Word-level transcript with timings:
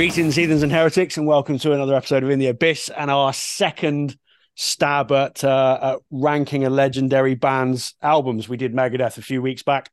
Greetings, 0.00 0.34
heathens 0.34 0.62
and 0.62 0.72
heretics, 0.72 1.18
and 1.18 1.26
welcome 1.26 1.58
to 1.58 1.72
another 1.72 1.94
episode 1.94 2.22
of 2.22 2.30
In 2.30 2.38
the 2.38 2.46
Abyss 2.46 2.88
and 2.88 3.10
our 3.10 3.34
second 3.34 4.16
stab 4.54 5.12
at, 5.12 5.44
uh, 5.44 5.78
at 5.82 5.98
ranking 6.10 6.64
a 6.64 6.70
legendary 6.70 7.34
band's 7.34 7.94
albums. 8.00 8.48
We 8.48 8.56
did 8.56 8.72
Megadeth 8.72 9.18
a 9.18 9.22
few 9.22 9.42
weeks 9.42 9.62
back, 9.62 9.90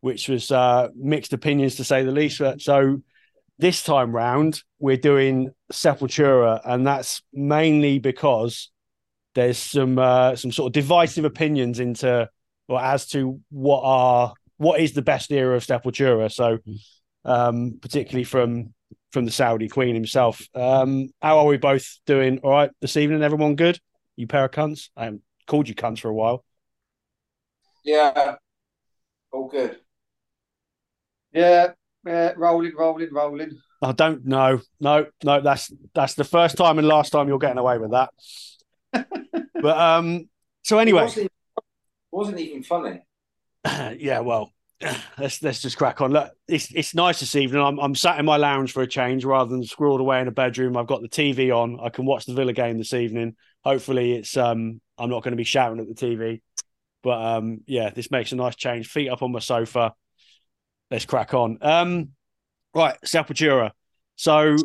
which 0.00 0.28
was 0.28 0.50
uh, 0.50 0.88
mixed 0.96 1.32
opinions 1.32 1.76
to 1.76 1.84
say 1.84 2.02
the 2.02 2.10
least. 2.10 2.42
So 2.58 3.02
this 3.56 3.84
time 3.84 4.10
round, 4.10 4.64
we're 4.80 4.96
doing 4.96 5.52
Sepultura, 5.72 6.60
and 6.64 6.84
that's 6.84 7.22
mainly 7.32 8.00
because 8.00 8.72
there's 9.36 9.58
some 9.58 9.96
uh, 9.96 10.34
some 10.34 10.50
sort 10.50 10.70
of 10.70 10.72
divisive 10.72 11.24
opinions 11.24 11.78
into 11.78 12.28
or 12.66 12.82
as 12.82 13.06
to 13.10 13.40
what 13.50 13.82
are 13.84 14.34
what 14.56 14.80
is 14.80 14.94
the 14.94 15.02
best 15.02 15.30
era 15.30 15.54
of 15.54 15.64
Sepultura. 15.64 16.32
So, 16.32 16.58
um, 17.24 17.78
particularly 17.80 18.24
from 18.24 18.74
from 19.12 19.24
the 19.24 19.30
Saudi 19.30 19.68
Queen 19.68 19.94
himself. 19.94 20.46
Um, 20.54 21.08
how 21.22 21.38
are 21.38 21.46
we 21.46 21.56
both 21.56 21.98
doing? 22.06 22.38
All 22.38 22.50
right 22.50 22.70
this 22.80 22.96
evening. 22.96 23.22
Everyone 23.22 23.56
good? 23.56 23.78
You 24.16 24.26
pair 24.26 24.44
of 24.44 24.50
cunts. 24.50 24.88
I 24.96 25.04
haven't 25.04 25.22
called 25.46 25.68
you 25.68 25.74
cunts 25.74 26.00
for 26.00 26.08
a 26.08 26.14
while. 26.14 26.44
Yeah, 27.84 28.36
all 29.32 29.48
good. 29.48 29.78
Yeah, 31.32 31.72
yeah, 32.04 32.32
rolling, 32.36 32.72
rolling, 32.76 33.12
rolling. 33.12 33.58
I 33.82 33.92
don't 33.92 34.24
know. 34.24 34.60
No, 34.80 35.06
no, 35.22 35.40
that's 35.40 35.72
that's 35.94 36.14
the 36.14 36.24
first 36.24 36.56
time 36.56 36.78
and 36.78 36.88
last 36.88 37.10
time 37.10 37.28
you're 37.28 37.38
getting 37.38 37.58
away 37.58 37.78
with 37.78 37.92
that. 37.92 38.10
but 39.54 39.78
um, 39.78 40.28
so 40.62 40.78
anyway, 40.78 41.02
It 41.02 41.04
wasn't, 41.04 41.26
it 41.26 41.32
wasn't 42.10 42.40
even 42.40 42.62
funny. 42.62 43.02
yeah, 43.98 44.20
well, 44.20 44.52
let's 45.18 45.42
let's 45.42 45.62
just 45.62 45.76
crack 45.76 46.00
on. 46.00 46.12
Look, 46.12 46.30
it's 46.48 46.72
it's 46.74 46.94
nice 46.94 47.20
this 47.20 47.34
evening. 47.34 47.62
I'm 47.62 47.78
I'm 47.78 47.94
sat 47.94 48.18
in 48.18 48.26
my 48.26 48.36
lounge 48.36 48.72
for 48.72 48.82
a 48.82 48.86
change 48.86 49.24
rather 49.24 49.50
than 49.50 49.62
squirreled 49.62 50.00
away 50.00 50.20
in 50.20 50.28
a 50.28 50.32
bedroom. 50.32 50.76
I've 50.76 50.86
got 50.86 51.02
the 51.02 51.08
TV 51.08 51.54
on. 51.54 51.78
I 51.82 51.88
can 51.88 52.04
watch 52.04 52.26
the 52.26 52.34
Villa 52.34 52.52
game 52.52 52.78
this 52.78 52.92
evening. 52.92 53.36
Hopefully, 53.64 54.12
it's 54.12 54.36
um 54.36 54.80
I'm 54.98 55.10
not 55.10 55.22
going 55.22 55.32
to 55.32 55.36
be 55.36 55.44
shouting 55.44 55.80
at 55.80 55.88
the 55.88 55.94
TV. 55.94 56.42
But 57.02 57.20
um 57.22 57.60
yeah, 57.66 57.90
this 57.90 58.10
makes 58.10 58.32
a 58.32 58.36
nice 58.36 58.56
change. 58.56 58.88
Feet 58.88 59.08
up 59.08 59.22
on 59.22 59.32
my 59.32 59.38
sofa. 59.38 59.94
Let's 60.90 61.06
crack 61.06 61.32
on. 61.34 61.58
Um 61.62 62.10
right, 62.74 62.96
Sepultura. 63.04 63.70
So 64.16 64.56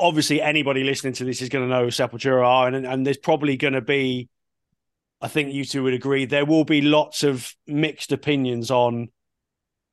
obviously 0.00 0.40
anybody 0.40 0.84
listening 0.84 1.12
to 1.14 1.24
this 1.24 1.42
is 1.42 1.48
going 1.48 1.68
to 1.68 1.74
know 1.74 1.86
Sepultura 1.86 2.46
are, 2.46 2.68
and 2.68 2.86
and 2.86 3.06
there's 3.06 3.18
probably 3.18 3.56
going 3.56 3.74
to 3.74 3.82
be 3.82 4.28
I 5.22 5.28
think 5.28 5.52
you 5.52 5.64
two 5.64 5.84
would 5.84 5.94
agree 5.94 6.24
there 6.24 6.44
will 6.44 6.64
be 6.64 6.80
lots 6.80 7.22
of 7.22 7.54
mixed 7.68 8.10
opinions 8.10 8.72
on 8.72 9.08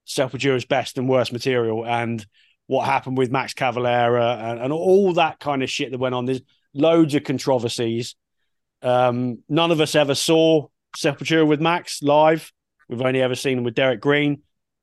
Sepultura's 0.07 0.65
best 0.65 0.97
and 0.97 1.07
worst 1.07 1.31
material 1.31 1.85
and 1.85 2.25
what 2.65 2.85
happened 2.85 3.15
with 3.15 3.31
Max 3.31 3.53
Cavalera 3.53 4.39
and, 4.39 4.59
and 4.59 4.73
all 4.73 5.13
that 5.13 5.39
kind 5.39 5.61
of 5.61 5.69
shit 5.69 5.91
that 5.91 5.99
went 5.99 6.15
on. 6.15 6.25
There's 6.25 6.41
loads 6.73 7.13
of 7.13 7.23
controversies. 7.23 8.15
Um, 8.81 9.43
none 9.47 9.69
of 9.69 9.79
us 9.81 9.93
ever 9.93 10.15
saw 10.15 10.67
Sepultura 10.97 11.47
with 11.47 11.61
Max 11.61 12.01
live. 12.01 12.51
We've 12.87 13.01
only 13.01 13.21
ever 13.21 13.35
seen 13.35 13.59
him 13.59 13.63
with 13.63 13.75
Derrick 13.75 14.01
Green. 14.01 14.41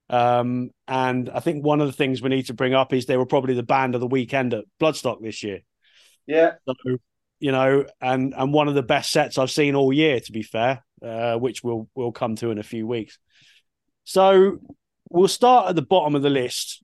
Um, 0.08 0.70
and 0.86 1.28
I 1.28 1.40
think 1.40 1.64
one 1.64 1.80
of 1.80 1.88
the 1.88 1.92
things 1.92 2.22
we 2.22 2.28
need 2.28 2.46
to 2.46 2.54
bring 2.54 2.72
up 2.72 2.92
is 2.92 3.06
they 3.06 3.16
were 3.16 3.26
probably 3.26 3.54
the 3.54 3.64
band 3.64 3.96
of 3.96 4.00
the 4.00 4.06
weekend 4.06 4.54
at 4.54 4.64
Bloodstock 4.80 5.20
this 5.20 5.42
year. 5.42 5.60
Yeah, 6.26 6.52
So, 6.66 6.98
you 7.38 7.52
know, 7.52 7.84
and 8.00 8.34
and 8.36 8.52
one 8.52 8.68
of 8.68 8.74
the 8.74 8.82
best 8.82 9.10
sets 9.10 9.38
I've 9.38 9.50
seen 9.50 9.74
all 9.74 9.92
year, 9.92 10.20
to 10.20 10.32
be 10.32 10.42
fair, 10.42 10.84
uh, 11.02 11.36
which 11.36 11.62
we'll 11.62 11.88
we'll 11.94 12.12
come 12.12 12.36
to 12.36 12.50
in 12.50 12.58
a 12.58 12.62
few 12.62 12.86
weeks. 12.86 13.18
So 14.04 14.58
we'll 15.10 15.28
start 15.28 15.68
at 15.68 15.76
the 15.76 15.82
bottom 15.82 16.14
of 16.14 16.22
the 16.22 16.30
list. 16.30 16.82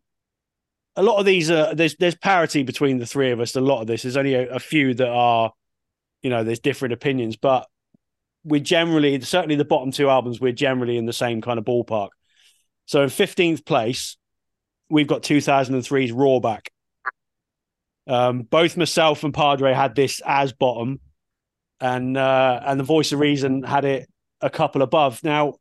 A 0.96 1.02
lot 1.02 1.18
of 1.18 1.24
these 1.24 1.50
are 1.50 1.74
there's 1.74 1.96
there's 1.96 2.16
parity 2.16 2.62
between 2.62 2.98
the 2.98 3.06
three 3.06 3.30
of 3.30 3.40
us. 3.40 3.56
A 3.56 3.60
lot 3.60 3.80
of 3.80 3.86
this 3.86 4.02
there's 4.02 4.16
only 4.16 4.34
a, 4.34 4.54
a 4.54 4.60
few 4.60 4.94
that 4.94 5.08
are, 5.08 5.52
you 6.22 6.30
know, 6.30 6.44
there's 6.44 6.60
different 6.60 6.92
opinions, 6.92 7.36
but 7.36 7.66
we're 8.44 8.60
generally 8.60 9.20
certainly 9.20 9.54
the 9.54 9.64
bottom 9.64 9.92
two 9.92 10.10
albums 10.10 10.40
we're 10.40 10.52
generally 10.52 10.96
in 10.96 11.06
the 11.06 11.12
same 11.12 11.40
kind 11.40 11.58
of 11.58 11.64
ballpark. 11.64 12.08
So 12.84 13.02
in 13.02 13.08
fifteenth 13.08 13.64
place, 13.64 14.18
we've 14.90 15.06
got 15.06 15.22
2003's 15.22 16.12
Roorback. 16.12 16.68
Um, 18.06 18.42
both 18.42 18.76
myself 18.76 19.22
and 19.24 19.32
Padre 19.32 19.72
had 19.72 19.94
this 19.94 20.20
as 20.26 20.52
bottom, 20.52 21.00
and 21.80 22.16
uh, 22.16 22.60
and 22.64 22.80
the 22.80 22.84
Voice 22.84 23.12
of 23.12 23.20
Reason 23.20 23.62
had 23.62 23.84
it 23.84 24.08
a 24.40 24.50
couple 24.50 24.82
above. 24.82 25.22
Now, 25.22 25.54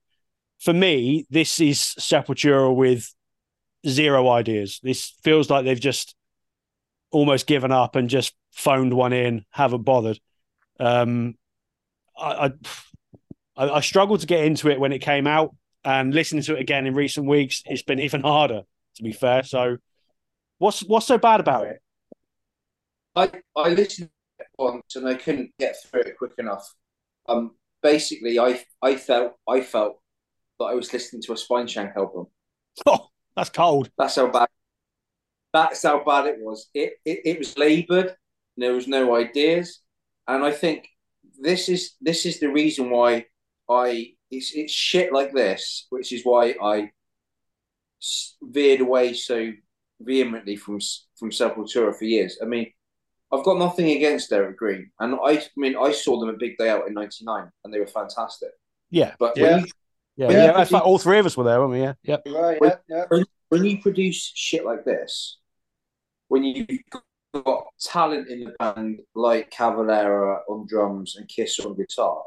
for 0.59 0.73
me, 0.73 1.25
this 1.29 1.59
is 1.59 1.77
Sepultura 1.99 2.75
with 2.75 3.13
zero 3.87 4.29
ideas. 4.29 4.79
This 4.81 5.13
feels 5.23 5.49
like 5.49 5.65
they've 5.65 5.79
just 5.79 6.15
almost 7.11 7.45
given 7.45 7.71
up 7.71 7.95
and 7.95 8.09
just 8.09 8.33
phoned 8.51 8.93
one 8.93 9.13
in, 9.13 9.45
haven't 9.51 9.83
bothered. 9.83 10.19
Um, 10.79 11.35
I, 12.17 12.53
I 13.55 13.69
I 13.69 13.81
struggled 13.81 14.21
to 14.21 14.27
get 14.27 14.45
into 14.45 14.69
it 14.69 14.79
when 14.79 14.93
it 14.93 14.99
came 14.99 15.27
out, 15.27 15.55
and 15.83 16.13
listening 16.13 16.43
to 16.43 16.55
it 16.55 16.61
again 16.61 16.87
in 16.87 16.95
recent 16.95 17.27
weeks, 17.27 17.61
it's 17.65 17.83
been 17.83 17.99
even 17.99 18.21
harder. 18.21 18.61
To 18.95 19.03
be 19.03 19.11
fair, 19.13 19.43
so 19.43 19.77
what's 20.57 20.81
what's 20.81 21.05
so 21.05 21.17
bad 21.17 21.39
about 21.39 21.67
it? 21.67 21.81
I, 23.15 23.31
I 23.55 23.69
listened 23.69 24.09
to 24.09 24.43
it 24.43 24.47
once 24.57 24.95
and 24.95 25.07
I 25.07 25.15
couldn't 25.15 25.51
get 25.59 25.75
through 25.83 26.01
it 26.01 26.17
quick 26.17 26.33
enough. 26.37 26.73
Um, 27.27 27.51
basically, 27.81 28.39
I 28.39 28.63
I 28.81 28.95
felt 28.95 29.33
I 29.47 29.61
felt 29.61 29.99
that 30.59 30.65
I 30.65 30.73
was 30.75 30.91
listening 30.93 31.21
to 31.23 31.33
a 31.33 31.35
Spineshank 31.35 31.95
album. 31.95 32.27
Oh, 32.85 33.07
that's 33.35 33.49
cold. 33.49 33.89
That's 33.97 34.15
how 34.15 34.27
bad. 34.27 34.47
That's 35.53 35.83
how 35.83 36.03
bad 36.03 36.27
it 36.27 36.37
was. 36.39 36.69
It 36.73 36.93
it, 37.05 37.21
it 37.25 37.37
was 37.39 37.57
laboured. 37.57 38.15
There 38.57 38.73
was 38.73 38.87
no 38.87 39.15
ideas, 39.15 39.81
and 40.27 40.43
I 40.43 40.51
think 40.51 40.87
this 41.39 41.69
is 41.69 41.95
this 42.01 42.25
is 42.25 42.39
the 42.39 42.49
reason 42.49 42.89
why 42.89 43.25
I 43.69 44.13
it's 44.29 44.53
it's 44.53 44.73
shit 44.73 45.11
like 45.11 45.33
this, 45.33 45.87
which 45.89 46.11
is 46.13 46.23
why 46.23 46.55
I 46.61 46.91
veered 48.41 48.81
away 48.81 49.13
so 49.13 49.51
vehemently 49.99 50.55
from 50.55 50.79
from 51.17 51.29
Sepultura 51.31 51.95
for 51.95 52.05
years. 52.05 52.39
I 52.41 52.45
mean, 52.45 52.71
I've 53.31 53.45
got 53.45 53.57
nothing 53.57 53.91
against 53.91 54.29
Derrick 54.29 54.57
Green, 54.57 54.91
and 54.99 55.15
I, 55.15 55.37
I 55.37 55.43
mean 55.55 55.75
I 55.77 55.91
saw 55.91 56.19
them 56.19 56.29
at 56.29 56.37
Big 56.39 56.57
Day 56.57 56.69
Out 56.69 56.87
in 56.87 56.93
'99, 56.93 57.49
and 57.63 57.73
they 57.73 57.79
were 57.79 57.87
fantastic. 57.87 58.49
Yeah, 58.89 59.15
But 59.19 59.37
Yeah. 59.37 59.43
when 59.51 59.59
you 59.61 59.71
yeah, 60.17 60.27
When 60.27 60.35
yeah. 60.37 60.65
you 60.69 60.77
In 60.77 60.81
all 60.81 60.99
three 60.99 61.19
of 61.19 61.25
us 61.25 61.37
were 61.37 61.45
there, 61.45 61.59
weren't 61.59 61.71
we? 61.71 61.81
Yeah, 61.81 61.93
yep. 62.03 62.23
right, 62.27 62.59
yeah, 62.61 63.05
yeah. 63.09 63.23
when 63.49 63.63
you 63.65 63.81
produce 63.81 64.31
shit 64.35 64.65
like 64.65 64.83
this, 64.83 65.37
when 66.27 66.43
you've 66.43 66.67
got 67.45 67.67
talent 67.81 68.27
in 68.27 68.43
the 68.43 68.53
band 68.59 68.99
like 69.15 69.49
Cavalera 69.51 70.39
on 70.49 70.67
drums 70.67 71.15
and 71.15 71.27
Kisser 71.29 71.67
on 71.67 71.75
guitar, 71.77 72.21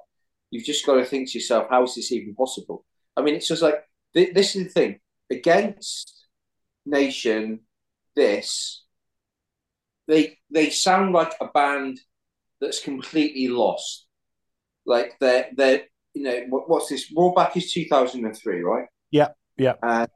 you've 0.51 0.65
just 0.65 0.87
got 0.87 0.95
to 0.95 1.05
think 1.05 1.31
to 1.31 1.39
yourself, 1.39 1.69
how 1.69 1.83
is 1.85 1.95
this 1.95 2.11
even 2.13 2.35
possible? 2.35 2.85
I 3.17 3.23
mean, 3.23 3.35
it's 3.35 3.49
just 3.49 3.63
like 3.63 3.85
th- 4.15 4.35
this 4.35 4.57
is 4.57 4.65
the 4.65 4.71
thing 4.71 5.01
against 5.31 6.27
Nation. 6.87 7.61
This 8.17 8.84
they 10.07 10.39
they 10.51 10.71
sound 10.71 11.13
like 11.13 11.33
a 11.41 11.47
band 11.47 12.01
that's 12.61 12.81
completely 12.81 13.49
lost. 13.49 14.07
Like 14.87 15.15
they're 15.21 15.49
they're 15.57 15.83
you 16.15 16.23
know 16.23 16.45
what, 16.49 16.69
what's 16.69 16.89
this? 16.89 17.13
Roorback 17.13 17.57
is 17.57 17.73
two 17.73 17.87
thousand 17.87 18.25
and 18.25 18.37
three, 18.37 18.63
right? 18.63 18.87
Yeah, 19.11 19.29
yeah. 19.57 19.75
And 19.83 20.09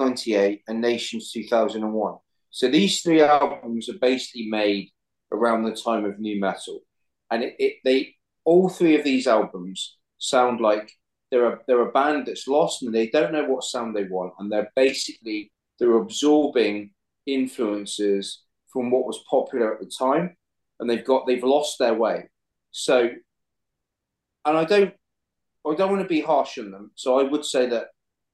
98 0.00 0.62
and 0.68 0.80
Nations 0.80 1.30
2001. 1.32 2.16
So 2.50 2.68
these 2.68 3.00
three 3.00 3.22
albums 3.22 3.88
are 3.88 3.98
basically 4.00 4.48
made 4.48 4.90
around 5.32 5.64
the 5.64 5.74
time 5.74 6.04
of 6.04 6.18
new 6.18 6.40
metal. 6.40 6.80
And 7.30 7.42
it, 7.42 7.56
it 7.58 7.74
they 7.84 8.14
all 8.44 8.68
three 8.68 8.96
of 8.96 9.04
these 9.04 9.26
albums 9.26 9.96
sound 10.18 10.60
like 10.60 10.90
they're 11.30 11.54
a 11.54 11.58
they're 11.66 11.88
a 11.88 11.92
band 11.92 12.26
that's 12.26 12.46
lost 12.46 12.82
and 12.82 12.94
they 12.94 13.08
don't 13.08 13.32
know 13.32 13.44
what 13.46 13.64
sound 13.64 13.96
they 13.96 14.04
want 14.04 14.34
and 14.38 14.52
they're 14.52 14.70
basically 14.76 15.50
they're 15.78 15.96
absorbing 15.96 16.90
influences 17.26 18.43
from 18.74 18.90
what 18.90 19.06
was 19.06 19.24
popular 19.30 19.72
at 19.72 19.80
the 19.80 19.90
time 19.98 20.36
and 20.78 20.90
they've 20.90 21.04
got 21.04 21.26
they've 21.26 21.42
lost 21.42 21.78
their 21.78 21.94
way. 21.94 22.28
So 22.72 23.08
and 24.44 24.58
I 24.58 24.64
don't 24.64 24.92
I 25.66 25.74
don't 25.74 25.90
want 25.90 26.02
to 26.02 26.08
be 26.08 26.20
harsh 26.20 26.58
on 26.58 26.70
them. 26.70 26.90
So 26.94 27.18
I 27.18 27.22
would 27.22 27.44
say 27.44 27.66
that 27.70 27.86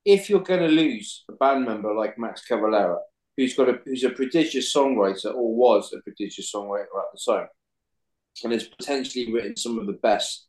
if 0.05 0.29
you're 0.29 0.41
going 0.41 0.61
to 0.61 0.69
lose 0.69 1.25
a 1.29 1.33
band 1.35 1.65
member 1.65 1.95
like 1.95 2.19
Max 2.19 2.43
Cavalera, 2.49 2.99
who's 3.37 3.55
got 3.55 3.69
a 3.69 3.79
who's 3.85 4.03
a 4.03 4.11
prodigious 4.11 4.75
songwriter 4.75 5.33
or 5.35 5.55
was 5.55 5.93
a 5.93 6.01
prodigious 6.01 6.53
songwriter 6.53 6.99
at 6.99 7.13
the 7.13 7.33
time, 7.33 7.47
and 8.43 8.53
has 8.53 8.67
potentially 8.67 9.33
written 9.33 9.57
some 9.57 9.79
of 9.79 9.87
the 9.87 9.99
best 10.03 10.49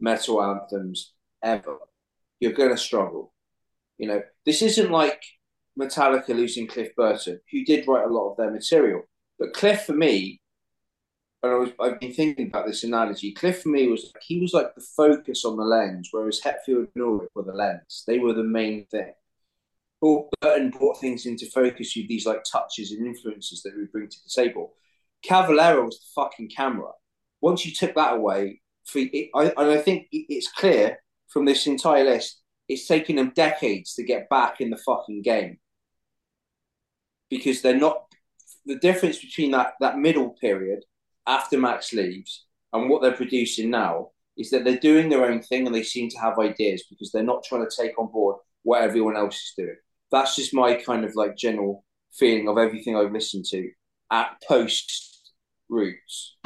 metal 0.00 0.42
anthems 0.42 1.14
ever, 1.42 1.78
you're 2.40 2.52
going 2.52 2.70
to 2.70 2.76
struggle. 2.76 3.32
You 3.96 4.08
know, 4.08 4.22
this 4.44 4.62
isn't 4.62 4.90
like 4.90 5.22
Metallica 5.78 6.28
losing 6.28 6.66
Cliff 6.66 6.94
Burton, 6.96 7.40
who 7.50 7.64
did 7.64 7.86
write 7.88 8.04
a 8.04 8.12
lot 8.12 8.30
of 8.30 8.36
their 8.36 8.50
material, 8.50 9.02
but 9.38 9.52
Cliff 9.52 9.82
for 9.82 9.94
me. 9.94 10.40
And 11.42 11.52
I 11.52 11.54
was, 11.56 11.70
I've 11.80 12.00
been 12.00 12.12
thinking 12.12 12.48
about 12.48 12.66
this 12.66 12.82
analogy. 12.82 13.32
Cliff 13.32 13.62
for 13.62 13.68
me 13.68 13.86
was 13.86 14.12
he 14.22 14.40
was 14.40 14.52
like 14.52 14.74
the 14.74 14.80
focus 14.80 15.44
on 15.44 15.56
the 15.56 15.64
lens, 15.64 16.08
whereas 16.10 16.40
Hetfield 16.40 16.88
and 16.94 17.04
Ulrich 17.04 17.30
were 17.34 17.44
the 17.44 17.52
lens. 17.52 18.02
They 18.06 18.18
were 18.18 18.32
the 18.32 18.42
main 18.42 18.86
thing. 18.86 19.12
Paul 20.00 20.28
Burton 20.40 20.70
brought 20.70 21.00
things 21.00 21.26
into 21.26 21.46
focus 21.46 21.94
with 21.96 22.08
these 22.08 22.26
like 22.26 22.42
touches 22.44 22.92
and 22.92 23.06
influences 23.06 23.62
that 23.62 23.76
we 23.76 23.86
bring 23.86 24.08
to 24.08 24.16
the 24.24 24.30
table. 24.30 24.74
Cavalera 25.24 25.84
was 25.84 25.98
the 25.98 26.06
fucking 26.14 26.48
camera. 26.48 26.90
Once 27.40 27.64
you 27.64 27.72
took 27.72 27.94
that 27.94 28.14
away, 28.14 28.60
for 28.84 28.98
it, 28.98 29.30
I, 29.34 29.52
and 29.56 29.70
I 29.70 29.78
think 29.78 30.08
it's 30.12 30.50
clear 30.50 30.98
from 31.28 31.44
this 31.44 31.66
entire 31.66 32.04
list, 32.04 32.40
it's 32.68 32.86
taken 32.86 33.16
them 33.16 33.32
decades 33.34 33.94
to 33.94 34.02
get 34.02 34.28
back 34.28 34.60
in 34.60 34.70
the 34.70 34.76
fucking 34.76 35.22
game 35.22 35.58
because 37.30 37.62
they're 37.62 37.78
not. 37.78 38.04
The 38.68 38.76
difference 38.76 39.18
between 39.18 39.50
that 39.50 39.72
that 39.80 39.98
middle 39.98 40.30
period 40.30 40.84
after 41.26 41.58
Max 41.58 41.92
leaves 41.92 42.44
and 42.72 42.88
what 42.88 43.02
they're 43.02 43.12
producing 43.12 43.70
now 43.70 44.10
is 44.36 44.50
that 44.50 44.62
they're 44.64 44.78
doing 44.78 45.08
their 45.08 45.24
own 45.24 45.42
thing 45.42 45.66
and 45.66 45.74
they 45.74 45.82
seem 45.82 46.08
to 46.10 46.18
have 46.18 46.38
ideas 46.38 46.84
because 46.88 47.10
they're 47.10 47.22
not 47.22 47.42
trying 47.42 47.66
to 47.68 47.76
take 47.76 47.98
on 47.98 48.12
board 48.12 48.36
what 48.62 48.82
everyone 48.82 49.16
else 49.16 49.34
is 49.34 49.54
doing. 49.56 49.76
That's 50.12 50.36
just 50.36 50.54
my 50.54 50.74
kind 50.74 51.04
of 51.04 51.16
like 51.16 51.36
general 51.36 51.84
feeling 52.12 52.48
of 52.48 52.56
everything 52.56 52.96
I've 52.96 53.12
listened 53.12 53.46
to 53.46 53.68
at 54.10 54.40
post 54.46 55.32
roots. 55.68 56.36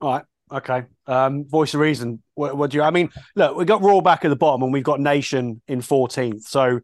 All 0.00 0.12
right. 0.12 0.24
Okay. 0.52 0.84
Um, 1.06 1.46
voice 1.46 1.74
of 1.74 1.80
reason. 1.80 2.22
What, 2.34 2.56
what, 2.56 2.70
do 2.70 2.76
you? 2.76 2.82
I 2.82 2.90
mean, 2.90 3.10
look, 3.34 3.56
we 3.56 3.64
got 3.64 3.80
Roorback 3.80 4.24
at 4.24 4.28
the 4.28 4.36
bottom, 4.36 4.62
and 4.62 4.72
we've 4.72 4.84
got 4.84 5.00
Nation 5.00 5.62
in 5.66 5.80
14th. 5.80 6.42
So, 6.42 6.80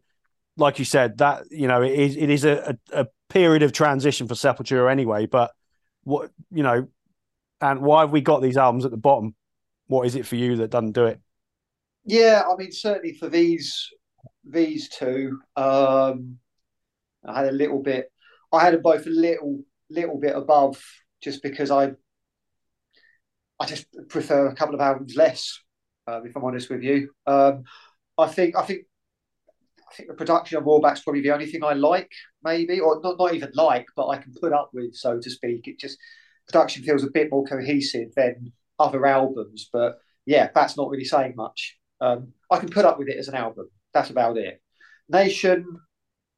like 0.57 0.79
you 0.79 0.85
said, 0.85 1.19
that 1.19 1.43
you 1.51 1.67
know, 1.67 1.81
it 1.81 1.93
is 1.93 2.17
it 2.17 2.29
is 2.29 2.43
a, 2.43 2.77
a, 2.91 3.01
a 3.01 3.07
period 3.31 3.63
of 3.63 3.71
transition 3.71 4.27
for 4.27 4.33
Sepultura 4.33 4.91
anyway. 4.91 5.25
But 5.25 5.51
what 6.03 6.31
you 6.51 6.63
know, 6.63 6.87
and 7.59 7.81
why 7.81 8.01
have 8.01 8.11
we 8.11 8.21
got 8.21 8.41
these 8.41 8.57
albums 8.57 8.85
at 8.85 8.91
the 8.91 8.97
bottom? 8.97 9.35
What 9.87 10.05
is 10.05 10.15
it 10.15 10.25
for 10.25 10.35
you 10.35 10.57
that 10.57 10.69
doesn't 10.71 10.93
do 10.93 11.05
it? 11.05 11.19
Yeah, 12.05 12.43
I 12.49 12.55
mean, 12.55 12.71
certainly 12.71 13.13
for 13.13 13.29
these 13.29 13.89
these 14.43 14.89
two, 14.89 15.39
um, 15.55 16.37
I 17.25 17.35
had 17.39 17.47
a 17.47 17.51
little 17.51 17.81
bit. 17.81 18.11
I 18.51 18.61
had 18.61 18.73
them 18.73 18.81
both 18.81 19.05
a 19.05 19.09
little 19.09 19.63
little 19.89 20.19
bit 20.19 20.35
above, 20.35 20.81
just 21.21 21.43
because 21.43 21.71
I 21.71 21.91
I 23.59 23.65
just 23.65 23.85
prefer 24.09 24.47
a 24.47 24.55
couple 24.55 24.75
of 24.75 24.81
albums 24.81 25.15
less. 25.15 25.59
Um, 26.07 26.25
if 26.25 26.35
I'm 26.35 26.43
honest 26.43 26.69
with 26.69 26.81
you, 26.81 27.11
um, 27.27 27.63
I 28.17 28.27
think 28.27 28.55
I 28.55 28.63
think 28.63 28.85
think 29.93 30.09
the 30.09 30.15
production 30.15 30.57
of 30.57 30.63
Roorback's 30.63 31.01
probably 31.01 31.21
the 31.21 31.31
only 31.31 31.45
thing 31.45 31.63
I 31.63 31.73
like, 31.73 32.11
maybe, 32.43 32.79
or 32.79 32.99
not 33.01 33.17
not 33.17 33.33
even 33.33 33.51
like, 33.53 33.85
but 33.95 34.07
I 34.07 34.17
can 34.17 34.33
put 34.39 34.53
up 34.53 34.71
with, 34.73 34.95
so 34.95 35.19
to 35.19 35.29
speak. 35.29 35.67
It 35.67 35.79
just 35.79 35.97
production 36.47 36.83
feels 36.83 37.03
a 37.03 37.11
bit 37.11 37.29
more 37.31 37.45
cohesive 37.45 38.09
than 38.15 38.51
other 38.79 39.05
albums. 39.05 39.69
But 39.71 39.99
yeah, 40.25 40.49
that's 40.53 40.77
not 40.77 40.89
really 40.89 41.05
saying 41.05 41.33
much. 41.35 41.77
Um, 41.99 42.33
I 42.49 42.57
can 42.57 42.69
put 42.69 42.85
up 42.85 42.97
with 42.97 43.09
it 43.09 43.17
as 43.17 43.27
an 43.27 43.35
album. 43.35 43.69
That's 43.93 44.09
about 44.09 44.37
it. 44.37 44.61
Nation, 45.09 45.65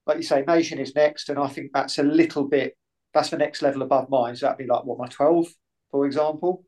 like 0.06 0.18
you 0.18 0.24
say, 0.24 0.44
Nation 0.48 0.80
is 0.80 0.96
next, 0.96 1.30
and 1.30 1.40
I 1.40 1.48
think 1.48 1.72
that's 1.74 2.00
a 2.00 2.04
little 2.04 2.48
bit. 2.48 2.76
That's 3.14 3.30
the 3.30 3.38
next 3.38 3.62
level 3.62 3.84
above 3.84 4.10
mine. 4.10 4.36
So 4.36 4.46
that'd 4.46 4.58
be 4.58 4.72
like 4.72 4.86
what 4.86 4.98
my 4.98 5.08
twelve, 5.08 5.48
for 5.92 6.06
example. 6.06 6.66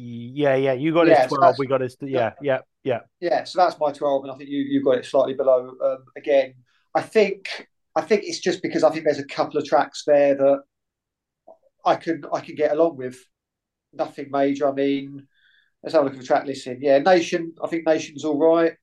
Yeah, 0.00 0.54
yeah, 0.54 0.74
you 0.74 0.92
got 0.92 1.08
yeah, 1.08 1.22
his 1.22 1.32
twelve. 1.32 1.56
So 1.56 1.58
we 1.58 1.66
got 1.66 1.80
his. 1.80 1.96
Yeah, 2.00 2.32
yeah, 2.40 2.60
yeah, 2.84 3.00
yeah. 3.20 3.42
So 3.42 3.58
that's 3.58 3.80
my 3.80 3.90
twelve, 3.90 4.22
and 4.22 4.32
I 4.32 4.36
think 4.36 4.48
you 4.48 4.58
you 4.58 4.84
got 4.84 4.98
it 4.98 5.04
slightly 5.04 5.34
below. 5.34 5.72
Um, 5.84 6.04
again, 6.16 6.54
I 6.94 7.02
think 7.02 7.68
I 7.96 8.02
think 8.02 8.22
it's 8.22 8.38
just 8.38 8.62
because 8.62 8.84
I 8.84 8.90
think 8.90 9.04
there's 9.04 9.18
a 9.18 9.26
couple 9.26 9.58
of 9.58 9.64
tracks 9.64 10.04
there 10.06 10.36
that 10.36 10.62
I 11.84 11.96
can 11.96 12.22
I 12.32 12.40
can 12.40 12.54
get 12.54 12.70
along 12.70 12.96
with. 12.96 13.18
Nothing 13.92 14.28
major. 14.30 14.68
I 14.68 14.72
mean, 14.72 15.26
let's 15.82 15.94
have 15.94 16.02
a 16.02 16.04
look 16.04 16.14
at 16.14 16.20
the 16.20 16.26
track 16.26 16.46
listing. 16.46 16.78
Yeah, 16.80 16.98
Nation. 16.98 17.54
I 17.60 17.66
think 17.66 17.86
Nation's 17.86 18.24
all 18.24 18.38
right. 18.38 18.74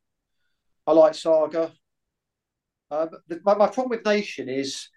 I 0.88 0.92
like 0.92 1.14
Saga. 1.14 1.72
Um, 2.92 3.10
the, 3.28 3.40
my, 3.46 3.54
my 3.54 3.68
problem 3.68 3.92
with 3.92 4.06
Nation 4.06 4.50
is, 4.50 4.90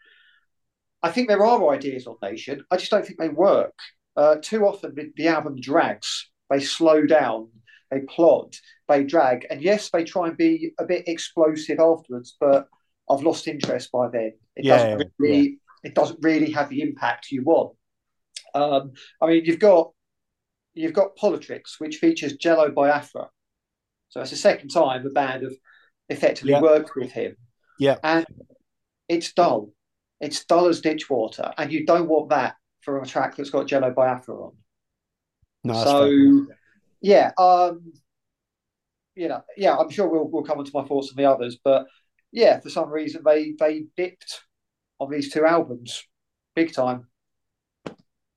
I 1.02 1.10
think 1.10 1.28
there 1.28 1.44
are 1.44 1.68
ideas 1.68 2.06
on 2.06 2.16
Nation. 2.22 2.64
I 2.70 2.76
just 2.78 2.90
don't 2.90 3.06
think 3.06 3.18
they 3.18 3.28
work 3.28 3.74
uh, 4.18 4.36
too 4.42 4.66
often 4.66 4.94
the, 4.94 5.12
the 5.16 5.28
album 5.28 5.60
drags. 5.60 6.28
They 6.50 6.60
slow 6.60 7.06
down, 7.06 7.50
they 7.90 8.00
plod, 8.00 8.54
they 8.88 9.04
drag, 9.04 9.46
and 9.48 9.62
yes, 9.62 9.90
they 9.90 10.02
try 10.02 10.26
and 10.26 10.36
be 10.36 10.72
a 10.78 10.84
bit 10.84 11.06
explosive 11.06 11.78
afterwards. 11.78 12.36
But 12.38 12.66
I've 13.08 13.22
lost 13.22 13.46
interest 13.46 13.92
by 13.92 14.08
then. 14.08 14.32
It 14.56 14.64
yeah, 14.64 14.76
doesn't 14.76 15.12
really, 15.18 15.40
yeah. 15.40 15.90
it 15.90 15.94
doesn't 15.94 16.18
really 16.20 16.50
have 16.52 16.68
the 16.68 16.82
impact 16.82 17.30
you 17.30 17.44
want. 17.44 17.76
Um, 18.54 18.92
I 19.22 19.26
mean, 19.26 19.44
you've 19.44 19.60
got 19.60 19.92
you've 20.74 20.94
got 20.94 21.16
Politrix, 21.16 21.78
which 21.78 21.98
features 21.98 22.36
Jello 22.36 22.70
Biafra. 22.70 23.28
So 24.08 24.20
it's 24.20 24.30
the 24.30 24.36
second 24.36 24.70
time 24.70 25.04
the 25.04 25.10
band 25.10 25.44
have 25.44 25.52
effectively 26.08 26.52
yeah. 26.52 26.62
worked 26.62 26.96
with 26.96 27.12
him. 27.12 27.36
Yeah, 27.78 27.98
and 28.02 28.26
it's 29.08 29.32
dull. 29.32 29.70
It's 30.20 30.44
dull 30.44 30.66
as 30.66 30.80
ditch 30.80 31.08
water, 31.08 31.52
and 31.56 31.70
you 31.70 31.86
don't 31.86 32.08
want 32.08 32.30
that 32.30 32.56
for 32.88 33.02
a 33.02 33.06
track 33.06 33.36
that's 33.36 33.50
got 33.50 33.66
Jello 33.66 33.90
Biafra 33.90 34.34
on. 34.34 34.52
No, 35.62 35.74
so 35.84 36.46
yeah, 37.02 37.32
um, 37.36 37.92
you 39.14 39.28
know, 39.28 39.42
yeah, 39.58 39.76
I'm 39.76 39.90
sure 39.90 40.08
we'll 40.08 40.26
we'll 40.26 40.42
come 40.42 40.58
on 40.58 40.64
to 40.64 40.70
my 40.72 40.84
thoughts 40.84 41.10
on 41.10 41.16
the 41.16 41.26
others, 41.26 41.58
but 41.62 41.86
yeah, 42.32 42.60
for 42.60 42.70
some 42.70 42.88
reason 42.88 43.20
they 43.26 43.52
they 43.58 43.84
dipped 43.94 44.40
on 44.98 45.10
these 45.10 45.30
two 45.30 45.44
albums, 45.44 46.02
big 46.56 46.72
time. 46.72 47.08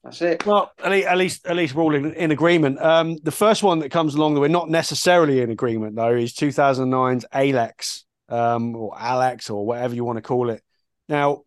That's 0.03 0.22
it. 0.22 0.46
Well, 0.46 0.72
at 0.84 0.91
least 0.91 1.08
at 1.08 1.17
least, 1.17 1.48
at 1.48 1.55
least 1.55 1.74
we're 1.74 1.84
all 1.84 1.96
in, 1.96 2.13
in 2.13 2.31
agreement. 2.31 2.81
Um, 2.81 3.17
the 3.24 3.31
first 3.31 3.63
one 3.63 3.79
that 3.79 3.89
comes 3.89 4.15
along 4.15 4.34
that 4.34 4.41
we're 4.41 4.50
not 4.50 4.70
necessarily 4.70 5.39
in 5.39 5.50
agreement 5.50 5.96
though 5.96 6.15
is 6.15 6.34
2009's 6.34 7.25
Alex, 7.31 8.03
um, 8.27 8.75
or 8.75 9.00
Alex, 9.00 9.50
or 9.50 9.65
whatever 9.65 9.96
you 9.96 10.03
want 10.03 10.17
to 10.17 10.22
call 10.22 10.50
it. 10.50 10.62
Now, 11.08 11.43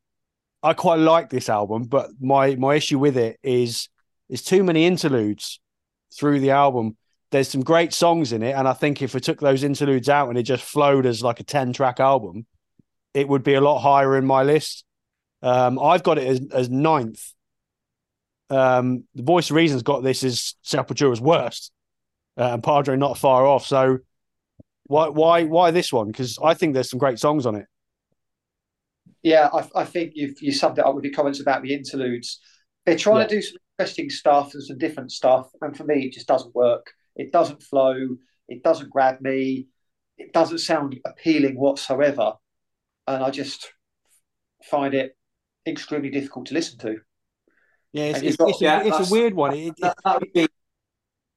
I 0.64 0.72
quite 0.72 0.98
like 0.98 1.28
this 1.28 1.50
album, 1.50 1.84
but 1.84 2.10
my 2.20 2.56
my 2.56 2.74
issue 2.74 2.98
with 2.98 3.18
it 3.18 3.38
is 3.42 3.90
there's 4.28 4.42
too 4.42 4.64
many 4.64 4.86
interludes 4.86 5.60
through 6.16 6.40
the 6.40 6.52
album. 6.52 6.96
There's 7.30 7.48
some 7.50 7.60
great 7.62 7.92
songs 7.92 8.32
in 8.32 8.42
it, 8.42 8.52
and 8.52 8.66
I 8.66 8.72
think 8.72 9.02
if 9.02 9.12
we 9.12 9.20
took 9.20 9.40
those 9.40 9.62
interludes 9.62 10.08
out 10.08 10.30
and 10.30 10.38
it 10.38 10.44
just 10.44 10.64
flowed 10.64 11.04
as 11.04 11.22
like 11.22 11.38
a 11.38 11.44
ten 11.44 11.74
track 11.74 12.00
album, 12.00 12.46
it 13.12 13.28
would 13.28 13.42
be 13.42 13.54
a 13.54 13.60
lot 13.60 13.80
higher 13.80 14.16
in 14.16 14.24
my 14.24 14.42
list. 14.42 14.84
Um, 15.42 15.78
I've 15.78 16.02
got 16.02 16.16
it 16.16 16.26
as, 16.26 16.40
as 16.50 16.70
ninth. 16.70 17.22
Um, 18.48 19.04
the 19.14 19.22
Voice 19.22 19.50
of 19.50 19.56
Reason's 19.56 19.82
got 19.82 20.02
this 20.02 20.24
as 20.24 20.54
Sepultura's 20.64 21.20
worst, 21.20 21.72
uh, 22.38 22.54
and 22.54 22.62
Padre 22.62 22.96
not 22.96 23.18
far 23.18 23.44
off. 23.44 23.66
So 23.66 23.98
why 24.84 25.08
why 25.08 25.44
why 25.44 25.72
this 25.72 25.92
one? 25.92 26.06
Because 26.06 26.38
I 26.42 26.54
think 26.54 26.72
there's 26.72 26.88
some 26.88 26.98
great 26.98 27.18
songs 27.18 27.44
on 27.44 27.54
it. 27.54 27.66
Yeah, 29.24 29.48
I, 29.52 29.66
I 29.80 29.84
think 29.84 30.12
you've 30.14 30.40
you 30.40 30.52
summed 30.52 30.78
it 30.78 30.84
up 30.84 30.94
with 30.94 31.04
your 31.04 31.14
comments 31.14 31.40
about 31.40 31.62
the 31.62 31.72
interludes. 31.72 32.40
They're 32.84 32.96
trying 32.96 33.22
yeah. 33.22 33.26
to 33.26 33.34
do 33.36 33.42
some 33.42 33.56
interesting 33.78 34.10
stuff 34.10 34.52
and 34.52 34.62
some 34.62 34.76
different 34.76 35.10
stuff, 35.10 35.48
and 35.62 35.74
for 35.74 35.84
me, 35.84 36.04
it 36.04 36.12
just 36.12 36.28
doesn't 36.28 36.54
work. 36.54 36.92
It 37.16 37.32
doesn't 37.32 37.62
flow. 37.62 37.96
It 38.48 38.62
doesn't 38.62 38.90
grab 38.90 39.22
me. 39.22 39.68
It 40.18 40.34
doesn't 40.34 40.58
sound 40.58 41.00
appealing 41.06 41.58
whatsoever, 41.58 42.34
and 43.06 43.24
I 43.24 43.30
just 43.30 43.72
find 44.62 44.92
it 44.92 45.16
extremely 45.66 46.10
difficult 46.10 46.46
to 46.46 46.54
listen 46.54 46.78
to. 46.80 46.98
Yeah, 47.94 48.04
it's, 48.04 48.20
it's, 48.20 48.36
got, 48.36 48.50
it's, 48.50 48.60
yeah, 48.60 48.82
a, 48.82 48.86
it's 48.88 49.08
a, 49.08 49.12
weird 49.12 49.32
one. 49.32 49.56
It, 49.56 49.74
that, 49.78 49.96
that, 50.04 50.20
would 50.20 50.32
be 50.34 50.48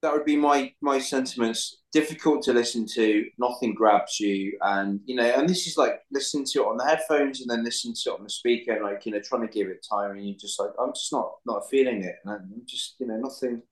that 0.02 0.14
would 0.14 0.26
be 0.26 0.36
my 0.36 0.72
my 0.82 1.00
sentiments. 1.00 1.82
Difficult 1.92 2.44
to 2.44 2.54
listen 2.54 2.86
to, 2.94 3.26
nothing 3.40 3.74
grabs 3.74 4.20
you, 4.20 4.58
and 4.62 5.00
you 5.06 5.16
know, 5.16 5.24
and 5.24 5.50
this 5.50 5.66
is 5.66 5.78
like 5.78 6.02
listening 6.12 6.46
to 6.46 6.62
it 6.62 6.68
on 6.68 6.78
the 6.78 6.86
headphones 6.86 7.42
and 7.42 7.50
then 7.50 7.64
listening 7.64 7.96
to 8.04 8.12
it 8.12 8.18
on 8.18 8.24
the 8.24 8.30
speaker, 8.30 8.74
and 8.74 8.84
like 8.84 9.06
you 9.06 9.12
know, 9.12 9.20
trying 9.20 9.42
to 9.42 9.54
give 9.54 9.68
it 9.68 9.86
time, 9.90 10.12
and 10.12 10.28
you're 10.28 10.38
just 10.38 10.60
like, 10.60 10.70
I'm 10.80 10.94
just 10.94 11.12
not 11.12 11.32
not 11.46 11.70
feeling 11.70 12.04
it, 12.04 12.16
and 12.24 12.34
I'm 12.34 12.62
just 12.68 12.96
you 13.00 13.08
know, 13.08 13.18
nothing. 13.18 13.64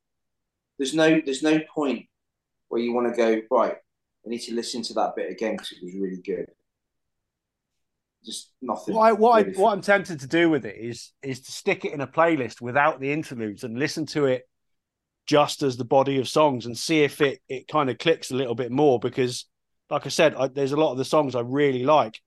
There's 0.80 0.96
no 0.96 1.22
there's 1.24 1.44
no 1.44 1.60
point 1.74 2.08
where 2.70 2.82
you 2.82 2.94
want 2.94 3.14
to 3.14 3.16
go 3.16 3.42
right. 3.52 3.76
I 4.26 4.30
need 4.30 4.40
to 4.40 4.56
listen 4.56 4.82
to 4.84 4.94
that 4.96 5.16
bit 5.16 5.30
again 5.32 5.54
because 5.54 5.72
it 5.72 5.84
was 5.84 5.94
really 5.94 6.22
good. 6.26 6.48
Just 8.26 8.50
nothing. 8.60 8.96
What, 8.96 9.04
I, 9.04 9.12
what, 9.12 9.46
really 9.46 9.56
I, 9.56 9.62
what 9.62 9.74
I'm 9.74 9.82
tempted 9.82 10.20
to 10.22 10.28
do 10.28 10.50
with 10.50 10.66
it 10.66 10.78
is 10.78 11.12
is 11.22 11.42
to 11.42 11.52
stick 11.52 11.86
it 11.86 11.94
in 11.94 12.02
a 12.02 12.08
playlist 12.08 12.60
without 12.60 13.00
the 13.00 13.12
interludes 13.12 13.64
and 13.64 13.78
listen 13.78 14.08
to 14.08 14.26
it 14.26 14.46
just 15.26 15.64
as 15.64 15.78
the 15.78 15.86
body 15.86 16.20
of 16.20 16.28
songs 16.28 16.66
and 16.66 16.78
see 16.78 17.04
if 17.04 17.22
it 17.22 17.42
it 17.50 17.68
kind 17.68 17.90
of 17.90 17.98
clicks 17.98 18.32
a 18.32 18.36
little 18.36 18.56
bit 18.56 18.72
more 18.72 19.00
because 19.00 19.46
like 19.90 20.06
I 20.06 20.10
said 20.10 20.36
I, 20.36 20.48
there's 20.48 20.72
a 20.72 20.78
lot 20.78 20.92
of 20.92 20.98
the 20.98 21.06
songs 21.06 21.36
I 21.36 21.42
really 21.42 21.84
like 21.84 22.22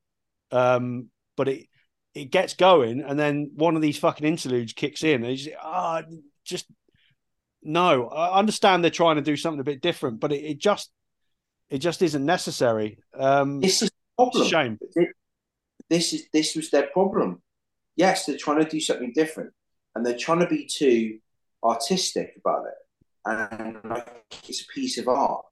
um, 0.51 1.09
but 1.37 1.49
it 1.49 1.67
it 2.15 2.31
gets 2.31 2.55
going 2.55 3.03
and 3.03 3.19
then 3.19 3.53
one 3.55 3.77
of 3.77 3.83
these 3.83 3.99
fucking 3.99 4.27
interludes 4.27 4.73
kicks 4.73 5.05
in 5.05 5.25
and 5.25 5.39
you 5.39 5.55
ah 5.61 6.03
oh, 6.05 6.17
just 6.45 6.67
no. 7.63 8.09
I 8.09 8.39
understand 8.39 8.83
they're 8.83 8.91
trying 8.91 9.17
to 9.17 9.23
do 9.23 9.37
something 9.37 9.61
a 9.61 9.65
bit 9.65 9.83
different 9.83 10.21
but 10.21 10.33
it, 10.33 10.45
it 10.45 10.59
just 10.59 10.91
it 11.69 11.79
just 11.79 12.01
isn't 12.03 12.25
necessary. 12.25 12.99
Um 13.17 13.61
this 13.61 13.83
is 13.83 13.91
problem. 14.17 14.49
shame. 14.49 14.79
This 15.91 16.13
is 16.13 16.29
this 16.33 16.57
was 16.57 16.71
their 16.71 16.89
problem. 16.89 17.43
Yes 17.95 18.27
they're 18.27 18.37
trying 18.37 18.65
to 18.65 18.69
do 18.69 18.81
something 18.81 19.13
different 19.13 19.53
and 19.95 20.05
they're 20.05 20.17
trying 20.17 20.41
to 20.41 20.47
be 20.47 20.67
too 20.67 21.19
artistic 21.63 22.35
about 22.39 22.67
it 22.67 22.75
and 23.29 23.77
like 23.85 24.09
it's 24.49 24.63
a 24.63 24.67
piece 24.75 24.99
of 24.99 25.09
art. 25.09 25.45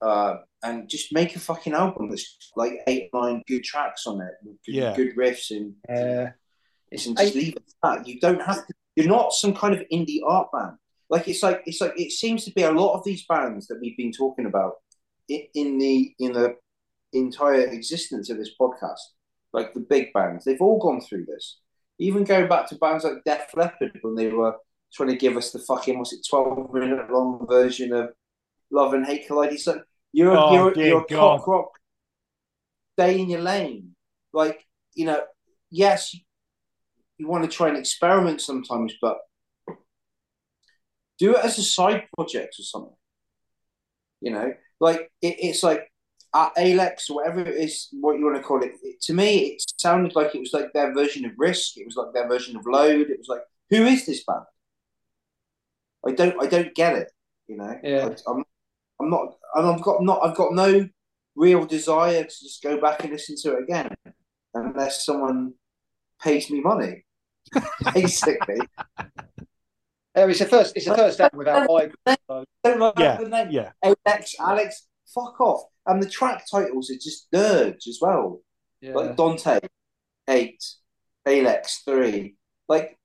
uh, 0.00 0.34
and 0.64 0.88
just 0.88 1.12
make 1.12 1.36
a 1.36 1.38
fucking 1.38 1.72
album 1.74 2.08
that's 2.10 2.36
like 2.56 2.72
eight 2.88 3.08
nine 3.14 3.40
good 3.46 3.62
tracks 3.62 4.04
on 4.06 4.20
it, 4.20 4.34
with 4.44 4.56
good, 4.66 4.74
Yeah. 4.74 4.96
good 4.96 5.14
riffs 5.16 5.50
and 5.56 5.74
Uh, 5.88 6.30
it's 6.90 7.06
and 7.06 7.16
just 7.16 7.34
leave 7.36 7.54
it 7.56 7.62
at 7.82 7.98
that. 7.98 8.08
You 8.08 8.18
don't 8.20 8.42
have 8.42 8.66
to. 8.66 8.74
You're 8.96 9.06
not 9.18 9.32
some 9.32 9.54
kind 9.54 9.74
of 9.74 9.80
indie 9.92 10.18
art 10.26 10.48
band. 10.52 10.76
Like 11.08 11.28
it's 11.28 11.42
like 11.42 11.62
it's 11.66 11.80
like 11.80 11.94
it 11.98 12.10
seems 12.10 12.44
to 12.46 12.52
be 12.52 12.62
a 12.62 12.72
lot 12.72 12.94
of 12.94 13.04
these 13.04 13.24
bands 13.26 13.66
that 13.68 13.78
we've 13.80 13.96
been 13.96 14.12
talking 14.12 14.46
about 14.46 14.74
in, 15.28 15.42
in 15.54 15.78
the 15.78 16.14
in 16.18 16.32
the 16.32 16.56
entire 17.12 17.66
existence 17.66 18.28
of 18.30 18.38
this 18.38 18.50
podcast, 18.60 19.00
like 19.52 19.72
the 19.74 19.80
big 19.94 20.12
bands. 20.12 20.44
They've 20.44 20.60
all 20.60 20.78
gone 20.78 21.00
through 21.00 21.26
this. 21.26 21.60
Even 21.98 22.24
going 22.24 22.48
back 22.48 22.66
to 22.68 22.74
bands 22.76 23.04
like 23.04 23.22
Def 23.24 23.54
Leppard 23.54 23.98
when 24.02 24.14
they 24.16 24.28
were 24.28 24.56
trying 24.92 25.08
to 25.10 25.16
give 25.16 25.36
us 25.36 25.52
the 25.52 25.58
fucking 25.58 25.98
what's 25.98 26.12
it 26.12 26.26
twelve 26.28 26.72
minute 26.72 27.10
long 27.10 27.46
version 27.48 27.92
of 27.92 28.10
Love 28.70 28.94
and 28.94 29.06
Hate 29.06 29.26
Collide. 29.26 29.58
Like 29.66 29.82
you're 30.12 30.36
Oh, 30.36 30.52
you're 30.52 30.86
you're 30.86 31.00
a 31.00 31.04
cock 31.04 31.46
rock. 31.46 31.70
Stay 32.98 33.20
in 33.20 33.30
your 33.30 33.40
lane. 33.40 33.94
Like 34.32 34.66
you 34.94 35.06
know, 35.06 35.22
yes, 35.70 36.14
you 37.18 37.28
want 37.28 37.44
to 37.44 37.50
try 37.50 37.68
and 37.68 37.76
experiment 37.76 38.40
sometimes, 38.40 38.94
but 39.00 39.18
do 41.18 41.36
it 41.36 41.44
as 41.44 41.58
a 41.58 41.62
side 41.62 42.04
project 42.16 42.56
or 42.58 42.62
something. 42.62 42.96
You 44.20 44.32
know, 44.32 44.52
like 44.80 45.10
it, 45.20 45.36
it's 45.38 45.62
like 45.62 45.88
at 46.34 46.52
Alex 46.56 47.10
or 47.10 47.16
whatever 47.16 47.40
it 47.40 47.56
is, 47.56 47.88
what 47.92 48.18
you 48.18 48.24
want 48.24 48.36
to 48.36 48.42
call 48.42 48.62
it. 48.62 48.72
it. 48.82 49.00
To 49.02 49.14
me, 49.14 49.38
it 49.38 49.64
sounded 49.78 50.14
like 50.14 50.34
it 50.34 50.40
was 50.40 50.52
like 50.52 50.72
their 50.72 50.94
version 50.94 51.24
of 51.24 51.32
Risk. 51.36 51.76
It 51.76 51.86
was 51.86 51.96
like 51.96 52.12
their 52.14 52.28
version 52.28 52.56
of 52.56 52.66
Load. 52.66 53.10
It 53.10 53.18
was 53.18 53.28
like, 53.28 53.42
who 53.70 53.84
is 53.84 54.06
this 54.06 54.24
band? 54.24 54.44
I 56.06 56.12
don't, 56.12 56.40
I 56.42 56.46
don't 56.46 56.74
get 56.74 56.96
it. 56.96 57.12
You 57.46 57.56
know, 57.58 57.78
Yeah. 57.82 58.08
I, 58.26 58.30
I'm, 58.30 58.44
I'm 59.00 59.10
not, 59.10 59.34
and 59.54 59.66
I've 59.68 59.82
got 59.82 60.02
not, 60.02 60.20
I've 60.24 60.36
got 60.36 60.52
no 60.52 60.88
real 61.36 61.64
desire 61.66 62.22
to 62.24 62.28
just 62.28 62.62
go 62.62 62.80
back 62.80 63.02
and 63.04 63.12
listen 63.12 63.36
to 63.42 63.56
it 63.56 63.62
again, 63.64 63.94
unless 64.54 65.04
someone 65.04 65.54
pays 66.22 66.50
me 66.50 66.60
money. 66.60 67.04
Basically, 67.94 68.60
uh, 68.98 69.04
it's 70.14 70.38
the 70.38 70.46
first. 70.46 70.76
It's 70.76 70.86
the 70.86 70.94
first 70.94 71.20
album 71.20 71.38
without 71.38 71.68
Michael. 71.68 71.92
So, 72.28 72.44
don't 72.64 72.78
like 72.80 72.98
Yeah, 72.98 73.16
the 73.18 73.28
name. 73.28 73.48
yeah. 73.50 73.72
Alex, 73.82 74.34
Alex, 74.38 74.86
fuck 75.12 75.40
off. 75.40 75.64
And 75.86 76.02
the 76.02 76.08
track 76.08 76.44
titles 76.50 76.90
are 76.90 76.94
just 76.94 77.30
nerds 77.32 77.88
as 77.88 77.98
well. 78.00 78.40
yeah. 78.80 78.94
Like 78.94 79.16
Dante, 79.16 79.58
eight, 80.28 80.62
Alex, 81.26 81.82
three. 81.84 82.36
Like, 82.68 82.96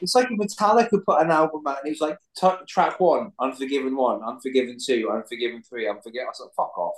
it's 0.00 0.14
like 0.14 0.28
if 0.30 0.38
Metallica 0.38 1.04
put 1.04 1.20
an 1.22 1.30
album 1.30 1.62
out 1.66 1.78
and 1.78 1.86
it 1.88 1.90
was 1.90 2.00
like 2.00 2.18
t- 2.36 2.64
track 2.68 2.98
one, 3.00 3.32
Unforgiven 3.40 3.96
one, 3.96 4.22
Unforgiven 4.22 4.76
two, 4.84 5.10
Unforgiven 5.12 5.62
three, 5.62 5.88
Unforgiven. 5.88 6.26
I 6.26 6.30
was 6.30 6.40
like, 6.40 6.54
fuck 6.56 6.76
off. 6.78 6.94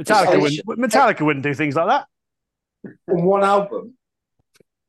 Metallica 0.00 0.40
wouldn't, 0.40 0.66
Metallica 0.92 1.20
wouldn't 1.24 1.42
do 1.44 1.54
things 1.54 1.76
like 1.76 1.86
that. 1.86 2.06
On 3.08 3.24
one 3.24 3.42
album, 3.44 3.94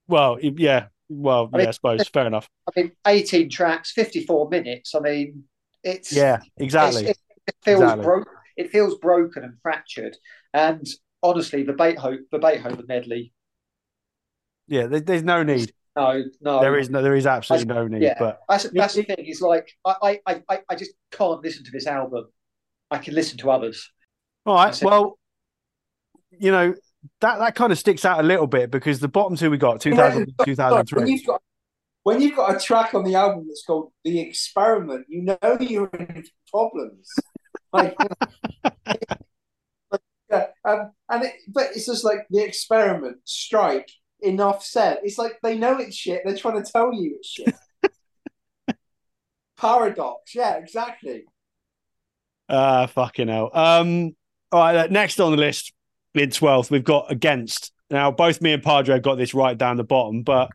Well, 0.08 0.38
yeah. 0.42 0.88
Well, 1.08 1.50
I 1.54 1.62
yeah, 1.62 1.68
I 1.68 1.72
suppose. 1.72 2.08
Fair 2.10 2.26
enough. 2.26 2.50
I 2.68 2.80
mean, 2.82 2.92
18 3.06 3.50
tracks, 3.50 3.92
54 3.92 4.50
minutes. 4.50 4.96
I 4.96 5.00
mean, 5.00 5.44
it's 5.84 6.12
Yeah, 6.12 6.40
exactly. 6.58 7.06
it, 7.08 7.18
it 7.48 7.56
feels 7.64 7.82
Exactly. 7.84 8.04
broke. 8.04 8.28
It 8.58 8.72
feels 8.72 8.98
broken 8.98 9.44
and 9.44 9.54
fractured. 9.62 10.18
And 10.54 10.86
honestly, 11.22 11.62
the 11.64 11.74
Beethoven, 11.74 12.26
the 12.32 12.40
Beethoven 12.40 12.86
medley. 12.88 13.34
Yeah, 14.68 14.88
there's 14.88 15.22
no 15.24 15.44
need. 15.44 15.72
No, 15.96 16.24
no, 16.42 16.60
There 16.62 16.78
is 16.78 16.90
no, 16.90 17.02
there 17.02 17.16
is 17.16 17.26
absolutely 17.26 17.74
no 17.74 17.88
need. 17.88 18.02
yeah. 18.02 18.16
But 18.20 18.40
That's 18.50 18.70
that's 18.72 18.96
the 18.96 19.04
thing. 19.04 19.16
It's 19.20 19.42
like 19.42 19.70
I, 19.86 20.20
I 20.28 20.44
I 20.50 20.60
I 20.70 20.76
just 20.76 20.92
can't 21.12 21.42
listen 21.42 21.64
to 21.64 21.72
this 21.72 21.88
album. 21.88 22.26
I 22.92 22.98
can 22.98 23.14
listen 23.16 23.38
to 23.40 23.52
others. 23.52 23.92
all 24.46 24.56
right, 24.56 24.78
well, 24.84 25.18
you 26.32 26.52
know 26.52 26.76
that 27.22 27.40
that 27.40 27.56
kind 27.56 27.72
of 27.72 27.78
sticks 27.80 28.04
out 28.04 28.20
a 28.20 28.24
little 28.24 28.48
bit 28.48 28.72
because 28.72 29.00
the 29.00 29.08
bottom 29.08 29.38
two 29.38 29.50
we 29.52 29.58
got 29.58 29.80
2000, 29.80 30.34
When 30.38 30.46
2003. 30.46 31.10
you've 31.10 31.26
got 31.26 31.42
when 32.04 32.22
you've 32.22 32.36
got 32.36 32.56
a 32.56 32.60
track 32.60 32.94
on 32.94 33.04
the 33.04 33.16
album 33.16 33.46
that's 33.48 33.64
called 33.66 33.92
"The 34.04 34.20
Experiment," 34.20 35.06
you 35.08 35.24
know 35.24 35.38
you're 35.60 35.88
in 35.88 36.24
problems. 36.52 37.10
Like, 37.74 37.96
yeah, 40.30 40.48
um, 40.66 40.92
and 41.10 41.24
it, 41.24 41.34
but 41.48 41.68
it's 41.76 41.86
just 41.86 42.04
like 42.04 42.20
the 42.30 42.44
experiment, 42.44 43.18
strike, 43.24 43.90
enough 44.26 44.64
said. 44.64 45.00
It's 45.04 45.18
like 45.18 45.40
they 45.42 45.58
know 45.58 45.78
it's 45.78 45.96
shit. 45.96 46.22
They're 46.26 46.38
trying 46.38 46.64
to 46.64 46.72
tell 46.72 46.94
you 46.94 47.18
it's 47.18 47.30
shit. 47.30 47.56
Paradox, 49.58 50.36
yeah, 50.36 50.56
exactly. 50.56 51.26
Ah, 52.50 52.88
fucking 52.88 53.28
hell. 53.28 53.50
Um, 53.54 54.16
all 54.52 54.60
right, 54.60 54.76
uh, 54.76 54.88
next 54.90 55.20
on 55.20 55.32
the 55.32 55.38
list 55.38 55.74
in 56.14 56.30
12th, 56.30 56.70
we've 56.70 56.84
got 56.84 57.12
Against. 57.12 57.72
Now, 57.90 58.12
both 58.12 58.42
me 58.42 58.54
and 58.54 58.64
Padre 58.64 59.00
got 59.00 59.16
this 59.16 59.34
right 59.34 59.58
down 59.58 59.78
the 59.78 59.84
bottom, 59.84 60.24
but 60.24 60.50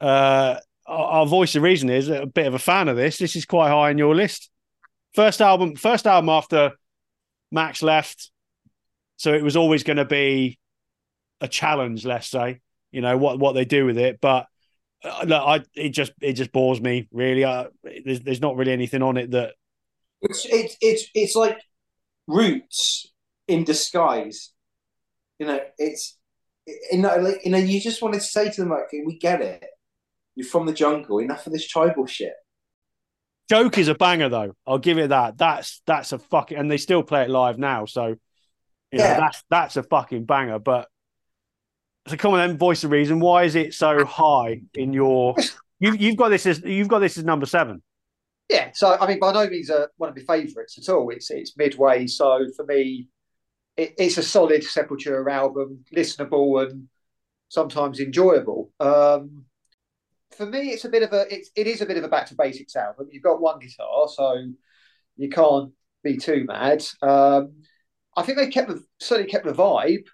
uh, 0.00 0.56
our, 0.86 1.06
our 1.06 1.26
voice 1.26 1.54
of 1.56 1.62
reason 1.62 1.90
is 1.90 2.08
a 2.08 2.26
bit 2.26 2.46
of 2.46 2.54
a 2.54 2.58
fan 2.58 2.88
of 2.88 2.96
this. 2.96 3.18
This 3.18 3.36
is 3.36 3.44
quite 3.44 3.68
high 3.70 3.90
on 3.90 3.98
your 3.98 4.14
list. 4.14 4.50
First 5.14 5.40
album, 5.40 5.74
first 5.74 6.06
album 6.06 6.28
after 6.28 6.72
Max 7.50 7.82
left. 7.82 8.30
So 9.16 9.34
it 9.34 9.42
was 9.42 9.56
always 9.56 9.82
going 9.82 9.96
to 9.96 10.04
be 10.04 10.58
a 11.40 11.48
challenge, 11.48 12.06
let's 12.06 12.28
say, 12.28 12.60
you 12.90 13.00
know, 13.00 13.16
what, 13.16 13.38
what 13.38 13.52
they 13.52 13.64
do 13.64 13.86
with 13.86 13.98
it. 13.98 14.20
But 14.20 14.46
uh, 15.04 15.24
look, 15.26 15.42
I, 15.42 15.64
it 15.74 15.90
just, 15.90 16.12
it 16.20 16.34
just 16.34 16.52
bores 16.52 16.80
me 16.80 17.08
really. 17.12 17.44
Uh, 17.44 17.66
there's, 18.04 18.20
there's 18.20 18.40
not 18.40 18.56
really 18.56 18.72
anything 18.72 19.02
on 19.02 19.16
it 19.16 19.30
that, 19.30 19.54
It's 20.22 20.44
it's 20.44 20.76
it's 20.80 21.04
it's 21.14 21.34
like 21.36 21.58
roots 22.26 23.06
in 23.48 23.64
disguise. 23.64 24.52
You 25.38 25.46
know, 25.46 25.60
it's 25.78 26.18
you 26.66 26.98
know, 26.98 27.16
like 27.16 27.44
you 27.44 27.50
know, 27.50 27.58
you 27.58 27.80
just 27.80 28.02
wanted 28.02 28.20
to 28.20 28.26
say 28.26 28.50
to 28.50 28.60
them 28.60 28.70
like, 28.70 28.92
"We 28.92 29.16
get 29.18 29.40
it. 29.40 29.64
You're 30.34 30.46
from 30.46 30.66
the 30.66 30.72
jungle. 30.74 31.18
Enough 31.18 31.46
of 31.46 31.52
this 31.52 31.66
tribal 31.66 32.06
shit." 32.06 32.34
Choke 33.50 33.78
is 33.78 33.88
a 33.88 33.94
banger 33.94 34.28
though. 34.28 34.52
I'll 34.66 34.78
give 34.78 34.98
it 34.98 35.08
that. 35.08 35.38
That's 35.38 35.80
that's 35.86 36.12
a 36.12 36.18
fucking 36.18 36.58
and 36.58 36.70
they 36.70 36.76
still 36.76 37.02
play 37.02 37.22
it 37.22 37.30
live 37.30 37.58
now. 37.58 37.86
So 37.86 38.06
you 38.92 38.98
know, 38.98 39.04
Yeah. 39.04 39.18
that's 39.18 39.42
that's 39.50 39.76
a 39.76 39.82
fucking 39.82 40.24
banger. 40.26 40.58
But 40.58 40.88
so 42.10 42.16
come 42.16 42.34
on 42.34 42.46
then, 42.46 42.58
voice 42.58 42.84
of 42.84 42.90
reason. 42.90 43.20
Why 43.20 43.44
is 43.44 43.54
it 43.54 43.72
so 43.74 44.04
high 44.04 44.62
in 44.74 44.92
your 44.92 45.34
you 45.80 45.94
you've 45.94 46.16
got 46.16 46.28
this 46.28 46.46
as 46.46 46.62
you've 46.62 46.88
got 46.88 47.00
this 47.00 47.18
as 47.18 47.24
number 47.24 47.46
seven. 47.46 47.82
Yeah, 48.48 48.70
so 48.74 48.96
I 49.00 49.06
mean, 49.06 49.18
by 49.18 49.32
no 49.32 49.48
means 49.48 49.70
uh, 49.70 49.86
one 49.96 50.10
of 50.10 50.16
my 50.16 50.22
favourites 50.22 50.76
at 50.78 50.92
all. 50.92 51.10
It's 51.10 51.30
it's 51.30 51.56
midway, 51.56 52.06
so 52.06 52.46
for 52.56 52.64
me, 52.66 53.08
it, 53.76 53.94
it's 53.98 54.18
a 54.18 54.22
solid 54.22 54.62
Sepultura 54.62 55.30
album, 55.32 55.84
listenable 55.94 56.62
and 56.62 56.88
sometimes 57.48 58.00
enjoyable. 58.00 58.72
Um, 58.80 59.46
for 60.32 60.46
me, 60.46 60.70
it's 60.70 60.84
a 60.84 60.88
bit 60.88 61.02
of 61.02 61.12
a 61.12 61.32
it's 61.32 61.50
it 61.56 61.66
is 61.66 61.80
a 61.80 61.86
bit 61.86 61.96
of 61.96 62.04
a 62.04 62.08
back 62.08 62.26
to 62.26 62.34
basics 62.34 62.76
album. 62.76 63.08
You've 63.10 63.22
got 63.22 63.40
one 63.40 63.58
guitar, 63.58 64.08
so 64.08 64.36
you 65.16 65.28
can't 65.30 65.72
be 66.02 66.16
too 66.16 66.44
mad. 66.44 66.84
Um, 67.02 67.62
I 68.16 68.22
think 68.22 68.38
they 68.38 68.48
kept 68.48 68.68
the 68.68 68.82
certainly 68.98 69.30
kept 69.30 69.46
the 69.46 69.52
vibe 69.52 70.06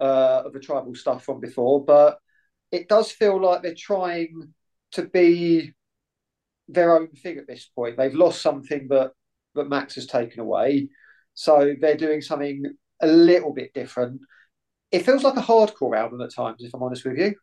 uh, 0.00 0.42
of 0.46 0.52
the 0.52 0.60
tribal 0.60 0.94
stuff 0.94 1.24
from 1.24 1.40
before, 1.40 1.84
but 1.84 2.18
it 2.72 2.88
does 2.88 3.10
feel 3.10 3.40
like 3.40 3.62
they're 3.62 3.74
trying 3.74 4.52
to 4.92 5.02
be 5.04 5.72
their 6.68 6.96
own 6.96 7.08
thing 7.08 7.38
at 7.38 7.46
this 7.46 7.66
point. 7.74 7.96
They've 7.96 8.14
lost 8.14 8.42
something 8.42 8.88
that 8.88 9.12
that 9.54 9.68
Max 9.68 9.94
has 9.94 10.06
taken 10.06 10.40
away, 10.40 10.88
so 11.34 11.74
they're 11.80 11.96
doing 11.96 12.20
something 12.20 12.64
a 13.00 13.06
little 13.06 13.52
bit 13.54 13.72
different. 13.74 14.20
It 14.92 15.04
feels 15.04 15.24
like 15.24 15.36
a 15.36 15.42
hardcore 15.42 15.96
album 15.96 16.20
at 16.20 16.34
times, 16.34 16.62
if 16.62 16.74
I'm 16.74 16.82
honest 16.82 17.04
with 17.04 17.18
you. 17.18 17.34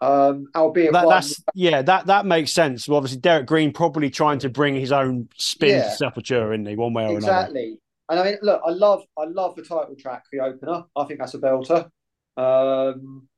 Um, 0.00 0.46
albeit 0.54 0.92
That, 0.92 1.06
one, 1.06 1.14
that's 1.16 1.42
yeah, 1.54 1.82
that 1.82 2.06
that 2.06 2.24
makes 2.26 2.52
sense. 2.52 2.86
Well, 2.88 2.98
obviously 2.98 3.18
Derrick 3.20 3.46
Green 3.46 3.72
probably 3.72 4.10
trying 4.10 4.38
to 4.40 4.48
bring 4.48 4.76
his 4.76 4.92
own 4.92 5.28
spin 5.36 5.70
Yeah. 5.70 5.82
to 5.82 6.04
Sepultura, 6.04 6.54
isn't 6.54 6.66
he? 6.66 6.76
One 6.76 6.92
way 6.92 7.04
or 7.04 7.18
another. 7.18 7.18
exactly. 7.18 7.80
And 8.10 8.18
I 8.20 8.24
mean, 8.24 8.38
look, 8.42 8.62
I 8.66 8.70
love 8.70 9.02
I 9.18 9.24
love 9.24 9.54
the 9.56 9.62
title 9.62 9.94
track, 9.98 10.24
the 10.32 10.40
opener. 10.40 10.84
I 10.96 11.04
think 11.04 11.20
that's 11.20 11.34
a 11.34 11.38
belter. 11.38 11.88
Um, 12.36 13.28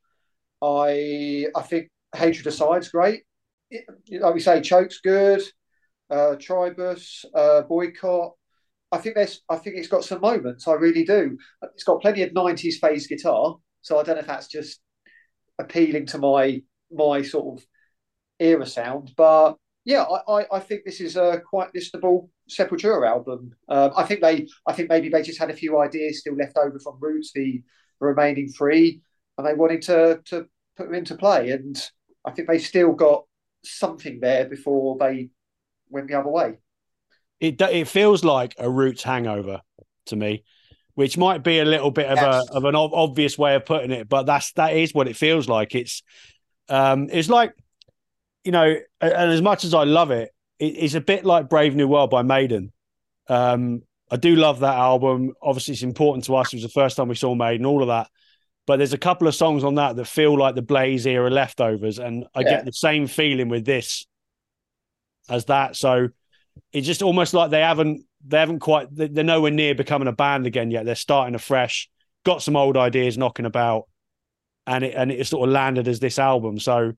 I 0.62 1.46
I 1.56 1.62
think 1.62 1.88
Hatred 2.14 2.46
Aside's 2.46 2.90
great. 2.90 3.24
It- 3.70 3.86
like 4.22 4.34
we 4.34 4.40
say, 4.40 4.60
Choke's 4.60 5.00
good. 5.00 5.42
Uh, 6.10 6.36
Tribus, 6.36 7.24
uh, 7.34 7.62
Boycott. 7.62 8.32
I 8.92 8.98
think 8.98 9.16
there's. 9.16 9.42
I 9.48 9.56
think 9.56 9.76
it's 9.76 9.88
got 9.88 10.04
some 10.04 10.20
moments. 10.20 10.68
I 10.68 10.74
really 10.74 11.04
do. 11.04 11.38
It's 11.74 11.84
got 11.84 12.02
plenty 12.02 12.22
of 12.22 12.32
'90s 12.34 12.78
phase 12.80 13.06
guitar. 13.06 13.56
So 13.82 13.98
I 13.98 14.02
don't 14.04 14.16
know 14.16 14.20
if 14.22 14.26
that's 14.26 14.48
just 14.48 14.80
appealing 15.58 16.06
to 16.06 16.18
my 16.18 16.62
my 16.92 17.22
sort 17.22 17.60
of 17.60 17.66
era 18.40 18.66
sound, 18.66 19.12
but 19.16 19.56
yeah, 19.84 20.02
I, 20.02 20.40
I, 20.40 20.46
I 20.52 20.60
think 20.60 20.84
this 20.84 21.00
is 21.00 21.16
a 21.16 21.40
quite 21.48 21.72
listenable 21.72 22.28
Sepultura 22.50 23.08
album. 23.08 23.54
Um, 23.68 23.92
I 23.96 24.04
think 24.04 24.20
they, 24.20 24.46
I 24.66 24.72
think 24.72 24.88
maybe 24.88 25.08
they 25.08 25.22
just 25.22 25.38
had 25.38 25.50
a 25.50 25.54
few 25.54 25.78
ideas 25.80 26.20
still 26.20 26.36
left 26.36 26.56
over 26.58 26.78
from 26.78 26.98
Roots, 27.00 27.32
the, 27.34 27.62
remaining 28.00 28.48
three, 28.48 29.02
and 29.36 29.46
they 29.46 29.52
wanted 29.52 29.82
to 29.82 30.20
to 30.26 30.46
put 30.76 30.86
them 30.86 30.94
into 30.94 31.16
play. 31.16 31.50
And 31.50 31.76
I 32.24 32.30
think 32.30 32.48
they 32.48 32.58
still 32.58 32.92
got 32.92 33.24
something 33.62 34.20
there 34.20 34.46
before 34.46 34.96
they 34.98 35.28
went 35.90 36.08
the 36.08 36.14
other 36.18 36.30
way. 36.30 36.58
it 37.40 37.60
it 37.60 37.88
feels 37.88 38.24
like 38.24 38.54
a 38.58 38.68
roots 38.70 39.02
hangover 39.02 39.60
to 40.06 40.16
me, 40.16 40.44
which 40.94 41.16
might 41.16 41.42
be 41.42 41.58
a 41.58 41.64
little 41.64 41.90
bit 41.90 42.06
of 42.06 42.20
Yes. 42.20 42.22
a 42.22 42.44
of 42.52 42.64
an 42.64 42.74
ob- 42.76 42.94
obvious 42.94 43.38
way 43.38 43.54
of 43.54 43.64
putting 43.64 43.90
it, 43.92 44.08
but 44.08 44.24
that's 44.24 44.52
that 44.52 44.74
is 44.76 44.94
what 44.94 45.08
it 45.08 45.16
feels 45.16 45.48
like. 45.48 45.74
It's 45.74 46.02
um 46.68 47.08
it's 47.12 47.28
like 47.28 47.54
you 48.44 48.52
know, 48.52 48.76
and 49.00 49.30
as 49.30 49.42
much 49.42 49.64
as 49.64 49.74
I 49.74 49.84
love 49.84 50.10
it, 50.10 50.30
it 50.58 50.66
it's 50.66 50.94
a 50.94 51.00
bit 51.00 51.24
like 51.24 51.48
Brave 51.48 51.74
New 51.74 51.88
World 51.88 52.10
by 52.10 52.22
Maiden. 52.22 52.72
Um, 53.28 53.82
I 54.10 54.16
do 54.16 54.34
love 54.34 54.60
that 54.60 54.74
album. 54.76 55.34
Obviously, 55.40 55.74
it's 55.74 55.82
important 55.82 56.24
to 56.24 56.36
us. 56.36 56.52
It 56.52 56.56
was 56.56 56.62
the 56.64 56.68
first 56.68 56.96
time 56.96 57.08
we 57.08 57.14
saw 57.14 57.34
Maiden, 57.34 57.66
all 57.66 57.82
of 57.82 57.88
that. 57.88 58.08
But 58.66 58.76
there's 58.76 58.92
a 58.92 58.98
couple 58.98 59.26
of 59.28 59.34
songs 59.34 59.64
on 59.64 59.76
that 59.76 59.96
that 59.96 60.06
feel 60.06 60.36
like 60.38 60.54
the 60.54 60.62
Blaze 60.62 61.06
era 61.06 61.30
leftovers, 61.30 61.98
and 61.98 62.26
I 62.34 62.40
Yeah. 62.40 62.50
get 62.50 62.64
the 62.64 62.72
same 62.72 63.06
feeling 63.06 63.48
with 63.48 63.64
this 63.64 64.06
as 65.28 65.46
that. 65.46 65.76
So 65.76 66.08
it's 66.72 66.86
just 66.86 67.02
almost 67.02 67.34
like 67.34 67.50
they 67.50 67.60
haven't 67.60 68.04
they 68.26 68.38
haven't 68.38 68.58
quite 68.60 68.88
they're 68.90 69.24
nowhere 69.24 69.50
near 69.50 69.74
becoming 69.74 70.08
a 70.08 70.12
band 70.12 70.46
again 70.46 70.70
yet. 70.70 70.84
They're 70.84 70.94
starting 70.94 71.34
afresh, 71.34 71.88
got 72.24 72.42
some 72.42 72.56
old 72.56 72.76
ideas 72.76 73.16
knocking 73.16 73.46
about, 73.46 73.84
and 74.66 74.84
it 74.84 74.94
and 74.94 75.10
it 75.10 75.26
sort 75.26 75.48
of 75.48 75.52
landed 75.52 75.88
as 75.88 76.00
this 76.00 76.18
album. 76.18 76.58
So 76.58 76.92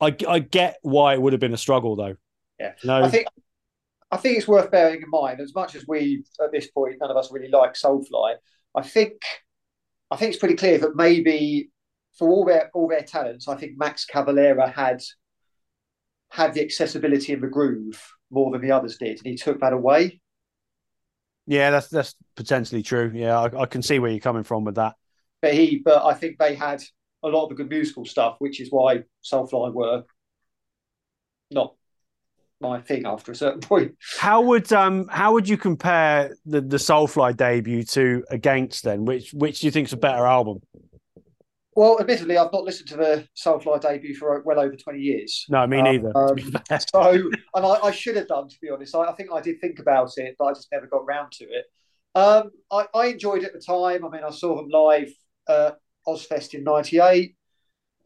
I 0.00 0.16
I 0.28 0.38
get 0.40 0.78
why 0.82 1.14
it 1.14 1.22
would 1.22 1.32
have 1.32 1.40
been 1.40 1.54
a 1.54 1.58
struggle 1.58 1.96
though. 1.96 2.16
Yeah. 2.58 2.72
no, 2.84 3.02
I 3.02 3.08
think 3.08 3.26
I 4.10 4.16
think 4.16 4.38
it's 4.38 4.48
worth 4.48 4.70
bearing 4.70 5.02
in 5.02 5.10
mind, 5.10 5.40
as 5.40 5.54
much 5.54 5.74
as 5.74 5.84
we 5.86 6.24
at 6.42 6.52
this 6.52 6.68
point 6.70 6.96
none 7.00 7.10
of 7.10 7.16
us 7.16 7.30
really 7.32 7.48
like 7.48 7.74
Soulfly. 7.74 8.36
I 8.74 8.82
think 8.82 9.20
I 10.10 10.16
think 10.16 10.30
it's 10.30 10.38
pretty 10.40 10.56
clear 10.56 10.78
that 10.78 10.96
maybe 10.96 11.70
for 12.18 12.28
all 12.28 12.44
their 12.44 12.70
all 12.74 12.88
their 12.88 13.02
talents, 13.02 13.48
I 13.48 13.56
think 13.56 13.72
Max 13.78 14.06
Cavalera 14.06 14.72
had 14.72 15.02
had 16.30 16.54
the 16.54 16.62
accessibility 16.62 17.32
and 17.32 17.42
the 17.42 17.48
groove 17.48 18.02
more 18.30 18.50
than 18.50 18.60
the 18.60 18.72
others 18.72 18.96
did, 18.98 19.18
and 19.18 19.26
he 19.26 19.36
took 19.36 19.60
that 19.60 19.72
away. 19.72 20.20
yeah, 21.46 21.70
that's 21.70 21.88
that's 21.88 22.14
potentially 22.36 22.82
true. 22.82 23.12
Yeah, 23.14 23.38
I, 23.38 23.62
I 23.62 23.66
can 23.66 23.82
see 23.82 23.98
where 23.98 24.10
you're 24.10 24.20
coming 24.20 24.42
from 24.44 24.64
with 24.64 24.76
that. 24.76 24.94
But 25.42 25.54
he, 25.54 25.80
but 25.84 26.04
I 26.04 26.14
think 26.14 26.38
they 26.38 26.54
had 26.54 26.82
a 27.22 27.28
lot 27.28 27.44
of 27.44 27.48
the 27.50 27.54
good 27.54 27.70
musical 27.70 28.04
stuff, 28.04 28.36
which 28.38 28.60
is 28.60 28.68
why 28.70 29.02
Soulfly 29.24 29.72
were 29.72 30.04
not 31.50 31.74
my 32.60 32.80
thing 32.80 33.06
after 33.06 33.32
a 33.32 33.34
certain 33.34 33.60
point. 33.72 33.94
How 34.18 34.40
would 34.40 34.72
um 34.72 35.08
how 35.08 35.32
would 35.32 35.48
you 35.48 35.56
compare 35.56 36.34
the 36.44 36.60
the 36.60 36.76
Soulfly 36.78 37.36
debut 37.36 37.82
to 37.84 38.24
Against 38.30 38.84
then? 38.84 39.04
Which 39.04 39.32
which 39.32 39.60
do 39.60 39.66
you 39.66 39.70
think 39.70 39.88
is 39.88 39.92
a 39.92 39.98
better 39.98 40.26
album? 40.26 40.60
Well, 41.74 42.00
admittedly, 42.00 42.38
I've 42.38 42.52
not 42.52 42.64
listened 42.64 42.88
to 42.88 42.96
the 42.96 43.28
Soulfly 43.36 43.80
debut 43.82 44.14
for 44.14 44.42
well 44.46 44.58
over 44.58 44.74
twenty 44.76 45.00
years. 45.00 45.44
No, 45.50 45.66
me 45.66 45.78
Um, 45.78 45.84
neither. 45.84 46.12
fair. 46.68 46.80
So, 46.94 47.30
and 47.54 47.66
I, 47.66 47.74
I 47.82 47.90
should 47.90 48.16
have 48.16 48.28
done, 48.28 48.48
to 48.48 48.56
be 48.62 48.70
honest. 48.70 48.94
I, 48.94 49.02
I 49.02 49.12
think 49.12 49.28
I 49.30 49.42
did 49.42 49.60
think 49.60 49.78
about 49.78 50.10
it, 50.16 50.36
but 50.38 50.46
I 50.46 50.52
just 50.54 50.68
never 50.72 50.86
got 50.86 51.04
round 51.04 51.32
to 51.32 51.44
it. 51.44 51.66
Um, 52.14 52.50
I, 52.72 52.86
I 52.94 53.06
enjoyed 53.08 53.42
it 53.42 53.48
at 53.48 53.52
the 53.52 53.60
time. 53.60 54.06
I 54.06 54.08
mean, 54.08 54.24
I 54.24 54.30
saw 54.30 54.56
them 54.56 54.68
live 54.70 55.12
at 55.50 55.76
Ozzfest 56.06 56.54
in 56.54 56.64
'98. 56.64 57.34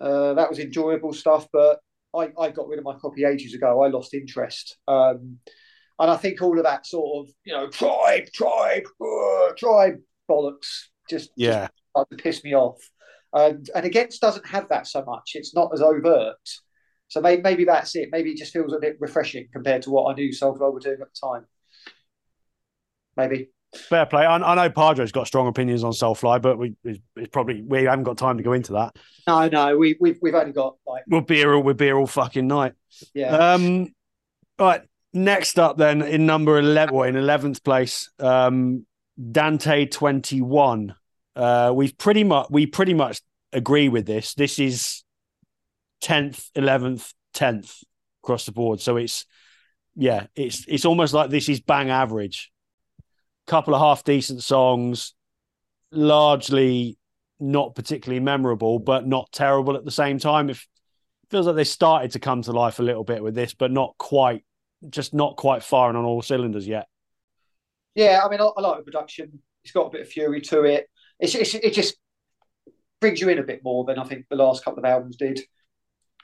Uh, 0.01 0.35
that 0.35 0.49
was 0.49 0.59
enjoyable 0.59 1.13
stuff, 1.13 1.47
but 1.53 1.81
I, 2.15 2.31
I 2.39 2.51
got 2.51 2.69
rid 2.69 2.79
of 2.79 2.85
my 2.85 2.95
copy 2.95 3.25
ages 3.25 3.55
ago. 3.55 3.83
I 3.83 3.89
lost 3.89 4.15
interest. 4.15 4.79
Um, 4.89 5.39
and 5.99 6.11
I 6.11 6.17
think 6.17 6.41
all 6.41 6.59
of 6.59 6.65
that 6.65 6.87
sort 6.87 7.29
of, 7.29 7.35
you 7.45 7.53
know, 7.53 7.69
tribe, 7.69 8.29
tribe, 8.33 8.85
uh, 9.01 9.53
tribe 9.59 9.97
bollocks 10.29 10.87
just, 11.09 11.31
Yeah, 11.37 11.67
just 11.67 11.73
started 11.91 12.17
to 12.17 12.23
piss 12.23 12.43
me 12.43 12.55
off. 12.55 12.79
And 13.33 13.69
and 13.75 13.85
Against 13.85 14.21
doesn't 14.21 14.47
have 14.47 14.69
that 14.71 14.87
so 14.87 15.05
much. 15.05 15.33
It's 15.35 15.55
not 15.55 15.71
as 15.75 15.83
overt. 15.83 16.39
So 17.09 17.21
maybe, 17.21 17.43
maybe 17.43 17.65
that's 17.65 17.95
it. 17.97 18.09
Maybe 18.13 18.31
it 18.31 18.39
just 18.39 18.53
feels 18.53 18.73
a 18.73 18.79
bit 18.79 18.97
refreshing 19.01 19.49
compared 19.53 19.83
to 19.83 19.91
what 19.91 20.11
I 20.11 20.15
knew 20.15 20.31
Soulfly 20.31 20.73
were 20.73 20.81
doing 20.81 21.01
at 21.01 21.09
the 21.13 21.29
time. 21.29 21.47
Maybe. 23.17 23.51
Fair 23.75 24.07
play. 24.07 24.25
I, 24.25 24.37
I 24.37 24.55
know 24.55 24.71
Padre's 24.71 25.13
got 25.13 25.27
strong 25.27 25.47
opinions 25.47 25.85
on 25.85 25.93
Soulfly, 25.93 26.41
but 26.43 26.59
we 26.59 26.75
it's 26.83 27.01
probably 27.31 27.63
we 27.63 27.85
haven't 27.85 28.05
got 28.05 28.19
time 28.19 28.37
to 28.37 28.43
go 28.43 28.53
into 28.53 28.73
that. 28.73 28.97
No, 29.27 29.49
no, 29.49 29.77
we, 29.77 29.97
we've 30.01 30.19
we've 30.21 30.35
only 30.35 30.53
got 30.53 30.77
like 30.87 31.05
We'll 31.09 31.21
be 31.21 31.37
here 31.37 31.55
all 31.55 31.63
we'll 31.63 31.75
be 31.75 31.87
here 31.87 31.99
all 31.99 32.07
fucking 32.07 32.47
night. 32.47 32.75
yeah. 33.15 33.37
Um, 33.55 33.95
right. 34.59 34.83
Next 35.13 35.59
up, 35.59 35.77
then 35.77 36.03
in 36.03 36.25
number 36.27 36.59
eleven, 36.59 36.95
well, 36.95 37.09
in 37.09 37.17
eleventh 37.17 37.65
place, 37.65 38.11
um, 38.21 38.87
Dante 39.31 39.87
twenty 39.87 40.41
one. 40.41 40.95
Uh, 41.35 41.73
we've 41.75 41.97
pretty 41.99 42.23
much 42.23 42.47
we 42.51 42.67
pretty 42.67 42.95
much 42.95 43.21
agree 43.53 43.89
with 43.89 44.07
this. 44.07 44.35
This 44.35 44.59
is 44.61 45.03
tenth, 46.01 46.49
eleventh, 46.55 47.13
tenth 47.35 47.83
across 48.23 48.47
the 48.47 48.53
board. 48.53 48.81
So 48.81 48.97
it's 48.97 49.27
yeah, 49.97 50.27
it's 50.37 50.65
it's 50.69 50.85
almost 50.85 51.13
like 51.13 51.31
this 51.31 51.49
is 51.49 51.61
bang 51.61 51.91
average. 51.91 52.53
Couple 53.51 53.75
of 53.75 53.81
half 53.81 54.05
decent 54.05 54.45
songs, 54.45 55.13
largely 55.91 56.97
not 57.41 57.75
particularly 57.75 58.21
memorable, 58.21 58.79
but 58.79 59.09
not 59.09 59.33
terrible 59.33 59.77
at 59.77 59.85
the 59.85 59.91
same 59.91 60.21
time. 60.21 60.51
If 60.51 60.69
feels 61.31 61.47
like 61.47 61.57
they 61.57 61.65
started 61.65 62.13
to 62.13 62.21
come 62.21 62.43
to 62.43 62.53
life 62.53 62.79
a 62.79 62.85
little 62.85 63.03
bit 63.03 63.25
with 63.25 63.35
this, 63.35 63.53
but 63.53 63.73
not 63.73 63.97
quite, 63.99 64.45
just 64.89 65.13
not 65.13 65.37
quite 65.37 65.65
firing 65.65 65.97
on 65.97 66.05
all 66.05 66.23
cylinders 66.23 66.69
yet. 66.69 66.87
Yeah, 67.97 68.21
I 68.25 68.29
mean, 68.29 68.41
I, 68.41 68.45
I 68.45 68.61
like 68.61 68.79
the 68.79 68.85
production. 68.85 69.41
It's 69.65 69.73
got 69.73 69.89
a 69.89 69.91
bit 69.91 70.03
of 70.03 70.09
fury 70.09 70.41
to 70.43 70.63
it. 70.63 70.89
It's, 71.19 71.35
it's 71.35 71.53
it 71.55 71.75
just 71.75 71.97
brings 73.01 73.21
you 73.21 73.31
in 73.31 73.41
a 73.41 73.43
bit 73.43 73.65
more 73.65 73.85
than 73.85 73.99
I 73.99 74.05
think 74.05 74.27
the 74.31 74.37
last 74.37 74.65
couple 74.65 74.79
of 74.79 74.85
albums 74.85 75.17
did. 75.17 75.41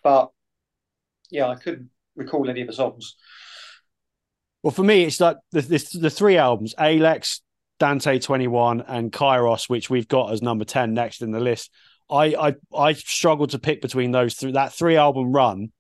But 0.05 0.31
yeah, 1.29 1.49
I 1.49 1.57
couldn't 1.57 1.91
recall 2.15 2.49
any 2.49 2.61
of 2.61 2.69
the 2.69 2.73
songs. 2.73 3.17
Well, 4.67 4.73
for 4.73 4.83
me, 4.83 5.05
it's 5.05 5.21
like 5.21 5.37
the 5.53 5.61
the, 5.61 5.99
the 6.01 6.11
three 6.11 6.37
albums: 6.39 6.75
Alex, 6.77 7.41
Dante 7.79 8.19
Twenty 8.19 8.49
One, 8.49 8.81
and 8.81 9.13
Kairos, 9.13 9.71
which 9.71 9.89
we've 9.89 10.09
got 10.09 10.33
as 10.33 10.43
number 10.43 10.65
ten 10.65 10.93
next 10.93 11.23
in 11.23 11.31
the 11.31 11.39
list. 11.39 11.71
I 12.11 12.35
I 12.35 12.55
I 12.77 12.93
struggle 12.95 13.47
to 13.47 13.61
pick 13.61 13.81
between 13.81 14.11
those 14.11 14.35
three. 14.35 14.51
That 14.51 14.73
three 14.73 14.97
album 14.97 15.31
run, 15.31 15.71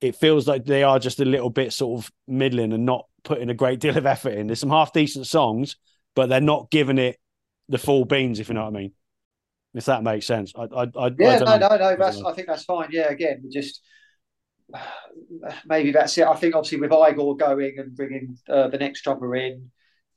it 0.00 0.16
feels 0.16 0.48
like 0.48 0.64
they 0.64 0.84
are 0.84 0.98
just 0.98 1.20
a 1.20 1.26
little 1.26 1.50
bit 1.50 1.74
sort 1.74 2.02
of 2.02 2.10
middling 2.26 2.72
and 2.72 2.86
not 2.86 3.04
putting 3.24 3.50
a 3.50 3.54
great 3.54 3.78
deal 3.78 3.98
of 3.98 4.06
effort 4.06 4.32
in. 4.32 4.46
There's 4.46 4.60
some 4.60 4.70
half 4.70 4.94
decent 4.94 5.26
songs, 5.26 5.76
but 6.14 6.30
they're 6.30 6.40
not 6.40 6.70
giving 6.70 6.96
it 6.96 7.18
the 7.68 7.76
full 7.76 8.06
beans, 8.06 8.40
if 8.40 8.48
you 8.48 8.54
know 8.54 8.62
what 8.62 8.74
I 8.74 8.78
mean. 8.78 8.92
If 9.74 9.84
that 9.84 10.02
makes 10.02 10.24
sense. 10.24 10.54
I 10.56 10.62
I, 10.62 10.82
I 10.98 11.10
Yeah, 11.18 11.42
I 11.46 11.58
no, 11.58 11.68
no, 11.68 11.76
no. 11.76 11.96
That's 11.96 12.22
I 12.22 12.32
think 12.32 12.46
that's 12.48 12.64
fine. 12.64 12.88
Yeah, 12.90 13.10
again, 13.10 13.50
just 13.52 13.82
maybe 15.66 15.92
that's 15.92 16.16
it. 16.18 16.26
I 16.26 16.34
think 16.36 16.54
obviously 16.54 16.80
with 16.80 16.92
Igor 16.92 17.36
going 17.36 17.78
and 17.78 17.96
bringing 17.96 18.36
uh, 18.48 18.68
the 18.68 18.78
next 18.78 19.02
drummer 19.02 19.34
in, 19.36 19.70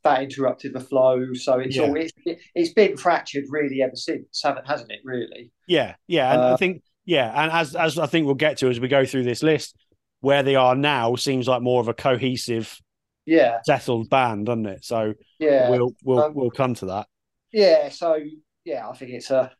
that 0.03 0.23
interrupted 0.23 0.73
the 0.73 0.79
flow. 0.79 1.33
So 1.33 1.59
it's 1.59 1.77
Yeah. 1.77 1.83
all 1.83 1.95
it's, 1.95 2.11
it's 2.55 2.73
been 2.73 2.97
fractured 2.97 3.45
really 3.49 3.81
ever 3.81 3.95
since, 3.95 4.41
haven't 4.43 4.67
hasn't 4.67 4.91
it? 4.91 4.99
Really? 5.03 5.51
Yeah, 5.67 5.95
yeah, 6.07 6.33
and 6.33 6.45
I 6.45 6.51
Uh, 6.51 6.57
think 6.57 6.83
yeah, 7.05 7.31
and 7.43 7.51
as 7.51 7.75
as 7.75 7.97
I 7.97 8.05
think 8.07 8.25
we'll 8.25 8.35
get 8.35 8.57
to 8.59 8.69
as 8.69 8.79
we 8.79 8.87
go 8.87 9.05
through 9.05 9.23
this 9.23 9.43
list, 9.43 9.75
where 10.19 10.43
they 10.43 10.55
are 10.55 10.75
now 10.75 11.15
seems 11.15 11.47
like 11.47 11.61
more 11.61 11.81
of 11.81 11.87
a 11.87 11.93
cohesive, 11.93 12.79
Yeah, 13.25 13.59
settled 13.61 14.09
band, 14.09 14.47
doesn't 14.47 14.65
it? 14.65 14.85
So 14.85 15.13
yeah. 15.39 15.69
we'll 15.69 15.95
we'll 16.03 16.25
Um, 16.25 16.33
we'll 16.33 16.51
come 16.51 16.75
to 16.75 16.87
that. 16.87 17.07
Yeah, 17.51 17.89
so 17.89 18.17
yeah, 18.65 18.87
I 18.89 18.93
think 18.95 19.11
it's 19.11 19.31
a 19.31 19.51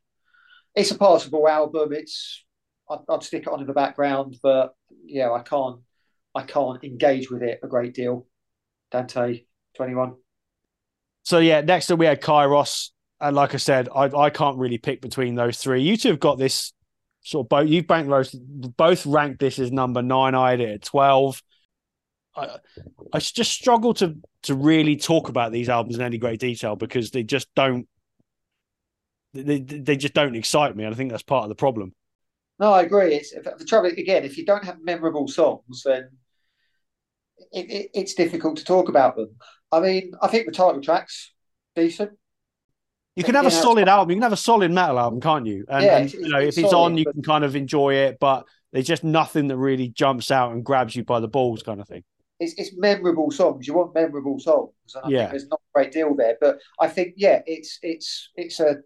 it's 0.76 0.92
a 0.92 0.98
passable 1.00 1.48
album. 1.50 1.94
It's 1.94 2.46
I'd, 2.90 3.00
I'd 3.10 3.24
stick 3.24 3.44
it 3.44 3.50
on 3.50 3.62
in 3.62 3.68
the 3.68 3.74
background, 3.74 4.38
but 4.44 4.74
yeah, 5.04 5.32
I 5.32 5.42
can't 5.42 5.80
I 6.34 6.44
can't 6.44 6.84
engage 6.84 7.30
with 7.30 7.44
it 7.44 7.60
a 7.64 7.68
great 7.68 7.94
deal. 7.94 8.28
Dante 8.92 9.44
twenty 9.76 9.96
one. 9.96 10.16
So 11.24 11.40
yeah, 11.40 11.62
next 11.62 11.92
up 11.92 12.00
we 12.00 12.06
had 12.06 12.22
Kairos, 12.22 12.90
and 13.20 13.36
like 13.36 13.54
I 13.54 13.58
said, 13.58 13.90
I 13.94 14.06
I 14.06 14.30
can't 14.30 14.58
really 14.58 14.78
pick 14.78 15.02
between 15.02 15.36
those 15.36 15.58
three. 15.58 15.82
You 15.82 15.98
two 15.98 16.10
have 16.10 16.20
got 16.20 16.38
this 16.38 16.74
sort 17.24 17.46
of 17.46 17.50
both. 17.50 17.70
You've 17.70 17.88
banked 17.88 18.10
both 18.78 19.06
ranked 19.06 19.40
this 19.40 19.60
as 19.60 19.72
number 19.72 20.02
nine. 20.02 20.36
I 20.36 20.54
it 20.54 20.62
at 20.62 20.82
twelve. 20.84 21.42
I 22.36 22.58
I 23.14 23.20
just 23.20 23.52
struggle 23.52 23.94
to 23.96 24.18
to 24.44 24.56
really 24.56 24.96
talk 24.96 25.30
about 25.30 25.52
these 25.52 25.70
albums 25.70 25.98
in 25.98 26.02
any 26.02 26.18
great 26.18 26.40
detail 26.40 26.76
because 26.76 27.12
they 27.12 27.24
just 27.24 27.48
don't. 27.56 27.88
They, 29.34 29.60
they 29.60 29.96
just 29.96 30.14
don't 30.14 30.36
excite 30.36 30.76
me. 30.76 30.84
and 30.84 30.94
I 30.94 30.98
think 30.98 31.10
that's 31.10 31.24
part 31.24 31.44
of 31.44 31.50
the 31.50 31.56
problem. 31.56 31.94
No, 32.62 32.72
I 32.74 32.84
agree. 32.84 33.16
It's 33.16 33.32
the 33.34 33.66
trouble 33.68 33.90
again. 33.90 34.24
If 34.24 34.38
you 34.38 34.46
don't 34.46 34.64
have 34.64 34.80
memorable 34.82 35.28
songs, 35.28 35.84
then 35.84 36.12
it, 37.52 37.70
it, 37.70 37.90
it's 37.94 38.14
difficult 38.14 38.58
to 38.58 38.64
talk 38.66 38.90
about 38.90 39.16
them. 39.16 39.36
I 39.72 39.80
mean, 39.80 40.12
I 40.22 40.28
think 40.28 40.46
the 40.46 40.52
title 40.52 40.82
tracks 40.82 41.34
decent. 41.76 42.12
You 43.16 43.24
can 43.24 43.36
have 43.36 43.46
a 43.46 43.52
Yeah. 43.52 43.62
solid 43.62 43.88
album. 43.90 44.12
You 44.12 44.16
can 44.16 44.24
have 44.24 44.34
a 44.34 44.38
solid 44.38 44.72
metal 44.72 44.98
album, 44.98 45.20
can't 45.20 45.46
you? 45.46 45.66
And, 45.68 45.86
Yeah, 45.86 45.98
and, 45.98 46.14
you 46.14 46.30
know, 46.30 46.40
if 46.40 46.58
it's 46.58 46.72
solid, 46.72 46.94
on, 46.94 46.98
you 46.98 47.06
can 47.06 47.22
kind 47.24 47.44
of 47.44 47.56
enjoy 47.56 47.96
it. 47.96 48.18
But 48.20 48.46
there's 48.72 48.88
just 48.88 49.04
nothing 49.04 49.48
that 49.48 49.58
really 49.58 49.90
jumps 49.90 50.32
out 50.32 50.54
and 50.54 50.64
grabs 50.64 50.96
you 50.96 51.04
by 51.04 51.20
the 51.20 51.28
balls, 51.28 51.62
kind 51.62 51.82
of 51.82 51.88
thing. 51.88 52.04
it's, 52.40 52.54
it's 52.58 52.72
memorable 52.78 53.32
songs. 53.32 53.68
You 53.68 53.76
want 53.76 53.94
memorable 53.94 54.40
songs, 54.40 54.72
and 54.96 55.06
I 55.06 55.10
Yeah. 55.10 55.18
think 55.20 55.30
there's 55.32 55.48
not 55.48 55.60
a 55.60 55.72
great 55.74 55.92
deal 55.92 56.16
there. 56.16 56.38
But 56.40 56.60
I 56.80 56.88
think 56.88 57.14
yeah, 57.18 57.42
it's 57.46 57.78
it's 57.84 58.32
it's 58.36 58.60
a 58.60 58.78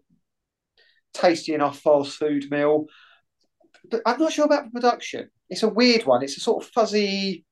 tasty 1.14 1.54
enough 1.54 1.78
fast 1.80 2.12
food 2.16 2.50
meal. 2.50 2.86
But 3.90 4.02
I'm 4.06 4.18
not 4.18 4.32
sure 4.32 4.44
about 4.44 4.64
the 4.64 4.70
production. 4.70 5.30
It's 5.48 5.62
a 5.62 5.68
weird 5.68 6.04
one. 6.04 6.22
It's 6.22 6.36
a 6.36 6.40
sort 6.40 6.64
of 6.64 6.70
fuzzy. 6.70 7.44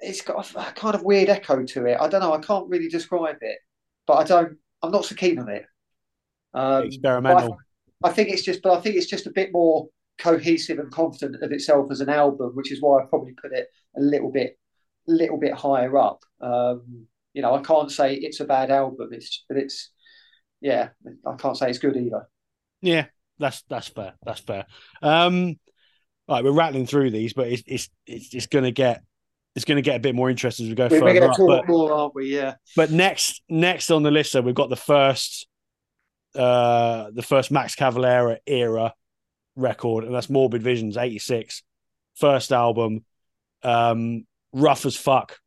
it's 0.00 0.22
got 0.22 0.50
a 0.54 0.72
kind 0.72 0.94
of 0.94 1.02
weird 1.02 1.28
echo 1.28 1.64
to 1.64 1.86
it. 1.86 1.98
I 2.00 2.08
don't 2.08 2.20
know. 2.20 2.32
I 2.32 2.40
can't 2.40 2.68
really 2.68 2.88
describe 2.88 3.38
it, 3.40 3.58
but 4.06 4.14
I 4.14 4.24
don't. 4.24 4.56
I'm 4.82 4.90
not 4.90 5.04
so 5.04 5.14
keen 5.14 5.38
on 5.38 5.48
it. 5.48 5.66
Um, 6.54 6.84
Experimental. 6.84 7.58
I, 8.02 8.08
I, 8.08 8.12
think 8.12 8.30
it's 8.30 8.42
just, 8.42 8.62
but 8.62 8.76
I 8.76 8.80
think 8.80 8.96
it's 8.96 9.06
just 9.06 9.26
a 9.26 9.32
bit 9.32 9.50
more 9.52 9.88
cohesive 10.18 10.78
and 10.78 10.90
confident 10.90 11.42
of 11.42 11.52
itself 11.52 11.90
as 11.90 12.00
an 12.00 12.08
album, 12.08 12.52
which 12.54 12.72
is 12.72 12.80
why 12.80 13.00
I 13.00 13.06
probably 13.06 13.34
put 13.40 13.52
it 13.52 13.68
a 13.96 14.00
little 14.00 14.30
bit, 14.30 14.58
little 15.06 15.38
bit 15.38 15.54
higher 15.54 15.96
up. 15.96 16.20
Um, 16.40 17.06
you 17.34 17.42
know, 17.42 17.54
I 17.54 17.62
can't 17.62 17.90
say 17.90 18.14
it's 18.14 18.40
a 18.40 18.44
bad 18.44 18.70
album. 18.70 19.10
It's, 19.12 19.44
but 19.48 19.58
it's, 19.58 19.90
yeah, 20.60 20.90
I 21.26 21.34
can't 21.36 21.56
say 21.56 21.70
it's 21.70 21.78
good 21.78 21.96
either. 21.96 22.28
Yeah, 22.80 23.06
that's 23.40 23.62
that's 23.68 23.88
fair. 23.88 24.14
That's 24.24 24.40
fair. 24.40 24.66
Um, 25.02 25.58
all 26.28 26.36
right, 26.36 26.44
we're 26.44 26.52
rattling 26.52 26.86
through 26.86 27.10
these, 27.10 27.32
but 27.32 27.48
it's 27.48 27.62
it's 27.66 27.90
it's, 28.06 28.34
it's 28.34 28.46
going 28.46 28.64
to 28.64 28.70
get 28.70 29.02
it's 29.56 29.64
going 29.64 29.76
to 29.76 29.82
get 29.82 29.96
a 29.96 30.00
bit 30.00 30.14
more 30.14 30.30
interesting 30.30 30.66
as 30.66 30.70
we 30.70 30.76
go 30.76 30.84
we're, 30.84 30.90
further. 30.90 31.04
We're 31.06 31.20
going 31.20 31.32
to 31.32 31.36
talk 31.36 31.48
but, 31.48 31.68
more, 31.68 31.92
aren't 31.92 32.14
we? 32.14 32.34
Yeah. 32.34 32.54
But 32.76 32.92
next 32.92 33.42
next 33.48 33.90
on 33.90 34.04
the 34.04 34.10
list, 34.10 34.32
so 34.32 34.40
we've 34.40 34.54
got 34.54 34.70
the 34.70 34.76
first 34.76 35.48
uh 36.36 37.10
the 37.12 37.22
first 37.22 37.50
Max 37.50 37.74
Cavalera 37.74 38.38
era 38.46 38.94
record, 39.56 40.04
and 40.04 40.14
that's 40.14 40.30
Morbid 40.30 40.62
Visions 40.62 40.96
'86, 40.96 41.62
first 42.14 42.52
album. 42.52 43.04
Um, 43.62 44.26
rough 44.52 44.86
as 44.86 44.96
fuck, 44.96 45.38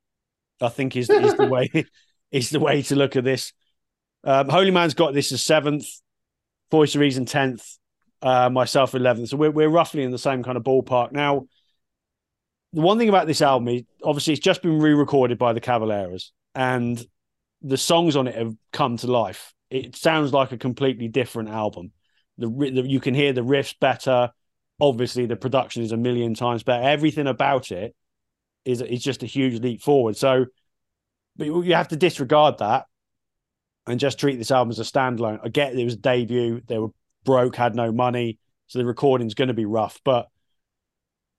I 0.61 0.69
think 0.69 0.95
is 0.95 1.09
is 1.09 1.35
the 1.35 1.47
way 1.47 1.69
is 2.31 2.49
the 2.49 2.59
way 2.59 2.81
to 2.83 2.95
look 2.95 3.15
at 3.15 3.23
this. 3.23 3.53
Um, 4.25 4.49
Holy 4.49 4.71
Man's 4.71 4.93
got 4.93 5.13
this 5.13 5.31
as 5.31 5.43
seventh, 5.43 5.85
Voice 6.71 6.95
of 6.95 7.01
Reason 7.01 7.25
tenth, 7.25 7.77
uh, 8.23 8.49
myself 8.49 8.95
eleventh. 8.95 9.29
So 9.29 9.37
we're 9.37 9.51
we're 9.51 9.69
roughly 9.69 10.03
in 10.03 10.11
the 10.11 10.17
same 10.17 10.41
kind 10.43 10.57
of 10.57 10.63
ballpark 10.63 11.11
now. 11.11 11.45
The 12.71 12.81
one 12.81 12.97
thing 12.97 13.09
about 13.09 13.27
this 13.27 13.41
album 13.41 13.67
is 13.67 13.83
obviously 14.03 14.33
it's 14.33 14.41
just 14.41 14.63
been 14.63 14.79
re-recorded 14.79 15.37
by 15.37 15.53
the 15.53 15.59
Cavaleras, 15.59 16.31
and 16.55 17.05
the 17.61 17.77
songs 17.77 18.15
on 18.15 18.27
it 18.27 18.35
have 18.35 18.55
come 18.71 18.97
to 18.97 19.07
life. 19.07 19.53
It 19.69 19.95
sounds 19.95 20.33
like 20.33 20.51
a 20.51 20.57
completely 20.57 21.07
different 21.07 21.49
album. 21.49 21.91
The, 22.37 22.47
the 22.47 22.87
you 22.87 22.99
can 22.99 23.13
hear 23.13 23.33
the 23.33 23.41
riffs 23.41 23.75
better. 23.79 24.31
Obviously, 24.79 25.25
the 25.25 25.35
production 25.35 25.83
is 25.83 25.91
a 25.91 25.97
million 25.97 26.33
times 26.33 26.63
better. 26.63 26.83
Everything 26.83 27.27
about 27.27 27.71
it 27.71 27.93
is 28.65 28.81
is 28.81 29.03
just 29.03 29.21
a 29.23 29.27
huge 29.27 29.61
leap 29.61 29.81
forward. 29.81 30.15
So, 30.15 30.45
but 31.35 31.47
you 31.47 31.75
have 31.75 31.89
to 31.89 31.97
disregard 31.97 32.59
that 32.59 32.85
and 33.85 33.99
just 33.99 34.17
treat 34.17 34.37
this 34.37 34.51
album 34.51 34.71
as 34.71 34.79
a 34.79 34.83
standalone. 34.83 35.39
I 35.43 35.49
get 35.49 35.75
it 35.75 35.83
was 35.83 35.95
a 35.95 35.97
debut; 35.97 36.61
they 36.65 36.77
were 36.77 36.89
broke, 37.23 37.55
had 37.55 37.75
no 37.75 37.91
money, 37.91 38.39
so 38.67 38.79
the 38.79 38.85
recording's 38.85 39.33
going 39.33 39.49
to 39.49 39.53
be 39.53 39.65
rough. 39.65 39.99
But 40.03 40.29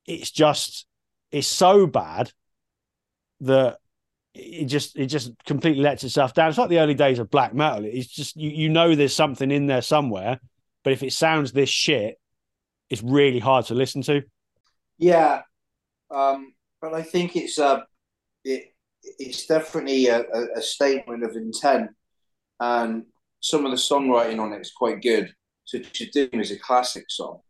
it's 0.06 0.30
just 0.30 0.86
it's 1.30 1.46
so 1.46 1.86
bad 1.86 2.32
that 3.40 3.78
it 4.34 4.66
just 4.66 4.96
it 4.98 5.06
just 5.06 5.32
completely 5.44 5.82
lets 5.82 6.04
itself 6.04 6.34
down. 6.34 6.48
It's 6.48 6.58
like 6.58 6.68
the 6.68 6.80
early 6.80 6.94
days 6.94 7.18
of 7.18 7.30
black 7.30 7.54
metal. 7.54 7.84
It's 7.84 8.08
just 8.08 8.36
you 8.36 8.50
you 8.50 8.68
know 8.68 8.94
there's 8.94 9.14
something 9.14 9.50
in 9.50 9.66
there 9.66 9.82
somewhere, 9.82 10.40
but 10.82 10.92
if 10.92 11.02
it 11.02 11.12
sounds 11.12 11.52
this 11.52 11.68
shit, 11.68 12.18
it's 12.90 13.02
really 13.02 13.38
hard 13.38 13.66
to 13.66 13.74
listen 13.74 14.02
to. 14.02 14.22
Yeah, 14.98 15.42
um, 16.10 16.54
but 16.80 16.94
I 16.94 17.02
think 17.02 17.36
it's 17.36 17.58
uh, 17.58 17.82
it 18.44 18.74
it's 19.18 19.46
definitely 19.46 20.06
a, 20.06 20.24
a, 20.56 20.62
statement 20.62 21.24
of 21.24 21.36
intent, 21.36 21.90
and 22.60 23.04
some 23.40 23.64
of 23.64 23.70
the 23.70 23.76
songwriting 23.76 24.40
on 24.40 24.52
it 24.52 24.60
is 24.60 24.72
quite 24.72 25.02
good. 25.02 25.32
So 25.64 25.78
Doom 25.78 26.40
is 26.40 26.50
a 26.50 26.58
classic 26.58 27.06
song, 27.08 27.40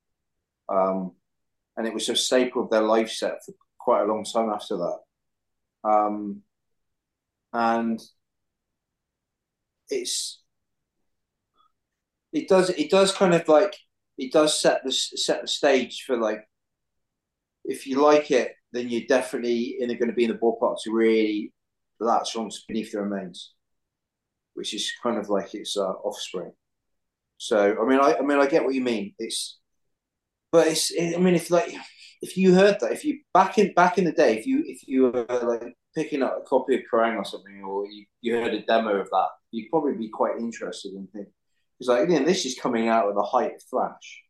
um, 0.68 1.12
and 1.77 1.87
it 1.87 1.94
was 1.94 2.09
a 2.09 2.16
staple 2.16 2.62
of 2.64 2.70
their 2.70 2.83
life 2.83 3.11
set 3.11 3.38
for 3.44 3.55
quite 3.79 4.03
a 4.03 4.07
long 4.07 4.24
time 4.24 4.50
after 4.50 4.77
that. 4.77 4.98
Um, 5.85 6.42
and 7.53 8.00
it's 9.90 10.42
it 12.33 12.48
does 12.48 12.70
it 12.70 12.90
does 12.90 13.12
kind 13.14 13.35
of 13.35 13.46
like 13.48 13.77
it 14.18 14.33
does 14.33 14.61
set 14.61 14.83
the 14.85 14.92
set 14.92 15.42
the 15.42 15.48
stage 15.48 16.05
for 16.07 16.16
like 16.16 16.40
if 17.64 17.87
you 17.87 18.00
like 18.03 18.31
it, 18.31 18.53
then 18.72 18.88
you're 18.88 19.07
definitely 19.09 19.77
in, 19.81 19.88
going 19.88 20.09
to 20.09 20.12
be 20.12 20.24
in 20.24 20.31
the 20.31 20.37
ballpark 20.37 20.77
to 20.85 20.92
really 20.92 21.53
latch 21.98 22.37
on 22.37 22.50
beneath 22.68 22.92
the 22.92 23.00
remains, 23.00 23.55
which 24.55 24.74
is 24.74 24.92
kind 25.03 25.18
of 25.18 25.31
like 25.31 25.55
its 25.55 25.77
uh, 25.77 25.92
offspring. 26.05 26.53
So 27.44 27.76
I 27.78 27.87
mean, 27.87 28.00
I, 28.00 28.14
I 28.14 28.22
mean, 28.22 28.38
I 28.38 28.46
get 28.46 28.64
what 28.64 28.72
you 28.74 28.80
mean. 28.80 29.12
It's, 29.18 29.59
but 30.50 30.66
it's. 30.66 30.90
I 30.98 31.18
mean, 31.18 31.35
if 31.35 31.50
like 31.50 31.74
if 32.22 32.38
you 32.38 32.54
heard 32.54 32.80
that, 32.80 32.92
if 32.92 33.04
you 33.04 33.20
back 33.35 33.59
in 33.59 33.74
back 33.74 33.98
in 33.98 34.04
the 34.04 34.12
day, 34.12 34.38
if 34.38 34.46
you 34.46 34.64
if 34.66 34.88
you 34.88 35.11
were 35.11 35.26
like 35.28 35.76
picking 35.94 36.22
up 36.22 36.38
a 36.40 36.48
copy 36.48 36.74
of 36.74 36.80
Kerrang 36.90 37.18
or 37.18 37.24
something, 37.26 37.62
or 37.62 37.87
you, 37.87 38.07
you 38.22 38.35
heard 38.37 38.54
a 38.54 38.62
demo 38.62 38.96
of 38.96 39.11
that, 39.11 39.28
you'd 39.50 39.68
probably 39.68 39.92
be 39.92 40.09
quite 40.09 40.38
interested 40.38 40.94
in 40.94 41.07
think 41.09 41.28
because 41.78 41.88
like 41.88 42.09
again, 42.09 42.24
this 42.24 42.46
is 42.46 42.59
coming 42.59 42.88
out 42.88 43.11
at 43.11 43.14
the 43.14 43.22
height 43.22 43.52
of 43.57 43.62
thrash, 43.70 44.22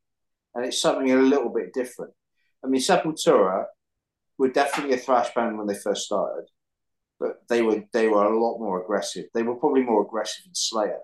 and 0.57 0.67
it's 0.67 0.83
something 0.83 1.13
a 1.13 1.17
little 1.17 1.51
bit 1.51 1.73
different. 1.73 2.13
I 2.65 2.67
mean, 2.67 2.81
Sepultura 2.81 3.67
were 4.39 4.49
definitely 4.49 4.95
a 4.95 4.99
thrash 4.99 5.33
band 5.35 5.57
when 5.57 5.69
they 5.69 5.77
first 5.77 6.07
started, 6.07 6.47
but 7.21 7.45
they 7.49 7.63
were 7.63 7.85
they 7.93 8.09
were 8.09 8.25
a 8.25 8.41
lot 8.45 8.59
more 8.59 8.83
aggressive. 8.83 9.27
They 9.35 9.45
were 9.45 9.55
probably 9.55 9.85
more 9.85 10.03
aggressive 10.03 10.47
than 10.47 10.55
Slayer 10.57 10.99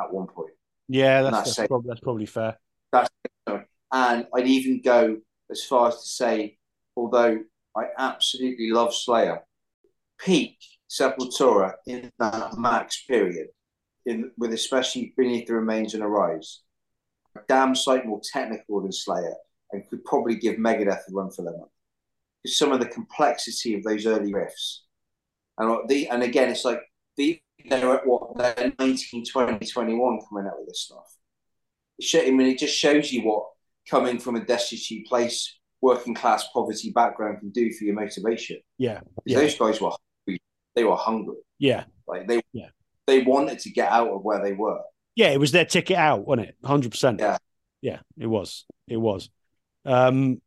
at 0.00 0.12
one 0.12 0.26
point. 0.26 0.55
Yeah, 0.88 1.22
that's 1.22 1.36
that's, 1.36 1.56
that's, 1.56 1.68
probably, 1.68 1.88
that's 1.88 2.00
probably 2.00 2.26
fair. 2.26 2.58
That's, 2.92 3.10
and 3.92 4.26
I'd 4.34 4.46
even 4.46 4.82
go 4.82 5.18
as 5.50 5.64
far 5.64 5.88
as 5.88 6.02
to 6.02 6.08
say, 6.08 6.58
although 6.96 7.40
I 7.76 7.84
absolutely 7.98 8.70
love 8.70 8.94
Slayer, 8.94 9.42
peak 10.18 10.58
Sepultura 10.88 11.74
in 11.86 12.10
that 12.18 12.56
max 12.58 13.04
period, 13.04 13.48
in 14.06 14.30
with 14.38 14.52
especially 14.52 15.12
Beneath 15.16 15.46
the 15.46 15.54
Remains 15.54 15.94
and 15.94 16.02
Arise, 16.02 16.62
a 17.36 17.40
damn 17.48 17.74
sight 17.74 18.06
more 18.06 18.20
technical 18.32 18.80
than 18.80 18.92
Slayer, 18.92 19.34
and 19.72 19.88
could 19.88 20.04
probably 20.04 20.36
give 20.36 20.56
Megadeth 20.56 21.08
a 21.08 21.12
run 21.12 21.30
for 21.30 21.42
their 21.42 21.52
money. 21.52 21.70
Because 22.42 22.58
some 22.58 22.72
of 22.72 22.80
the 22.80 22.86
complexity 22.86 23.74
of 23.74 23.82
those 23.82 24.06
early 24.06 24.32
riffs, 24.32 24.78
and 25.58 25.70
uh, 25.70 25.78
the 25.88 26.08
and 26.08 26.22
again, 26.22 26.50
it's 26.50 26.64
like 26.64 26.80
the 27.16 27.40
they're 27.64 27.94
at 27.94 28.06
what 28.06 28.36
they're 28.36 28.72
19, 28.78 29.24
20, 29.24 29.66
21 29.66 30.18
coming 30.28 30.46
out 30.46 30.58
with 30.58 30.68
this 30.68 30.82
stuff. 30.82 32.24
I 32.26 32.30
mean, 32.30 32.48
it 32.48 32.58
just 32.58 32.76
shows 32.76 33.12
you 33.12 33.22
what 33.22 33.44
coming 33.88 34.18
from 34.18 34.36
a 34.36 34.44
destitute 34.44 35.06
place, 35.06 35.58
working 35.80 36.14
class 36.14 36.46
poverty 36.52 36.92
background 36.94 37.40
can 37.40 37.50
do 37.50 37.72
for 37.72 37.84
your 37.84 37.94
motivation. 37.94 38.58
Yeah, 38.78 39.00
yeah. 39.24 39.38
those 39.38 39.58
guys 39.58 39.80
were 39.80 39.90
hungry. 39.90 40.40
They 40.74 40.84
were 40.84 40.96
hungry. 40.96 41.36
Yeah, 41.58 41.84
like 42.06 42.28
they 42.28 42.42
yeah 42.52 42.68
they 43.06 43.22
wanted 43.22 43.58
to 43.60 43.70
get 43.70 43.90
out 43.90 44.08
of 44.08 44.22
where 44.22 44.42
they 44.42 44.52
were. 44.52 44.80
Yeah, 45.14 45.30
it 45.30 45.40
was 45.40 45.52
their 45.52 45.64
ticket 45.64 45.96
out, 45.96 46.26
wasn't 46.26 46.48
it? 46.48 46.56
Hundred 46.64 46.90
percent. 46.90 47.20
Yeah, 47.20 47.38
yeah, 47.80 48.00
it 48.18 48.26
was. 48.26 48.66
It 48.86 48.98
was. 48.98 49.30
Um, 49.84 50.42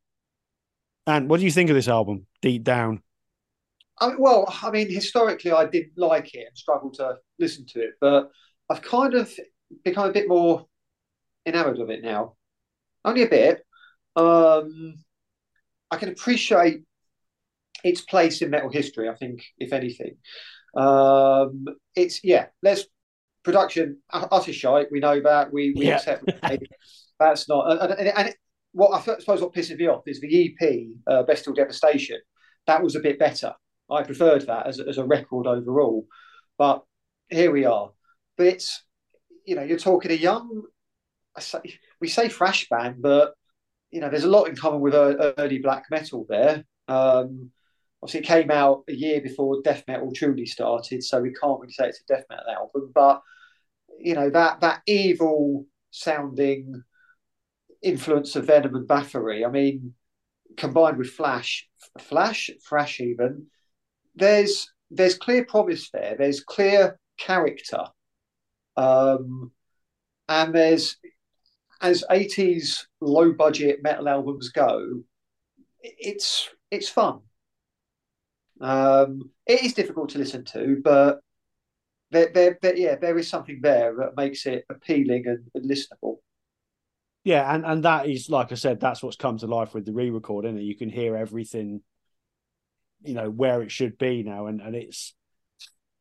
and 1.08 1.30
what 1.30 1.40
do 1.40 1.46
you 1.46 1.52
think 1.52 1.70
of 1.70 1.76
this 1.76 1.88
album, 1.88 2.28
deep 2.42 2.64
down? 2.64 3.02
I 4.00 4.08
mean, 4.08 4.18
well, 4.20 4.54
I 4.62 4.72
mean, 4.72 4.90
historically, 4.90 5.52
I 5.52 5.66
did 5.66 5.88
like 5.98 6.34
it 6.34 6.48
and 6.48 6.58
struggled 6.58 6.96
to 6.96 7.16
listen 7.38 7.66
to 7.68 7.82
it, 7.82 7.92
but 8.00 8.30
I've 8.70 8.82
kind 8.82 9.14
of 9.14 9.32
become 9.84 10.10
a 10.10 10.14
bit 10.14 10.28
more 10.28 10.66
enamored 11.46 11.80
of 11.80 11.90
it 11.90 12.04
now. 12.04 12.36
Only 13.04 13.24
a 13.24 13.30
bit. 13.30 13.66
Um, 14.16 14.96
I 15.92 15.98
can 15.98 16.10
appreciate 16.10 16.82
its 17.84 18.02
place 18.02 18.42
in 18.42 18.50
metal 18.50 18.70
history. 18.70 19.10
I 19.10 19.16
think, 19.16 19.44
if 19.58 19.74
anything, 19.74 20.18
um, 20.76 21.66
it's 21.96 22.24
yeah. 22.24 22.48
Let's 22.62 22.86
production 23.44 23.98
utter 24.12 24.54
shite. 24.54 24.92
We 24.92 25.00
know 25.00 25.22
that. 25.22 25.52
We 25.52 25.74
we 25.76 25.88
yeah. 25.88 25.96
accept 25.96 26.26
that's 27.20 27.50
not. 27.50 27.72
And, 27.72 28.00
and, 28.00 28.08
and, 28.10 28.36
what 28.72 28.92
I 28.92 29.18
suppose 29.20 29.42
what 29.42 29.54
pisses 29.54 29.78
me 29.78 29.88
off 29.88 30.04
is 30.06 30.22
the 30.22 30.56
EP 30.62 30.88
uh, 31.08 31.24
Bestial 31.24 31.56
Devastation. 31.56 32.20
That 32.68 32.84
was 32.84 32.96
a 32.96 33.00
bit 33.00 33.18
better. 33.18 33.54
I 33.92 34.04
preferred 34.04 34.48
that 34.48 34.68
as, 34.68 34.80
as 34.80 34.98
a 34.98 35.06
record 35.06 35.48
overall. 35.48 36.06
But 36.58 36.84
here 37.30 37.52
we 37.52 37.66
are. 37.66 37.92
But 38.38 38.48
it's 38.48 38.84
you 39.46 39.56
know 39.56 39.64
you're 39.64 39.78
talking 39.78 40.12
a 40.12 40.16
young. 40.16 40.64
I 41.36 41.42
say, 41.42 41.60
we 42.02 42.08
say 42.08 42.30
thrash 42.30 42.68
band, 42.70 43.02
but 43.02 43.34
you 43.92 44.02
know 44.02 44.10
there's 44.10 44.24
a 44.24 44.30
lot 44.30 44.46
in 44.46 44.56
common 44.56 44.82
with 44.82 44.94
early 44.94 45.60
black 45.60 45.86
metal 45.90 46.26
there. 46.30 46.64
Um, 46.88 47.52
obviously, 48.02 48.22
it 48.22 48.28
came 48.28 48.52
out 48.52 48.84
a 48.88 48.94
year 48.94 49.22
before 49.22 49.62
death 49.64 49.84
metal 49.88 50.12
truly 50.14 50.46
started, 50.46 51.04
so 51.04 51.22
we 51.22 51.34
can't 51.34 51.60
really 51.60 51.74
say 51.74 51.88
it's 51.88 52.02
a 52.02 52.14
death 52.14 52.26
metal 52.30 52.50
album. 52.50 52.92
But 52.94 53.22
you 54.00 54.16
know 54.16 54.30
that 54.30 54.62
that 54.62 54.82
evil 54.86 55.66
sounding 55.92 56.84
influence 57.82 58.36
of 58.36 58.46
Venom 58.46 58.76
and 58.76 58.88
Bathory. 58.88 59.46
I 59.46 59.50
mean, 59.50 59.94
combined 60.58 60.98
with 60.98 61.10
Flash, 61.10 61.68
Flash, 62.00 62.50
Thrash, 62.68 63.00
even 63.00 63.48
there's 64.20 64.72
there's 64.92 65.18
clear 65.18 65.46
promise 65.46 65.90
there. 65.92 66.16
There's 66.18 66.44
clear 66.44 67.00
character, 67.18 67.84
um, 68.78 69.52
and 70.28 70.54
there's 70.54 70.98
as 71.82 72.04
80s 72.10 72.86
low 73.00 73.32
budget 73.32 73.82
metal 73.82 74.10
albums 74.10 74.50
go, 74.50 75.04
it's 75.82 76.50
it's 76.72 76.90
fun. 76.90 77.22
Um, 78.62 79.32
it 79.48 79.64
is 79.64 79.74
difficult 79.74 80.10
to 80.10 80.18
listen 80.18 80.44
to, 80.46 80.82
but 80.84 81.22
there, 82.12 82.30
there, 82.34 82.58
there, 82.62 82.76
yeah, 82.76 82.96
there 82.96 83.18
is 83.18 83.30
something 83.30 83.60
there 83.62 83.96
that 83.98 84.18
makes 84.18 84.46
it 84.46 84.66
appealing 84.70 85.26
and, 85.28 85.50
and 85.54 85.70
listenable. 85.70 86.18
Yeah, 87.24 87.54
and 87.54 87.66
and 87.66 87.84
that 87.84 88.08
is 88.08 88.30
like 88.30 88.52
I 88.52 88.56
said, 88.56 88.80
that's 88.80 89.04
what's 89.04 89.16
come 89.16 89.38
to 89.38 89.48
life 89.48 89.74
with 89.74 89.86
the 89.86 89.94
re-recording. 89.94 90.58
you 90.58 90.76
can 90.76 90.90
hear 90.90 91.16
everything, 91.16 91.82
you 93.02 93.14
know, 93.14 93.30
where 93.30 93.62
it 93.62 93.72
should 93.72 93.98
be 93.98 94.24
now, 94.24 94.48
and 94.48 94.62
and 94.62 94.76
it's 94.76 95.14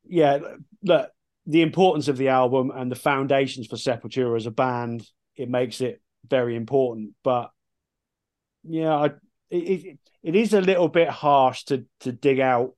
yeah, 0.07 0.39
look, 0.83 1.11
the 1.47 1.63
importance 1.63 2.09
of 2.09 2.17
the 2.17 2.29
album 2.29 2.71
and 2.75 2.91
the 2.91 2.97
foundations 2.97 3.67
for 3.67 3.77
Sepultura 3.77 4.37
as 4.37 4.47
a 4.47 4.51
band, 4.51 5.07
it 5.37 5.49
makes 5.49 5.81
it 5.81 6.01
very 6.29 6.57
important. 6.57 7.13
But 7.23 7.51
yeah, 8.65 8.95
I, 8.95 9.11
it, 9.51 9.99
it 10.23 10.37
is 10.37 10.53
a 10.53 10.61
little 10.61 10.89
bit 10.89 11.09
harsh 11.09 11.65
to 11.65 11.85
to 12.01 12.13
dig 12.13 12.41
out 12.41 12.75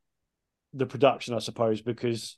the 0.73 0.87
production, 0.87 1.35
I 1.35 1.39
suppose, 1.39 1.83
because 1.83 2.37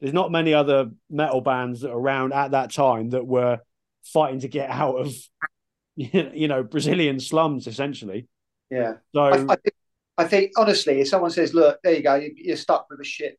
there's 0.00 0.14
not 0.14 0.32
many 0.32 0.54
other 0.54 0.90
metal 1.08 1.40
bands 1.40 1.80
that 1.80 1.90
are 1.90 1.98
around 1.98 2.32
at 2.32 2.50
that 2.50 2.72
time 2.72 3.10
that 3.10 3.26
were 3.26 3.60
fighting 4.04 4.40
to 4.40 4.48
get 4.48 4.70
out 4.70 4.96
of 4.96 5.14
you 5.96 6.48
know 6.48 6.62
Brazilian 6.62 7.20
slums 7.20 7.66
essentially. 7.66 8.28
Yeah. 8.70 8.94
So 9.14 9.20
I, 9.20 9.30
I, 9.30 9.56
think, 9.56 9.74
I 10.16 10.24
think 10.24 10.52
honestly, 10.56 11.00
if 11.00 11.08
someone 11.08 11.30
says, 11.30 11.54
"Look, 11.54 11.78
there 11.82 11.94
you 11.94 12.02
go, 12.02 12.20
you're 12.36 12.56
stuck 12.56 12.86
with 12.90 13.00
a 13.00 13.04
shit, 13.04 13.38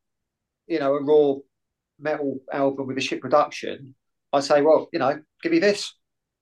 you 0.67 0.79
know, 0.79 0.93
a 0.95 1.03
raw 1.03 1.35
metal 1.99 2.39
album 2.51 2.87
with 2.87 2.97
a 2.97 3.01
shit 3.01 3.21
production," 3.21 3.95
I 4.33 4.41
say, 4.41 4.61
"Well, 4.61 4.89
you 4.91 4.99
know, 4.99 5.21
give 5.41 5.51
me 5.51 5.59
this 5.59 5.93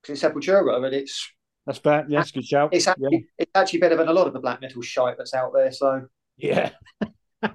because 0.01 0.21
it's 0.21 0.33
Sepultura 0.33 0.83
and 0.83 0.93
it's 0.93 1.29
that's 1.65 1.79
bad. 1.79 2.05
Yeah, 2.09 2.19
that's 2.19 2.31
good 2.31 2.45
shout. 2.45 2.73
It's 2.73 2.87
actually 2.87 3.09
yeah. 3.11 3.43
it's 3.43 3.51
actually 3.55 3.79
better 3.79 3.95
than 3.95 4.09
a 4.09 4.13
lot 4.13 4.27
of 4.27 4.33
the 4.33 4.39
black 4.39 4.61
metal 4.61 4.81
shite 4.81 5.17
that's 5.17 5.33
out 5.33 5.51
there. 5.53 5.71
So 5.71 6.07
yeah, 6.35 6.71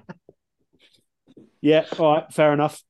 yeah. 1.61 1.85
All 1.97 2.13
right, 2.15 2.33
fair 2.33 2.53
enough. 2.53 2.81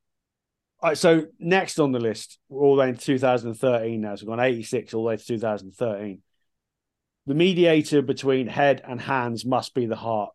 All 0.81 0.89
right, 0.89 0.97
so 0.97 1.25
next 1.39 1.77
on 1.79 1.91
the 1.91 1.99
list, 1.99 2.39
all 2.49 2.75
the 2.75 2.81
way 2.81 2.89
in 2.89 2.95
2013 2.95 3.99
now. 3.99 4.15
So 4.15 4.21
we've 4.21 4.29
gone 4.29 4.39
86 4.39 4.93
all 4.93 5.03
the 5.03 5.07
way 5.07 5.17
to 5.17 5.25
2013. 5.25 6.21
The 7.29 7.35
mediator 7.35 8.01
between 8.01 8.47
head 8.47 8.81
and 8.83 8.99
hands 8.99 9.45
must 9.45 9.75
be 9.75 9.85
the 9.85 9.95
heart. 9.95 10.31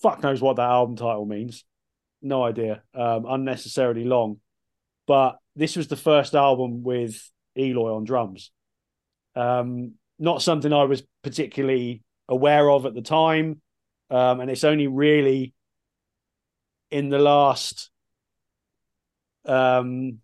Fuck 0.00 0.22
knows 0.22 0.40
what 0.40 0.56
that 0.56 0.62
album 0.62 0.96
title 0.96 1.26
means. 1.26 1.62
No 2.22 2.42
idea. 2.42 2.82
Um, 2.94 3.26
unnecessarily 3.28 4.04
long. 4.04 4.38
But 5.06 5.36
this 5.56 5.76
was 5.76 5.88
the 5.88 5.96
first 5.96 6.34
album 6.34 6.82
with 6.82 7.30
Eloy 7.54 7.94
on 7.94 8.04
drums. 8.04 8.50
Um, 9.36 9.96
not 10.18 10.40
something 10.40 10.72
I 10.72 10.84
was 10.84 11.02
particularly 11.22 12.02
aware 12.30 12.70
of 12.70 12.86
at 12.86 12.94
the 12.94 13.02
time. 13.02 13.60
Um, 14.08 14.40
and 14.40 14.50
it's 14.50 14.64
only 14.64 14.86
really 14.86 15.52
in 16.90 17.10
the 17.10 17.18
last 17.18 17.90
um, 19.44 20.20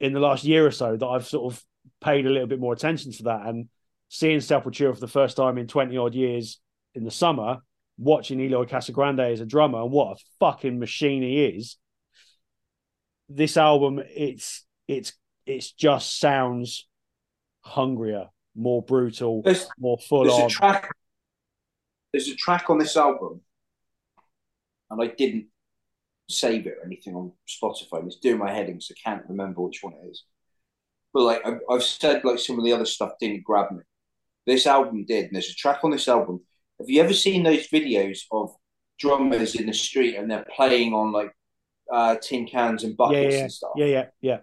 in 0.00 0.14
the 0.14 0.20
last 0.20 0.44
year 0.44 0.64
or 0.64 0.70
so 0.70 0.96
that 0.96 1.06
I've 1.06 1.26
sort 1.26 1.52
of 1.52 1.62
paid 2.00 2.24
a 2.24 2.30
little 2.30 2.48
bit 2.48 2.60
more 2.60 2.72
attention 2.72 3.12
to 3.12 3.24
that 3.24 3.44
and 3.44 3.68
seeing 4.08 4.38
Sepultura 4.38 4.94
for 4.94 5.00
the 5.00 5.08
first 5.08 5.36
time 5.36 5.58
in 5.58 5.66
20 5.66 5.96
odd 5.96 6.14
years 6.14 6.60
in 6.94 7.04
the 7.04 7.10
summer, 7.10 7.58
watching 7.98 8.40
Eloy 8.40 8.64
Casagrande 8.64 9.32
as 9.32 9.40
a 9.40 9.46
drummer 9.46 9.82
and 9.82 9.90
what 9.90 10.16
a 10.16 10.24
fucking 10.40 10.78
machine 10.78 11.22
he 11.22 11.44
is. 11.44 11.76
This 13.28 13.56
album, 13.56 14.00
it's 14.14 14.64
it's 14.86 15.12
it's 15.44 15.72
just 15.72 16.18
sounds 16.18 16.86
hungrier, 17.60 18.28
more 18.54 18.82
brutal, 18.82 19.42
there's, 19.42 19.68
more 19.78 19.98
full 19.98 20.24
there's 20.24 20.34
on. 20.34 20.46
A 20.46 20.48
track, 20.48 20.90
there's 22.12 22.28
a 22.28 22.36
track 22.36 22.70
on 22.70 22.78
this 22.78 22.96
album, 22.96 23.42
and 24.90 25.02
I 25.02 25.08
didn't 25.08 25.48
save 26.30 26.66
it 26.66 26.76
or 26.80 26.86
anything 26.86 27.14
on 27.14 27.32
Spotify. 27.46 28.02
I 28.02 28.06
It's 28.06 28.16
doing 28.16 28.38
my 28.38 28.52
heading, 28.52 28.80
so 28.80 28.94
I 28.96 29.10
can't 29.10 29.28
remember 29.28 29.60
which 29.60 29.82
one 29.82 29.92
it 29.92 30.08
is. 30.08 30.24
But 31.12 31.22
like 31.22 31.42
I've 31.70 31.82
said, 31.82 32.24
like 32.24 32.38
some 32.38 32.58
of 32.58 32.64
the 32.64 32.72
other 32.72 32.86
stuff 32.86 33.12
didn't 33.20 33.44
grab 33.44 33.70
me. 33.72 33.82
This 34.48 34.66
album 34.66 35.04
did, 35.06 35.26
and 35.26 35.34
there's 35.34 35.50
a 35.50 35.54
track 35.54 35.80
on 35.84 35.90
this 35.90 36.08
album. 36.08 36.40
Have 36.80 36.88
you 36.88 37.00
ever 37.00 37.12
seen 37.12 37.42
those 37.42 37.68
videos 37.68 38.20
of 38.32 38.54
drummers 38.98 39.54
in 39.54 39.66
the 39.66 39.72
street 39.72 40.16
and 40.16 40.30
they're 40.30 40.46
playing 40.56 40.92
on 40.92 41.12
like 41.12 41.32
uh, 41.92 42.16
tin 42.20 42.46
cans 42.46 42.82
and 42.82 42.96
buckets 42.96 43.32
yeah, 43.32 43.38
yeah, 43.38 43.42
and 43.42 43.52
stuff? 43.52 43.70
Yeah, 43.76 43.86
yeah, 43.86 44.06
yeah. 44.20 44.38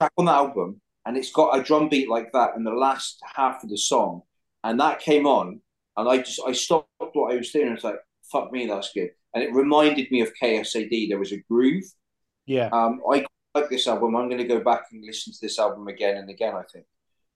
Track 0.00 0.12
on 0.16 0.24
the 0.24 0.32
album, 0.32 0.80
and 1.06 1.16
it's 1.16 1.30
got 1.30 1.58
a 1.58 1.62
drum 1.62 1.88
beat 1.88 2.08
like 2.08 2.32
that 2.32 2.56
in 2.56 2.64
the 2.64 2.72
last 2.72 3.20
half 3.36 3.62
of 3.62 3.70
the 3.70 3.78
song, 3.78 4.22
and 4.64 4.80
that 4.80 5.00
came 5.00 5.26
on, 5.26 5.60
and 5.96 6.08
I 6.08 6.18
just 6.18 6.40
I 6.44 6.52
stopped 6.52 6.88
what 6.98 7.32
I 7.32 7.36
was 7.36 7.50
doing. 7.50 7.66
And 7.66 7.72
I 7.72 7.74
was 7.74 7.84
like, 7.84 8.00
"Fuck 8.32 8.50
me, 8.50 8.66
that's 8.66 8.92
good." 8.92 9.10
and 9.34 9.42
it 9.42 9.52
reminded 9.52 10.10
me 10.10 10.20
of 10.20 10.32
KSAD. 10.40 11.08
There 11.08 11.18
was 11.18 11.32
a 11.32 11.42
groove. 11.50 11.84
Yeah. 12.46 12.68
Um, 12.72 13.00
I 13.10 13.26
like 13.54 13.68
this 13.68 13.86
album. 13.86 14.16
I'm 14.16 14.28
going 14.28 14.40
to 14.40 14.48
go 14.48 14.60
back 14.60 14.84
and 14.92 15.04
listen 15.04 15.32
to 15.32 15.38
this 15.42 15.58
album 15.58 15.88
again 15.88 16.16
and 16.16 16.30
again. 16.30 16.54
I 16.54 16.62
think, 16.72 16.86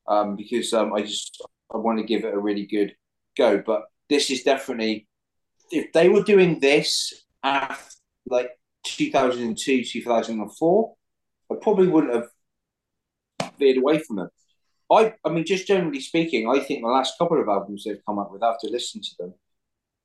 um, 0.07 0.37
because 0.37 0.73
um, 0.73 0.95
I 0.95 1.03
just 1.03 1.43
I 1.73 1.77
want 1.77 1.99
to 1.99 2.05
give 2.05 2.25
it 2.25 2.35
a 2.35 2.39
really 2.39 2.67
good 2.67 2.95
go. 3.37 3.63
But 3.65 3.85
this 4.09 4.31
is 4.31 4.43
definitely 4.43 5.07
if 5.71 5.93
they 5.93 6.09
were 6.09 6.23
doing 6.23 6.61
this 6.61 7.13
after 7.43 7.95
like 8.29 8.51
2002, 8.85 9.85
2004, 9.85 10.95
I 11.51 11.55
probably 11.61 11.89
wouldn't 11.89 12.15
have 12.15 12.29
veered 13.59 13.79
away 13.79 13.99
from 13.99 14.17
them. 14.17 14.29
I, 14.91 15.15
I 15.25 15.31
mean, 15.31 15.45
just 15.45 15.67
generally 15.67 16.01
speaking, 16.01 16.49
I 16.49 16.61
think 16.61 16.83
the 16.83 16.89
last 16.89 17.19
couple 17.19 17.41
of 17.41 17.49
albums 17.49 17.85
they've 17.85 18.01
come 18.07 18.19
up 18.19 18.33
with 18.33 18.43
after 18.43 18.69
listening 18.69 19.03
to 19.05 19.11
them 19.19 19.35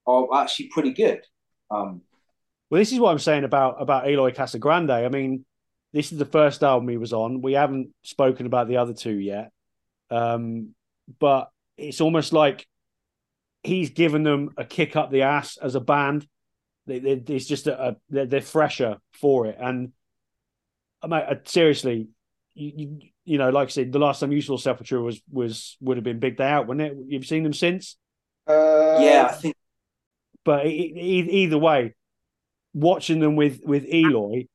are 0.05 0.27
actually 0.41 0.67
pretty 0.67 0.91
good. 0.91 1.21
Um, 1.71 2.01
well, 2.69 2.79
this 2.79 2.91
is 2.91 2.99
what 2.99 3.11
I'm 3.11 3.19
saying 3.19 3.43
about 3.43 3.81
about 3.81 4.09
Eloy 4.09 4.31
Casagrande. 4.31 5.05
I 5.05 5.07
mean, 5.07 5.45
this 5.93 6.11
is 6.11 6.17
the 6.17 6.25
first 6.25 6.63
album 6.63 6.89
he 6.89 6.97
was 6.97 7.13
on. 7.13 7.41
We 7.41 7.53
haven't 7.53 7.93
spoken 8.03 8.45
about 8.45 8.67
the 8.67 8.77
other 8.77 8.93
two 8.93 9.13
yet, 9.13 9.51
um, 10.09 10.75
but 11.19 11.49
it's 11.77 12.01
almost 12.01 12.33
like 12.33 12.67
he's 13.63 13.91
given 13.91 14.23
them 14.23 14.51
a 14.57 14.65
kick 14.65 14.95
up 14.95 15.11
the 15.11 15.23
ass 15.23 15.57
as 15.57 15.75
a 15.75 15.79
band. 15.79 16.27
They, 16.85 16.99
they, 16.99 17.33
it's 17.33 17.45
just 17.45 17.67
a, 17.67 17.81
a 17.81 17.95
they're, 18.09 18.25
they're, 18.25 18.41
fresher 18.41 18.97
for 19.13 19.45
it, 19.47 19.57
and 19.59 19.93
I 21.01 21.07
mean, 21.07 21.21
uh, 21.21 21.35
seriously, 21.45 22.09
you, 22.53 22.71
you, 22.75 22.99
you 23.23 23.37
know, 23.37 23.49
like 23.49 23.69
I 23.69 23.71
said, 23.71 23.91
the 23.91 23.99
last 23.99 24.19
time 24.19 24.33
you 24.33 24.41
saw 24.41 24.57
Sepultura 24.57 25.03
was 25.03 25.21
was 25.31 25.77
would 25.79 25.97
have 25.97 26.03
been 26.03 26.19
Big 26.19 26.35
Day 26.35 26.49
Out, 26.49 26.67
wouldn't 26.67 26.91
it? 26.91 26.97
You've 27.07 27.25
seen 27.25 27.43
them 27.43 27.53
since? 27.53 27.95
Uh, 28.45 28.99
yeah, 28.99 29.27
I 29.29 29.33
think 29.33 29.55
but 30.43 30.65
either 30.65 31.57
way, 31.57 31.95
watching 32.73 33.19
them 33.19 33.35
with 33.35 33.61
with 33.63 33.85
Eloy 33.85 34.47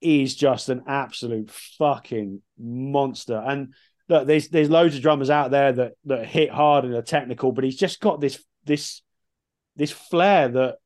is 0.00 0.34
just 0.34 0.68
an 0.68 0.82
absolute 0.86 1.50
fucking 1.50 2.42
monster. 2.58 3.36
And 3.36 3.74
look, 4.12 4.26
there's 4.26 4.48
there's 4.48 4.70
loads 4.70 4.94
of 4.94 5.02
drummers 5.02 5.30
out 5.30 5.50
there 5.50 5.72
that 5.72 5.92
that 6.04 6.26
hit 6.26 6.50
hard 6.50 6.84
and 6.84 6.94
are 6.94 7.02
technical, 7.02 7.50
but 7.50 7.64
he's 7.64 7.76
just 7.76 8.00
got 8.00 8.20
this 8.20 8.42
this 8.64 9.00
this 9.76 9.90
flair 9.90 10.48
that 10.48 10.76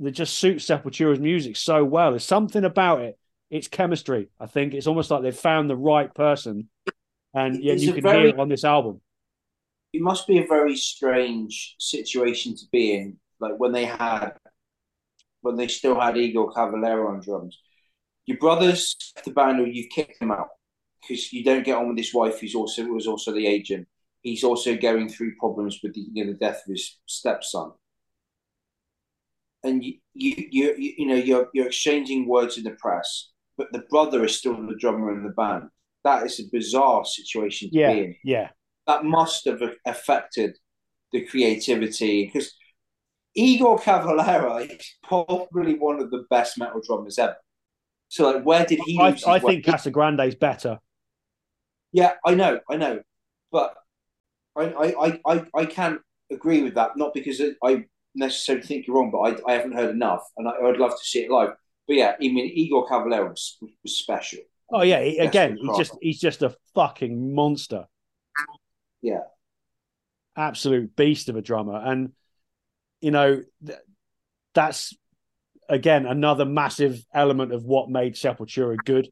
that 0.00 0.10
just 0.10 0.36
suits 0.36 0.66
Sepultura's 0.66 1.18
music 1.18 1.56
so 1.56 1.84
well. 1.84 2.10
There's 2.10 2.24
something 2.24 2.64
about 2.64 3.00
it. 3.00 3.18
It's 3.50 3.68
chemistry. 3.68 4.28
I 4.38 4.46
think 4.46 4.74
it's 4.74 4.86
almost 4.86 5.10
like 5.10 5.22
they've 5.22 5.34
found 5.34 5.70
the 5.70 5.76
right 5.76 6.12
person, 6.14 6.68
and 7.32 7.62
yeah, 7.62 7.72
you 7.72 7.94
can 7.94 8.02
very, 8.02 8.18
hear 8.18 8.28
it 8.28 8.38
on 8.38 8.48
this 8.48 8.64
album. 8.64 9.00
It 9.92 10.02
must 10.02 10.26
be 10.26 10.38
a 10.38 10.46
very 10.46 10.76
strange 10.76 11.76
situation 11.78 12.54
to 12.56 12.64
be 12.70 12.94
in 12.94 13.16
like 13.40 13.54
when 13.56 13.72
they 13.72 13.86
had 13.86 14.32
when 15.40 15.56
they 15.56 15.68
still 15.68 15.98
had 15.98 16.18
Igor 16.18 16.52
Cavalera 16.52 17.08
on 17.08 17.20
drums. 17.20 17.58
Your 18.26 18.38
brothers 18.38 18.96
the 19.24 19.30
band 19.30 19.60
or 19.60 19.66
you've 19.66 19.90
kicked 19.90 20.20
them 20.20 20.32
out 20.32 20.48
because 21.00 21.32
you 21.32 21.44
don't 21.44 21.64
get 21.64 21.76
on 21.76 21.88
with 21.88 21.98
his 21.98 22.14
wife 22.14 22.40
who's 22.40 22.54
also 22.54 22.84
was 22.86 23.06
also 23.06 23.32
the 23.32 23.46
agent. 23.46 23.86
He's 24.22 24.44
also 24.44 24.76
going 24.76 25.08
through 25.08 25.36
problems 25.36 25.80
with 25.82 25.94
the, 25.94 26.04
you 26.12 26.24
know, 26.24 26.32
the 26.32 26.38
death 26.38 26.62
of 26.66 26.72
his 26.72 26.98
stepson. 27.06 27.72
And 29.62 29.84
you, 29.84 29.94
you, 30.14 30.48
you, 30.50 30.74
you 30.98 31.06
know, 31.06 31.14
you're, 31.14 31.48
you're 31.54 31.66
exchanging 31.66 32.28
words 32.28 32.58
in 32.58 32.64
the 32.64 32.72
press, 32.72 33.30
but 33.56 33.72
the 33.72 33.84
brother 33.90 34.24
is 34.24 34.36
still 34.36 34.54
the 34.54 34.76
drummer 34.78 35.12
in 35.12 35.22
the 35.22 35.30
band. 35.30 35.68
That 36.04 36.24
is 36.24 36.40
a 36.40 36.44
bizarre 36.52 37.04
situation 37.04 37.70
to 37.70 37.78
yeah, 37.78 37.92
be 37.92 38.00
in. 38.00 38.16
Yeah. 38.24 38.48
That 38.86 39.04
must 39.04 39.44
have 39.46 39.60
affected 39.84 40.56
the 41.12 41.24
creativity 41.26 42.26
because 42.26 42.52
Igor 43.34 43.78
Cavalera 43.78 44.70
is 44.70 44.94
probably 45.02 45.74
one 45.74 46.00
of 46.00 46.10
the 46.10 46.24
best 46.30 46.58
metal 46.58 46.80
drummers 46.84 47.18
ever. 47.18 47.36
So, 48.08 48.30
like, 48.30 48.44
where 48.44 48.64
did 48.64 48.80
he? 48.84 48.98
I, 48.98 49.16
I 49.26 49.38
think 49.38 49.64
Casagrande 49.64 50.26
is 50.26 50.34
better. 50.34 50.78
Yeah, 51.96 52.12
I 52.26 52.34
know, 52.34 52.60
I 52.68 52.76
know, 52.76 53.00
but 53.50 53.74
I, 54.54 54.64
I, 54.64 55.20
I, 55.24 55.46
I 55.54 55.64
can't 55.64 55.98
agree 56.30 56.62
with 56.62 56.74
that. 56.74 56.98
Not 56.98 57.14
because 57.14 57.40
I 57.64 57.86
necessarily 58.14 58.66
think 58.66 58.86
you're 58.86 58.96
wrong, 58.96 59.10
but 59.10 59.20
I, 59.20 59.50
I 59.50 59.54
haven't 59.54 59.72
heard 59.72 59.94
enough, 59.94 60.22
and 60.36 60.46
I, 60.46 60.60
would 60.60 60.76
love 60.76 60.90
to 60.90 61.04
see 61.04 61.20
it 61.20 61.30
live. 61.30 61.54
But 61.88 61.96
yeah, 61.96 62.12
I 62.14 62.18
mean, 62.18 62.52
Igor 62.54 62.86
Cavalera 62.86 63.30
was, 63.30 63.56
was 63.62 63.96
special. 63.96 64.40
Oh 64.70 64.82
yeah, 64.82 64.98
again, 64.98 65.56
he's 65.58 65.78
just 65.78 65.96
he's 66.02 66.20
just 66.20 66.42
a 66.42 66.54
fucking 66.74 67.34
monster. 67.34 67.86
Yeah, 69.00 69.22
absolute 70.36 70.94
beast 70.96 71.30
of 71.30 71.36
a 71.36 71.40
drummer, 71.40 71.80
and 71.82 72.12
you 73.00 73.10
know, 73.10 73.42
that's 74.52 74.94
again 75.66 76.04
another 76.04 76.44
massive 76.44 77.02
element 77.14 77.54
of 77.54 77.64
what 77.64 77.88
made 77.88 78.16
Sepultura 78.16 78.76
good. 78.84 79.08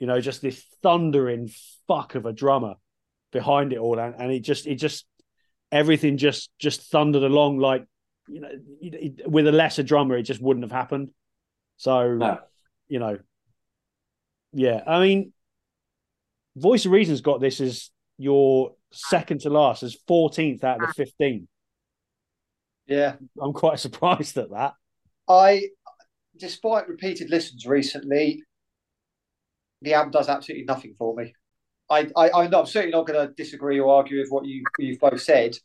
You 0.00 0.08
know, 0.08 0.20
just 0.20 0.42
this 0.42 0.64
thundering 0.82 1.50
fuck 1.86 2.16
of 2.16 2.26
a 2.26 2.32
drummer 2.32 2.74
behind 3.30 3.72
it 3.72 3.78
all, 3.78 3.98
and, 3.98 4.14
and 4.18 4.32
it 4.32 4.40
just 4.40 4.66
it 4.66 4.76
just 4.76 5.06
everything 5.70 6.16
just 6.16 6.50
just 6.58 6.90
thundered 6.90 7.22
along 7.22 7.58
like 7.58 7.84
you 8.26 8.40
know 8.40 8.50
with 9.26 9.46
a 9.46 9.52
lesser 9.52 9.84
drummer 9.84 10.16
it 10.16 10.24
just 10.24 10.42
wouldn't 10.42 10.64
have 10.64 10.72
happened. 10.72 11.10
So 11.76 12.14
No. 12.14 12.40
you 12.88 12.98
know, 12.98 13.18
yeah, 14.52 14.82
I 14.86 15.00
mean, 15.00 15.32
Voice 16.56 16.84
of 16.84 16.92
Reason's 16.92 17.20
got 17.20 17.40
this 17.40 17.60
as 17.60 17.90
your 18.18 18.74
second 18.92 19.42
to 19.42 19.50
last, 19.50 19.82
as 19.82 19.96
14th 20.08 20.64
out 20.64 20.76
of 20.76 20.82
the 20.82 20.88
ah. 20.88 20.92
15. 20.96 21.48
Yeah, 22.86 23.14
I'm 23.40 23.52
quite 23.52 23.78
surprised 23.86 24.36
at 24.36 24.50
that. 24.50 24.74
I, 25.28 25.68
despite 26.36 26.88
repeated 26.88 27.30
listens 27.30 27.66
recently, 27.66 28.42
the 29.82 29.94
album 29.94 30.10
does 30.12 30.28
absolutely 30.28 30.64
nothing 30.64 30.94
for 30.98 31.14
me. 31.16 31.34
I, 31.90 32.08
I, 32.16 32.30
I'm, 32.32 32.50
not, 32.50 32.60
I'm 32.60 32.66
certainly 32.66 32.92
not 32.96 33.06
going 33.06 33.28
to 33.28 33.34
disagree 33.34 33.80
or 33.80 33.94
argue 33.96 34.20
with 34.20 34.30
what 34.30 34.46
you 34.46 34.64
you've 34.78 35.00
both 35.00 35.22
said. 35.22 35.56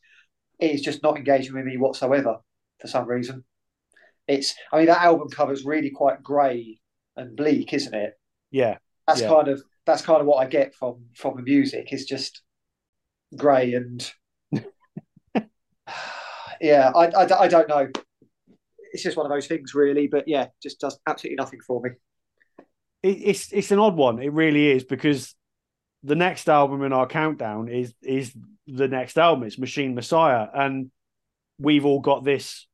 It 0.59 0.71
is 0.71 0.81
just 0.81 1.03
not 1.03 1.17
engaging 1.17 1.55
with 1.55 1.65
me 1.65 1.77
whatsoever 1.77 2.37
for 2.81 2.87
some 2.87 3.07
reason. 3.07 3.43
It's, 4.27 4.55
I 4.73 4.77
mean, 4.79 4.87
that 4.87 5.03
album 5.03 5.29
cover 5.29 5.53
is 5.53 5.65
really 5.65 5.91
quite 5.91 6.23
grey 6.23 6.79
and 7.17 7.35
bleak, 7.37 7.73
isn't 7.73 7.93
it? 7.95 8.15
Yeah, 8.51 8.77
That's 9.07 9.21
Yeah. 9.21 9.27
kind 9.27 9.47
of 9.49 9.63
that's 9.85 10.01
kind 10.03 10.21
of 10.21 10.27
what 10.27 10.45
I 10.45 10.47
get 10.49 10.75
from 10.75 11.05
from 11.15 11.37
the 11.37 11.43
music. 11.43 11.89
It's 11.91 12.05
just 12.05 12.43
grey 13.37 13.73
and 13.75 14.11
yeah, 16.61 16.91
I, 16.95 17.07
I, 17.07 17.39
I 17.41 17.47
don't 17.47 17.69
know. 17.69 17.87
It's 18.93 19.03
just 19.03 19.17
one 19.17 19.25
of 19.25 19.31
those 19.31 19.47
things, 19.47 19.73
really. 19.73 20.07
But 20.07 20.27
yeah, 20.27 20.47
just 20.61 20.79
does 20.79 20.99
absolutely 21.07 21.37
nothing 21.37 21.59
for 21.65 21.81
me. 21.81 21.91
It, 23.05 23.17
it's 23.21 23.53
it's 23.53 23.71
an 23.71 23.79
odd 23.79 23.95
one. 23.95 24.19
It 24.19 24.33
really 24.33 24.71
is 24.71 24.83
because 24.83 25.35
the 26.03 26.15
next 26.15 26.49
album 26.49 26.83
in 26.83 26.93
our 26.93 27.07
countdown 27.07 27.67
is 27.69 27.93
is 28.01 28.35
the 28.67 28.87
next 28.87 29.17
album. 29.17 29.45
It's 29.45 29.59
Machine 29.59 29.95
Messiah, 29.95 30.47
and 30.53 30.91
we've 31.59 31.85
all 31.85 31.99
got 31.99 32.23
this 32.23 32.67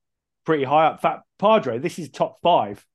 pretty 0.45 0.63
high 0.63 0.87
up. 0.87 0.93
In 0.95 0.99
fact, 0.99 1.23
Padre, 1.37 1.77
this 1.79 1.99
is 1.99 2.09
top 2.09 2.41
five 2.41 2.85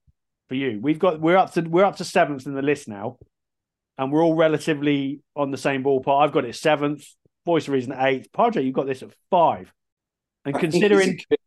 for 0.49 0.55
you. 0.55 0.81
We've 0.81 0.99
got 0.99 1.21
we're 1.21 1.37
up 1.37 1.53
to 1.55 1.63
we're 1.63 1.85
up 1.85 1.97
to 1.97 2.05
seventh 2.05 2.47
in 2.47 2.55
the 2.55 2.63
list 2.63 2.89
now, 2.89 3.19
and 3.99 4.11
we're 4.11 4.25
all 4.25 4.35
relatively 4.35 5.21
on 5.35 5.51
the 5.51 5.59
same 5.59 5.85
ballpark. 5.85 6.25
I've 6.25 6.33
got 6.33 6.45
it 6.45 6.55
seventh. 6.55 7.05
Voice 7.45 7.69
of 7.69 7.75
Reason 7.75 7.93
eighth. 7.97 8.33
Padre, 8.33 8.65
you've 8.65 8.75
got 8.75 8.87
this 8.87 9.03
at 9.03 9.11
five. 9.31 9.73
And 10.45 10.59
considering 10.59 11.11
it's 11.15 11.25
a 11.25 11.27
good- 11.29 11.39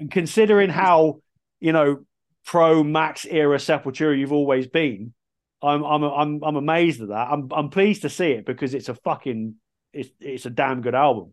and 0.00 0.10
considering 0.10 0.70
how 0.70 1.20
you 1.60 1.72
know 1.72 2.04
pro 2.44 2.82
Max 2.82 3.24
era 3.24 3.58
Sepultura 3.58 4.18
you've 4.18 4.32
always 4.32 4.66
been, 4.66 5.14
I'm 5.64 5.82
I'm 5.84 6.02
I'm 6.04 6.44
I'm 6.44 6.56
amazed 6.56 7.00
at 7.02 7.08
that. 7.08 7.28
I'm 7.30 7.48
I'm 7.52 7.70
pleased 7.70 8.02
to 8.02 8.10
see 8.10 8.32
it 8.32 8.46
because 8.46 8.74
it's 8.74 8.88
a 8.88 8.94
fucking 8.94 9.56
it's 9.92 10.10
it's 10.20 10.46
a 10.46 10.50
damn 10.50 10.82
good 10.82 10.94
album. 10.94 11.32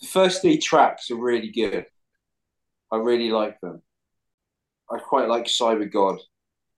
the 0.00 0.06
first 0.06 0.42
three 0.42 0.58
tracks 0.58 1.10
are 1.10 1.16
really 1.16 1.50
good. 1.50 1.86
I 2.92 2.96
really 2.96 3.30
like 3.30 3.60
them. 3.60 3.82
I 4.90 4.98
quite 4.98 5.28
like 5.28 5.44
Cyber 5.44 5.90
God 5.90 6.18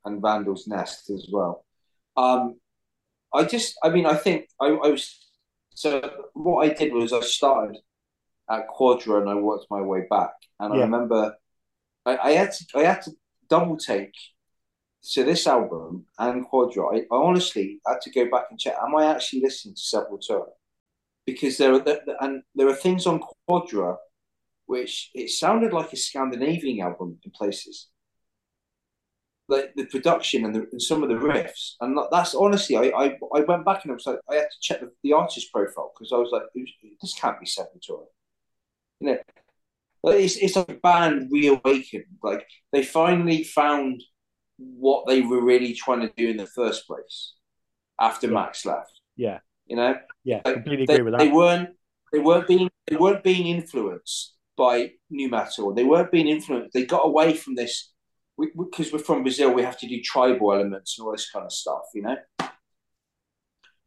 and 0.05 0.21
Vandal's 0.21 0.67
Nest 0.67 1.09
as 1.11 1.29
well. 1.33 1.65
Um, 2.17 2.57
I 3.33 3.45
just, 3.45 3.79
I 3.83 3.89
mean, 3.89 4.05
I 4.05 4.15
think 4.15 4.49
I, 4.61 4.67
I 4.67 4.89
was 4.91 5.19
so 5.75 6.03
what 6.35 6.69
I 6.69 6.75
did 6.75 6.93
was 6.93 7.13
I 7.15 7.21
started 7.21 7.79
at 8.51 8.69
Quadra 8.69 9.21
and 9.21 9.31
I 9.31 9.35
worked 9.35 9.67
my 9.71 9.81
way 9.81 10.03
back, 10.11 10.33
and 10.61 10.75
I 10.75 10.77
remember 10.81 11.35
I, 12.05 12.17
I 12.19 12.31
had 12.33 12.53
to 12.53 12.65
I 12.75 12.83
had 12.83 13.03
to 13.03 13.13
double 13.49 13.79
take. 13.79 14.13
So 15.03 15.25
this 15.25 15.49
album 15.49 16.07
and 16.19 16.45
Quadra, 16.47 16.95
I, 16.95 16.99
I 17.01 17.17
honestly 17.17 17.81
had 17.87 18.01
to 18.03 18.11
go 18.11 18.31
back 18.31 18.45
and 18.51 18.59
check. 18.59 18.77
Am 18.81 18.95
I 18.95 19.07
actually 19.07 19.41
listening 19.43 19.75
to 19.75 19.81
Sepultura? 19.81 20.47
Because 21.27 21.59
there 21.59 21.75
are 21.75 21.81
there, 21.81 22.01
and 22.21 22.43
there 22.55 22.69
are 22.69 22.75
things 22.75 23.07
on 23.07 23.21
Quadra 23.47 23.97
which 24.67 25.11
it 25.13 25.29
sounded 25.29 25.73
like 25.73 25.93
a 25.93 25.97
Scandinavian 25.97 26.81
album 26.81 27.19
in 27.25 27.31
places. 27.33 27.89
Like 29.49 29.73
the 29.75 29.87
production 29.87 30.45
and, 30.45 30.55
the, 30.55 30.67
and 30.71 30.81
some 30.81 31.03
of 31.03 31.09
the 31.09 31.17
riffs, 31.17 31.73
and 31.81 31.99
that's 32.11 32.35
honestly, 32.35 32.77
I, 32.77 32.85
I 32.97 33.19
I 33.35 33.41
went 33.41 33.67
back 33.67 33.83
and 33.83 33.91
I 33.91 33.95
was 33.95 34.07
like, 34.07 34.21
I 34.31 34.37
had 34.37 34.49
to 34.51 34.61
check 34.61 34.81
the, 34.81 34.91
the 35.03 35.13
artist 35.13 35.53
profile 35.53 35.93
because 35.93 36.13
I 36.13 36.17
was 36.17 36.31
like, 36.33 36.45
this 37.03 37.15
can't 37.15 37.41
be 37.41 37.47
Sepultura, 37.47 38.07
you 39.01 39.09
know. 39.09 39.19
But 40.03 40.21
it's 40.21 40.37
it's 40.37 40.57
a 40.57 40.65
band 40.65 41.29
reawakened. 41.31 42.05
Like 42.23 42.47
they 42.73 42.85
finally 42.85 43.43
found 43.43 44.03
what 44.79 45.07
they 45.07 45.21
were 45.23 45.43
really 45.43 45.73
trying 45.75 46.01
to 46.01 46.13
do 46.17 46.29
in 46.29 46.37
the 46.37 46.47
first 46.47 46.87
place 46.87 47.35
after 48.01 48.27
Yeah. 48.27 48.33
Max 48.35 48.65
left. 48.67 49.01
Yeah. 49.17 49.41
You 49.67 49.77
know, 49.77 49.95
Yeah, 50.25 50.41
Like, 50.45 50.55
completely 50.55 50.87
they, 50.87 50.95
agree 50.95 51.11
with 51.11 51.19
they 51.19 51.29
that. 51.29 51.35
weren't 51.35 51.71
they 52.13 52.19
weren't 52.19 52.47
being 52.49 52.71
they 52.89 52.97
weren't 52.97 53.23
being 53.25 53.47
influenced 53.47 54.35
by 54.57 54.93
nu 55.11 55.29
metal. 55.29 55.73
They 55.75 55.85
weren't 55.85 56.11
being 56.11 56.29
influenced. 56.29 56.73
They 56.75 56.85
got 56.85 57.07
away 57.07 57.35
from 57.35 57.55
this 57.55 57.93
because 58.37 58.93
we, 58.93 58.99
are 58.99 59.03
from 59.03 59.23
Brazil. 59.23 59.53
We 59.53 59.63
have 59.63 59.79
to 59.79 59.87
do 59.89 60.01
tribal 60.03 60.53
elements 60.53 60.99
and 60.99 61.07
all 61.07 61.13
this 61.13 61.31
kind 61.31 61.45
of 61.47 61.53
stuff, 61.53 61.83
you 61.95 62.03
know. 62.03 62.17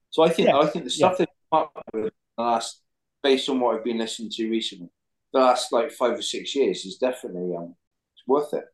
So 0.10 0.24
I 0.24 0.30
think 0.30 0.48
Yeah. 0.48 0.58
I 0.58 0.68
think 0.68 0.86
the 0.86 0.92
stuff 0.92 1.18
they've 1.18 1.28
come 1.52 1.64
up 1.64 1.72
with 1.94 2.14
the 2.38 2.44
last, 2.44 2.82
based 3.22 3.50
on 3.50 3.60
what 3.60 3.76
I've 3.76 3.84
been 3.84 3.98
listening 4.00 4.30
to 4.32 4.50
recently, 4.50 4.90
the 5.34 5.40
last 5.40 5.72
like 5.74 5.92
five 5.92 6.18
or 6.18 6.22
six 6.22 6.56
years 6.56 6.86
is 6.86 6.98
definitely 6.98 7.56
um 7.56 7.76
it's 8.14 8.24
worth 8.28 8.54
it. 8.54 8.66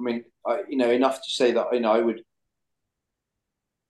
I 0.00 0.02
mean, 0.02 0.24
I, 0.46 0.62
you 0.68 0.76
know, 0.76 0.90
enough 0.90 1.16
to 1.16 1.30
say 1.30 1.52
that 1.52 1.66
you 1.72 1.80
know 1.80 1.92
I 1.92 2.00
would 2.00 2.22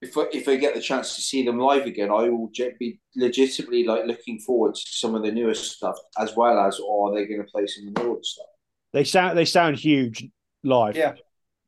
if 0.00 0.16
I, 0.16 0.26
if 0.32 0.48
I 0.48 0.56
get 0.56 0.74
the 0.74 0.80
chance 0.80 1.16
to 1.16 1.22
see 1.22 1.44
them 1.44 1.58
live 1.58 1.86
again, 1.86 2.10
I 2.10 2.28
will 2.28 2.50
ge- 2.52 2.78
be 2.78 3.00
legitimately 3.16 3.84
like 3.84 4.06
looking 4.06 4.38
forward 4.38 4.74
to 4.76 4.82
some 4.86 5.14
of 5.14 5.22
the 5.22 5.32
newest 5.32 5.72
stuff 5.76 5.96
as 6.18 6.36
well 6.36 6.58
as, 6.60 6.78
or 6.78 7.10
are 7.10 7.14
they 7.14 7.26
going 7.26 7.40
to 7.44 7.50
play 7.50 7.66
some 7.66 7.88
of 7.88 7.94
the 7.94 8.04
old 8.04 8.24
stuff? 8.24 8.46
They 8.92 9.04
sound 9.04 9.36
they 9.36 9.44
sound 9.44 9.76
huge 9.76 10.26
live. 10.62 10.96
Yeah. 10.96 11.14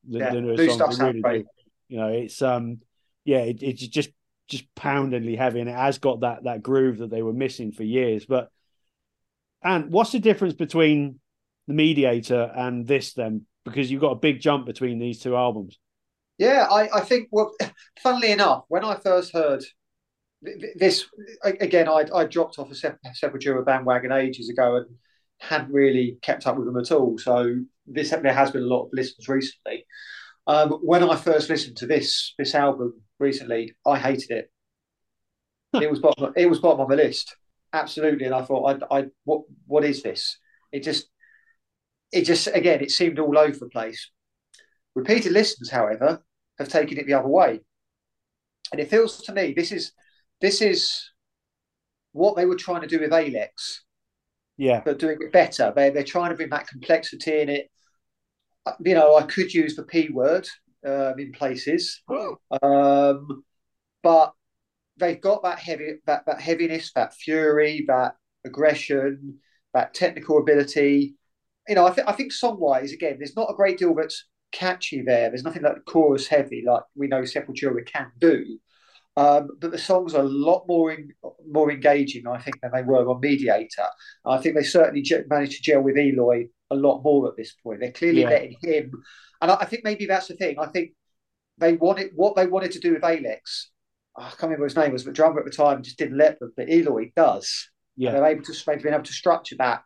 the, 0.08 0.18
Yeah. 0.18 0.30
the 0.32 0.40
newer 0.40 0.56
New 0.56 0.66
songs 0.68 0.74
stuff 0.74 0.94
sound 0.94 1.08
really 1.08 1.22
great. 1.22 1.42
do. 1.44 1.50
You 1.88 1.96
know, 1.98 2.08
it's 2.08 2.40
um, 2.40 2.80
yeah, 3.24 3.40
it, 3.40 3.62
it's 3.62 3.86
just 3.86 4.10
just 4.48 4.72
poundingly 4.74 5.36
heavy, 5.36 5.60
and 5.60 5.68
it 5.68 5.76
has 5.76 5.98
got 5.98 6.20
that 6.20 6.44
that 6.44 6.62
groove 6.62 6.98
that 6.98 7.10
they 7.10 7.22
were 7.22 7.32
missing 7.32 7.72
for 7.72 7.82
years. 7.82 8.26
But 8.26 8.50
and 9.62 9.90
what's 9.90 10.12
the 10.12 10.20
difference 10.20 10.54
between 10.54 11.18
the 11.66 11.74
Mediator 11.74 12.52
and 12.54 12.86
this 12.86 13.12
then? 13.14 13.46
Because 13.64 13.90
you've 13.90 14.00
got 14.00 14.12
a 14.12 14.16
big 14.16 14.40
jump 14.40 14.66
between 14.66 14.98
these 14.98 15.20
two 15.20 15.36
albums. 15.36 15.78
Yeah, 16.38 16.66
I, 16.70 16.88
I 16.96 17.00
think, 17.00 17.28
well, 17.30 17.54
funnily 18.02 18.32
enough, 18.32 18.64
when 18.68 18.84
I 18.84 18.94
first 18.96 19.32
heard 19.34 19.62
th- 20.44 20.58
th- 20.58 20.76
this, 20.76 21.06
again, 21.44 21.88
I, 21.88 22.06
I 22.14 22.24
dropped 22.24 22.58
off 22.58 22.70
a 22.70 22.74
Sep- 22.74 22.98
Sepultura 23.22 23.64
bandwagon 23.64 24.12
ages 24.12 24.48
ago 24.48 24.76
and 24.76 24.86
hadn't 25.38 25.72
really 25.72 26.18
kept 26.22 26.46
up 26.46 26.56
with 26.56 26.66
them 26.66 26.78
at 26.78 26.92
all. 26.92 27.18
So 27.18 27.56
this 27.86 28.10
there 28.10 28.32
has 28.32 28.50
been 28.50 28.62
a 28.62 28.66
lot 28.66 28.84
of 28.84 28.90
listens 28.92 29.28
recently. 29.28 29.84
Um, 30.46 30.70
when 30.82 31.02
I 31.02 31.16
first 31.16 31.48
listened 31.48 31.76
to 31.78 31.86
this 31.86 32.34
this 32.38 32.54
album 32.54 33.00
recently, 33.18 33.74
I 33.86 33.98
hated 33.98 34.30
it. 34.30 34.52
it 35.74 35.90
was 35.90 36.00
bottom, 36.00 36.32
it 36.36 36.46
was 36.46 36.58
bottom 36.58 36.80
of 36.80 36.88
my 36.88 36.94
list, 36.94 37.34
absolutely. 37.72 38.26
And 38.26 38.34
I 38.34 38.42
thought, 38.42 38.82
I, 38.90 38.98
I 38.98 39.04
what 39.24 39.42
what 39.66 39.84
is 39.84 40.02
this? 40.02 40.38
It 40.72 40.82
just 40.82 41.08
it 42.12 42.22
just 42.22 42.48
again, 42.48 42.80
it 42.80 42.90
seemed 42.90 43.18
all 43.18 43.38
over 43.38 43.56
the 43.58 43.68
place. 43.68 44.10
Repeated 44.94 45.32
listens, 45.32 45.70
however, 45.70 46.22
have 46.58 46.68
taken 46.68 46.98
it 46.98 47.06
the 47.06 47.14
other 47.14 47.28
way. 47.28 47.60
And 48.72 48.80
it 48.80 48.90
feels 48.90 49.22
to 49.22 49.32
me 49.32 49.52
this 49.52 49.72
is 49.72 49.92
this 50.40 50.60
is 50.62 51.10
what 52.12 52.36
they 52.36 52.46
were 52.46 52.56
trying 52.56 52.80
to 52.82 52.88
do 52.88 53.00
with 53.00 53.12
Alex, 53.12 53.84
Yeah, 54.56 54.82
but 54.84 54.98
doing 54.98 55.18
it 55.20 55.32
better. 55.32 55.72
They 55.74 55.90
they're 55.90 56.04
trying 56.04 56.30
to 56.30 56.36
bring 56.36 56.50
that 56.50 56.68
complexity 56.68 57.40
in 57.40 57.48
it. 57.48 57.70
Uh, 58.66 58.72
You 58.84 58.94
know, 58.94 59.16
I 59.16 59.22
could 59.22 59.52
use 59.54 59.76
the 59.76 59.84
P 59.84 60.08
word 60.10 60.48
um, 60.86 61.14
in 61.18 61.32
places, 61.32 62.02
um, 62.62 63.44
but 64.02 64.32
they've 64.96 65.20
got 65.20 65.42
that 65.44 65.58
heavy 65.58 65.94
that 66.06 66.26
that 66.26 66.40
heaviness, 66.40 66.92
that 66.94 67.14
fury, 67.14 67.84
that 67.88 68.16
aggression, 68.44 69.38
that 69.74 69.94
technical 69.94 70.38
ability. 70.38 71.16
You 71.68 71.74
know, 71.74 71.86
I 71.86 71.90
think 71.90 72.08
I 72.08 72.12
think 72.12 72.32
song 72.32 72.58
wise, 72.58 72.92
again, 72.92 73.16
there's 73.18 73.36
not 73.36 73.50
a 73.50 73.54
great 73.54 73.78
deal 73.78 73.94
that's 73.94 74.26
catchy 74.52 75.02
there. 75.02 75.28
There's 75.28 75.44
nothing 75.44 75.62
like 75.62 75.84
chorus 75.86 76.26
heavy 76.26 76.64
like 76.66 76.82
we 76.96 77.06
know 77.06 77.22
Sepultura 77.22 77.86
can 77.86 78.10
do. 78.18 78.58
Um, 79.16 79.48
but 79.60 79.70
the 79.70 79.78
songs 79.78 80.14
are 80.14 80.22
a 80.22 80.28
lot 80.28 80.64
more 80.66 80.92
in, 80.92 81.10
more 81.46 81.70
engaging, 81.70 82.26
I 82.26 82.38
think, 82.38 82.60
than 82.60 82.70
they 82.72 82.82
were 82.82 83.08
on 83.08 83.20
Mediator. 83.20 83.86
I 84.24 84.38
think 84.38 84.54
they 84.54 84.62
certainly 84.62 85.02
ge- 85.02 85.26
managed 85.28 85.56
to 85.56 85.62
gel 85.62 85.82
with 85.82 85.98
Eloy 85.98 86.48
a 86.70 86.76
lot 86.76 87.02
more 87.02 87.28
at 87.28 87.36
this 87.36 87.52
point. 87.62 87.80
They're 87.80 87.92
clearly 87.92 88.22
Yeah. 88.22 88.30
letting 88.30 88.56
him, 88.62 88.92
and 89.42 89.50
I, 89.50 89.56
I 89.56 89.64
think 89.66 89.84
maybe 89.84 90.06
that's 90.06 90.28
the 90.28 90.34
thing. 90.36 90.58
I 90.58 90.66
think 90.66 90.92
they 91.58 91.74
wanted 91.74 92.12
what 92.14 92.36
they 92.36 92.46
wanted 92.46 92.72
to 92.72 92.80
do 92.80 92.94
with 92.94 93.04
Alex. 93.04 93.70
I 94.16 94.30
can't 94.30 94.44
remember 94.44 94.64
his 94.64 94.76
name 94.76 94.92
was, 94.92 95.04
but 95.04 95.14
drummer 95.14 95.40
at 95.40 95.44
the 95.44 95.50
time 95.50 95.82
just 95.82 95.98
didn't 95.98 96.16
let 96.18 96.38
them. 96.38 96.52
But 96.56 96.70
Eloy 96.70 97.12
does. 97.14 97.70
Yeah. 97.96 98.10
And 98.10 98.18
they're 98.18 98.26
able 98.26 98.44
to 98.44 98.54
they've 98.66 98.82
been 98.82 98.94
able 98.94 99.04
to 99.04 99.12
structure 99.12 99.56
that 99.58 99.82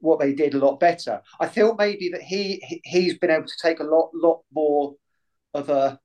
what 0.00 0.18
they 0.18 0.32
did 0.32 0.54
a 0.54 0.58
lot 0.58 0.80
better. 0.80 1.22
I 1.38 1.46
feel 1.46 1.74
maybe 1.76 2.10
that 2.10 2.22
he 2.22 2.80
he's 2.84 3.18
been 3.18 3.30
able 3.30 3.46
to 3.46 3.58
take 3.62 3.80
a 3.80 3.84
lot 3.84 4.10
lot 4.14 4.40
more 4.52 4.94
of 5.54 5.68
a 5.68 5.98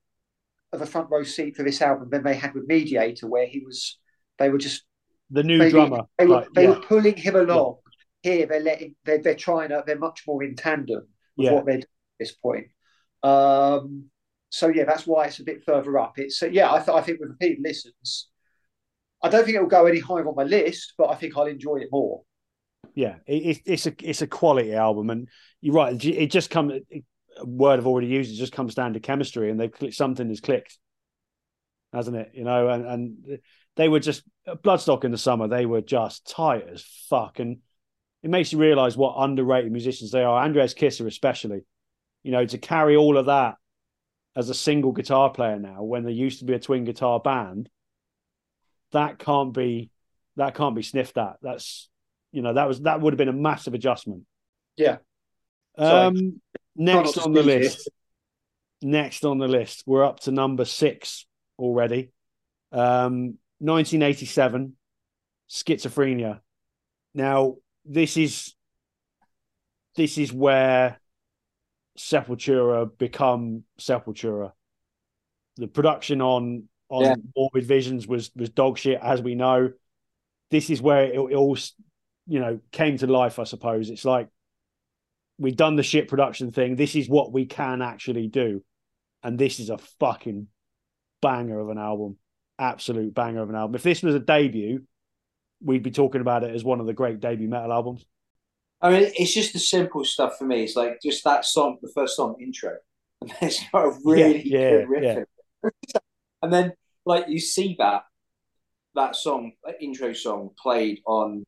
of 0.72 0.82
a 0.82 0.86
front 0.86 1.10
row 1.10 1.24
seat 1.24 1.56
for 1.56 1.64
this 1.64 1.82
album 1.82 2.10
than 2.10 2.24
they 2.24 2.36
had 2.36 2.54
with 2.54 2.68
Mediator, 2.68 3.28
where 3.28 3.48
he 3.48 3.60
was 3.60 3.98
they 4.38 4.50
were 4.50 4.58
just 4.58 4.84
the 5.32 5.43
new 5.43 5.58
maybe, 5.58 5.72
drummer. 5.72 6.04
They 6.18 6.26
were, 6.26 6.36
like, 6.36 6.54
they 6.54 6.64
yeah. 6.64 6.70
were 6.70 6.82
pulling 6.82 7.16
him 7.18 7.36
along. 7.36 7.78
Here 8.22 8.46
they're 8.46 8.60
letting 8.60 8.96
they're, 9.06 9.22
they're 9.22 9.36
trying 9.36 9.70
to 9.70 9.84
they're 9.86 9.98
much 9.98 10.24
more 10.28 10.43
in 10.43 10.56
tandem 10.56 11.08
with 11.38 11.46
Yeah. 11.46 11.54
what 11.54 11.66
they're 11.66 11.76
doing 11.76 11.84
at 11.84 12.20
this 12.20 12.34
point. 12.34 12.68
Um, 13.24 14.06
so 14.50 14.68
yeah, 14.68 14.86
that's 14.86 15.08
why 15.08 15.26
it's 15.26 15.39
a 15.39 15.43
bit 15.43 15.64
further 15.66 15.98
up. 15.98 16.14
It's 16.18 16.41
uh, 16.41 16.48
yeah, 16.48 16.72
I, 16.72 16.78
th- 16.78 16.96
I 16.96 17.02
think 17.02 17.20
with 17.20 17.30
repeated 17.30 17.64
listens, 17.64 18.30
I 19.24 19.30
don't 19.30 19.43
think 19.46 19.58
it 19.58 19.62
will 19.62 19.68
go 19.68 19.86
any 19.86 20.00
higher 20.00 20.28
on 20.28 20.36
my 20.36 20.43
list, 20.43 20.93
but 20.98 21.10
I 21.10 21.16
think 21.16 21.36
I'll 21.36 21.46
enjoy 21.46 21.78
it 21.78 21.89
more. 21.91 22.22
Yeah, 22.96 23.18
it, 23.28 23.58
it, 23.58 23.62
it's 23.66 23.86
a 23.86 23.93
it's 24.02 24.22
a 24.22 24.28
quality 24.28 24.74
album, 24.74 25.10
and 25.10 25.28
you're 25.62 25.76
right. 25.76 26.04
It 26.04 26.32
just 26.32 26.50
comes 26.50 26.74
a 27.38 27.46
word 27.46 27.80
I've 27.80 27.88
already 27.88 28.08
used. 28.08 28.32
It 28.32 28.38
just 28.38 28.54
comes 28.54 28.74
down 28.74 28.93
to 28.93 29.02
chemistry, 29.02 29.52
and 29.52 29.60
they 29.60 29.68
click 29.68 29.93
something 29.93 30.30
has 30.30 30.39
clicked, 30.39 30.78
hasn't 31.93 32.16
it? 32.16 32.32
You 32.34 32.46
know, 32.46 32.70
and 32.70 32.86
and 32.86 33.39
they 33.76 33.89
were 33.89 34.00
just 34.00 34.24
Bloodstock 34.48 35.04
in 35.04 35.12
the 35.12 35.18
summer. 35.18 35.50
They 35.50 35.66
were 35.66 35.82
just 35.82 36.30
tight 36.30 36.68
as 36.72 36.84
fuck, 37.10 37.39
and 37.39 37.58
it 38.24 38.30
makes 38.30 38.54
you 38.54 38.60
realise 38.60 38.96
what 38.96 39.16
underrated 39.18 39.74
musicians 39.74 40.12
they 40.12 40.24
are. 40.24 40.43
Andreas 40.43 40.74
Kisser, 40.74 41.06
especially, 41.06 41.66
you 42.24 42.32
know, 42.32 42.46
to 42.46 42.58
carry 42.58 42.96
all 42.96 43.18
of 43.18 43.26
that 43.26 43.56
as 44.38 44.50
a 44.50 44.54
single 44.54 44.93
guitar 44.93 45.30
player 45.32 45.60
now, 45.60 45.84
when 45.84 46.04
there 46.04 46.14
used 46.14 46.39
to 46.39 46.46
be 46.46 46.54
a 46.54 46.60
twin 46.60 46.86
guitar 46.86 47.20
band, 47.20 47.70
that 48.93 49.20
can't 49.20 49.54
be 49.54 49.89
that 50.38 50.56
can't 50.56 50.76
be 50.76 50.82
sniffed 50.82 51.18
at. 51.18 51.36
That's 51.41 51.89
you 52.36 52.42
know 52.42 52.54
that 52.54 52.68
was 52.68 52.82
that 52.82 53.00
would 53.00 53.14
have 53.14 53.18
been 53.18 53.30
a 53.30 53.34
massive 53.34 53.74
adjustment. 53.74 54.24
Yeah. 54.76 54.98
Um, 55.78 56.42
next 56.76 57.18
on 57.18 57.32
the 57.32 57.42
speak 57.42 57.52
here. 57.52 57.60
list, 57.62 57.90
next 58.82 59.24
on 59.24 59.38
the 59.38 59.48
list, 59.48 59.84
we're 59.86 60.04
up 60.04 60.20
to 60.22 60.32
number 60.32 60.66
six 60.66 61.26
already. 61.58 62.12
Um, 62.74 63.38
1987, 63.60 64.74
schizophrenia. 65.50 66.42
Now 67.14 67.56
this 67.86 68.18
is 68.18 68.54
this 69.96 70.18
is 70.18 70.34
where 70.34 71.00
Sepultura 71.98 72.90
become 72.98 73.64
Sepultura. 73.80 74.52
The 75.56 75.68
production 75.68 76.22
on 76.22 76.68
on 76.90 77.04
Yeah. 77.04 77.16
Morbid 77.38 77.64
Visions 77.64 78.08
was 78.08 78.30
was 78.36 78.50
dog 78.50 78.78
shit, 78.78 79.00
as 79.02 79.22
we 79.22 79.36
know. 79.36 79.72
This 80.52 80.70
is 80.70 80.82
where 80.82 81.06
it, 81.06 81.16
it 81.16 81.36
all, 81.36 81.58
you 82.28 82.40
know, 82.40 82.60
came 82.72 82.98
to 82.98 83.08
life. 83.08 83.40
I 83.40 83.44
suppose 83.44 83.90
it's 83.90 84.06
like 84.06 84.30
we've 85.38 85.56
done 85.56 85.76
the 85.76 85.84
shit 85.84 86.08
production 86.08 86.52
thing. 86.52 86.76
This 86.76 86.96
is 86.96 87.10
what 87.10 87.32
we 87.32 87.46
can 87.46 87.82
actually 87.82 88.28
do, 88.28 88.64
and 89.24 89.38
this 89.38 89.60
is 89.60 89.70
a 89.70 89.78
fucking 90.00 90.48
banger 91.22 91.60
of 91.60 91.70
an 91.70 91.78
album, 91.78 92.18
absolute 92.60 93.14
banger 93.14 93.42
of 93.42 93.50
an 93.50 93.56
album. 93.56 93.76
If 93.76 93.84
this 93.84 94.04
was 94.04 94.16
a 94.16 94.20
debut, 94.20 94.84
we'd 95.64 95.84
be 95.84 95.92
talking 95.92 96.22
about 96.22 96.44
it 96.44 96.54
as 96.54 96.64
one 96.64 96.80
of 96.80 96.86
the 96.86 96.94
great 96.94 97.20
debut 97.20 97.48
metal 97.50 97.72
albums. 97.74 98.06
I 98.82 98.90
mean, 98.92 99.12
it's 99.16 99.34
just 99.34 99.54
the 99.54 99.60
simple 99.60 100.04
stuff 100.04 100.38
for 100.38 100.46
me. 100.46 100.64
It's 100.64 100.76
like 100.76 101.00
just 101.02 101.24
that 101.24 101.46
song, 101.46 101.78
the 101.82 101.92
first 101.96 102.16
song 102.16 102.36
intro, 102.40 102.76
and 103.22 103.30
then 103.30 103.38
it's 103.42 103.64
got 103.72 103.86
a 103.86 103.98
really 104.04 104.48
Yeah, 104.48 104.70
good 104.86 105.04
yeah, 105.04 105.14
riff. 105.14 105.28
it. 105.64 105.74
and 106.42 106.54
then, 106.54 106.74
like, 107.06 107.28
you 107.30 107.40
see 107.40 107.76
that 107.80 108.04
that 108.96 109.16
song, 109.16 109.52
that 109.66 109.76
intro 109.82 110.14
song, 110.14 110.52
played 110.62 111.00
on 111.06 111.44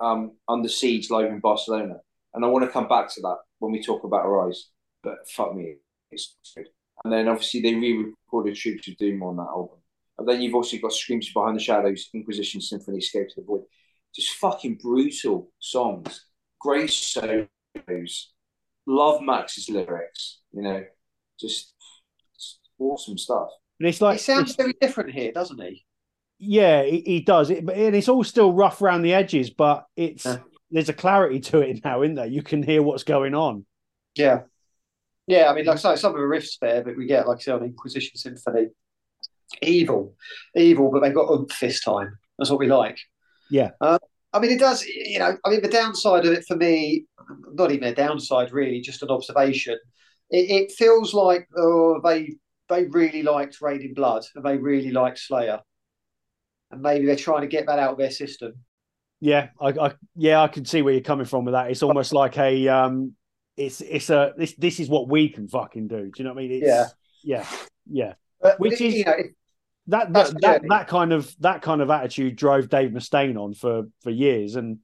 um 0.00 0.32
on 0.46 0.62
the 0.62 0.68
Siege 0.68 1.10
live 1.10 1.30
in 1.30 1.40
Barcelona, 1.40 2.00
and 2.34 2.44
I 2.44 2.48
want 2.48 2.64
to 2.64 2.70
come 2.70 2.88
back 2.88 3.12
to 3.14 3.20
that 3.22 3.38
when 3.58 3.72
we 3.72 3.82
talk 3.82 4.04
about 4.04 4.26
Arise. 4.26 4.70
But 5.02 5.28
fuck 5.28 5.54
me, 5.54 5.76
it's 6.10 6.36
good. 6.54 6.66
And 7.04 7.12
then 7.12 7.28
obviously 7.28 7.60
they 7.60 7.74
re-recorded 7.74 8.56
Troops 8.56 8.88
of 8.88 8.96
Doom 8.96 9.22
on 9.22 9.36
that 9.36 9.42
album. 9.42 9.78
And 10.18 10.28
then 10.28 10.40
you've 10.40 10.56
also 10.56 10.76
got 10.78 10.92
Screams 10.92 11.32
Behind 11.32 11.54
the 11.56 11.62
Shadows, 11.62 12.10
Inquisition 12.12 12.60
Symphony, 12.60 12.98
Escape 12.98 13.28
to 13.28 13.40
the 13.40 13.46
Void. 13.46 13.62
Just 14.12 14.30
fucking 14.36 14.80
brutal 14.82 15.52
songs. 15.60 16.24
Great 16.60 16.90
solos. 16.90 18.32
Love 18.86 19.22
Max's 19.22 19.68
lyrics, 19.68 20.40
you 20.52 20.62
know. 20.62 20.84
Just, 21.38 21.72
just 22.34 22.58
awesome 22.80 23.16
stuff. 23.16 23.50
And 23.78 23.88
it's 23.88 24.00
like 24.00 24.16
he 24.18 24.22
sounds 24.22 24.50
it's- 24.50 24.56
very 24.56 24.74
different 24.80 25.12
here, 25.12 25.30
doesn't 25.30 25.62
he? 25.62 25.84
Yeah, 26.38 26.82
he, 26.84 27.00
he 27.04 27.20
does 27.20 27.50
it, 27.50 27.58
and 27.58 27.96
it's 27.96 28.08
all 28.08 28.22
still 28.24 28.52
rough 28.52 28.80
around 28.80 29.02
the 29.02 29.14
edges, 29.14 29.50
but 29.50 29.86
it's 29.96 30.24
Yeah. 30.24 30.38
there's 30.70 30.88
a 30.88 30.92
clarity 30.92 31.40
to 31.40 31.60
it 31.60 31.84
now, 31.84 32.02
isn't 32.02 32.14
there? 32.14 32.26
You 32.26 32.42
can 32.42 32.62
hear 32.62 32.82
what's 32.82 33.02
going 33.02 33.34
on. 33.34 33.66
Yeah. 34.14 34.42
Yeah, 35.26 35.50
I 35.50 35.54
mean, 35.54 35.66
like 35.66 35.76
I 35.84 35.94
say, 35.94 35.96
some 35.96 36.12
of 36.12 36.18
the 36.18 36.26
riffs 36.26 36.58
there 36.60 36.82
that 36.82 36.96
we 36.96 37.06
get, 37.06 37.26
like 37.28 37.38
I 37.38 37.40
say, 37.40 37.52
on 37.52 37.62
Inquisition 37.62 38.16
Symphony, 38.16 38.68
evil, 39.62 40.14
evil, 40.54 40.90
but 40.90 41.00
they've 41.00 41.14
got 41.14 41.30
oomph 41.30 41.58
this 41.60 41.82
time. 41.82 42.18
That's 42.38 42.50
what 42.50 42.60
we 42.60 42.66
like. 42.66 42.98
Yeah. 43.50 43.70
Uh, 43.80 43.98
I 44.32 44.38
mean, 44.38 44.52
it 44.52 44.60
does, 44.60 44.84
you 44.86 45.18
know, 45.18 45.36
I 45.44 45.50
mean, 45.50 45.62
the 45.62 45.68
downside 45.68 46.24
of 46.24 46.32
it 46.32 46.44
for 46.46 46.56
me, 46.56 47.06
not 47.52 47.72
even 47.72 47.88
a 47.88 47.94
downside 47.94 48.52
really, 48.52 48.80
just 48.80 49.02
an 49.02 49.10
observation. 49.10 49.78
It, 50.30 50.50
it 50.50 50.72
feels 50.72 51.14
like 51.14 51.48
oh, 51.56 52.00
they 52.04 52.36
they 52.68 52.84
really 52.84 53.22
liked 53.22 53.60
Reign 53.60 53.80
in 53.80 53.94
Blood 53.94 54.24
and 54.34 54.44
they 54.44 54.56
really 54.56 54.90
liked 54.90 55.18
Slayer. 55.18 55.60
And 56.70 56.82
maybe 56.82 57.06
they're 57.06 57.16
trying 57.16 57.42
to 57.42 57.46
get 57.46 57.66
that 57.66 57.78
out 57.78 57.92
of 57.92 57.98
their 57.98 58.10
system. 58.10 58.54
Yeah, 59.20 59.48
I, 59.60 59.68
I 59.68 59.92
yeah, 60.14 60.42
I 60.42 60.48
can 60.48 60.64
see 60.64 60.82
where 60.82 60.92
you're 60.92 61.02
coming 61.02 61.26
from 61.26 61.44
with 61.44 61.52
that. 61.54 61.70
It's 61.70 61.82
almost 61.82 62.12
like 62.12 62.38
a 62.38 62.68
um, 62.68 63.14
it's 63.56 63.80
it's 63.80 64.10
a 64.10 64.32
this 64.36 64.54
this 64.54 64.78
is 64.78 64.88
what 64.88 65.08
we 65.08 65.28
can 65.28 65.48
fucking 65.48 65.88
do. 65.88 66.02
Do 66.04 66.12
you 66.16 66.24
know 66.24 66.32
what 66.34 66.40
I 66.40 66.46
mean? 66.46 66.62
It's, 66.62 66.66
Yeah. 66.66 66.86
yeah, 67.24 67.46
yeah. 67.90 68.14
But, 68.40 68.60
Which 68.60 68.80
is- 68.80 68.94
you 68.94 69.04
know, 69.04 69.16
That 69.88 70.12
that, 70.12 70.40
that 70.42 70.62
that 70.68 70.88
kind 70.88 71.12
of 71.12 71.34
that 71.40 71.62
kind 71.62 71.80
of 71.80 71.90
attitude 71.90 72.36
drove 72.36 72.68
Dave 72.68 72.90
Mustaine 72.90 73.36
on 73.36 73.54
for 73.54 73.84
for 74.02 74.10
years, 74.10 74.54
and 74.54 74.78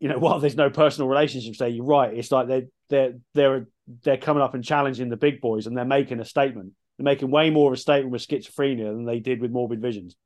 you 0.00 0.08
know, 0.08 0.18
while 0.24 0.40
there's 0.40 0.56
no 0.56 0.70
personal 0.70 1.08
relationships 1.08 1.58
there, 1.58 1.68
you're 1.68 1.84
right. 1.84 2.12
It's 2.16 2.32
like 2.32 2.48
they're 2.48 2.66
they're 2.88 3.12
they're 3.34 3.66
they're 4.02 4.16
coming 4.16 4.42
up 4.42 4.54
and 4.54 4.64
challenging 4.64 5.08
the 5.08 5.16
big 5.16 5.40
boys, 5.40 5.66
and 5.66 5.76
they're 5.76 5.84
making 5.84 6.18
a 6.18 6.24
statement. 6.24 6.72
They're 6.96 7.04
making 7.04 7.30
way 7.30 7.50
more 7.50 7.70
of 7.70 7.78
a 7.78 7.80
statement 7.80 8.10
with 8.10 8.26
schizophrenia 8.26 8.86
than 8.92 9.04
they 9.04 9.20
did 9.20 9.40
with 9.40 9.52
morbid 9.52 9.80
visions. 9.80 10.16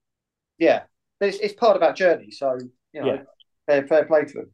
Yeah, 0.59 0.83
but 1.21 1.29
it's, 1.29 1.39
it's 1.39 1.55
part 1.55 1.77
of 1.77 1.83
our 1.83 1.93
journey. 1.93 2.31
So, 2.31 2.59
you 2.93 3.01
know, 3.01 3.07
Yeah. 3.07 3.23
fair, 3.67 3.87
fair 3.87 4.05
play 4.05 4.25
to 4.25 4.33
them. 4.33 4.51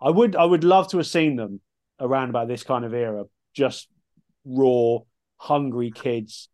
I 0.00 0.10
would 0.10 0.36
I 0.36 0.44
would 0.44 0.64
love 0.64 0.88
to 0.90 0.98
have 0.98 1.06
seen 1.06 1.36
them 1.36 1.60
around 1.98 2.28
about 2.30 2.48
this 2.48 2.62
kind 2.62 2.84
of 2.84 2.92
era, 2.92 3.24
just 3.54 3.88
raw, 4.44 4.98
hungry 5.36 5.90
kids. 5.90 6.48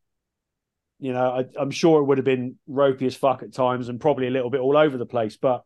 You 0.98 1.12
know, 1.14 1.30
I, 1.30 1.44
I'm 1.58 1.70
sure 1.70 2.00
it 2.00 2.04
would 2.04 2.18
have 2.18 2.26
been 2.26 2.56
ropey 2.66 3.06
as 3.06 3.16
fuck 3.16 3.42
at 3.42 3.52
times 3.52 3.88
and 3.88 3.98
probably 3.98 4.26
a 4.26 4.30
little 4.30 4.50
bit 4.50 4.60
all 4.60 4.76
over 4.76 4.98
the 4.98 5.06
place, 5.06 5.36
but 5.36 5.64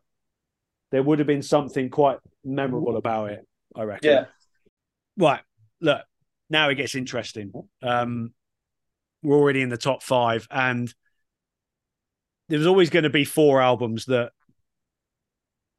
there 0.91 1.03
would 1.03 1.19
have 1.19 1.27
been 1.27 1.41
something 1.41 1.89
quite 1.89 2.19
memorable 2.43 2.95
about 2.95 3.31
it. 3.31 3.45
I 3.75 3.83
reckon. 3.83 4.11
Yeah. 4.11 4.25
Right. 5.17 5.41
Look, 5.81 6.01
now 6.49 6.69
it 6.69 6.75
gets 6.75 6.95
interesting. 6.95 7.51
Um, 7.81 8.33
we're 9.21 9.37
already 9.37 9.61
in 9.61 9.69
the 9.69 9.77
top 9.77 10.01
five, 10.01 10.47
and 10.49 10.93
there's 12.49 12.65
always 12.65 12.89
going 12.89 13.03
to 13.03 13.09
be 13.09 13.25
four 13.25 13.61
albums 13.61 14.05
that 14.05 14.31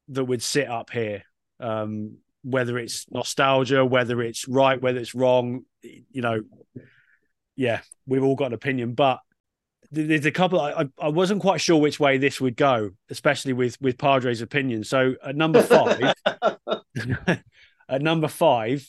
that 0.09 0.25
would 0.25 0.43
sit 0.43 0.69
up 0.69 0.91
here. 0.91 1.23
Um, 1.61 2.19
whether 2.43 2.79
it's 2.79 3.11
nostalgia, 3.11 3.85
whether 3.85 4.23
it's 4.23 4.47
right, 4.47 4.81
whether 4.81 5.01
it's 5.01 5.14
wrong, 5.17 5.62
you 5.83 6.23
know, 6.23 6.43
yeah, 7.57 7.81
we've 8.07 8.23
all 8.23 8.37
got 8.37 8.47
an 8.47 8.53
opinion. 8.55 8.93
But 8.95 9.19
there's 9.91 10.27
a 10.27 10.31
couple. 10.31 10.61
I, 10.61 10.71
I- 10.73 11.07
I 11.07 11.09
wasn't 11.09 11.41
quite 11.41 11.61
sure 11.61 11.81
which 11.81 11.99
way 11.99 12.19
this 12.19 12.41
would 12.41 12.57
go, 12.57 12.91
especially 13.11 13.53
with 13.53 13.81
with 13.81 13.99
Padre's 13.99 14.43
opinion. 14.43 14.85
So 14.85 15.14
at 15.25 15.35
number 15.37 15.62
five, 15.62 16.14
at 17.89 18.03
number 18.03 18.29
five 18.29 18.89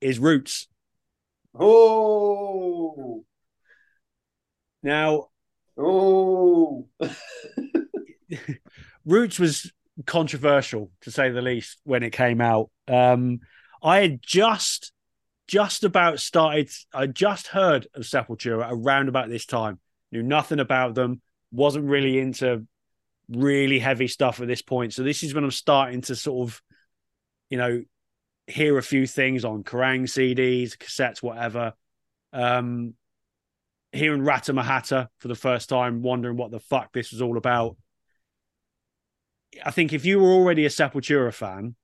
is 0.00 0.18
Roots. 0.18 0.68
Oh, 1.58 3.24
Now, 4.82 5.28
oh, 5.78 6.88
Roots 9.04 9.38
was 9.38 9.72
controversial 10.04 10.90
to 11.02 11.10
say 11.10 11.30
the 11.30 11.42
least 11.42 11.80
when 11.84 12.02
it 12.02 12.12
came 12.12 12.40
out. 12.40 12.70
Um, 12.88 13.40
I 13.82 14.00
had 14.00 14.20
just 14.22 14.92
just 15.46 15.84
about 15.84 16.20
started. 16.20 16.70
I 16.92 17.06
just 17.06 17.48
heard 17.48 17.86
of 17.94 18.02
Sepultura 18.02 18.68
around 18.70 19.08
about 19.08 19.28
this 19.28 19.46
time. 19.46 19.78
Knew 20.12 20.22
nothing 20.22 20.60
about 20.60 20.94
them. 20.94 21.20
Wasn't 21.52 21.84
really 21.84 22.18
into 22.18 22.66
really 23.28 23.78
heavy 23.78 24.08
stuff 24.08 24.40
at 24.40 24.48
this 24.48 24.62
point. 24.62 24.92
So 24.92 25.02
this 25.02 25.22
is 25.22 25.34
when 25.34 25.44
I'm 25.44 25.50
starting 25.50 26.00
to 26.02 26.16
sort 26.16 26.48
of, 26.48 26.62
you 27.50 27.58
know, 27.58 27.82
hear 28.46 28.78
a 28.78 28.82
few 28.82 29.06
things 29.06 29.44
on 29.44 29.64
Kerrang 29.64 30.02
CDs, 30.02 30.76
cassettes, 30.76 31.22
whatever. 31.22 31.72
Um, 32.32 32.94
hearing 33.96 34.22
Ratamahatta 34.22 35.08
for 35.18 35.28
the 35.28 35.34
first 35.34 35.68
time, 35.68 36.02
wondering 36.02 36.36
what 36.36 36.50
the 36.50 36.60
fuck 36.60 36.92
this 36.92 37.10
was 37.10 37.22
all 37.22 37.36
about 37.36 37.76
I 39.64 39.70
think 39.70 39.92
if 39.92 40.04
you 40.04 40.18
were 40.18 40.30
already 40.30 40.66
a 40.66 40.68
Sepultura 40.68 41.32
fan, 41.32 41.76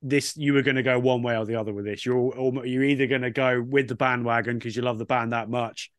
this 0.00 0.36
you 0.36 0.52
were 0.52 0.62
going 0.62 0.76
to 0.76 0.82
go 0.82 0.98
one 0.98 1.22
way 1.22 1.36
or 1.36 1.44
the 1.44 1.56
other 1.56 1.72
with 1.72 1.84
this. 1.84 2.06
You're 2.06 2.64
you're 2.64 2.84
either 2.84 3.06
going 3.06 3.22
to 3.22 3.30
go 3.30 3.60
with 3.60 3.88
the 3.88 3.94
bandwagon 3.94 4.58
because 4.58 4.76
you 4.76 4.82
love 4.82 4.98
the 4.98 5.04
band 5.04 5.32
that 5.32 5.50
much, 5.50 5.90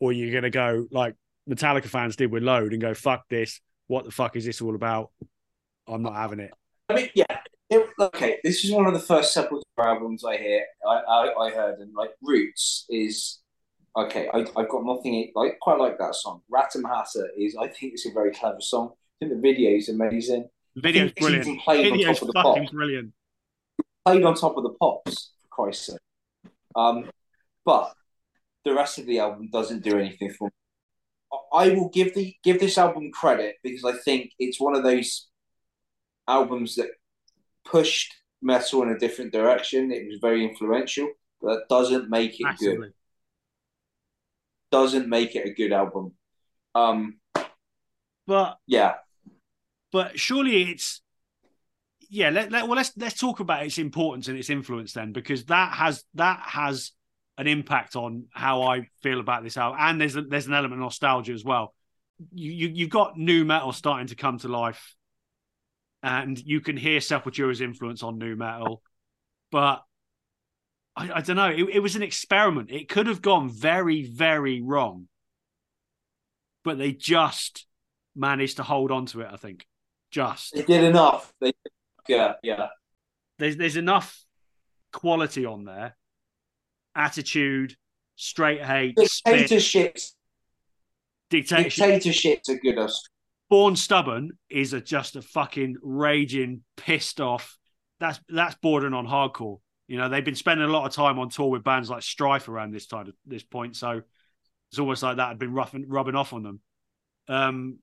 or 0.00 0.12
you're 0.12 0.32
going 0.32 0.42
to 0.42 0.50
go 0.50 0.86
like 0.90 1.14
Metallica 1.48 1.86
fans 1.86 2.16
did 2.16 2.32
with 2.32 2.42
Load 2.42 2.72
and 2.72 2.82
go 2.82 2.94
fuck 2.94 3.28
this. 3.28 3.60
What 3.86 4.04
the 4.04 4.10
fuck 4.10 4.36
is 4.36 4.44
this 4.44 4.60
all 4.60 4.74
about? 4.74 5.10
I'm 5.86 6.02
not 6.02 6.14
having 6.14 6.40
it. 6.40 6.50
I 6.88 6.94
mean, 6.94 7.08
yeah. 7.14 7.24
It, 7.68 7.88
okay, 7.98 8.38
this 8.44 8.64
is 8.64 8.70
one 8.70 8.86
of 8.86 8.92
the 8.92 9.00
first 9.00 9.36
Sepultura 9.36 9.62
albums 9.78 10.24
I 10.24 10.36
hear. 10.36 10.64
I, 10.88 10.94
I, 10.94 11.46
I 11.46 11.50
heard, 11.50 11.78
and 11.80 11.92
like 11.94 12.10
Roots 12.22 12.86
is 12.88 13.40
okay. 13.96 14.28
I, 14.32 14.38
I've 14.56 14.68
got 14.68 14.84
nothing 14.84 15.32
like 15.34 15.58
quite 15.60 15.78
like 15.78 15.98
that 15.98 16.14
song. 16.14 16.42
Ratamahatta 16.52 17.26
is. 17.36 17.56
I 17.56 17.68
think 17.68 17.94
it's 17.94 18.06
a 18.06 18.12
very 18.12 18.32
clever 18.32 18.60
song. 18.60 18.92
I 18.92 19.26
think 19.26 19.34
the 19.34 19.40
video 19.40 19.70
is 19.70 19.88
amazing. 19.88 20.48
The 20.74 20.82
video's 20.82 21.12
brilliant. 21.12 21.60
Played 21.62 21.92
video's 21.92 22.22
on 22.22 22.32
top 22.32 22.44
fucking 22.44 22.64
of 22.64 22.70
the 22.70 22.76
brilliant. 22.76 23.12
Played 24.04 24.24
on 24.24 24.34
top 24.34 24.56
of 24.56 24.62
the 24.62 24.74
pops, 24.80 25.32
for 25.42 25.48
Christ's 25.48 25.86
sake. 25.86 25.98
Um, 26.76 27.10
but 27.64 27.94
the 28.64 28.74
rest 28.74 28.98
of 28.98 29.06
the 29.06 29.18
album 29.18 29.48
doesn't 29.50 29.82
do 29.82 29.98
anything 29.98 30.30
for 30.30 30.48
me. 30.48 30.50
I 31.52 31.70
will 31.70 31.88
give 31.88 32.14
the 32.14 32.34
give 32.44 32.60
this 32.60 32.78
album 32.78 33.10
credit 33.10 33.56
because 33.62 33.84
I 33.84 33.96
think 34.04 34.32
it's 34.38 34.60
one 34.60 34.76
of 34.76 34.82
those 34.82 35.28
albums 36.28 36.76
that 36.76 36.90
pushed 37.64 38.14
metal 38.42 38.82
in 38.82 38.90
a 38.90 38.98
different 38.98 39.32
direction. 39.32 39.90
It 39.90 40.06
was 40.06 40.18
very 40.20 40.44
influential, 40.44 41.08
but 41.40 41.54
that 41.54 41.68
doesn't 41.68 42.10
make 42.10 42.38
it 42.38 42.44
Massively. 42.44 42.76
good. 42.76 42.92
Doesn't 44.76 45.08
make 45.08 45.34
it 45.34 45.46
a 45.46 45.54
good 45.54 45.72
album. 45.72 46.12
Um, 46.74 47.16
but 48.26 48.58
yeah, 48.66 48.96
but 49.90 50.20
surely 50.20 50.70
it's 50.70 51.00
yeah. 52.10 52.28
Let, 52.28 52.52
let, 52.52 52.64
well, 52.64 52.76
let's 52.76 52.92
let's 52.94 53.18
talk 53.18 53.40
about 53.40 53.64
its 53.64 53.78
importance 53.78 54.28
and 54.28 54.36
its 54.36 54.50
influence 54.50 54.92
then, 54.92 55.12
because 55.12 55.46
that 55.46 55.72
has 55.72 56.04
that 56.12 56.40
has 56.44 56.92
an 57.38 57.46
impact 57.46 57.96
on 57.96 58.26
how 58.34 58.64
I 58.64 58.90
feel 59.02 59.18
about 59.18 59.44
this 59.44 59.56
album, 59.56 59.78
and 59.80 59.98
there's 59.98 60.14
a, 60.14 60.20
there's 60.20 60.46
an 60.46 60.52
element 60.52 60.74
of 60.74 60.80
nostalgia 60.80 61.32
as 61.32 61.42
well. 61.42 61.74
You, 62.34 62.52
you 62.52 62.68
you've 62.74 62.90
got 62.90 63.16
nu 63.16 63.46
metal 63.46 63.72
starting 63.72 64.08
to 64.08 64.14
come 64.14 64.36
to 64.40 64.48
life, 64.48 64.94
and 66.02 66.38
you 66.38 66.60
can 66.60 66.76
hear 66.76 67.00
Sepultura's 67.00 67.62
influence 67.62 68.02
on 68.02 68.18
nu 68.18 68.36
metal, 68.36 68.82
but 69.50 69.84
I, 70.96 71.10
I 71.16 71.20
don't 71.20 71.36
know. 71.36 71.50
It, 71.50 71.68
it 71.74 71.80
was 71.80 71.96
an 71.96 72.02
experiment. 72.02 72.70
It 72.70 72.88
could 72.88 73.06
have 73.06 73.22
gone 73.22 73.50
very 73.50 74.02
very 74.02 74.62
wrong, 74.62 75.08
but 76.64 76.78
they 76.78 76.92
just 76.92 77.66
managed 78.14 78.56
to 78.56 78.62
hold 78.62 78.90
on 78.90 79.06
to 79.06 79.20
it. 79.20 79.28
I 79.30 79.36
think 79.36 79.66
just 80.10 80.54
they 80.54 80.62
did 80.62 80.84
enough. 80.84 81.32
They, 81.40 81.52
yeah, 82.08 82.34
yeah. 82.42 82.68
There's 83.38 83.56
there's 83.56 83.76
enough 83.76 84.24
quality 84.92 85.44
on 85.44 85.64
there 85.64 85.96
attitude, 86.96 87.76
straight 88.16 88.62
hate, 88.64 88.96
dictatorship. 88.96 89.98
Dictatorship. 91.30 91.86
Dictatorship's 91.86 92.48
a 92.48 92.56
good 92.56 92.78
us. 92.78 93.06
Born 93.48 93.76
stubborn 93.76 94.32
is 94.50 94.72
a, 94.72 94.80
just 94.80 95.14
a 95.14 95.22
fucking 95.22 95.76
raging, 95.82 96.62
pissed 96.76 97.20
off. 97.20 97.56
That's 98.00 98.18
that's 98.28 98.56
bordering 98.56 98.94
on 98.94 99.06
hardcore. 99.06 99.60
You 99.88 99.98
know, 99.98 100.08
they've 100.08 100.24
been 100.24 100.34
spending 100.34 100.66
a 100.66 100.72
lot 100.72 100.86
of 100.86 100.92
time 100.92 101.18
on 101.18 101.30
tour 101.30 101.48
with 101.48 101.62
bands 101.62 101.88
like 101.88 102.02
Strife 102.02 102.48
around 102.48 102.72
this 102.72 102.86
time 102.86 103.12
this 103.24 103.44
point, 103.44 103.76
so 103.76 104.02
it's 104.70 104.78
almost 104.78 105.02
like 105.02 105.16
that 105.16 105.28
had 105.28 105.38
been 105.38 105.52
roughing, 105.52 105.86
rubbing 105.88 106.16
off 106.16 106.32
on 106.32 106.42
them. 106.42 106.60
Um, 107.28 107.78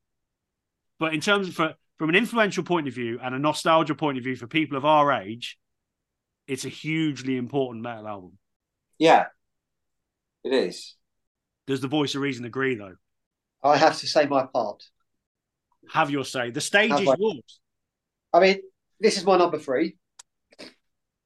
but 1.00 1.14
in 1.14 1.22
terms 1.22 1.48
of 1.48 1.56
for, 1.56 1.76
from 1.98 2.10
an 2.10 2.16
influential 2.16 2.64
point 2.64 2.88
of 2.88 2.94
view 2.94 3.20
and 3.22 3.34
a 3.34 3.40
nostalgia 3.40 3.96
point 3.96 4.18
of 4.18 4.24
view 4.24 4.36
for 4.36 4.48
people 4.48 4.78
of 4.78 4.86
our 4.86 5.12
age, 5.14 5.58
it's 6.48 6.66
a 6.66 6.70
hugely 6.70 7.38
important 7.38 7.84
metal 7.84 8.08
album. 8.08 8.38
Yeah, 8.98 9.28
it 10.44 10.54
is. 10.54 10.96
Does 11.68 11.80
the 11.80 11.88
voice 11.88 12.16
of 12.16 12.22
reason 12.22 12.44
agree, 12.46 12.76
though? 12.76 12.96
I 13.64 13.78
have 13.78 13.98
to 14.00 14.08
say 14.08 14.26
my 14.26 14.46
part. 14.46 14.84
Have 15.92 16.10
your 16.10 16.26
say. 16.26 16.52
The 16.52 16.62
stage 16.62 16.92
have 16.92 17.02
is 17.02 17.08
I... 17.08 17.16
yours. 17.18 17.60
I 18.34 18.40
mean, 18.40 18.58
this 19.00 19.18
is 19.18 19.26
my 19.26 19.38
number 19.38 19.58
three, 19.58 19.96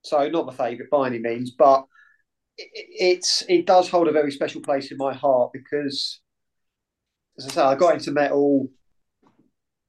so 0.07 0.27
not 0.29 0.45
my 0.45 0.53
favourite 0.53 0.89
by 0.89 1.07
any 1.07 1.19
means, 1.19 1.51
but 1.51 1.85
it, 2.57 2.69
it's 2.73 3.43
it 3.47 3.65
does 3.65 3.89
hold 3.89 4.07
a 4.07 4.11
very 4.11 4.31
special 4.31 4.61
place 4.61 4.91
in 4.91 4.97
my 4.97 5.13
heart 5.13 5.51
because, 5.53 6.19
as 7.37 7.47
I 7.47 7.51
say, 7.51 7.61
I 7.61 7.75
got 7.75 7.95
into 7.95 8.11
metal 8.11 8.69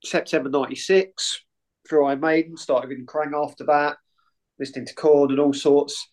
September 0.05 0.49
'96 0.49 1.45
through 1.89 2.07
Iron 2.07 2.21
Maiden, 2.21 2.57
started 2.57 2.89
with 2.89 3.07
Kerrang 3.07 3.33
after 3.35 3.65
that, 3.65 3.97
listening 4.59 4.87
to 4.87 4.95
Korn 4.95 5.31
and 5.31 5.41
all 5.41 5.55
sorts. 5.55 6.09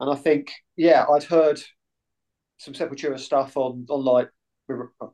And 0.00 0.10
I 0.10 0.14
think, 0.14 0.52
yeah, 0.76 1.04
I'd 1.12 1.24
heard 1.24 1.60
some 2.58 2.74
Sepultura 2.74 3.18
stuff 3.18 3.56
on 3.56 3.86
on 3.90 4.04
like 4.04 4.30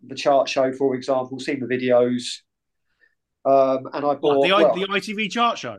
the 0.02 0.14
chart 0.14 0.48
show, 0.48 0.72
for 0.72 0.94
example, 0.94 1.38
seen 1.38 1.60
the 1.60 1.66
videos, 1.66 2.40
um, 3.44 3.88
and 3.92 4.04
I 4.04 4.14
bought 4.14 4.42
the, 4.42 4.52
well, 4.52 4.74
the 4.74 4.86
ITV 4.86 5.30
chart 5.30 5.58
show. 5.58 5.78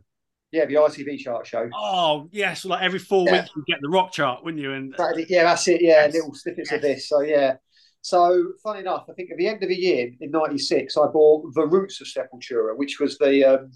Yeah, 0.52 0.66
the 0.66 0.76
ITV 0.76 1.18
chart 1.18 1.48
show. 1.48 1.70
Oh 1.74 2.30
yes, 2.32 2.66
like 2.66 2.82
every 2.82 3.00
four 3.00 3.26
yeah. 3.26 3.42
weeks 3.42 3.50
you 3.56 3.64
get 3.68 3.80
the 3.82 3.90
rock 3.90 4.12
chart, 4.12 4.44
wouldn't 4.44 4.62
you? 4.62 4.74
And 4.74 4.96
yeah, 5.28 5.44
that's 5.44 5.68
it. 5.68 5.82
Yeah, 5.82 6.06
yes. 6.06 6.14
little 6.14 6.34
snippets 6.34 6.72
yes. 6.72 6.76
of 6.78 6.82
this. 6.82 7.10
So 7.10 7.22
yeah. 7.22 7.56
So 8.02 8.54
funny 8.62 8.82
enough, 8.82 9.06
I 9.10 9.14
think 9.14 9.32
at 9.32 9.38
the 9.38 9.48
end 9.48 9.64
of 9.64 9.70
the 9.70 9.76
year 9.76 10.12
in 10.22 10.32
'96, 10.32 10.96
I 10.96 11.08
bought 11.08 11.54
the 11.56 11.66
Roots 11.66 12.00
of 12.02 12.08
Sepultura, 12.08 12.78
which 12.78 13.00
was 13.00 13.18
the 13.18 13.44
um, 13.44 13.72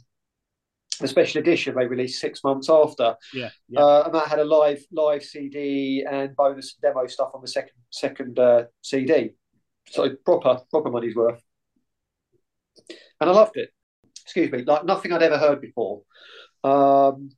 the 0.99 1.07
special 1.07 1.41
edition 1.41 1.76
they 1.76 1.88
released 1.88 2.22
six 2.22 2.43
months 2.43 2.70
after. 2.70 3.15
Yeah, 3.34 3.49
yeah. 3.67 3.80
Uh, 3.80 4.03
and 4.05 4.13
that 4.13 4.28
had 4.28 4.39
a 4.39 4.43
live 4.43 4.84
live 4.91 5.24
CD 5.24 6.05
and 6.09 6.36
bonus 6.36 6.76
demo 6.76 7.07
stuff 7.07 7.32
on 7.34 7.41
the 7.41 7.47
second 7.47 7.74
second 7.89 8.39
uh, 8.39 8.65
CD. 8.82 9.32
So 9.89 10.15
proper 10.24 10.59
proper 10.70 10.91
money's 10.91 11.15
worth. 11.15 11.41
And 13.20 13.30
I 13.30 13.34
loved 13.34 13.57
it. 13.57 13.70
Excuse 14.24 14.51
me, 14.51 14.63
like 14.63 14.86
nothing 14.86 15.11
I'd 15.11 15.24
ever 15.24 15.38
heard 15.38 15.61
before. 15.61 16.03
Um, 16.64 17.32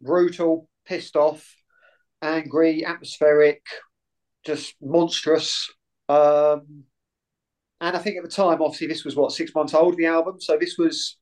brutal, 0.00 0.68
pissed 0.84 1.16
off, 1.16 1.56
angry, 2.22 2.84
atmospheric, 2.84 3.62
just 4.44 4.74
monstrous. 4.80 5.70
Um, 6.08 6.84
and 7.80 7.96
I 7.96 7.98
think 7.98 8.16
at 8.16 8.22
the 8.22 8.30
time, 8.30 8.62
obviously, 8.62 8.86
this 8.86 9.04
was 9.04 9.16
what 9.16 9.32
six 9.32 9.54
months 9.54 9.74
old, 9.74 9.96
the 9.96 10.06
album. 10.06 10.40
So 10.40 10.56
this 10.58 10.76
was 10.78 11.16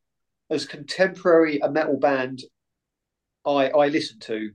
as 0.51 0.67
contemporary 0.67 1.59
a 1.61 1.71
metal 1.71 1.99
band 1.99 2.43
I 3.47 3.69
I 3.69 3.89
listened 3.89 4.23
to 4.23 4.51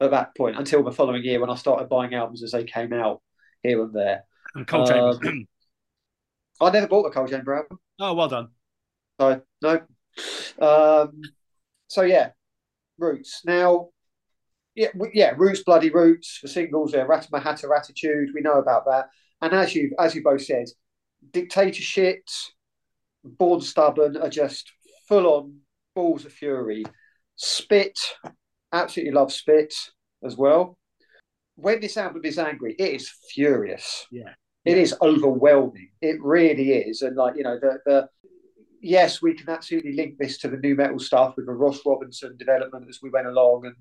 at 0.00 0.10
that 0.10 0.36
point 0.36 0.56
until 0.56 0.82
the 0.82 0.92
following 0.92 1.24
year 1.24 1.40
when 1.40 1.50
I 1.50 1.54
started 1.54 1.88
buying 1.88 2.14
albums 2.14 2.42
as 2.42 2.52
they 2.52 2.64
came 2.64 2.92
out 2.92 3.22
here 3.62 3.82
and 3.82 3.94
there. 3.94 4.24
And 4.54 4.66
Coal 4.66 4.90
um, 4.90 5.46
I 6.60 6.70
never 6.70 6.86
bought 6.86 7.04
the 7.04 7.10
Coal 7.10 7.28
Chamber 7.28 7.54
album. 7.54 7.78
Oh, 8.00 8.14
well 8.14 8.28
done. 8.28 8.48
So 9.20 9.42
no. 9.62 9.80
Um, 10.60 11.20
so 11.88 12.02
yeah, 12.02 12.30
Roots. 12.98 13.42
Now, 13.44 13.88
yeah, 14.74 14.88
yeah, 15.14 15.32
Roots, 15.36 15.62
Bloody 15.62 15.90
Roots, 15.90 16.40
the 16.42 16.48
singles 16.48 16.92
there, 16.92 17.08
Ratamahatta 17.08 17.64
Attitude, 17.76 18.30
we 18.34 18.40
know 18.40 18.58
about 18.58 18.84
that. 18.86 19.08
And 19.40 19.52
as 19.52 19.74
you 19.74 19.94
as 19.98 20.14
you 20.14 20.22
both 20.22 20.42
said, 20.42 20.66
Dictatorship, 21.32 22.22
Born 23.24 23.60
Stubborn 23.60 24.16
are 24.16 24.30
just 24.30 24.72
full 25.08 25.26
on 25.26 25.58
balls 25.94 26.24
of 26.24 26.32
fury. 26.32 26.84
Spit, 27.36 27.98
absolutely 28.72 29.12
love 29.12 29.32
Spit 29.32 29.74
as 30.24 30.36
well. 30.36 30.78
When 31.56 31.80
this 31.80 31.96
album 31.96 32.22
is 32.24 32.38
angry, 32.38 32.74
it 32.78 32.94
is 32.94 33.10
furious. 33.30 34.06
Yeah. 34.10 34.34
It 34.64 34.78
is 34.78 34.94
overwhelming. 35.00 35.90
It 36.02 36.16
really 36.20 36.72
is. 36.72 37.02
And 37.02 37.16
like, 37.16 37.36
you 37.36 37.44
know, 37.44 37.58
the 37.58 37.78
the 37.86 38.08
yes, 38.80 39.22
we 39.22 39.34
can 39.34 39.48
absolutely 39.48 39.94
link 39.94 40.18
this 40.18 40.38
to 40.38 40.48
the 40.48 40.56
nu 40.56 40.74
metal 40.74 40.98
stuff 40.98 41.34
with 41.36 41.46
the 41.46 41.52
Ross 41.52 41.80
Robinson 41.84 42.36
development 42.36 42.86
as 42.88 43.00
we 43.02 43.10
went 43.10 43.26
along 43.26 43.66
and 43.66 43.76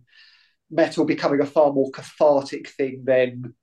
metal 0.69 1.05
becoming 1.05 1.41
a 1.41 1.45
far 1.45 1.71
more 1.71 1.91
cathartic 1.91 2.69
thing 2.69 3.03
than 3.05 3.53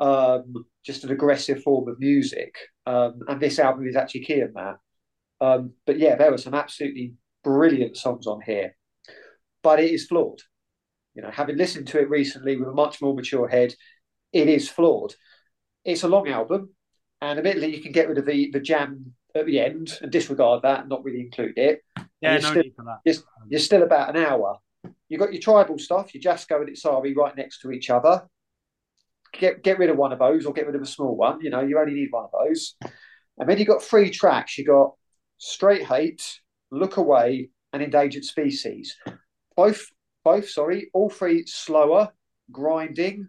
um, 0.00 0.64
just 0.84 1.04
an 1.04 1.10
aggressive 1.10 1.62
form 1.62 1.88
of 1.88 1.98
music. 1.98 2.56
Um, 2.86 3.20
and 3.28 3.40
this 3.40 3.58
album 3.58 3.86
is 3.86 3.96
actually 3.96 4.24
key 4.24 4.40
in 4.40 4.52
that. 4.54 4.76
Um, 5.40 5.72
but 5.86 5.98
yeah, 5.98 6.16
there 6.16 6.30
were 6.30 6.38
some 6.38 6.54
absolutely 6.54 7.14
brilliant 7.44 7.96
songs 7.96 8.26
on 8.26 8.40
here, 8.40 8.76
but 9.62 9.80
it 9.80 9.90
is 9.90 10.06
flawed. 10.06 10.40
You 11.14 11.22
know, 11.22 11.30
having 11.30 11.56
listened 11.56 11.88
to 11.88 12.00
it 12.00 12.08
recently 12.08 12.56
with 12.56 12.68
a 12.68 12.72
much 12.72 13.00
more 13.00 13.14
mature 13.14 13.48
head, 13.48 13.74
it 14.32 14.48
is 14.48 14.68
flawed. 14.68 15.14
It's 15.84 16.02
a 16.02 16.08
long 16.08 16.28
album, 16.28 16.74
and 17.20 17.38
admittedly, 17.38 17.74
you 17.74 17.82
can 17.82 17.92
get 17.92 18.08
rid 18.08 18.18
of 18.18 18.26
the, 18.26 18.50
the 18.52 18.60
jam 18.60 19.14
at 19.38 19.46
the 19.46 19.60
end 19.60 19.98
and 20.02 20.10
disregard 20.10 20.62
that 20.62 20.80
and 20.80 20.88
not 20.88 21.04
really 21.04 21.20
include 21.20 21.56
it. 21.56 21.82
Yeah, 22.20 22.34
no 22.34 22.50
still, 22.50 22.62
need 22.62 22.74
for 22.76 22.84
that. 22.84 23.00
You're, 23.04 23.14
you're, 23.48 23.60
still 23.60 23.82
about 23.82 24.14
an 24.14 24.24
hour. 24.24 24.58
You've 25.08 25.20
got 25.20 25.32
your 25.32 25.42
tribal 25.42 25.78
stuff, 25.78 26.14
your 26.14 26.22
Jasco 26.22 26.60
and 26.60 26.68
Itsári 26.68 27.14
right 27.16 27.36
next 27.36 27.60
to 27.60 27.70
each 27.70 27.90
other. 27.90 28.26
Get 29.32 29.62
get 29.62 29.78
rid 29.78 29.90
of 29.90 29.96
one 29.96 30.12
of 30.12 30.18
those 30.18 30.46
or 30.46 30.52
get 30.52 30.66
rid 30.66 30.74
of 30.74 30.82
a 30.82 30.86
small 30.86 31.16
one. 31.16 31.40
You 31.40 31.50
know, 31.50 31.60
you 31.60 31.78
only 31.78 31.94
need 31.94 32.08
one 32.10 32.24
of 32.24 32.30
those. 32.32 32.76
And 33.38 33.48
then 33.48 33.58
you've 33.58 33.68
got 33.68 33.82
three 33.82 34.10
tracks. 34.10 34.58
You've 34.58 34.66
got 34.66 34.92
Straight 35.38 35.84
Hate, 35.84 36.40
Look 36.70 36.96
Away, 36.96 37.50
and 37.72 37.82
Endangered 37.82 38.24
Species. 38.24 38.96
Both, 39.56 39.86
both, 40.24 40.48
sorry, 40.48 40.90
all 40.92 41.10
three 41.10 41.44
slower, 41.46 42.12
grinding. 42.50 43.28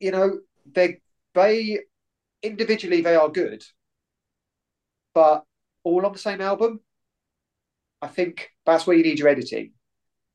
You 0.00 0.10
know, 0.12 0.38
they 0.70 1.00
they 1.34 1.80
individually 2.42 3.02
they 3.02 3.16
are 3.16 3.28
good, 3.28 3.62
but 5.16 5.44
all 5.82 6.04
on 6.04 6.12
the 6.12 6.18
same 6.18 6.42
album, 6.42 6.78
I 8.02 8.06
think 8.06 8.50
that's 8.66 8.86
where 8.86 8.94
you 8.94 9.02
need 9.02 9.18
your 9.18 9.28
editing. 9.28 9.72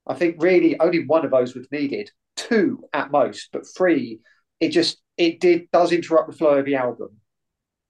I 0.08 0.16
think 0.16 0.42
really 0.42 0.80
only 0.80 1.06
one 1.06 1.24
of 1.24 1.30
those 1.30 1.54
was 1.54 1.68
needed, 1.72 2.10
two 2.36 2.84
at 2.92 3.12
most, 3.12 3.50
but 3.54 3.68
three, 3.78 4.22
it 4.60 4.70
just 4.70 5.00
it 5.18 5.40
did 5.40 5.70
does 5.72 5.92
interrupt 5.92 6.32
the 6.32 6.38
flow 6.38 6.58
of 6.58 6.66
the 6.66 6.78
album, 6.78 7.18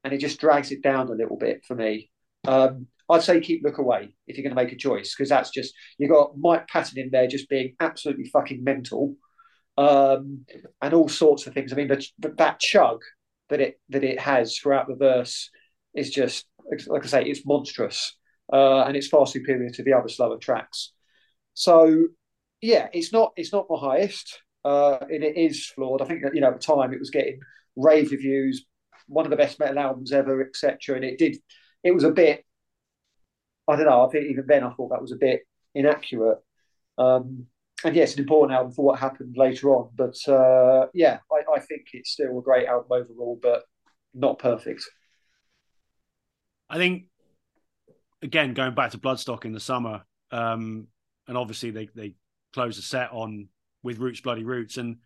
and 0.04 0.12
it 0.12 0.18
just 0.18 0.42
drags 0.42 0.74
it 0.74 0.84
down 0.84 1.08
a 1.08 1.14
little 1.14 1.38
bit 1.38 1.64
for 1.66 1.76
me. 1.76 2.12
Um, 2.46 2.88
I'd 3.10 3.24
say 3.24 3.40
keep 3.40 3.64
Look 3.64 3.78
Away 3.78 4.14
if 4.28 4.36
you're 4.36 4.44
going 4.44 4.54
to 4.54 4.62
make 4.62 4.74
a 4.74 4.78
choice 4.78 5.16
because 5.16 5.30
that's 5.30 5.52
just 5.52 5.74
you 5.98 6.10
got 6.10 6.38
Mike 6.38 6.68
Patton 6.68 7.00
in 7.00 7.10
there 7.10 7.28
just 7.28 7.48
being 7.48 7.74
absolutely 7.80 8.26
fucking 8.26 8.66
mental, 8.66 9.16
um, 9.78 10.46
and 10.82 10.94
all 10.94 11.08
sorts 11.08 11.48
of 11.48 11.54
things. 11.54 11.72
I 11.72 11.78
mean, 11.78 11.88
the, 11.88 12.06
that 12.38 12.60
chug 12.60 13.00
that 13.48 13.62
it 13.62 13.80
that 13.88 14.04
it 14.04 14.20
has 14.20 14.58
throughout 14.58 14.90
the 14.90 14.96
verse 14.96 15.50
is 15.94 16.10
just 16.10 16.46
like 16.88 17.04
I 17.04 17.08
say, 17.08 17.24
it's 17.24 17.46
monstrous, 17.46 18.16
uh, 18.52 18.84
and 18.84 18.96
it's 18.96 19.08
far 19.08 19.28
superior 19.28 19.70
to 19.72 19.84
the 19.84 19.94
other 19.94 20.10
slower 20.10 20.38
tracks. 20.38 20.94
So 21.54 22.08
yeah, 22.62 22.88
it's 22.94 23.12
not 23.12 23.34
it's 23.36 23.54
not 23.54 23.68
my 23.70 23.80
highest, 23.80 24.42
uh, 24.64 24.98
and 25.02 25.24
it 25.24 25.38
is 25.38 25.66
flawed. 25.66 26.02
I 26.02 26.06
think 26.06 26.24
that 26.24 26.36
you 26.36 26.42
know 26.42 26.50
at 26.50 26.60
the 26.60 26.74
time 26.74 26.94
it 26.94 27.00
was 27.00 27.10
getting 27.10 27.40
rave 27.76 28.12
reviews, 28.12 28.66
one 29.08 29.26
of 29.26 29.32
the 29.32 29.38
best 29.38 29.60
metal 29.60 29.80
albums 29.80 30.12
ever, 30.12 30.42
etc. 30.42 30.96
And 30.96 31.06
it 31.06 31.18
did, 31.18 31.38
it 31.84 31.92
was 31.92 32.04
a 32.04 32.12
bit. 32.12 32.46
I 33.68 33.76
don't 33.76 33.86
know. 33.86 34.06
I 34.06 34.10
think 34.10 34.26
even 34.30 34.46
then 34.48 34.64
I 34.64 34.72
thought 34.72 34.90
that 34.90 35.02
was 35.02 35.12
a 35.12 35.18
bit 35.18 35.42
inaccurate. 35.76 36.40
Um, 36.98 37.48
and 37.84 37.96
yes, 37.96 38.14
an 38.14 38.20
important 38.20 38.58
album 38.58 38.74
for 38.74 38.86
what 38.86 39.00
happened 39.00 39.36
later 39.38 39.70
on. 39.76 39.90
But 39.96 40.16
uh, 40.28 40.88
yeah, 40.94 41.20
I, 41.32 41.56
I, 41.56 41.60
think 41.60 41.88
it's 41.94 42.12
still 42.12 42.38
a 42.38 42.44
great 42.44 42.68
album 42.68 42.92
overall, 42.92 43.40
but 43.42 43.64
not 44.14 44.40
perfect. 44.40 44.84
I 46.72 46.78
think 46.78 47.04
again 48.22 48.54
going 48.54 48.74
back 48.74 48.92
to 48.92 48.98
Bloodstock 48.98 49.44
in 49.44 49.52
the 49.52 49.60
summer, 49.60 50.04
um, 50.32 50.88
and 51.28 51.38
obviously 51.38 51.72
they 51.72 51.90
they 51.94 52.16
close 52.54 52.78
the 52.78 52.82
set 52.82 53.12
on 53.12 53.50
with 53.84 54.00
Roots 54.00 54.22
Bloody 54.22 54.46
Roots, 54.46 54.78
and 54.78 54.98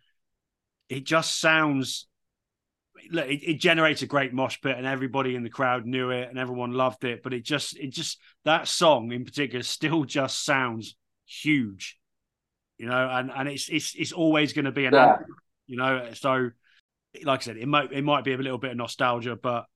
it 0.88 1.04
just 1.04 1.40
sounds. 1.40 2.06
Look, 3.10 3.26
it, 3.26 3.42
it 3.42 3.60
generates 3.60 4.00
a 4.02 4.06
great 4.06 4.32
mosh 4.32 4.58
pit, 4.62 4.76
and 4.78 4.86
everybody 4.86 5.34
in 5.34 5.42
the 5.42 5.50
crowd 5.50 5.84
knew 5.86 6.10
it, 6.10 6.30
and 6.30 6.38
everyone 6.38 6.72
loved 6.72 7.04
it. 7.04 7.22
But 7.22 7.34
it 7.34 7.44
just, 7.44 7.76
it 7.76 7.90
just 7.90 8.18
that 8.44 8.68
song 8.68 9.12
in 9.12 9.24
particular 9.24 9.62
still 9.64 10.04
just 10.04 10.44
sounds 10.44 10.96
huge, 11.26 11.98
you 12.78 12.86
know, 12.86 13.10
and 13.10 13.30
and 13.34 13.48
it's 13.48 13.68
it's 13.68 13.94
it's 13.96 14.12
always 14.12 14.52
going 14.52 14.64
to 14.66 14.72
be 14.72 14.86
an 14.86 14.94
yeah. 14.94 15.10
anthem, 15.10 15.26
you 15.66 15.76
know. 15.76 16.10
So, 16.14 16.50
like 17.24 17.40
I 17.40 17.42
said, 17.42 17.56
it 17.56 17.66
might 17.66 17.92
it 17.92 18.02
might 18.02 18.22
be 18.22 18.34
a 18.34 18.38
little 18.38 18.56
bit 18.56 18.70
of 18.70 18.76
nostalgia, 18.76 19.36
but 19.36 19.66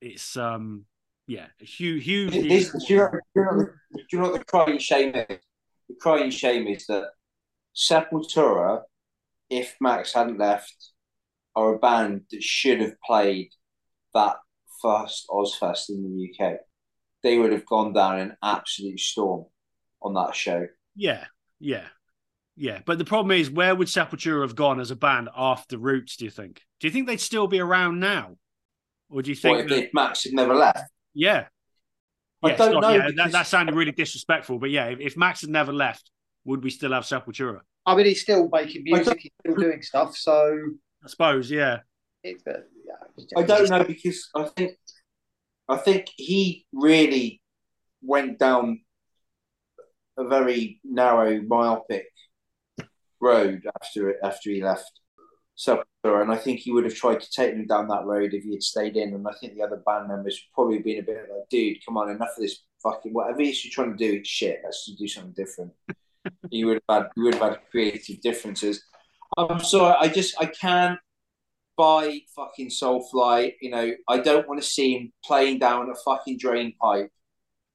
it's 0.00 0.36
um 0.36 0.84
yeah, 1.26 1.46
huge, 1.58 2.04
huge. 2.04 2.32
do, 2.32 2.38
you 2.40 2.96
know, 2.96 3.10
do, 3.10 3.18
you 3.34 3.42
know, 3.44 3.66
do 3.94 4.02
you 4.12 4.18
know 4.18 4.30
what 4.30 4.38
the 4.38 4.44
crying 4.44 4.78
shame 4.78 5.14
is? 5.14 5.38
The 5.88 5.94
crying 6.00 6.30
shame 6.30 6.66
is 6.66 6.86
that 6.86 7.10
Sepultura, 7.74 8.82
if 9.50 9.74
Max 9.80 10.12
hadn't 10.12 10.38
left, 10.38 10.74
are 11.54 11.74
a 11.74 11.78
band 11.78 12.22
that 12.30 12.42
should 12.42 12.80
have 12.80 13.00
played 13.04 13.50
that 14.14 14.36
first 14.80 15.26
Ozzfest 15.28 15.88
in 15.88 16.02
the 16.02 16.46
UK. 16.46 16.58
They 17.22 17.38
would 17.38 17.52
have 17.52 17.66
gone 17.66 17.92
down 17.92 18.20
an 18.20 18.36
absolute 18.42 19.00
storm 19.00 19.46
on 20.02 20.14
that 20.14 20.34
show. 20.34 20.66
Yeah, 20.94 21.24
yeah, 21.58 21.86
yeah. 22.56 22.80
But 22.86 22.98
the 22.98 23.04
problem 23.04 23.36
is, 23.38 23.50
where 23.50 23.74
would 23.74 23.88
Sepultura 23.88 24.42
have 24.42 24.54
gone 24.54 24.78
as 24.78 24.90
a 24.90 24.96
band 24.96 25.28
after 25.36 25.76
Roots? 25.78 26.16
Do 26.16 26.24
you 26.24 26.30
think? 26.30 26.62
Do 26.78 26.86
you 26.86 26.92
think 26.92 27.06
they'd 27.06 27.20
still 27.20 27.48
be 27.48 27.58
around 27.58 27.98
now, 27.98 28.36
or 29.10 29.22
do 29.22 29.30
you 29.30 29.36
think 29.36 29.60
if 29.60 29.68
that... 29.68 29.94
Max 29.94 30.24
had 30.24 30.34
never 30.34 30.54
left? 30.54 30.90
Yeah. 31.16 31.46
I 32.42 32.52
don't 32.52 32.80
know. 32.80 32.90
Yeah, 32.90 32.96
because... 32.98 33.16
that, 33.16 33.32
that, 33.32 33.46
sounded 33.46 33.74
really 33.74 33.92
disrespectful, 33.92 34.58
but 34.58 34.70
yeah, 34.70 34.86
if, 34.86 35.00
if, 35.00 35.16
Max 35.16 35.40
had 35.40 35.50
never 35.50 35.72
left, 35.72 36.10
would 36.44 36.62
we 36.62 36.70
still 36.70 36.92
have 36.92 37.04
Sepultura? 37.04 37.60
I 37.86 37.96
mean, 37.96 38.06
he's 38.06 38.20
still 38.20 38.48
making 38.52 38.84
music, 38.84 39.18
he's 39.20 39.32
still 39.40 39.56
doing 39.56 39.82
stuff, 39.82 40.16
so 40.16 40.56
I 41.02 41.08
suppose, 41.08 41.50
yeah. 41.50 41.78
It, 42.22 42.42
uh, 42.46 42.52
yeah 42.84 43.16
I 43.36 43.42
don't 43.42 43.70
know 43.70 43.84
because 43.84 44.28
I 44.34 44.44
think 44.44 44.76
I 45.68 45.76
think 45.76 46.06
he 46.16 46.66
really 46.72 47.40
went 48.02 48.38
down 48.38 48.80
a 50.18 50.26
very 50.26 50.80
narrow, 50.84 51.40
myopic 51.42 52.06
road 53.20 53.66
after 53.80 54.24
after 54.24 54.50
he 54.50 54.62
left 54.62 54.90
Sepultura, 55.56 56.22
and 56.22 56.30
I 56.30 56.36
think 56.36 56.60
he 56.60 56.72
would 56.72 56.84
have 56.84 56.94
tried 56.94 57.20
to 57.20 57.30
take 57.30 57.52
them 57.52 57.66
down 57.66 57.88
that 57.88 58.04
road 58.04 58.34
if 58.34 58.44
he 58.44 58.52
had 58.52 58.62
stayed 58.62 58.96
in. 58.96 59.14
And 59.14 59.26
I 59.26 59.32
think 59.40 59.54
the 59.54 59.62
other 59.62 59.82
band 59.86 60.08
members 60.08 60.42
probably 60.54 60.78
been 60.80 60.98
a 60.98 61.02
bit 61.02 61.28
like, 61.30 61.48
"Dude, 61.48 61.84
come 61.84 61.96
on, 61.96 62.10
enough 62.10 62.36
of 62.36 62.42
this 62.42 62.62
fucking 62.82 63.12
whatever 63.12 63.40
it 63.40 63.48
is 63.48 63.64
you're 63.64 63.72
trying 63.72 63.96
to 63.96 64.12
do. 64.12 64.22
Shit, 64.24 64.60
let's 64.64 64.86
do 64.86 65.08
something 65.08 65.32
different." 65.32 65.72
you 66.50 66.66
would 66.66 66.80
have 66.88 67.02
had 67.02 67.10
you 67.16 67.24
would 67.24 67.34
have 67.34 67.50
had 67.50 67.60
creative 67.70 68.20
differences. 68.20 68.82
I'm 69.36 69.60
sorry, 69.60 69.96
I 69.98 70.08
just 70.08 70.34
I 70.40 70.46
can't 70.46 70.98
buy 71.76 72.20
fucking 72.34 72.68
Soulfly. 72.68 73.54
You 73.60 73.70
know, 73.70 73.92
I 74.08 74.18
don't 74.18 74.48
want 74.48 74.60
to 74.60 74.66
see 74.66 74.94
him 74.94 75.12
playing 75.24 75.58
down 75.58 75.90
a 75.90 75.94
fucking 76.04 76.38
drain 76.38 76.74
pipe. 76.80 77.10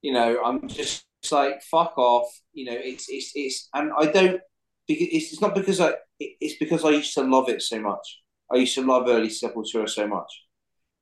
You 0.02 0.14
know, 0.14 0.42
I'm 0.44 0.68
just 0.68 1.06
like 1.32 1.62
fuck 1.64 1.98
off. 1.98 2.28
You 2.54 2.66
know, 2.66 2.78
it's 2.78 3.08
it's 3.10 3.32
it's, 3.36 3.70
and 3.74 3.92
I 3.98 4.06
don't. 4.08 4.42
Because 4.88 5.08
it's 5.12 5.42
not 5.42 5.56
because 5.56 5.80
I 5.80 5.94
it's 6.20 6.58
because 6.58 6.84
I 6.84 6.90
used 6.90 7.14
to 7.16 7.24
love 7.24 7.50
it 7.50 7.62
so 7.62 7.80
much. 7.80 8.22
I 8.52 8.58
used 8.58 8.76
to 8.76 8.86
love 8.86 9.08
early 9.08 9.30
Sepultura 9.30 9.88
so 9.90 10.08
much, 10.08 10.32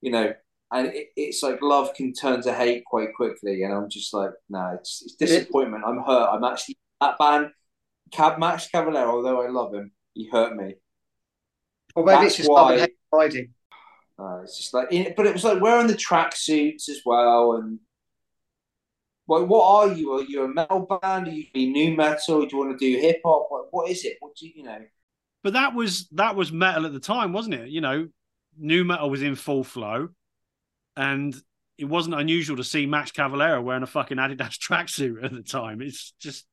you 0.02 0.12
know, 0.12 0.34
and 0.72 0.88
it, 0.88 1.08
it's 1.16 1.42
like 1.42 1.62
love 1.62 1.94
can 1.96 2.14
turn 2.14 2.42
to 2.44 2.54
hate 2.54 2.84
quite 2.86 3.14
quickly, 3.16 3.64
and 3.64 3.74
I'm 3.74 3.90
just 3.90 4.14
like, 4.14 4.32
nah, 4.50 4.74
it's, 4.76 5.02
it's 5.04 5.16
disappointment. 5.16 5.84
I'm 5.86 6.04
hurt. 6.04 6.30
I'm 6.32 6.44
actually 6.44 6.78
that 7.02 7.18
band, 7.18 7.50
Cab 8.12 8.38
Max 8.38 8.68
Cavalera. 8.74 9.08
Although 9.08 9.42
I 9.42 9.50
love 9.50 9.74
him, 9.74 9.92
he 10.14 10.30
hurt 10.30 10.56
me. 10.56 10.76
Well, 11.96 12.06
maybe 12.06 12.18
That's 12.18 12.28
it's 12.28 12.38
just 12.38 12.50
why, 12.50 12.88
riding. 13.12 13.54
Uh, 14.20 14.42
it's 14.44 14.58
just 14.58 14.74
like, 14.74 14.90
but 15.16 15.26
it 15.26 15.34
was 15.34 15.44
like 15.44 15.62
wearing 15.62 15.88
the 15.88 15.96
track 15.96 16.36
suits 16.36 16.88
as 16.88 17.02
well, 17.06 17.54
and 17.54 17.80
what 19.30 19.48
what 19.48 19.64
are 19.64 19.94
you? 19.94 20.14
Are 20.14 20.24
you 20.24 20.44
a 20.44 20.48
metal 20.48 20.88
band? 21.02 21.28
Are 21.28 21.32
you 21.32 21.46
nu 21.54 21.96
metal? 21.96 22.42
Do 22.42 22.48
you 22.52 22.58
want 22.58 22.80
to 22.80 22.84
do 22.84 23.00
hip 23.00 23.22
hop? 23.24 23.46
What, 23.50 23.68
what 23.70 23.90
is 23.90 24.04
it? 24.04 24.18
What 24.22 24.36
do 24.36 24.48
you, 24.48 24.54
you 24.56 24.64
know? 24.64 24.80
But 25.44 25.54
that 25.54 25.76
was 25.76 26.08
that 26.14 26.36
was 26.36 26.52
metal 26.52 26.88
at 26.88 26.94
the 26.94 27.00
time, 27.00 27.32
wasn't 27.32 27.54
it? 27.54 27.70
You 27.70 27.82
know, 27.82 28.08
new 28.58 28.84
metal 28.84 29.08
was 29.08 29.22
in 29.22 29.36
full 29.36 29.64
flow, 29.64 30.10
and 30.98 31.36
it 31.78 31.86
wasn't 31.86 32.16
unusual 32.16 32.58
to 32.58 32.64
see 32.64 32.88
Max 32.88 33.12
Cavalera 33.12 33.64
wearing 33.64 33.84
a 33.84 33.88
fucking 33.88 34.18
Adidas 34.18 34.58
tracksuit 34.68 35.24
at 35.24 35.32
the 35.32 35.44
time. 35.44 35.84
It's 35.84 36.12
just, 36.20 36.46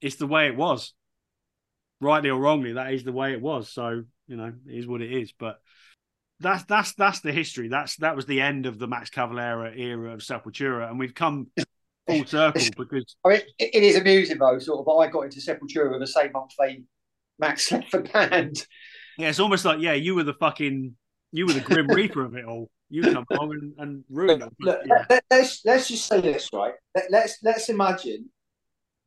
it's 0.00 0.16
the 0.16 0.28
way 0.28 0.46
it 0.46 0.56
was. 0.56 0.94
Rightly 2.00 2.30
or 2.30 2.38
wrongly, 2.38 2.74
that 2.74 2.94
is 2.94 3.02
the 3.02 3.12
way 3.12 3.32
it 3.32 3.42
was. 3.42 3.68
So 3.68 4.04
you 4.28 4.36
know, 4.36 4.52
it 4.68 4.78
is 4.78 4.86
what 4.86 5.02
it 5.02 5.12
is. 5.12 5.32
But 5.36 5.58
that's 6.40 6.64
that's 6.64 6.94
that's 6.94 7.20
the 7.20 7.32
history. 7.32 7.68
That's 7.68 7.96
that 7.96 8.16
was 8.16 8.26
the 8.26 8.40
end 8.40 8.66
of 8.66 8.78
the 8.78 8.86
Max 8.86 9.10
Cavalera 9.10 9.76
era 9.78 10.12
of 10.12 10.20
Sepultura, 10.20 10.88
and 10.88 10.98
we've 10.98 11.14
come 11.14 11.48
full 12.06 12.24
circle 12.24 12.62
because 12.76 13.16
I 13.24 13.28
mean, 13.28 13.40
it 13.58 13.82
is 13.82 13.96
amusing 13.96 14.38
though, 14.38 14.58
sort 14.58 14.80
of. 14.80 14.86
But 14.86 14.96
I 14.96 15.08
got 15.08 15.24
into 15.24 15.40
Sepultura 15.40 15.98
the 15.98 16.06
same 16.06 16.32
month 16.32 16.52
they 16.58 16.82
Max 17.38 17.70
left 17.72 17.92
the 17.92 18.00
band. 18.00 18.66
Yeah, 19.18 19.28
it's 19.28 19.40
almost 19.40 19.64
like 19.64 19.80
yeah, 19.80 19.92
you 19.92 20.14
were 20.14 20.24
the 20.24 20.34
fucking 20.34 20.96
you 21.32 21.46
were 21.46 21.52
the 21.52 21.60
grim 21.60 21.86
reaper 21.88 22.24
of 22.24 22.34
it 22.34 22.44
all. 22.44 22.70
You 22.88 23.02
come 23.02 23.24
along 23.30 23.52
and, 23.52 23.74
and 23.78 24.04
ruin 24.10 24.42
it. 24.42 24.52
Look, 24.58 24.80
yeah. 24.84 25.04
let, 25.08 25.18
us 25.18 25.22
let's, 25.30 25.64
let's 25.64 25.88
just 25.88 26.06
say 26.06 26.20
this 26.20 26.48
right. 26.52 26.74
Let, 26.94 27.10
let's 27.10 27.38
let's 27.42 27.68
imagine 27.68 28.30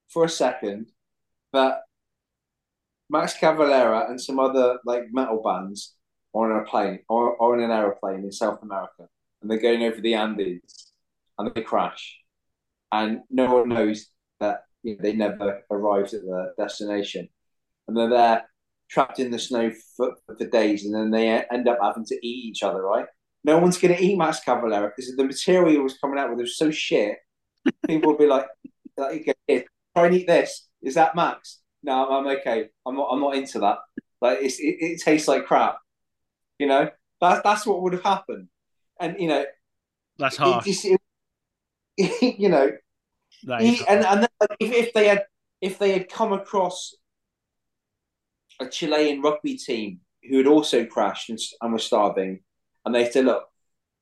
for 0.09 0.25
a 0.25 0.29
second 0.29 0.91
that 1.51 1.79
Max 3.09 3.36
Cavalera 3.38 4.09
and 4.09 4.21
some 4.21 4.39
other 4.39 4.77
like 4.86 5.05
metal 5.11 5.41
bands 5.43 5.95
are 6.34 6.51
on 6.51 6.61
a 6.61 6.65
plane 6.65 6.99
or, 7.09 7.36
or 7.36 7.57
an 7.57 7.71
aeroplane 7.71 8.23
in 8.23 8.31
South 8.31 8.61
America 8.61 9.07
and 9.41 9.49
they're 9.49 9.59
going 9.59 9.84
over 9.84 10.01
the 10.01 10.15
Andes 10.15 10.91
and 11.38 11.51
they 11.53 11.61
crash 11.61 12.19
and 12.91 13.21
no 13.29 13.53
one 13.53 13.69
knows 13.69 14.07
that 14.39 14.61
you 14.84 14.95
know, 14.95 14.99
they 15.01 15.13
never 15.13 15.61
arrived 15.71 16.13
at 16.13 16.21
the 16.21 16.53
destination 16.57 17.27
and 17.88 17.97
they're 17.97 18.09
there 18.09 18.43
trapped 18.93 19.19
in 19.19 19.31
the 19.31 19.39
snow 19.39 19.71
for, 19.97 20.15
for 20.25 20.36
days, 20.45 20.86
and 20.86 20.93
then 20.93 21.11
they 21.11 21.27
end 21.29 21.67
up 21.67 21.79
having 21.81 22.05
to 22.05 22.15
eat 22.15 22.45
each 22.45 22.63
other, 22.63 22.81
right? 22.81 23.05
No 23.43 23.57
one's 23.57 23.77
going 23.77 23.95
to 23.95 24.01
eat 24.01 24.17
Max 24.17 24.39
Cavalera 24.45 24.91
because 24.95 25.13
the 25.15 25.23
material 25.23 25.84
was 25.84 25.97
coming 25.97 26.19
out 26.19 26.29
with 26.29 26.39
was 26.39 26.57
so 26.57 26.71
shit. 26.71 27.17
People 27.88 28.11
will 28.11 28.19
be 28.19 28.27
like, 28.27 28.45
like 28.97 29.25
try 29.95 30.05
and 30.05 30.15
eat 30.15 30.27
this. 30.27 30.67
Is 30.81 30.95
that 30.95 31.15
Max? 31.15 31.59
No, 31.81 32.09
I'm 32.09 32.27
okay. 32.38 32.69
I'm 32.86 32.95
not. 32.95 33.09
I'm 33.11 33.19
not 33.19 33.36
into 33.36 33.59
that. 33.59 33.79
Like 34.21 34.39
it, 34.39 34.53
it 34.59 35.01
tastes 35.01 35.27
like 35.27 35.45
crap. 35.45 35.77
You 36.59 36.67
know, 36.67 36.89
that, 37.21 37.43
that's 37.43 37.65
what 37.65 37.81
would 37.81 37.93
have 37.93 38.03
happened. 38.03 38.47
And 38.99 39.19
you 39.19 39.27
know, 39.27 39.45
that's 40.17 40.37
hard. 40.37 40.65
You 41.95 42.49
know, 42.49 42.71
he, 43.59 43.85
and 43.87 44.03
and 44.03 44.27
if, 44.59 44.71
if 44.71 44.93
they 44.93 45.07
had 45.07 45.25
if 45.61 45.77
they 45.77 45.91
had 45.91 46.09
come 46.09 46.33
across 46.33 46.95
a 48.59 48.67
Chilean 48.67 49.21
rugby 49.21 49.57
team 49.57 49.99
who 50.27 50.37
had 50.37 50.47
also 50.47 50.85
crashed 50.85 51.29
and, 51.29 51.39
and 51.61 51.71
were 51.71 51.79
starving, 51.79 52.39
and 52.85 52.95
they 52.95 53.09
said, 53.11 53.25
"Look, 53.25 53.47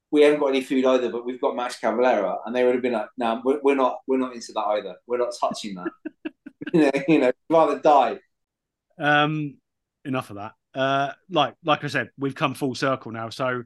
we 0.09 0.21
haven't 0.21 0.39
got 0.39 0.47
any 0.47 0.61
food 0.61 0.85
either, 0.85 1.09
but 1.09 1.25
we've 1.25 1.41
got 1.41 1.55
Max 1.55 1.79
Cavalera," 1.79 2.37
and 2.45 2.55
they 2.55 2.63
would 2.63 2.75
have 2.75 2.81
been 2.81 2.93
like, 2.93 3.09
"No, 3.17 3.41
we're, 3.43 3.59
we're 3.61 3.75
not. 3.75 3.99
We're 4.07 4.19
not 4.19 4.33
into 4.33 4.53
that 4.53 4.61
either. 4.61 4.95
We're 5.05 5.17
not 5.17 5.33
touching 5.39 5.75
that. 5.75 5.91
you 6.73 6.81
know, 6.81 6.91
you 7.07 7.19
know, 7.19 7.31
rather 7.49 7.79
die." 7.79 8.19
Um, 8.97 9.57
enough 10.05 10.29
of 10.29 10.37
that. 10.37 10.53
Uh, 10.74 11.11
like 11.30 11.55
like 11.63 11.84
I 11.84 11.88
said, 11.88 12.09
we've 12.17 12.36
come 12.36 12.53
full 12.53 12.76
circle 12.76 13.11
now. 13.11 13.30
So 13.30 13.63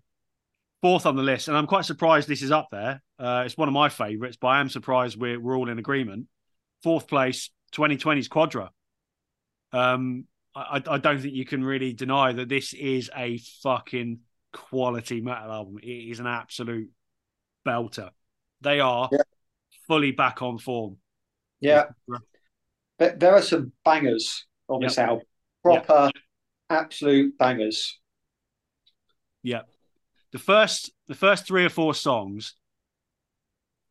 fourth 0.81 1.05
on 1.05 1.15
the 1.15 1.23
list, 1.23 1.47
and 1.47 1.57
I'm 1.57 1.67
quite 1.67 1.85
surprised 1.85 2.27
this 2.27 2.41
is 2.41 2.51
up 2.51 2.69
there. 2.71 3.01
Uh, 3.19 3.43
it's 3.45 3.57
one 3.57 3.67
of 3.67 3.73
my 3.73 3.89
favourites, 3.89 4.37
but 4.39 4.47
I 4.47 4.59
am 4.59 4.69
surprised 4.69 5.19
we're 5.19 5.39
we're 5.39 5.57
all 5.57 5.69
in 5.69 5.79
agreement. 5.79 6.27
Fourth 6.83 7.07
place, 7.07 7.49
2020's 7.73 8.27
Quadra. 8.27 8.69
Um, 9.71 10.25
I, 10.55 10.81
I 10.87 10.97
don't 10.97 11.19
think 11.19 11.33
you 11.33 11.45
can 11.45 11.63
really 11.63 11.93
deny 11.93 12.31
that 12.31 12.47
this 12.47 12.73
is 12.73 13.09
a 13.15 13.39
fucking 13.61 14.19
quality 14.53 15.21
metal 15.21 15.51
album. 15.51 15.79
It 15.83 15.87
is 15.87 16.19
an 16.19 16.27
absolute 16.27 16.89
belter. 17.67 18.09
They 18.61 18.79
are 18.79 19.09
yeah. 19.11 19.19
fully 19.87 20.11
back 20.11 20.41
on 20.41 20.57
form. 20.57 20.97
Yeah. 21.59 21.85
But 22.97 23.19
there 23.19 23.33
are 23.33 23.41
some 23.41 23.73
bangers 23.83 24.45
on 24.69 24.81
yep. 24.81 24.89
this 24.89 24.97
album. 24.97 25.25
Proper, 25.61 26.11
yep. 26.15 26.23
Absolute 26.69 27.37
bangers. 27.37 27.99
Yeah. 29.43 29.61
The 30.31 30.39
first 30.39 30.91
the 31.07 31.15
first 31.15 31.47
three 31.47 31.65
or 31.65 31.69
four 31.69 31.93
songs 31.93 32.55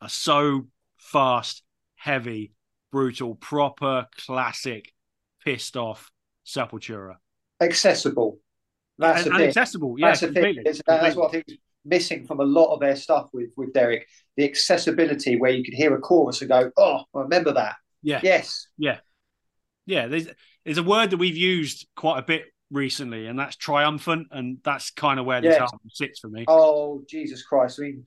are 0.01 0.09
so 0.09 0.67
fast, 0.97 1.63
heavy, 1.97 2.53
brutal, 2.91 3.37
proper, 3.37 4.07
classic, 4.17 4.93
pissed 5.45 5.77
off 5.77 6.11
Sepultura. 6.45 7.17
Accessible. 7.61 8.39
That's 8.99 9.27
and, 9.27 9.35
and 9.37 9.45
accessible. 9.45 9.97
Yeah, 9.99 10.09
that's 10.09 10.21
completely, 10.21 10.63
thing. 10.65 10.81
Uh, 10.87 11.03
that's 11.03 11.17
what 11.17 11.29
I 11.29 11.33
think 11.33 11.45
is 11.49 11.57
missing 11.85 12.27
from 12.27 12.41
a 12.41 12.45
lot 12.45 12.73
of 12.73 12.81
their 12.81 12.97
stuff 12.97 13.29
with 13.33 13.51
with 13.57 13.73
Derrick. 13.73 14.07
The 14.37 14.45
accessibility 14.45 15.37
where 15.37 15.51
you 15.51 15.65
could 15.65 15.75
hear 15.75 15.95
a 15.95 16.01
chorus 16.01 16.41
and 16.41 16.51
go, 16.51 16.71
"Oh, 16.77 17.05
I 17.15 17.21
remember 17.21 17.53
that." 17.53 17.77
Yeah. 18.03 18.21
Yes. 18.23 18.69
Yeah. 18.77 18.99
Yeah. 19.87 20.07
There's 20.07 20.29
there's 20.65 20.79
a 20.79 20.83
word 20.83 21.11
that 21.11 21.17
we've 21.17 21.37
used 21.37 21.87
quite 21.97 22.19
a 22.19 22.23
bit 22.23 22.45
recently, 22.75 23.27
and 23.27 23.39
that's 23.39 23.57
triumphant, 23.57 24.29
and 24.31 24.59
that's 24.65 24.91
kind 24.91 25.19
of 25.19 25.27
where 25.27 25.41
this 25.41 25.53
yes. 25.53 25.61
album 25.61 25.81
sits 25.89 26.21
for 26.21 26.29
me. 26.29 26.45
Oh 26.49 27.03
Jesus 27.09 27.43
Christ! 27.43 27.79
I 27.81 27.85
mean, 27.85 28.07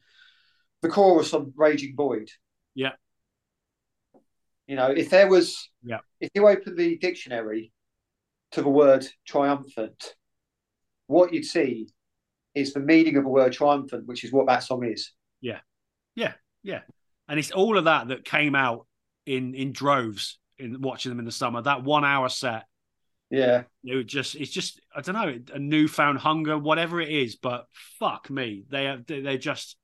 the 0.81 0.89
chorus 0.89 1.33
on 1.33 1.53
"Raging 1.55 1.95
Void." 1.95 2.29
Yeah. 2.75 2.91
You 4.67 4.75
know, 4.75 4.91
if 4.91 5.09
there 5.09 5.29
was, 5.29 5.69
yeah, 5.81 5.99
if 6.19 6.29
you 6.35 6.47
open 6.47 6.75
the 6.75 6.97
dictionary 6.97 7.71
to 8.51 8.61
the 8.61 8.69
word 8.69 9.07
triumphant, 9.25 10.15
what 11.07 11.33
you'd 11.33 11.45
see 11.45 11.87
is 12.53 12.73
the 12.73 12.81
meaning 12.81 13.15
of 13.15 13.25
a 13.25 13.29
word 13.29 13.53
triumphant, 13.53 14.05
which 14.05 14.25
is 14.25 14.33
what 14.33 14.47
that 14.47 14.63
song 14.63 14.85
is. 14.85 15.13
Yeah, 15.39 15.59
yeah, 16.15 16.33
yeah, 16.63 16.81
and 17.29 17.39
it's 17.39 17.51
all 17.51 17.77
of 17.77 17.85
that 17.85 18.09
that 18.09 18.25
came 18.25 18.55
out 18.55 18.85
in 19.25 19.55
in 19.55 19.71
droves 19.71 20.37
in 20.57 20.81
watching 20.81 21.11
them 21.11 21.19
in 21.19 21.25
the 21.25 21.31
summer. 21.31 21.61
That 21.61 21.83
one 21.83 22.03
hour 22.03 22.27
set. 22.27 22.65
Yeah, 23.29 23.63
it 23.83 24.05
just 24.05 24.35
it's 24.35 24.51
just 24.51 24.79
I 24.95 25.01
don't 25.01 25.15
know 25.15 25.37
a 25.53 25.59
newfound 25.59 26.19
hunger, 26.19 26.57
whatever 26.57 27.01
it 27.01 27.09
is. 27.09 27.35
But 27.35 27.65
fuck 27.99 28.29
me, 28.29 28.63
they 28.69 28.87
are 28.87 28.99
they're 29.05 29.37
just 29.37 29.75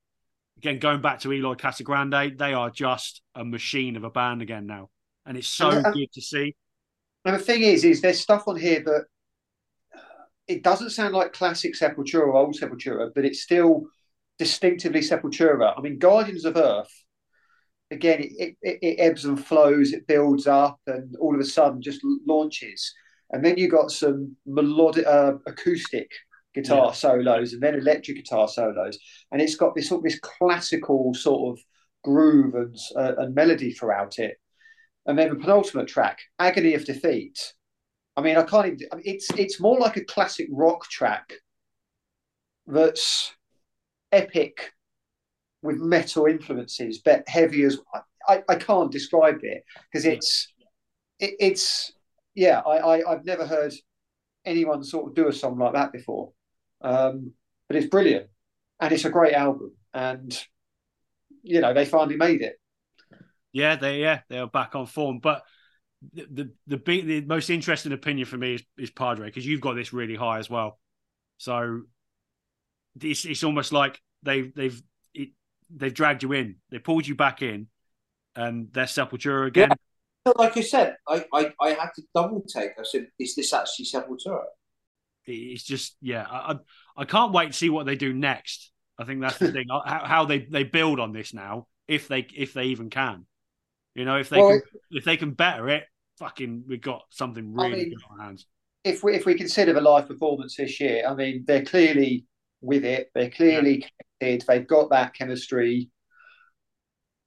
again 0.57 0.79
going 0.79 1.01
back 1.01 1.19
to 1.21 1.33
Eloy 1.33 1.55
Casagrande. 1.55 2.37
They 2.37 2.53
are 2.53 2.69
just 2.69 3.21
a 3.35 3.43
machine 3.43 3.97
of 3.97 4.05
a 4.05 4.09
band 4.09 4.41
again 4.41 4.65
now, 4.65 4.89
and 5.25 5.37
it's 5.37 5.49
so 5.49 5.69
and, 5.69 5.85
uh, 5.85 5.91
good 5.91 6.11
to 6.13 6.21
see. 6.21 6.55
And 7.25 7.35
the 7.35 7.39
thing 7.39 7.61
is, 7.61 7.83
is 7.83 8.01
there's 8.01 8.19
stuff 8.19 8.47
on 8.47 8.55
here 8.55 8.81
that 8.81 9.05
uh, 9.93 10.23
it 10.47 10.63
doesn't 10.63 10.91
sound 10.91 11.13
like 11.13 11.33
classic 11.33 11.73
Sepultura 11.73 12.27
or 12.27 12.35
old 12.35 12.55
Sepultura, 12.55 13.11
but 13.13 13.25
it's 13.25 13.41
still 13.41 13.83
distinctively 14.39 15.01
Sepultura. 15.01 15.73
I 15.77 15.81
mean, 15.81 15.99
Guardians 15.99 16.45
of 16.45 16.55
Earth, 16.57 16.91
again, 17.91 18.21
it, 18.21 18.55
it, 18.61 18.79
it, 18.81 18.95
ebbs 18.99 19.25
and 19.25 19.43
flows, 19.43 19.91
it 19.91 20.07
builds 20.07 20.47
up, 20.47 20.79
and 20.87 21.15
all 21.17 21.33
of 21.33 21.41
a 21.41 21.45
sudden 21.45 21.81
just 21.81 22.01
launches. 22.25 22.93
And 23.31 23.43
then 23.43 23.57
you 23.57 23.67
got 23.67 23.91
some 23.91 24.35
melodic, 24.45 25.05
uh, 25.07 25.33
acoustic 25.47 26.09
guitar 26.53 26.87
yeah. 26.87 26.91
solos, 26.91 27.53
and 27.53 27.61
then 27.61 27.75
electric 27.75 28.17
guitar 28.17 28.47
solos, 28.47 28.97
and 29.31 29.41
it's 29.41 29.55
got 29.55 29.75
this 29.75 29.89
sort 29.89 29.99
of 29.99 30.03
this 30.03 30.19
classical 30.19 31.13
sort 31.13 31.57
of 31.57 31.63
groove 32.03 32.53
and, 32.53 32.77
uh, 32.95 33.13
and 33.17 33.33
melody 33.33 33.71
throughout 33.71 34.19
it. 34.19 34.37
And 35.05 35.17
then 35.17 35.29
the 35.29 35.35
penultimate 35.35 35.87
track, 35.87 36.19
Agony 36.39 36.75
of 36.75 36.85
Defeat. 36.85 37.53
I 38.15 38.21
mean, 38.21 38.37
I 38.37 38.43
can't 38.43 38.67
even. 38.67 38.79
It's 39.03 39.29
it's 39.31 39.59
more 39.59 39.79
like 39.79 39.97
a 39.97 40.05
classic 40.05 40.47
rock 40.51 40.85
track 40.89 41.33
that's 42.67 43.33
epic 44.11 44.71
with 45.61 45.77
metal 45.77 46.27
influences, 46.27 47.01
but 47.03 47.27
heavy 47.27 47.63
as 47.63 47.79
I, 48.27 48.43
I 48.47 48.55
can't 48.55 48.91
describe 48.91 49.39
it 49.41 49.63
because 49.91 50.05
it's 50.05 50.53
it, 51.19 51.33
it's 51.39 51.91
yeah. 52.35 52.59
I, 52.59 52.77
I 52.77 53.11
I've 53.11 53.25
never 53.25 53.45
heard 53.45 53.73
anyone 54.45 54.83
sort 54.83 55.07
of 55.07 55.15
do 55.15 55.27
a 55.27 55.33
song 55.33 55.57
like 55.57 55.73
that 55.73 55.91
before, 55.91 56.31
um, 56.81 57.31
but 57.67 57.77
it's 57.77 57.87
brilliant 57.87 58.27
and 58.79 58.91
it's 58.91 59.05
a 59.05 59.09
great 59.09 59.33
album, 59.33 59.73
and 59.93 60.37
you 61.41 61.61
know 61.61 61.73
they 61.73 61.85
finally 61.85 62.17
made 62.17 62.41
it. 62.41 62.59
Yeah, 63.51 63.75
they 63.75 64.01
yeah 64.01 64.21
they 64.29 64.39
are 64.39 64.47
back 64.47 64.75
on 64.75 64.85
form. 64.85 65.19
But 65.19 65.43
the 66.13 66.27
the 66.31 66.51
the, 66.67 66.77
big, 66.77 67.05
the 67.07 67.21
most 67.21 67.49
interesting 67.49 67.93
opinion 67.93 68.27
for 68.27 68.37
me 68.37 68.55
is, 68.55 68.63
is 68.77 68.91
Padre 68.91 69.27
because 69.27 69.45
you've 69.45 69.61
got 69.61 69.73
this 69.73 69.93
really 69.93 70.15
high 70.15 70.39
as 70.39 70.49
well. 70.49 70.79
So 71.37 71.83
it's 73.01 73.25
it's 73.25 73.43
almost 73.43 73.71
like 73.71 74.01
they've 74.23 74.53
they've 74.53 74.81
it, 75.13 75.29
they've 75.73 75.93
dragged 75.93 76.23
you 76.23 76.33
in. 76.33 76.57
They 76.69 76.79
pulled 76.79 77.07
you 77.07 77.15
back 77.15 77.41
in, 77.41 77.67
and 78.35 78.67
they're 78.73 78.85
Sepultura 78.85 79.47
again. 79.47 79.69
Yeah. 79.69 79.75
Like 80.37 80.55
I 80.55 80.61
said, 80.61 80.95
I, 81.07 81.25
I 81.33 81.53
I 81.59 81.69
had 81.71 81.89
to 81.95 82.03
double 82.15 82.41
take. 82.41 82.71
I 82.79 82.83
said, 82.83 83.07
"Is 83.19 83.35
this 83.35 83.53
actually 83.53 83.85
Sepultura?" 83.85 84.43
It's 85.25 85.63
just 85.63 85.97
yeah. 86.01 86.25
I 86.29 86.55
I 86.95 87.05
can't 87.05 87.33
wait 87.33 87.47
to 87.47 87.53
see 87.53 87.69
what 87.69 87.85
they 87.85 87.95
do 87.95 88.13
next. 88.13 88.71
I 88.97 89.03
think 89.03 89.21
that's 89.21 89.37
the 89.37 89.51
thing. 89.51 89.67
How, 89.85 90.05
how 90.05 90.25
they 90.25 90.39
they 90.39 90.63
build 90.63 90.99
on 90.99 91.11
this 91.11 91.33
now, 91.33 91.67
if 91.87 92.07
they 92.07 92.27
if 92.35 92.53
they 92.53 92.65
even 92.65 92.89
can. 92.89 93.25
You 93.95 94.05
know, 94.05 94.17
if 94.17 94.29
they 94.29 94.37
well, 94.37 94.49
can, 94.49 94.61
if 94.91 95.03
they 95.03 95.17
can 95.17 95.31
better 95.31 95.69
it, 95.69 95.83
fucking, 96.17 96.63
we've 96.67 96.81
got 96.81 97.03
something 97.09 97.53
really 97.53 97.73
I 97.73 97.75
mean, 97.75 97.89
good 97.89 98.03
on 98.09 98.19
our 98.19 98.25
hands. 98.25 98.45
If 98.83 99.03
we 99.03 99.15
if 99.15 99.25
we 99.25 99.35
consider 99.35 99.73
the 99.73 99.81
live 99.81 100.07
performance 100.07 100.55
this 100.57 100.79
year, 100.79 101.03
I 101.07 101.13
mean, 101.13 101.43
they're 101.47 101.65
clearly 101.65 102.25
with 102.61 102.85
it. 102.85 103.11
They're 103.13 103.29
clearly 103.29 103.81
yeah. 103.81 103.87
connected. 104.19 104.47
They've 104.47 104.67
got 104.67 104.89
that 104.89 105.13
chemistry. 105.13 105.89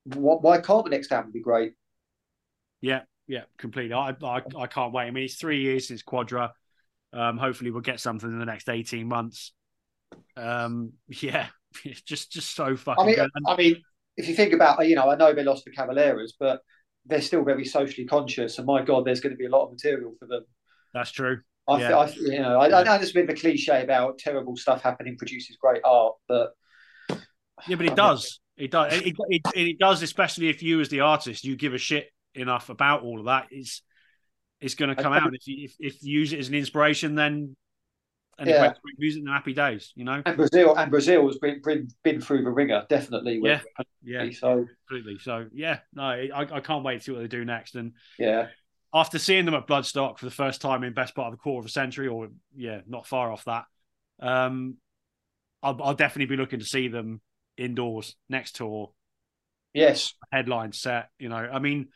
Why 0.04 0.60
can't 0.60 0.84
the 0.84 0.90
next 0.90 1.12
album 1.12 1.32
be 1.32 1.40
great? 1.40 1.72
Yeah, 2.80 3.02
yeah, 3.26 3.44
completely. 3.58 3.94
I, 3.94 4.14
I, 4.22 4.42
I 4.58 4.66
can't 4.66 4.92
wait. 4.92 5.06
I 5.06 5.10
mean, 5.10 5.24
it's 5.24 5.36
three 5.36 5.60
years 5.60 5.88
since 5.88 6.02
Quadra. 6.02 6.52
Um, 7.12 7.38
hopefully, 7.38 7.70
we'll 7.70 7.80
get 7.80 8.00
something 8.00 8.30
in 8.30 8.38
the 8.38 8.44
next 8.44 8.68
eighteen 8.68 9.08
months. 9.08 9.52
Um, 10.36 10.92
yeah, 11.08 11.48
it's 11.84 12.02
just 12.02 12.32
just 12.32 12.54
so 12.54 12.76
fucking. 12.76 13.02
I 13.02 13.06
mean, 13.06 13.16
good. 13.16 13.30
I 13.46 13.56
mean, 13.56 13.82
if 14.16 14.28
you 14.28 14.34
think 14.34 14.52
about, 14.52 14.86
you 14.86 14.96
know, 14.96 15.10
I 15.10 15.16
know 15.16 15.32
they 15.32 15.44
lost 15.44 15.64
the 15.64 15.70
Cavaleras, 15.70 16.34
but 16.38 16.60
they're 17.04 17.20
still 17.20 17.44
very 17.44 17.64
socially 17.64 18.06
conscious. 18.06 18.58
And 18.58 18.66
my 18.66 18.82
God, 18.82 19.04
there's 19.04 19.20
going 19.20 19.32
to 19.32 19.36
be 19.36 19.46
a 19.46 19.50
lot 19.50 19.64
of 19.64 19.72
material 19.72 20.14
for 20.18 20.26
them. 20.26 20.44
That's 20.94 21.10
true. 21.10 21.40
I, 21.68 21.80
yeah. 21.80 21.96
I 21.96 22.08
you 22.10 22.38
know, 22.40 22.60
I, 22.60 22.66
I 22.66 22.82
know 22.84 22.96
there's 22.96 23.12
been 23.12 23.26
the 23.26 23.34
cliche 23.34 23.82
about 23.82 24.18
terrible 24.18 24.56
stuff 24.56 24.82
happening 24.82 25.16
produces 25.18 25.56
great 25.60 25.82
art, 25.84 26.14
but 26.28 26.52
yeah, 27.66 27.76
but 27.76 27.86
it 27.86 27.96
does. 27.96 28.40
It 28.56 28.70
does. 28.70 28.92
It, 28.94 29.14
it, 29.28 29.42
it, 29.54 29.78
does, 29.78 30.02
especially 30.02 30.48
if 30.48 30.62
you, 30.62 30.80
as 30.80 30.88
the 30.88 31.00
artist, 31.00 31.44
you 31.44 31.56
give 31.56 31.74
a 31.74 31.78
shit 31.78 32.06
enough 32.36 32.68
about 32.68 33.02
all 33.02 33.18
of 33.18 33.26
that 33.26 33.48
is 33.50 33.82
It's 34.60 34.74
going 34.74 34.94
to 34.94 35.02
come 35.02 35.12
out. 35.12 35.34
If 35.34 35.46
you 35.46 35.64
if, 35.64 35.74
if 35.78 36.02
you 36.02 36.18
use 36.18 36.32
it 36.32 36.38
as 36.38 36.48
an 36.48 36.54
inspiration, 36.54 37.14
then 37.14 37.56
and 38.38 38.48
yeah. 38.48 38.72
music 38.98 39.20
and 39.20 39.28
happy 39.28 39.54
days, 39.54 39.92
you 39.94 40.04
know. 40.04 40.22
And 40.24 40.36
Brazil 40.36 40.74
and 40.76 40.90
Brazil 40.90 41.26
has 41.26 41.38
been 41.38 41.60
been, 41.62 41.88
been 42.02 42.20
through 42.20 42.44
the 42.44 42.50
ringer, 42.50 42.84
definitely. 42.88 43.38
With, 43.40 43.62
yeah, 44.02 44.24
yeah, 44.24 44.30
so 44.32 44.66
absolutely. 44.84 45.18
So 45.18 45.46
yeah, 45.52 45.80
no, 45.94 46.02
I, 46.02 46.46
I 46.50 46.60
can't 46.60 46.84
wait 46.84 46.98
to 46.98 47.04
see 47.04 47.12
what 47.12 47.20
they 47.20 47.28
do 47.28 47.44
next. 47.44 47.74
And 47.74 47.92
yeah, 48.18 48.48
after 48.94 49.18
seeing 49.18 49.44
them 49.44 49.54
at 49.54 49.66
Bloodstock 49.66 50.18
for 50.18 50.24
the 50.24 50.30
first 50.30 50.60
time 50.60 50.84
in 50.84 50.94
best 50.94 51.14
part 51.14 51.28
of 51.28 51.34
a 51.34 51.36
quarter 51.38 51.60
of 51.60 51.66
a 51.66 51.70
century, 51.70 52.08
or 52.08 52.28
yeah, 52.54 52.80
not 52.86 53.06
far 53.06 53.30
off 53.30 53.44
that, 53.44 53.64
um, 54.20 54.76
I'll, 55.62 55.78
I'll 55.82 55.94
definitely 55.94 56.34
be 56.34 56.40
looking 56.40 56.60
to 56.60 56.66
see 56.66 56.88
them 56.88 57.20
indoors 57.58 58.16
next 58.28 58.56
tour. 58.56 58.92
Yes, 59.74 60.14
headline 60.32 60.72
set. 60.72 61.10
You 61.18 61.28
know, 61.28 61.36
I 61.36 61.58
mean, 61.58 61.88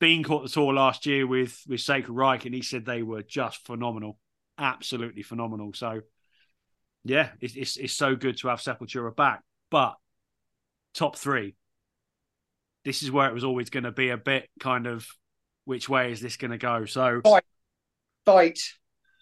Bean 0.00 0.22
caught 0.22 0.42
the 0.42 0.48
tour 0.48 0.72
last 0.72 1.06
year 1.06 1.26
with 1.26 1.60
with 1.66 1.80
Sacred 1.80 2.12
Reich, 2.12 2.44
and 2.44 2.54
he 2.54 2.62
said 2.62 2.84
they 2.84 3.02
were 3.02 3.22
just 3.22 3.66
phenomenal 3.66 4.18
absolutely 4.58 5.22
phenomenal. 5.22 5.72
So, 5.72 6.00
yeah, 7.04 7.30
it's, 7.40 7.54
it's, 7.54 7.76
it's 7.76 7.92
so 7.92 8.16
good 8.16 8.36
to 8.38 8.48
have 8.48 8.60
Sepultura 8.60 9.14
back. 9.14 9.42
But 9.70 9.94
top 10.94 11.16
three, 11.16 11.54
this 12.84 13.02
is 13.02 13.10
where 13.10 13.28
it 13.28 13.34
was 13.34 13.44
always 13.44 13.70
going 13.70 13.84
to 13.84 13.92
be 13.92 14.10
a 14.10 14.16
bit 14.16 14.48
kind 14.60 14.86
of 14.86 15.06
which 15.64 15.88
way 15.88 16.12
is 16.12 16.20
this 16.20 16.36
going 16.36 16.50
to 16.50 16.58
go? 16.58 16.86
So 16.86 17.20
Fight. 17.22 17.44
Fight. 18.24 18.58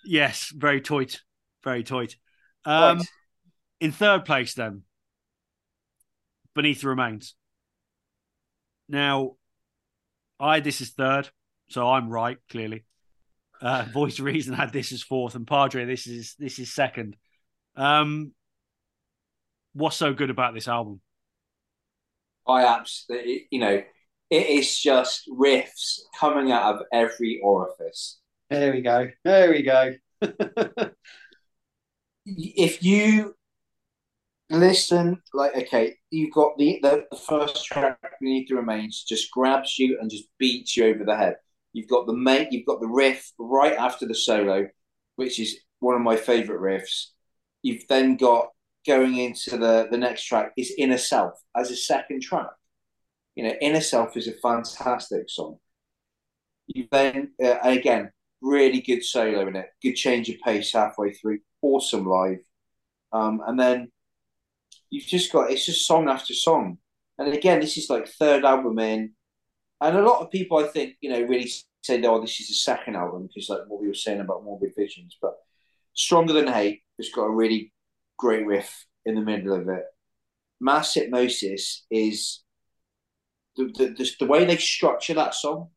yes, 0.04 0.52
very 0.54 0.80
tight, 0.80 1.20
very 1.62 1.84
tight. 1.84 2.16
Um, 2.64 2.98
Fight. 2.98 3.08
in 3.80 3.92
third 3.92 4.24
place, 4.24 4.54
then 4.54 4.82
Beneath 6.54 6.80
the 6.80 6.88
Remains. 6.88 7.34
Now, 8.88 9.32
I 10.38 10.60
this 10.60 10.80
is 10.80 10.90
third, 10.90 11.30
so 11.68 11.88
I'm 11.88 12.08
right 12.08 12.38
clearly. 12.50 12.84
Uh, 13.60 13.84
Voice 13.92 14.20
Reason 14.20 14.54
had 14.54 14.72
this 14.72 14.92
as 14.92 15.02
fourth, 15.02 15.34
and 15.34 15.46
Padre 15.46 15.84
this 15.84 16.06
is 16.06 16.34
this 16.38 16.58
is 16.58 16.72
second. 16.72 17.16
Um, 17.76 18.32
what's 19.72 19.96
so 19.96 20.12
good 20.12 20.30
about 20.30 20.54
this 20.54 20.68
album? 20.68 21.00
I 22.46 22.64
absolutely, 22.64 23.48
you 23.50 23.58
know, 23.58 23.82
it 24.30 24.46
is 24.46 24.78
just 24.78 25.28
riffs 25.28 25.98
coming 26.18 26.52
out 26.52 26.74
of 26.74 26.82
every 26.92 27.40
orifice. 27.42 28.18
There 28.50 28.72
we 28.72 28.80
go. 28.80 29.08
There 29.24 29.50
we 29.50 29.62
go. 29.62 29.94
If 32.28 32.82
you 32.82 33.35
listen, 34.50 35.22
like, 35.34 35.56
okay, 35.56 35.96
you've 36.10 36.32
got 36.32 36.56
the, 36.58 36.78
the, 36.82 37.04
the 37.10 37.16
first 37.16 37.64
track, 37.64 37.98
Beneath 38.20 38.48
the 38.48 38.56
Remains, 38.56 39.04
just 39.04 39.30
grabs 39.30 39.78
you 39.78 39.98
and 40.00 40.10
just 40.10 40.24
beats 40.38 40.76
you 40.76 40.86
over 40.86 41.04
the 41.04 41.16
head. 41.16 41.36
You've 41.72 41.88
got 41.88 42.06
the 42.06 42.14
mate, 42.14 42.48
you've 42.52 42.66
got 42.66 42.80
the 42.80 42.88
riff 42.88 43.32
right 43.38 43.74
after 43.74 44.06
the 44.06 44.14
solo, 44.14 44.66
which 45.16 45.38
is 45.38 45.58
one 45.80 45.94
of 45.94 46.00
my 46.00 46.16
favorite 46.16 46.60
riffs. 46.60 47.08
You've 47.62 47.86
then 47.88 48.16
got 48.16 48.48
going 48.86 49.16
into 49.16 49.58
the 49.58 49.88
the 49.90 49.98
next 49.98 50.24
track 50.24 50.52
is 50.56 50.72
Inner 50.78 50.98
Self 50.98 51.34
as 51.56 51.70
a 51.70 51.76
second 51.76 52.22
track. 52.22 52.46
You 53.34 53.44
know, 53.44 53.54
Inner 53.60 53.80
Self 53.80 54.16
is 54.16 54.28
a 54.28 54.32
fantastic 54.32 55.28
song. 55.28 55.58
You 56.68 56.86
then 56.90 57.32
uh, 57.42 57.58
again 57.62 58.10
really 58.40 58.80
good 58.80 59.04
solo 59.04 59.46
in 59.48 59.56
it, 59.56 59.66
good 59.82 59.94
change 59.94 60.28
of 60.28 60.36
pace 60.44 60.72
halfway 60.72 61.12
through, 61.12 61.40
awesome 61.62 62.06
live, 62.06 62.38
um, 63.12 63.42
and 63.46 63.58
then 63.58 63.90
you've 64.90 65.06
just 65.06 65.32
got 65.32 65.50
it's 65.50 65.66
just 65.66 65.86
song 65.86 66.08
after 66.08 66.34
song. 66.34 66.78
And 67.18 67.32
again, 67.32 67.60
this 67.60 67.76
is 67.76 67.90
like 67.90 68.08
third 68.08 68.44
album 68.44 68.78
in, 68.78 69.12
and 69.80 69.96
a 69.96 70.02
lot 70.02 70.20
of 70.20 70.30
people 70.30 70.58
I 70.58 70.68
think 70.68 70.96
you 71.00 71.10
know 71.10 71.22
really 71.22 71.50
say, 71.82 72.02
"Oh, 72.04 72.20
this 72.20 72.40
is 72.40 72.48
the 72.48 72.54
second 72.54 72.96
album," 72.96 73.26
because 73.26 73.48
like 73.48 73.60
what 73.68 73.80
we 73.80 73.88
were 73.88 73.94
saying 73.94 74.20
about 74.20 74.44
Morbid 74.44 74.72
Visions, 74.76 75.16
but 75.20 75.34
Stronger 75.94 76.34
Than 76.34 76.48
Hate 76.48 76.82
has 76.98 77.10
got 77.10 77.24
a 77.24 77.30
really 77.30 77.72
great 78.18 78.46
riff 78.46 78.86
in 79.04 79.14
the 79.14 79.20
middle 79.20 79.54
of 79.54 79.68
it. 79.68 79.84
Mass 80.60 80.94
Hypnosis 80.94 81.84
is 81.90 82.42
the, 83.56 83.64
the, 83.76 83.86
the, 83.88 84.10
the 84.20 84.26
way 84.26 84.44
they 84.44 84.56
structure 84.56 85.14
that 85.14 85.34
song 85.34 85.68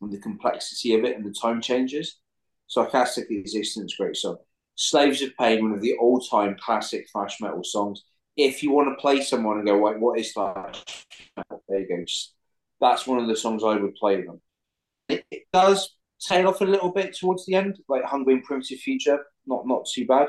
and 0.00 0.12
the 0.12 0.18
complexity 0.18 0.94
of 0.94 1.04
it 1.04 1.16
and 1.16 1.24
the 1.24 1.34
time 1.40 1.60
changes. 1.60 2.18
Sarcastic 2.66 3.30
Existence, 3.30 3.94
great 3.96 4.16
song. 4.16 4.38
Slaves 4.80 5.22
of 5.22 5.36
Pain, 5.36 5.60
one 5.60 5.72
of 5.72 5.80
the 5.80 5.94
all 5.94 6.20
time 6.20 6.56
classic 6.60 7.08
thrash 7.10 7.40
metal 7.40 7.64
songs. 7.64 8.04
If 8.36 8.62
you 8.62 8.70
want 8.70 8.88
to 8.88 9.00
play 9.00 9.20
someone 9.20 9.58
and 9.58 9.66
go, 9.66 9.76
Wait, 9.76 9.98
what 9.98 10.20
is 10.20 10.32
thrash 10.32 11.04
metal? 11.36 11.62
There 11.68 11.80
you 11.80 11.88
go. 11.88 12.04
Just, 12.04 12.34
that's 12.80 13.04
one 13.04 13.18
of 13.18 13.26
the 13.26 13.34
songs 13.34 13.64
I 13.64 13.74
would 13.74 13.96
play 13.96 14.22
them. 14.22 14.40
It, 15.08 15.24
it 15.32 15.42
does 15.52 15.96
tail 16.20 16.46
off 16.46 16.60
a 16.60 16.64
little 16.64 16.92
bit 16.92 17.16
towards 17.16 17.44
the 17.44 17.56
end, 17.56 17.78
like 17.88 18.04
Hungry 18.04 18.34
and 18.34 18.44
Primitive 18.44 18.78
Future, 18.78 19.18
not 19.48 19.66
not 19.66 19.84
too 19.92 20.06
bad. 20.06 20.28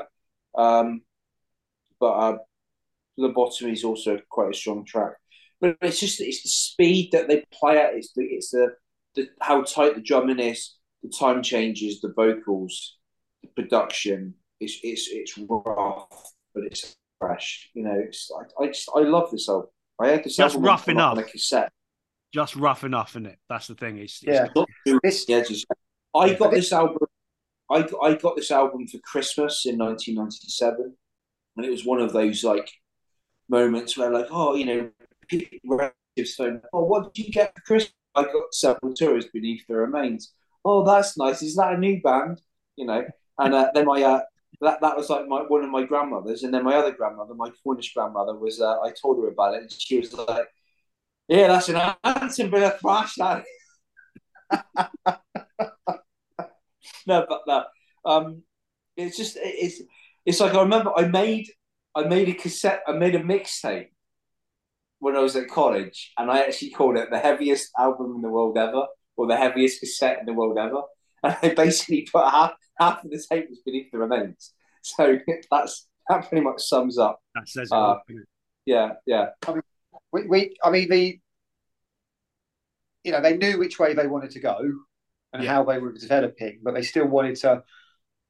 Um, 0.58 1.02
but 2.00 2.12
uh, 2.12 2.38
Lobotomy 3.20 3.72
is 3.72 3.84
also 3.84 4.18
quite 4.28 4.50
a 4.50 4.58
strong 4.58 4.84
track. 4.84 5.12
But 5.60 5.76
it's 5.80 6.00
just 6.00 6.20
it's 6.20 6.42
the 6.42 6.48
speed 6.48 7.10
that 7.12 7.28
they 7.28 7.44
play 7.52 7.78
at. 7.78 7.94
It's 7.94 8.12
the 8.14 8.24
it's 8.24 8.50
the, 8.50 8.74
the 9.14 9.28
how 9.40 9.62
tight 9.62 9.94
the 9.94 10.00
drumming 10.00 10.40
is, 10.40 10.74
the 11.04 11.08
time 11.08 11.40
changes, 11.44 12.00
the 12.00 12.12
vocals, 12.16 12.96
the 13.42 13.48
production. 13.62 14.34
It's 14.60 14.78
it's 14.82 15.08
it's 15.10 15.38
rough, 15.38 16.32
but 16.54 16.64
it's 16.64 16.96
fresh. 17.18 17.70
You 17.74 17.84
know, 17.84 17.98
it's 17.98 18.30
I, 18.58 18.64
I 18.64 18.66
just 18.68 18.88
I 18.94 19.00
love 19.00 19.30
this 19.30 19.48
album. 19.48 19.70
I 20.00 20.08
had 20.08 20.24
this 20.24 20.36
Just 20.36 20.54
album 20.54 20.66
rough 20.68 20.88
on, 20.88 20.94
enough. 20.94 21.12
on 21.12 21.18
a 21.18 21.22
cassette. 21.24 21.72
Just 22.32 22.56
rough 22.56 22.84
enough, 22.84 23.10
isn't 23.12 23.26
it? 23.26 23.38
That's 23.48 23.66
the 23.66 23.74
thing. 23.74 23.98
It's, 23.98 24.22
it's 24.22 24.32
Yeah. 24.32 24.46
Not 24.54 24.68
too 24.86 25.00
the 25.02 25.34
edges. 25.34 25.66
I 26.14 26.34
got 26.34 26.52
this 26.52 26.72
album. 26.72 26.98
I 27.70 27.86
I 28.02 28.14
got 28.14 28.36
this 28.36 28.50
album 28.50 28.86
for 28.86 28.98
Christmas 28.98 29.64
in 29.66 29.78
1997, 29.78 30.94
and 31.56 31.66
it 31.66 31.70
was 31.70 31.84
one 31.84 32.00
of 32.00 32.12
those 32.12 32.42
like 32.44 32.70
moments 33.48 33.96
where 33.96 34.10
like, 34.10 34.28
oh, 34.30 34.54
you 34.54 34.64
know, 34.66 34.90
relatives 35.64 36.34
phone. 36.36 36.62
Oh, 36.72 36.84
what 36.84 37.12
did 37.14 37.26
you 37.26 37.32
get 37.32 37.54
for 37.54 37.62
Christmas? 37.62 37.94
I 38.14 38.22
got 38.24 38.52
Sepultura 38.52 39.22
beneath 39.32 39.66
the 39.68 39.76
remains. 39.76 40.32
Oh, 40.64 40.84
that's 40.84 41.16
nice. 41.16 41.42
Is 41.42 41.56
that 41.56 41.74
a 41.74 41.78
new 41.78 42.00
band? 42.00 42.40
You 42.76 42.86
know, 42.86 43.04
and 43.38 43.54
uh, 43.54 43.70
then 43.74 43.86
my 43.86 44.02
uh, 44.02 44.20
that 44.60 44.80
that 44.80 44.96
was 44.96 45.08
like 45.08 45.26
my 45.26 45.42
one 45.42 45.64
of 45.64 45.70
my 45.70 45.84
grandmothers, 45.84 46.42
and 46.42 46.52
then 46.52 46.64
my 46.64 46.74
other 46.74 46.92
grandmother, 46.92 47.34
my 47.34 47.50
Cornish 47.62 47.94
grandmother, 47.94 48.34
was. 48.34 48.60
Uh, 48.60 48.80
I 48.80 48.90
told 48.90 49.18
her 49.18 49.28
about 49.28 49.54
it, 49.54 49.62
and 49.62 49.72
she 49.72 49.98
was 49.98 50.12
like, 50.12 50.46
"Yeah, 51.28 51.48
that's 51.48 51.68
an 51.68 51.94
anthem, 52.04 52.50
bit 52.50 52.62
of 52.62 52.80
thrash, 52.80 53.14
that." 53.16 53.44
no, 57.06 57.26
but 57.28 57.40
no. 57.46 57.64
Um, 58.04 58.42
it's 58.96 59.16
just 59.16 59.38
it's 59.40 59.80
it's 60.26 60.40
like 60.40 60.54
I 60.54 60.62
remember 60.62 60.92
I 60.96 61.06
made 61.06 61.48
I 61.94 62.04
made 62.04 62.28
a 62.28 62.34
cassette 62.34 62.82
I 62.86 62.92
made 62.92 63.14
a 63.14 63.20
mixtape 63.20 63.88
when 64.98 65.16
I 65.16 65.20
was 65.20 65.36
at 65.36 65.48
college, 65.48 66.12
and 66.18 66.30
I 66.30 66.42
actually 66.42 66.70
called 66.70 66.96
it 66.96 67.10
the 67.10 67.18
heaviest 67.18 67.70
album 67.78 68.14
in 68.16 68.22
the 68.22 68.28
world 68.28 68.58
ever, 68.58 68.86
or 69.16 69.26
the 69.26 69.36
heaviest 69.36 69.80
cassette 69.80 70.18
in 70.20 70.26
the 70.26 70.34
world 70.34 70.58
ever. 70.58 70.82
And 71.22 71.36
I 71.42 71.54
basically 71.54 72.06
put 72.10 72.24
half 72.28 72.52
half 72.78 73.04
of 73.04 73.10
the 73.10 73.22
tape 73.30 73.48
was 73.50 73.60
beneath 73.64 73.90
the 73.92 73.98
remains. 73.98 74.52
So 74.82 75.18
that's 75.50 75.86
that 76.08 76.28
pretty 76.28 76.42
much 76.44 76.60
sums 76.62 76.98
up. 76.98 77.20
that 77.34 77.48
says 77.48 77.68
it 77.70 77.74
Uh, 77.74 77.76
all. 77.78 78.02
doesn't 78.08 78.22
it? 78.22 78.28
Yeah, 78.66 78.92
yeah, 79.06 79.26
we, 80.12 80.26
we 80.28 80.56
I 80.62 80.70
mean 80.70 80.88
the 80.88 81.18
you 83.04 83.12
know 83.12 83.20
they 83.20 83.36
knew 83.36 83.58
which 83.58 83.78
way 83.78 83.94
they 83.94 84.06
wanted 84.06 84.30
to 84.32 84.40
go 84.40 84.58
and 85.32 85.42
Yeah. 85.42 85.50
how 85.54 85.64
they 85.64 85.78
were 85.78 85.92
developing, 85.92 86.60
but 86.62 86.74
they 86.74 86.82
still 86.82 87.06
wanted 87.06 87.36
to 87.36 87.62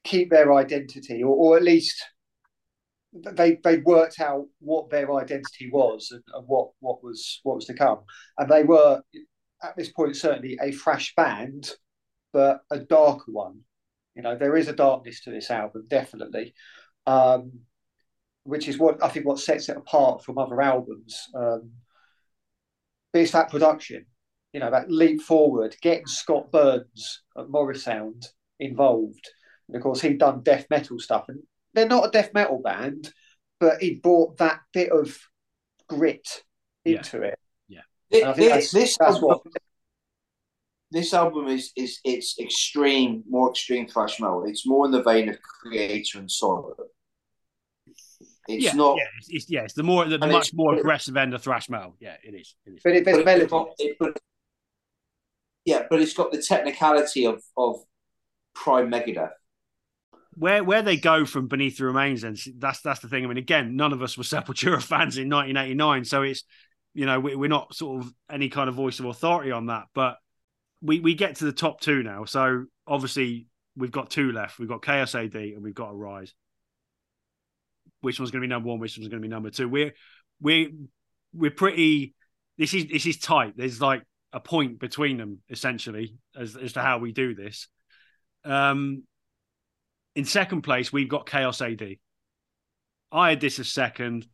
keep 0.04 0.30
their 0.30 0.52
identity, 0.54 1.22
or, 1.22 1.34
or 1.34 1.56
at 1.56 1.62
least 1.62 2.02
they 3.12 3.58
they 3.64 3.78
worked 3.78 4.20
out 4.20 4.46
what 4.60 4.88
their 4.90 5.12
identity 5.14 5.68
was 5.72 6.10
and, 6.12 6.22
and 6.34 6.46
what 6.46 6.70
what 6.80 7.02
was 7.02 7.40
what 7.42 7.56
was 7.56 7.66
to 7.66 7.74
come, 7.74 8.00
and 8.38 8.48
they 8.50 8.62
were 8.62 9.02
at 9.62 9.76
this 9.76 9.90
point 9.92 10.16
certainly 10.16 10.58
a 10.62 10.70
fresh 10.72 11.14
band, 11.16 11.70
but 12.32 12.60
a 12.70 12.78
darker 12.78 13.32
one. 13.32 13.60
You 14.14 14.22
know, 14.22 14.36
there 14.36 14.56
is 14.56 14.68
a 14.68 14.72
darkness 14.72 15.22
to 15.22 15.30
this 15.30 15.50
album, 15.50 15.86
definitely, 15.88 16.54
um, 17.06 17.60
which 18.44 18.68
is 18.68 18.78
what 18.78 19.02
I 19.02 19.08
think 19.08 19.26
what 19.26 19.38
sets 19.38 19.68
it 19.68 19.76
apart 19.76 20.24
from 20.24 20.38
other 20.38 20.60
albums. 20.60 21.28
Um, 21.34 21.70
but 23.12 23.22
it's 23.22 23.32
that 23.32 23.50
production, 23.50 24.06
you 24.52 24.60
know, 24.60 24.70
that 24.70 24.90
leap 24.90 25.20
forward, 25.22 25.76
getting 25.80 26.06
Scott 26.06 26.50
Burns 26.50 27.22
at 27.36 27.46
Morrisound 27.46 28.26
involved. 28.58 29.30
And 29.68 29.76
of 29.76 29.82
course, 29.82 30.00
he'd 30.00 30.18
done 30.18 30.42
death 30.42 30.66
metal 30.70 30.98
stuff, 30.98 31.26
and 31.28 31.40
they're 31.74 31.88
not 31.88 32.08
a 32.08 32.10
death 32.10 32.30
metal 32.34 32.60
band, 32.62 33.12
but 33.58 33.80
he 33.80 33.94
brought 33.94 34.38
that 34.38 34.60
bit 34.72 34.90
of 34.90 35.16
grit 35.88 36.42
into 36.84 37.22
it. 37.22 37.38
Yeah, 37.68 37.80
And 38.12 38.30
I 38.30 38.32
think 38.32 38.48
thi- 38.48 38.54
that's, 38.54 38.72
this 38.72 38.96
that's 38.98 39.20
what 39.20 39.40
this 40.90 41.14
album 41.14 41.48
is 41.48 41.72
is 41.76 42.00
it's 42.04 42.38
extreme, 42.38 43.22
more 43.28 43.50
extreme 43.50 43.86
thrash 43.86 44.20
metal. 44.20 44.44
It's 44.46 44.66
more 44.66 44.86
in 44.86 44.92
the 44.92 45.02
vein 45.02 45.28
of 45.28 45.36
Kreator 45.64 46.16
and 46.16 46.30
Sorrow. 46.30 46.74
It's 48.48 48.64
yeah, 48.64 48.72
not. 48.72 48.96
yeah, 48.96 49.04
it's, 49.18 49.28
it's, 49.30 49.50
yeah, 49.50 49.62
it's 49.62 49.74
the 49.74 49.82
more 49.82 50.04
the, 50.06 50.18
the 50.18 50.26
much 50.26 50.52
more 50.52 50.74
aggressive 50.74 51.16
end 51.16 51.34
of 51.34 51.42
thrash 51.42 51.68
metal. 51.68 51.94
Yeah, 52.00 52.16
it 52.24 52.34
is. 52.34 52.56
It 52.66 52.70
is. 52.70 52.80
but 52.82 52.92
it, 52.94 53.04
there's 53.04 53.18
but 53.22 53.48
got- 53.48 53.68
it- 53.78 53.96
but- 53.98 54.18
yeah, 55.64 55.82
but 55.88 56.00
it's 56.00 56.14
got 56.14 56.32
the 56.32 56.42
technicality 56.42 57.26
of 57.26 57.42
of 57.56 57.76
Prime 58.54 58.90
Megadeth. 58.90 59.30
Where 60.34 60.64
where 60.64 60.82
they 60.82 60.96
go 60.96 61.24
from 61.26 61.48
beneath 61.48 61.78
the 61.78 61.84
remains, 61.84 62.24
and 62.24 62.36
that's 62.58 62.80
that's 62.80 63.00
the 63.00 63.08
thing. 63.08 63.24
I 63.24 63.28
mean, 63.28 63.36
again, 63.36 63.76
none 63.76 63.92
of 63.92 64.02
us 64.02 64.16
were 64.16 64.24
Sepultura 64.24 64.82
fans 64.82 65.18
in 65.18 65.28
1989, 65.28 66.04
so 66.04 66.22
it's 66.22 66.44
you 66.94 67.06
know 67.06 67.20
we, 67.20 67.36
we're 67.36 67.48
not 67.48 67.74
sort 67.74 68.02
of 68.02 68.12
any 68.30 68.48
kind 68.48 68.68
of 68.68 68.74
voice 68.74 68.98
of 68.98 69.06
authority 69.06 69.52
on 69.52 69.66
that. 69.66 69.84
But 69.94 70.16
we 70.82 71.00
we 71.00 71.14
get 71.14 71.36
to 71.36 71.44
the 71.44 71.52
top 71.52 71.80
two 71.80 72.02
now, 72.02 72.24
so 72.24 72.64
obviously 72.86 73.46
we've 73.76 73.92
got 73.92 74.10
two 74.10 74.32
left. 74.32 74.58
We've 74.58 74.68
got 74.68 74.84
Chaos 74.84 75.14
AD 75.14 75.34
and 75.34 75.62
we've 75.62 75.74
got 75.74 75.92
Arise. 75.92 76.34
Which 78.00 78.18
one's 78.18 78.30
going 78.30 78.40
to 78.42 78.46
be 78.46 78.50
number 78.50 78.68
one? 78.68 78.78
Which 78.78 78.96
one's 78.96 79.08
going 79.08 79.22
to 79.22 79.26
be 79.26 79.32
number 79.32 79.50
two? 79.50 79.68
We're 79.68 79.92
we're 80.40 80.70
we're 81.32 81.50
pretty. 81.50 82.14
This 82.58 82.74
is 82.74 82.86
this 82.86 83.06
is 83.06 83.18
tight. 83.18 83.54
There's 83.56 83.80
like 83.80 84.02
a 84.32 84.40
point 84.40 84.78
between 84.78 85.18
them 85.18 85.38
essentially 85.48 86.16
as 86.36 86.56
as 86.56 86.74
to 86.74 86.80
how 86.80 86.98
we 86.98 87.12
do 87.12 87.34
this. 87.34 87.68
Um, 88.44 89.04
in 90.14 90.24
second 90.24 90.62
place, 90.62 90.92
we've 90.92 91.08
got 91.08 91.28
Chaos 91.28 91.60
AD. 91.60 91.96
I 93.12 93.30
had 93.30 93.40
this 93.40 93.58
as 93.58 93.68
second. 93.68 94.26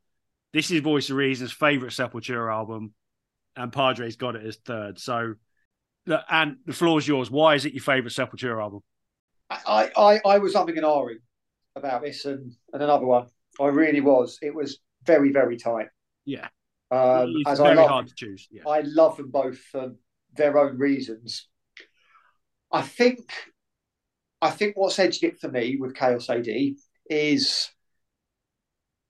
This 0.53 0.71
is 0.71 0.81
Voice 0.81 1.11
of 1.11 1.17
Reason's 1.17 1.53
favorite 1.53 1.93
Sepultura 1.93 2.53
album. 2.53 2.95
and 3.57 3.73
Padre's 3.73 4.17
got 4.17 4.37
it 4.37 4.47
as 4.47 4.57
third. 4.57 4.99
So, 4.99 5.35
and 6.07 6.57
the 6.67 6.73
floor 6.73 6.99
is 6.99 7.09
yours. 7.09 7.31
Why 7.31 7.55
is 7.55 7.65
it 7.65 7.73
your 7.73 7.83
favourite 7.83 8.13
Sepultura 8.13 8.61
album? 8.63 8.81
I, 9.51 9.91
I, 9.97 10.21
I 10.25 10.39
was 10.39 10.55
umming 10.55 10.77
and 10.77 10.85
ahhing 10.85 11.19
about 11.77 12.03
this 12.03 12.25
and, 12.25 12.53
and 12.73 12.83
another 12.83 13.07
one. 13.07 13.27
I 13.61 13.67
really 13.67 14.01
was. 14.01 14.39
It 14.43 14.55
was 14.55 14.81
very, 15.05 15.33
very 15.33 15.57
tight. 15.57 15.89
Yeah. 16.25 16.49
Um, 16.91 17.33
it's 17.37 17.51
as 17.51 17.59
very 17.59 17.71
I 17.71 17.75
love, 17.75 17.89
hard 17.89 18.07
to 18.09 18.15
choose. 18.15 18.49
Yeah. 18.51 18.63
I 18.69 18.81
love 18.81 19.17
them 19.17 19.31
both 19.31 19.59
for 19.59 19.93
their 20.35 20.59
own 20.59 20.79
reasons. 20.79 21.49
I 22.71 22.83
think, 22.83 23.33
I 24.43 24.51
think 24.51 24.77
what's 24.77 24.99
edged 24.99 25.25
it 25.25 25.39
for 25.39 25.49
me 25.49 25.77
with 25.79 25.95
Chaos 25.95 26.29
AD 26.29 26.49
is, 27.09 27.71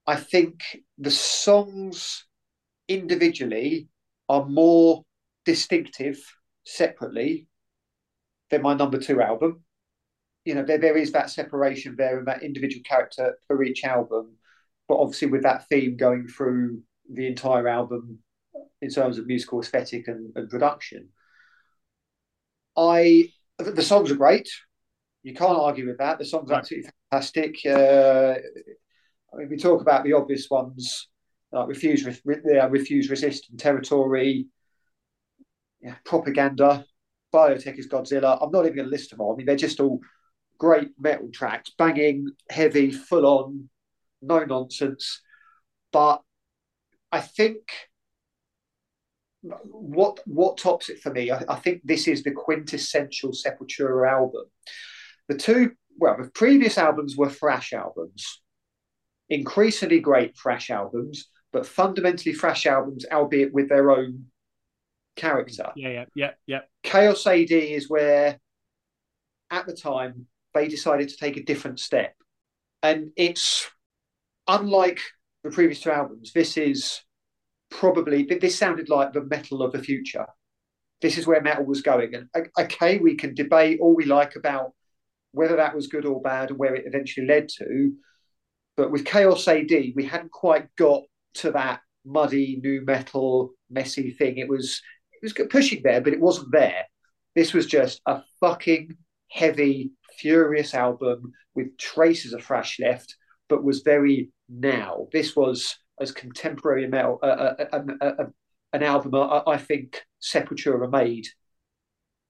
I 0.05 0.15
think 0.15 0.61
the 0.97 1.11
songs 1.11 2.25
individually 2.87 3.89
are 4.29 4.45
more 4.45 5.03
distinctive 5.45 6.19
separately 6.67 7.47
than 8.49 8.61
my 8.61 8.73
number 8.73 8.97
two 8.99 9.21
album. 9.21 9.63
You 10.45 10.55
know, 10.55 10.63
there, 10.63 10.77
there 10.77 10.97
is 10.97 11.11
that 11.13 11.29
separation 11.29 11.95
there 11.97 12.17
and 12.19 12.27
that 12.27 12.43
individual 12.43 12.83
character 12.83 13.37
for 13.47 13.63
each 13.63 13.83
album, 13.83 14.35
but 14.87 14.95
obviously 14.95 15.27
with 15.29 15.43
that 15.43 15.67
theme 15.67 15.97
going 15.97 16.27
through 16.27 16.81
the 17.11 17.27
entire 17.27 17.67
album 17.67 18.19
in 18.81 18.89
terms 18.89 19.17
of 19.17 19.27
musical 19.27 19.59
aesthetic 19.59 20.07
and, 20.07 20.31
and 20.35 20.49
production. 20.49 21.09
I 22.75 23.31
the 23.57 23.81
songs 23.81 24.11
are 24.11 24.15
great. 24.15 24.49
You 25.23 25.33
can't 25.33 25.57
argue 25.57 25.87
with 25.87 25.97
that. 25.97 26.19
The 26.19 26.25
songs 26.25 26.49
are 26.49 26.53
Right. 26.53 26.59
absolutely 26.59 26.91
fantastic. 27.11 27.55
Uh, 27.65 28.35
I 29.33 29.37
mean, 29.37 29.49
we 29.49 29.57
talk 29.57 29.81
about 29.81 30.03
the 30.03 30.13
obvious 30.13 30.49
ones 30.49 31.09
like 31.51 31.67
refuse, 31.67 32.05
re- 32.05 32.39
re- 32.43 32.67
refuse, 32.69 33.09
resist, 33.09 33.49
and 33.49 33.59
territory. 33.59 34.47
Yeah, 35.81 35.95
propaganda. 36.05 36.85
Biotech 37.33 37.77
is 37.77 37.87
Godzilla. 37.87 38.37
I'm 38.41 38.51
not 38.51 38.65
even 38.65 38.77
going 38.77 38.87
to 38.87 38.91
list 38.91 39.11
them 39.11 39.21
all. 39.21 39.33
I 39.33 39.35
mean, 39.37 39.45
they're 39.45 39.55
just 39.55 39.79
all 39.79 39.99
great 40.57 40.89
metal 40.99 41.29
tracks, 41.33 41.71
banging, 41.77 42.31
heavy, 42.49 42.91
full 42.91 43.25
on, 43.25 43.69
no 44.21 44.43
nonsense. 44.43 45.21
But 45.91 46.21
I 47.11 47.21
think 47.21 47.57
what 49.63 50.19
what 50.25 50.57
tops 50.57 50.89
it 50.89 50.99
for 50.99 51.11
me, 51.11 51.31
I, 51.31 51.43
I 51.47 51.55
think 51.55 51.81
this 51.83 52.07
is 52.07 52.23
the 52.23 52.31
quintessential 52.31 53.31
Sepultura 53.31 54.09
album. 54.09 54.45
The 55.27 55.37
two, 55.37 55.71
well, 55.97 56.17
the 56.21 56.29
previous 56.31 56.77
albums 56.77 57.15
were 57.15 57.29
thrash 57.29 57.73
albums, 57.73 58.41
increasingly 59.29 59.99
great 59.99 60.37
thrash 60.37 60.69
albums, 60.69 61.29
but 61.51 61.65
fundamentally 61.65 62.33
thrash 62.33 62.65
albums, 62.65 63.05
albeit 63.11 63.53
with 63.53 63.69
their 63.69 63.91
own 63.91 64.25
character. 65.17 65.63
Mm, 65.63 65.71
yeah, 65.75 65.89
yeah, 65.89 66.05
yeah, 66.15 66.31
yeah. 66.45 66.59
Chaos 66.83 67.27
AD 67.27 67.51
is 67.51 67.89
where, 67.89 68.39
at 69.51 69.65
the 69.65 69.73
time, 69.73 70.27
they 70.53 70.67
decided 70.67 71.09
to 71.09 71.17
take 71.17 71.35
a 71.35 71.43
different 71.43 71.79
step. 71.79 72.15
And 72.81 73.11
it's 73.17 73.69
unlike 74.47 75.01
the 75.43 75.49
previous 75.49 75.81
two 75.81 75.91
albums, 75.91 76.31
this 76.31 76.55
is 76.55 77.01
probably, 77.69 78.23
this 78.23 78.57
sounded 78.57 78.87
like 78.87 79.11
the 79.11 79.25
metal 79.25 79.61
of 79.61 79.73
the 79.73 79.83
future. 79.83 80.25
This 81.01 81.17
is 81.17 81.27
where 81.27 81.41
metal 81.41 81.65
was 81.65 81.81
going. 81.81 82.13
And 82.15 82.47
okay, 82.57 82.97
we 82.97 83.15
can 83.15 83.35
debate 83.35 83.79
all 83.81 83.95
we 83.95 84.05
like 84.05 84.35
about 84.35 84.73
whether 85.31 85.57
that 85.57 85.75
was 85.75 85.87
good 85.87 86.05
or 86.05 86.21
bad 86.21 86.49
and 86.49 86.57
where 86.57 86.75
it 86.75 86.85
eventually 86.87 87.27
led 87.27 87.49
to. 87.57 87.93
But 88.75 88.91
with 88.91 89.05
Chaos 89.05 89.47
AD, 89.47 89.71
we 89.95 90.05
hadn't 90.05 90.31
quite 90.31 90.73
got 90.75 91.03
to 91.35 91.51
that 91.51 91.81
muddy 92.05 92.59
new 92.63 92.83
metal 92.85 93.51
messy 93.69 94.11
thing. 94.11 94.37
It 94.37 94.47
was 94.47 94.81
was 95.21 95.33
pushing 95.49 95.81
there, 95.83 96.01
but 96.01 96.13
it 96.13 96.19
wasn't 96.19 96.51
there. 96.51 96.85
This 97.35 97.53
was 97.53 97.65
just 97.65 98.01
a 98.05 98.21
fucking 98.39 98.95
heavy, 99.29 99.91
furious 100.17 100.73
album 100.73 101.33
with 101.55 101.77
traces 101.77 102.33
of 102.33 102.43
thrash 102.43 102.79
left, 102.79 103.15
but 103.49 103.63
was 103.63 103.81
very 103.81 104.31
now. 104.49 105.07
This 105.11 105.35
was 105.35 105.77
as 105.99 106.11
contemporary 106.11 106.87
metal, 106.87 107.19
uh, 107.21 107.25
uh, 107.25 107.83
uh, 108.01 108.25
an 108.73 108.83
album 108.83 109.15
I, 109.15 109.41
I, 109.47 109.57
think 109.57 110.01
Sepultura 110.21 110.89
made 110.89 111.27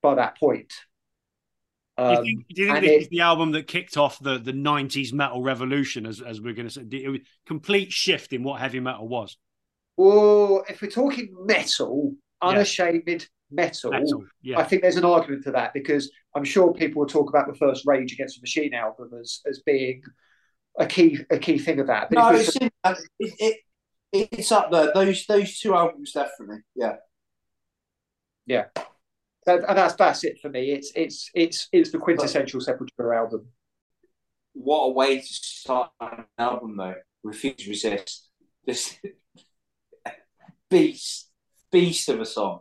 by 0.02 0.14
that 0.14 0.38
point. 0.38 0.72
Um, 1.98 2.14
do 2.14 2.20
you 2.20 2.24
think, 2.24 2.46
do 2.54 2.62
you 2.62 2.68
think 2.68 2.80
this 2.80 2.90
it, 2.90 3.02
is 3.02 3.08
the 3.08 3.20
album 3.20 3.52
that 3.52 3.66
kicked 3.66 3.96
off 3.96 4.18
the, 4.20 4.38
the 4.38 4.52
90s 4.52 5.12
metal 5.12 5.42
revolution, 5.42 6.06
as, 6.06 6.22
as 6.22 6.40
we're 6.40 6.54
going 6.54 6.68
to 6.68 6.72
say? 6.72 6.82
It 6.90 7.08
was 7.08 7.20
complete 7.46 7.92
shift 7.92 8.32
in 8.32 8.42
what 8.42 8.60
heavy 8.60 8.80
metal 8.80 9.08
was. 9.08 9.36
Well, 9.96 10.64
if 10.68 10.80
we're 10.80 10.90
talking 10.90 11.34
metal, 11.44 12.14
unashamed 12.42 13.04
yeah. 13.06 13.18
metal, 13.50 13.90
metal 13.90 14.24
yeah. 14.42 14.58
I 14.58 14.64
think 14.64 14.82
there's 14.82 14.96
an 14.96 15.04
argument 15.04 15.44
for 15.44 15.52
that 15.52 15.72
because 15.74 16.10
I'm 16.34 16.44
sure 16.44 16.72
people 16.72 17.00
will 17.00 17.08
talk 17.08 17.28
about 17.28 17.46
the 17.46 17.58
first 17.58 17.86
Rage 17.86 18.12
Against 18.12 18.36
the 18.36 18.42
Machine 18.42 18.74
album 18.74 19.10
as, 19.20 19.40
as 19.48 19.60
being 19.60 20.02
a 20.78 20.86
key 20.86 21.18
a 21.30 21.38
key 21.38 21.58
thing 21.58 21.80
of 21.80 21.88
that. 21.88 22.08
But 22.10 22.18
no, 22.18 22.38
it's, 22.38 22.56
in, 22.56 22.70
it, 23.18 23.56
it, 24.12 24.28
it's 24.32 24.52
up 24.52 24.70
there. 24.70 24.92
Those 24.94 25.26
those 25.26 25.58
two 25.58 25.74
albums 25.74 26.12
definitely, 26.12 26.62
yeah, 26.74 26.96
yeah. 28.46 28.66
That, 29.46 29.64
and 29.68 29.78
that's 29.78 29.94
that's 29.94 30.24
it 30.24 30.38
for 30.40 30.48
me. 30.50 30.72
It's 30.72 30.92
it's 30.94 31.30
it's 31.34 31.68
it's 31.72 31.90
the 31.90 31.98
quintessential 31.98 32.60
Sepultura 32.60 33.16
album. 33.16 33.48
What 34.58 34.86
a 34.86 34.90
way 34.90 35.18
to 35.20 35.26
start 35.26 35.92
an 36.00 36.24
album, 36.36 36.76
though. 36.76 36.96
Refuse, 37.22 37.66
resist. 37.68 38.28
This 38.66 38.98
beast, 40.70 41.27
beast 41.70 42.08
of 42.08 42.20
a 42.20 42.26
song. 42.26 42.60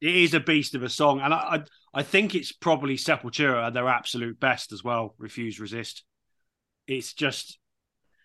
It 0.00 0.14
is 0.14 0.34
a 0.34 0.40
beast 0.40 0.74
of 0.74 0.82
a 0.82 0.88
song, 0.88 1.20
and 1.20 1.32
I 1.32 1.36
I, 1.36 2.00
I 2.00 2.02
think 2.02 2.34
it's 2.34 2.52
probably 2.52 2.96
Sepultura 2.96 3.66
at 3.66 3.74
their 3.74 3.88
absolute 3.88 4.38
best 4.38 4.72
as 4.72 4.84
well. 4.84 5.14
Refuse, 5.18 5.60
resist. 5.60 6.04
It's 6.86 7.14
just 7.14 7.58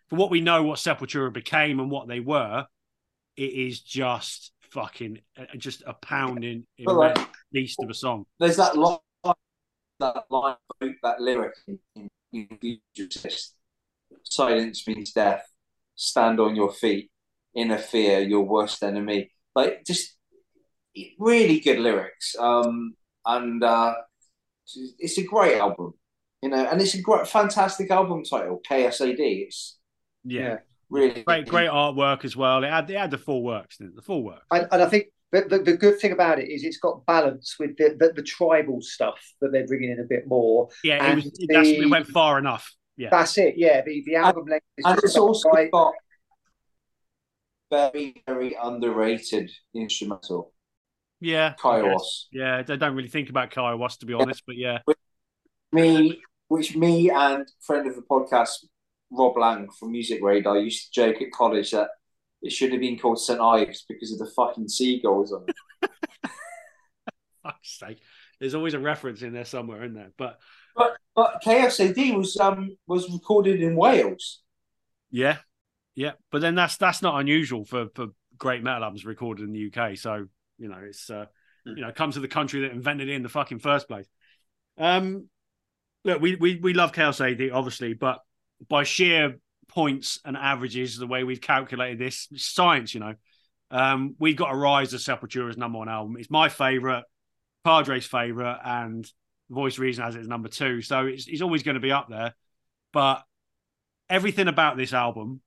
for 0.10 0.16
what 0.16 0.32
we 0.32 0.42
know, 0.42 0.64
what 0.64 0.80
Sepultura 0.80 1.32
became 1.32 1.80
and 1.80 1.90
what 1.90 2.08
they 2.08 2.20
were. 2.20 2.66
It 3.38 3.54
is 3.54 3.80
just 3.82 4.52
fucking 4.72 5.20
uh, 5.38 5.46
just 5.58 5.84
a 5.86 5.94
pounding 5.94 6.66
like, 6.80 7.18
beast 7.52 7.80
of 7.82 7.90
a 7.90 7.94
song. 7.94 8.26
There's 8.40 8.58
that 8.58 8.78
line, 8.78 8.98
that 10.00 10.24
line, 10.30 10.56
that 11.04 11.22
lyric 11.22 11.54
in 12.34 12.58
resist. 12.98 13.56
Silence 14.24 14.88
means 14.88 15.12
death. 15.12 15.46
Stand 15.96 16.40
on 16.40 16.56
your 16.56 16.72
feet. 16.72 17.12
Inner 17.56 17.78
fear, 17.78 18.20
your 18.20 18.44
worst 18.44 18.84
enemy. 18.84 19.32
Like 19.56 19.86
just 19.86 20.16
really 21.20 21.60
good 21.60 21.80
lyrics. 21.80 22.36
Um, 22.38 22.95
and 23.26 23.64
uh, 23.64 23.95
it's 24.97 25.18
a 25.18 25.24
great 25.24 25.58
album, 25.58 25.93
you 26.41 26.50
know, 26.50 26.66
and 26.66 26.82
it's 26.82 26.95
a 26.95 27.02
great, 27.02 27.28
fantastic 27.28 27.91
album 27.91 28.24
title, 28.24 28.62
Chaos 28.68 29.02
AD. 29.02 29.16
It's 29.20 29.78
yeah, 30.24 30.41
yeah 30.41 30.58
really 30.89 31.24
great, 31.24 31.47
great 31.47 31.70
artwork 31.70 32.26
as 32.26 32.36
well. 32.36 32.64
It 32.64 32.70
had, 32.70 32.89
it 32.89 32.97
had 32.97 33.12
the 33.12 33.18
full 33.18 33.43
works, 33.43 33.78
the 33.78 34.02
full 34.02 34.24
works. 34.24 34.45
And, 34.52 34.68
and 34.72 34.82
I 34.82 34.88
think 34.88 35.08
the, 35.32 35.41
the, 35.41 35.60
the, 35.60 35.78
good 35.78 36.00
thing 36.00 36.12
about 36.12 36.39
it 36.39 36.50
is 36.50 36.64
it's 36.64 36.80
got 36.80 37.06
balance 37.06 37.56
with 37.60 37.78
the, 37.78 37.95
the, 38.00 38.14
the 38.14 38.24
tribal 38.24 38.82
stuff 38.82 39.20
that 39.41 39.52
they're 39.52 39.68
bringing 39.68 39.91
in 39.91 40.00
a 40.00 40.08
bit 40.08 40.28
more. 40.28 40.70
Yeah, 40.84 41.12
it, 41.12 41.16
was, 41.16 41.26
the, 41.26 41.47
that's, 41.52 41.68
it 41.68 41.89
went 41.89 42.08
far 42.08 42.39
enough. 42.39 42.72
Yeah, 42.97 43.10
that's 43.12 43.38
it. 43.38 43.54
Yeah, 43.56 43.82
the, 43.82 44.04
the 44.06 44.16
album 44.16 44.43
and, 44.43 44.52
length 44.52 44.66
is 44.78 44.86
and 44.86 45.00
it's 45.04 45.16
also 45.16 45.50
right. 45.50 45.72
got 45.72 45.93
very 47.72 48.22
very 48.28 48.58
underrated 48.62 49.52
instrumental. 49.74 50.52
Yeah, 51.22 51.54
Kaiowas. 51.60 52.26
Yeah, 52.32 52.62
they 52.64 52.78
don't 52.78 52.96
really 52.96 53.10
think 53.10 53.30
about 53.30 53.52
Kaiowas 53.52 53.98
to 54.00 54.06
be 54.06 54.14
honest, 54.14 54.44
but 54.46 54.56
yeah. 54.56 54.80
Which 54.86 54.98
me, 55.72 56.22
which 56.48 56.76
me 56.76 57.10
and 57.10 57.48
friend 57.62 57.88
of 57.88 57.96
the 57.96 58.02
podcast 58.02 58.66
Rob 59.12 59.38
Lang 59.38 59.70
from 59.78 59.92
Music 59.92 60.20
Radar 60.22 60.58
used 60.58 60.86
to 60.86 60.92
joke 60.92 61.22
at 61.22 61.32
college 61.32 61.72
that 61.72 61.90
it 62.42 62.52
should 62.52 62.72
have 62.72 62.82
been 62.82 62.98
called 62.98 63.20
St 63.20 63.40
Ives 63.40 63.86
because 63.88 64.12
of 64.14 64.20
the 64.20 64.32
fucking 64.36 64.70
seagulls 64.70 65.34
on 65.34 65.46
it. 65.48 65.92
Fuck's 67.44 67.80
sake. 67.80 68.02
There's 68.40 68.56
always 68.56 68.74
a 68.74 68.80
reference 68.80 69.22
in 69.22 69.34
there 69.34 69.46
somewhere, 69.46 69.84
in 69.84 69.94
there? 69.94 70.12
But 70.18 70.40
but 70.76 70.98
but 71.16 71.42
Chaos 71.44 71.80
AD 71.80 71.98
was 72.16 72.38
um 72.38 72.78
was 72.88 73.12
recorded 73.12 73.62
in 73.62 73.76
Wales. 73.76 74.42
Yeah, 75.12 75.38
yeah. 75.96 76.14
But 76.32 76.42
then 76.42 76.56
that's 76.56 76.78
that's 76.78 77.02
not 77.02 77.20
unusual 77.20 77.66
for 77.66 77.88
for 77.96 78.08
great 78.38 78.64
metal 78.64 78.84
albums 78.84 79.06
recorded 79.06 79.44
in 79.44 79.52
the 79.52 79.72
UK. 79.74 79.98
So 79.98 80.28
you 80.60 80.70
know 80.70 80.80
it's 80.84 81.10
uh, 81.10 81.26
you 81.66 81.82
know 81.82 81.91
come 81.91 82.12
to 82.12 82.20
the 82.20 82.28
country 82.28 82.62
that 82.62 82.72
invented 82.72 83.10
it 83.10 83.14
in 83.14 83.24
the 83.24 83.30
fucking 83.30 83.60
first 83.60 83.88
place. 83.88 84.07
Um, 84.78 85.28
look, 86.05 86.22
we 86.22 86.36
we 86.36 86.57
we 86.57 86.74
love 86.74 86.93
Chaos 86.93 87.22
AD 87.22 87.41
obviously, 87.51 87.93
but 87.93 88.20
by 88.68 88.84
sheer 88.84 89.38
points 89.70 90.20
and 90.26 90.36
averages, 90.36 90.97
the 90.97 91.07
way 91.07 91.24
we've 91.24 91.41
calculated 91.41 91.99
this, 91.99 92.28
science, 92.36 92.93
you 92.93 92.99
know. 92.99 93.14
Um, 93.72 94.16
we've 94.20 94.36
got 94.36 94.53
Arise 94.53 94.93
of 94.93 94.99
Sepultura's 94.99 95.57
number 95.57 95.78
one 95.78 95.89
album. 95.89 96.18
It's 96.18 96.32
my 96.32 96.49
favorite, 96.49 97.03
Padre's 97.64 98.05
favorite, 98.05 98.57
and 98.66 99.10
Voice 99.49 99.78
Reason 99.78 100.03
has 100.03 100.16
it 100.16 100.22
as 100.22 100.28
number 100.28 100.49
two. 100.49 100.82
So 100.82 101.05
it's, 101.05 101.28
it's 101.28 101.41
always 101.41 101.64
going 101.64 101.76
to 101.76 101.82
be 101.82 101.91
up 101.91 102.07
there. 102.10 102.34
But 102.91 103.24
everything 104.10 104.47
about 104.47 104.76
this 104.76 104.91
album 104.91 105.41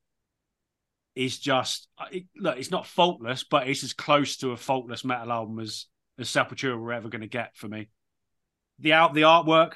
is 1.14 1.38
just 1.38 1.88
it, 2.10 2.24
look. 2.36 2.58
It's 2.58 2.70
not 2.70 2.86
faultless, 2.86 3.44
but 3.44 3.68
it's 3.68 3.84
as 3.84 3.92
close 3.92 4.36
to 4.38 4.50
a 4.52 4.56
faultless 4.56 5.04
metal 5.04 5.32
album 5.32 5.58
as 5.60 5.86
as 6.18 6.28
Sepultura 6.28 6.78
were 6.78 6.92
ever 6.92 7.08
going 7.08 7.22
to 7.22 7.28
get 7.28 7.56
for 7.56 7.68
me. 7.68 7.88
The 8.78 8.92
out 8.94 9.14
the 9.14 9.22
artwork, 9.22 9.72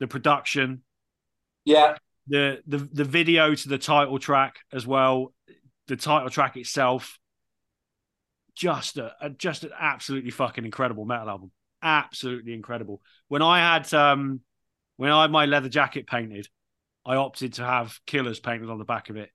the 0.00 0.06
production, 0.06 0.82
Yeah, 1.64 1.96
the 2.26 2.62
the 2.66 2.78
the 2.78 3.04
video 3.04 3.54
to 3.54 3.68
the 3.68 3.78
title 3.78 4.18
track 4.18 4.56
as 4.72 4.86
well, 4.86 5.32
the 5.86 5.96
title 5.96 6.30
track 6.30 6.56
itself, 6.56 7.18
just 8.54 8.96
a, 8.96 9.12
a 9.20 9.30
just 9.30 9.64
an 9.64 9.70
absolutely 9.78 10.30
fucking 10.30 10.64
incredible 10.64 11.04
metal 11.04 11.28
album. 11.28 11.50
Absolutely 11.82 12.54
incredible. 12.54 13.00
When 13.28 13.42
I 13.42 13.58
had 13.58 13.92
um 13.94 14.40
when 14.96 15.10
I 15.10 15.22
had 15.22 15.30
my 15.30 15.46
leather 15.46 15.68
jacket 15.68 16.06
painted, 16.06 16.48
I 17.04 17.16
opted 17.16 17.54
to 17.54 17.64
have 17.64 17.98
Killers 18.06 18.40
painted 18.40 18.70
on 18.70 18.78
the 18.78 18.84
back 18.84 19.10
of 19.10 19.16
it. 19.16 19.30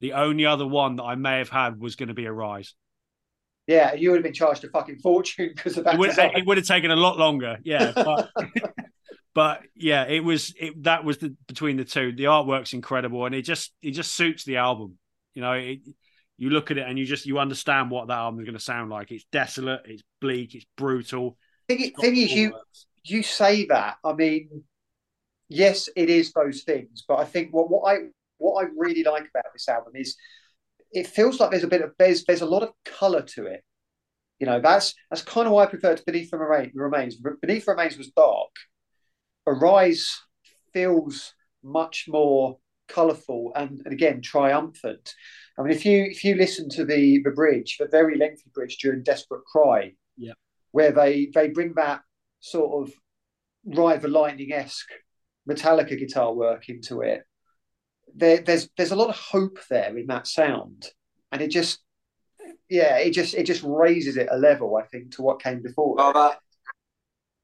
The 0.00 0.12
only 0.12 0.46
other 0.46 0.66
one 0.66 0.96
that 0.96 1.04
I 1.04 1.14
may 1.16 1.38
have 1.38 1.48
had 1.48 1.80
was 1.80 1.96
going 1.96 2.08
to 2.08 2.14
be 2.14 2.26
Arise. 2.26 2.74
Yeah, 3.66 3.92
you 3.94 4.10
would 4.10 4.16
have 4.16 4.24
been 4.24 4.32
charged 4.32 4.64
a 4.64 4.68
fucking 4.68 4.98
fortune 5.00 5.52
because 5.54 5.76
of 5.76 5.84
that. 5.84 5.94
It 5.94 5.98
would, 5.98 6.18
it 6.18 6.46
would 6.46 6.56
have 6.56 6.66
taken 6.66 6.90
a 6.90 6.96
lot 6.96 7.18
longer, 7.18 7.58
yeah. 7.62 7.92
But, 7.94 8.30
but 9.34 9.60
yeah, 9.76 10.04
it 10.04 10.24
was 10.24 10.54
it, 10.58 10.82
that 10.84 11.04
was 11.04 11.18
the 11.18 11.36
between 11.46 11.76
the 11.76 11.84
two. 11.84 12.12
The 12.12 12.24
artwork's 12.24 12.72
incredible, 12.72 13.26
and 13.26 13.34
it 13.34 13.42
just 13.42 13.72
it 13.82 13.90
just 13.90 14.12
suits 14.14 14.44
the 14.44 14.56
album. 14.56 14.96
You 15.34 15.42
know, 15.42 15.52
it, 15.52 15.80
you 16.38 16.50
look 16.50 16.70
at 16.70 16.78
it 16.78 16.86
and 16.88 16.98
you 16.98 17.04
just 17.04 17.26
you 17.26 17.38
understand 17.38 17.90
what 17.90 18.08
that 18.08 18.16
album 18.16 18.40
is 18.40 18.46
going 18.46 18.56
to 18.56 18.64
sound 18.64 18.90
like. 18.90 19.10
It's 19.10 19.26
desolate, 19.30 19.82
it's 19.84 20.02
bleak, 20.20 20.54
it's 20.54 20.66
brutal. 20.76 21.36
thing, 21.68 21.80
It's 21.80 22.00
thing 22.00 22.16
is, 22.16 22.32
you 22.32 22.54
you 23.04 23.22
say 23.22 23.66
that. 23.66 23.96
I 24.02 24.14
mean, 24.14 24.64
yes, 25.48 25.90
it 25.94 26.08
is 26.08 26.32
those 26.32 26.62
things, 26.62 27.04
but 27.06 27.18
I 27.18 27.24
think 27.24 27.52
what 27.52 27.68
what 27.68 27.92
I 27.92 27.96
what 28.38 28.64
I 28.64 28.68
really 28.76 29.02
like 29.04 29.28
about 29.28 29.52
this 29.52 29.68
album 29.68 29.92
is 29.96 30.16
it 30.92 31.06
feels 31.06 31.38
like 31.38 31.50
there's 31.50 31.64
a 31.64 31.68
bit 31.68 31.82
of 31.82 31.92
there's 31.98 32.24
there's 32.24 32.40
a 32.40 32.46
lot 32.46 32.62
of 32.62 32.70
color 32.84 33.22
to 33.22 33.46
it. 33.46 33.62
You 34.38 34.46
know, 34.46 34.60
that's 34.60 34.94
that's 35.10 35.22
kind 35.22 35.46
of 35.46 35.52
why 35.52 35.64
I 35.64 35.66
prefer 35.66 35.94
to 35.96 36.02
Beneath 36.04 36.30
the 36.30 36.38
Remains. 36.38 37.16
Beneath 37.42 37.64
the 37.66 37.72
Remains 37.72 37.98
was 37.98 38.08
dark. 38.10 38.50
Arise 39.46 40.10
feels 40.72 41.34
much 41.62 42.06
more 42.08 42.58
colourful 42.88 43.52
and, 43.54 43.82
and 43.84 43.92
again 43.92 44.22
triumphant. 44.22 45.14
I 45.58 45.62
mean, 45.62 45.72
if 45.72 45.84
you 45.84 46.04
if 46.04 46.24
you 46.24 46.36
listen 46.36 46.68
to 46.70 46.84
the 46.84 47.20
the 47.24 47.30
bridge, 47.32 47.76
the 47.78 47.88
very 47.88 48.16
lengthy 48.16 48.50
bridge 48.54 48.78
during 48.78 49.02
Desperate 49.02 49.44
Cry, 49.44 49.92
Yeah. 50.16 50.34
where 50.70 50.92
they 50.92 51.30
they 51.34 51.48
bring 51.48 51.74
that 51.74 52.02
sort 52.40 52.88
of 52.88 52.94
the 53.64 54.08
Lightning 54.08 54.52
esque 54.52 54.90
Metallica 55.48 55.98
guitar 55.98 56.32
work 56.32 56.68
into 56.68 57.00
it. 57.00 57.24
There, 58.14 58.38
there's 58.38 58.68
there's 58.76 58.92
a 58.92 58.96
lot 58.96 59.10
of 59.10 59.16
hope 59.16 59.58
there 59.70 59.96
in 59.96 60.06
that 60.08 60.26
sound, 60.26 60.86
and 61.32 61.40
it 61.42 61.48
just 61.48 61.80
yeah, 62.68 62.98
it 62.98 63.12
just 63.12 63.34
it 63.34 63.44
just 63.44 63.62
raises 63.62 64.16
it 64.16 64.28
a 64.30 64.36
level, 64.36 64.76
I 64.76 64.86
think, 64.86 65.12
to 65.12 65.22
what 65.22 65.42
came 65.42 65.62
before. 65.62 65.94
well 65.96 66.12
that 66.12 66.38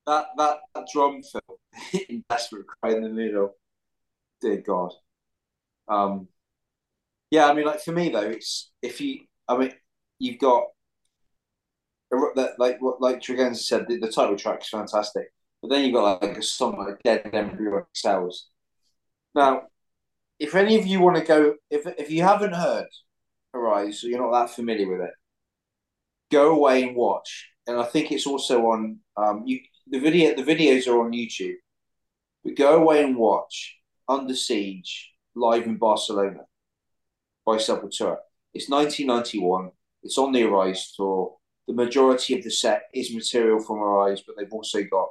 that 0.06 0.26
that, 0.36 0.58
that 0.74 0.86
drum 0.92 1.22
fill 1.22 1.58
in 2.08 2.24
Desperate 2.28 2.66
Cry 2.66 2.92
in 2.92 3.02
the 3.02 3.08
middle, 3.08 3.54
dear 4.40 4.58
God. 4.58 4.92
Um, 5.88 6.28
yeah, 7.30 7.46
I 7.46 7.54
mean, 7.54 7.66
like 7.66 7.80
for 7.80 7.92
me 7.92 8.10
though, 8.10 8.20
it's 8.20 8.70
if 8.82 9.00
you, 9.00 9.20
I 9.48 9.56
mean, 9.56 9.72
you've 10.18 10.38
got 10.38 10.64
that 12.10 12.54
like 12.58 12.80
what 12.80 13.00
like 13.00 13.20
Tregenza 13.20 13.56
said, 13.56 13.86
the, 13.88 13.98
the 13.98 14.10
title 14.10 14.36
track 14.36 14.62
is 14.62 14.68
fantastic, 14.68 15.32
but 15.60 15.68
then 15.68 15.84
you've 15.84 15.94
got 15.94 16.22
like 16.22 16.36
a 16.38 16.42
song 16.42 16.76
like 16.78 17.02
Dead 17.02 17.30
Embryonic 17.32 17.86
Cells. 17.94 18.48
Now, 19.34 19.62
if 20.38 20.54
any 20.54 20.76
of 20.78 20.86
you 20.86 21.00
want 21.00 21.16
to 21.16 21.24
go, 21.24 21.54
if 21.70 21.86
if 21.98 22.10
you 22.10 22.22
haven't 22.22 22.54
heard 22.54 22.88
Arise, 23.52 24.00
so 24.00 24.06
you're 24.06 24.20
not 24.20 24.32
that 24.32 24.54
familiar 24.54 24.90
with 24.90 25.00
it, 25.00 25.14
go 26.30 26.54
away 26.54 26.82
and 26.82 26.96
watch. 26.96 27.50
And 27.66 27.78
I 27.78 27.84
think 27.84 28.12
it's 28.12 28.26
also 28.26 28.66
on 28.66 28.98
um 29.16 29.42
you 29.46 29.60
the 29.86 29.98
video 29.98 30.34
the 30.34 30.42
videos 30.42 30.86
are 30.88 31.00
on 31.00 31.12
YouTube. 31.12 31.56
But 32.44 32.56
go 32.56 32.76
away 32.76 33.02
and 33.02 33.16
watch 33.16 33.76
Under 34.08 34.34
Siege 34.34 35.12
live 35.34 35.64
in 35.64 35.76
Barcelona 35.76 36.40
by 37.46 37.56
Sepultura. 37.56 38.18
It's 38.52 38.68
1991. 38.68 39.70
It's 40.02 40.18
on 40.18 40.32
the 40.32 40.42
Arise 40.42 40.92
tour. 40.94 41.36
The 41.66 41.72
majority 41.72 42.36
of 42.36 42.44
the 42.44 42.50
set 42.50 42.82
is 42.92 43.14
material 43.14 43.58
from 43.60 43.78
Arise, 43.78 44.22
but 44.26 44.36
they've 44.36 44.52
also 44.52 44.82
got 44.84 45.08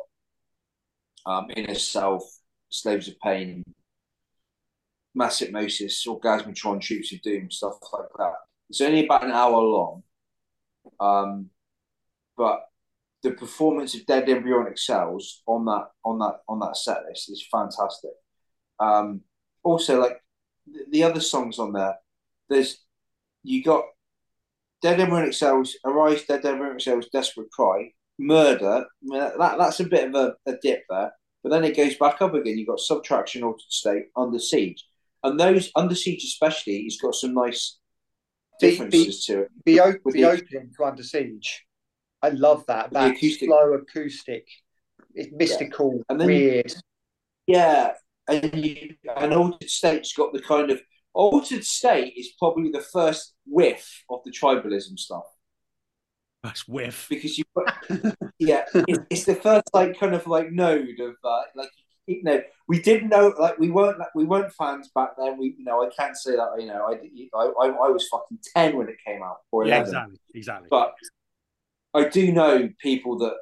um, 1.26 1.48
Inner 1.56 1.74
Self, 1.74 2.24
Slaves 2.70 3.08
of 3.08 3.20
Pain, 3.20 3.64
Mass 5.16 5.40
Hypnosis, 5.40 6.06
Orgasmatron, 6.08 6.82
Troops 6.82 7.14
of 7.14 7.22
Doom, 7.22 7.52
stuff 7.52 7.78
like 7.92 8.10
that. 8.18 8.34
It's 8.70 8.82
only 8.82 9.06
about 9.06 9.24
an 9.24 9.32
hour 9.32 9.60
long. 9.62 10.04
Um, 11.00 11.50
but 12.36 12.66
the 13.22 13.32
performance 13.32 13.96
of 13.96 14.06
Dead 14.06 14.30
Embryonic 14.30 14.78
Cells 14.78 15.42
on 15.48 15.66
that 15.66 15.90
on 16.04 16.20
that 16.20 16.42
on 16.48 16.60
that 16.60 16.78
set 16.78 17.06
list 17.08 17.32
is 17.32 17.46
fantastic. 17.50 18.12
Um, 18.80 19.22
also, 19.64 20.00
like 20.00 20.22
the, 20.68 20.86
the 20.90 21.04
other 21.04 21.22
songs 21.22 21.58
on 21.60 21.74
there, 21.74 21.96
there's 22.50 22.80
you 23.44 23.64
got 23.64 23.86
Dead 24.82 25.00
Embryonic 25.00 25.34
Cells, 25.34 25.78
Arise, 25.86 26.24
Dead 26.26 26.46
Embryonic 26.46 26.82
Cells, 26.82 27.08
Desperate 27.14 27.52
Cry, 27.52 27.92
Murder. 28.20 28.86
That, 29.04 29.56
that's 29.58 29.80
a 29.80 29.86
bit 29.86 30.10
of 30.10 30.16
a, 30.16 30.36
a 30.46 30.58
dip 30.62 30.84
there, 30.90 31.14
but 31.42 31.50
then 31.50 31.64
it 31.64 31.78
goes 31.78 31.96
back 31.96 32.22
up 32.22 32.34
again. 32.34 32.58
You've 32.58 32.68
got 32.68 32.80
Subtraction, 32.80 33.44
Altered 33.44 33.62
State, 33.70 34.08
Under 34.18 34.40
Siege, 34.40 34.86
and 35.24 35.40
those 35.40 35.72
Under 35.76 35.96
Siege 35.96 36.24
especially, 36.24 36.80
he's 36.84 37.00
got 37.02 37.16
some 37.16 37.34
nice 37.34 37.78
The- 38.60 38.68
the- 38.68 38.72
differences 38.72 39.26
to 39.26 39.42
it. 39.44 39.52
the, 39.66 39.80
o- 39.82 39.96
With 40.04 40.14
the 40.16 40.22
the- 40.24 40.30
opening 40.32 40.72
to 40.78 40.84
Under 40.86 41.04
Siege, 41.04 41.66
I 42.22 42.30
love 42.30 42.66
that. 42.68 42.92
That 42.92 43.16
acoustic- 43.16 43.48
slow 43.50 43.74
acoustic, 43.74 44.48
it's 45.16 45.32
mystical, 45.34 46.02
And 46.10 46.20
then- 46.20 46.28
weird. 46.28 46.74
Yeah, 47.48 47.96
and 48.28 48.66
you, 48.66 48.96
and 49.18 49.34
Altered 49.34 49.70
State's 49.70 50.14
got 50.14 50.32
the 50.34 50.42
kind 50.42 50.72
of 50.72 50.82
Altered 51.14 51.64
State 51.66 52.14
is 52.16 52.32
probably 52.40 52.72
the 52.72 52.82
first 52.82 53.34
whiff 53.46 54.04
of 54.10 54.22
the 54.24 54.32
tribalism 54.32 54.98
stuff 54.98 55.26
That's 56.42 56.68
whiff. 56.68 57.08
because 57.10 57.38
you 57.38 57.44
yeah, 58.40 58.64
it's, 58.74 59.00
it's 59.10 59.26
the 59.26 59.36
first 59.36 59.66
like 59.74 60.00
kind 60.00 60.16
of 60.16 60.26
like 60.28 60.52
node 60.52 61.00
of 61.02 61.16
uh, 61.24 61.42
like 61.56 61.70
you 62.08 62.24
know 62.24 62.42
we 62.68 62.82
didn't 62.82 63.10
know 63.10 63.34
like 63.40 63.58
we 63.58 63.70
weren't 63.70 64.00
like, 64.00 64.14
we 64.16 64.26
weren't 64.26 64.54
fans 64.54 64.90
back 64.94 65.12
then. 65.18 65.38
We 65.38 65.56
you 65.58 65.64
know 65.64 65.84
I 65.84 65.90
can't 65.90 66.18
say 66.18 66.36
that 66.36 66.56
you 66.60 66.68
know 66.68 66.86
I 66.88 66.94
I, 67.38 67.46
I, 67.46 67.68
I 67.68 67.90
was 67.90 68.08
fucking 68.08 68.40
ten 68.56 68.78
when 68.78 68.90
it 68.90 68.98
came 69.06 69.24
out 69.24 69.38
or 69.52 69.66
Yeah, 69.66 69.82
exactly, 69.82 70.18
exactly. 70.34 70.68
But 70.70 70.94
I 71.94 72.10
do 72.10 72.32
know 72.32 72.70
people 72.80 73.18
that 73.20 73.36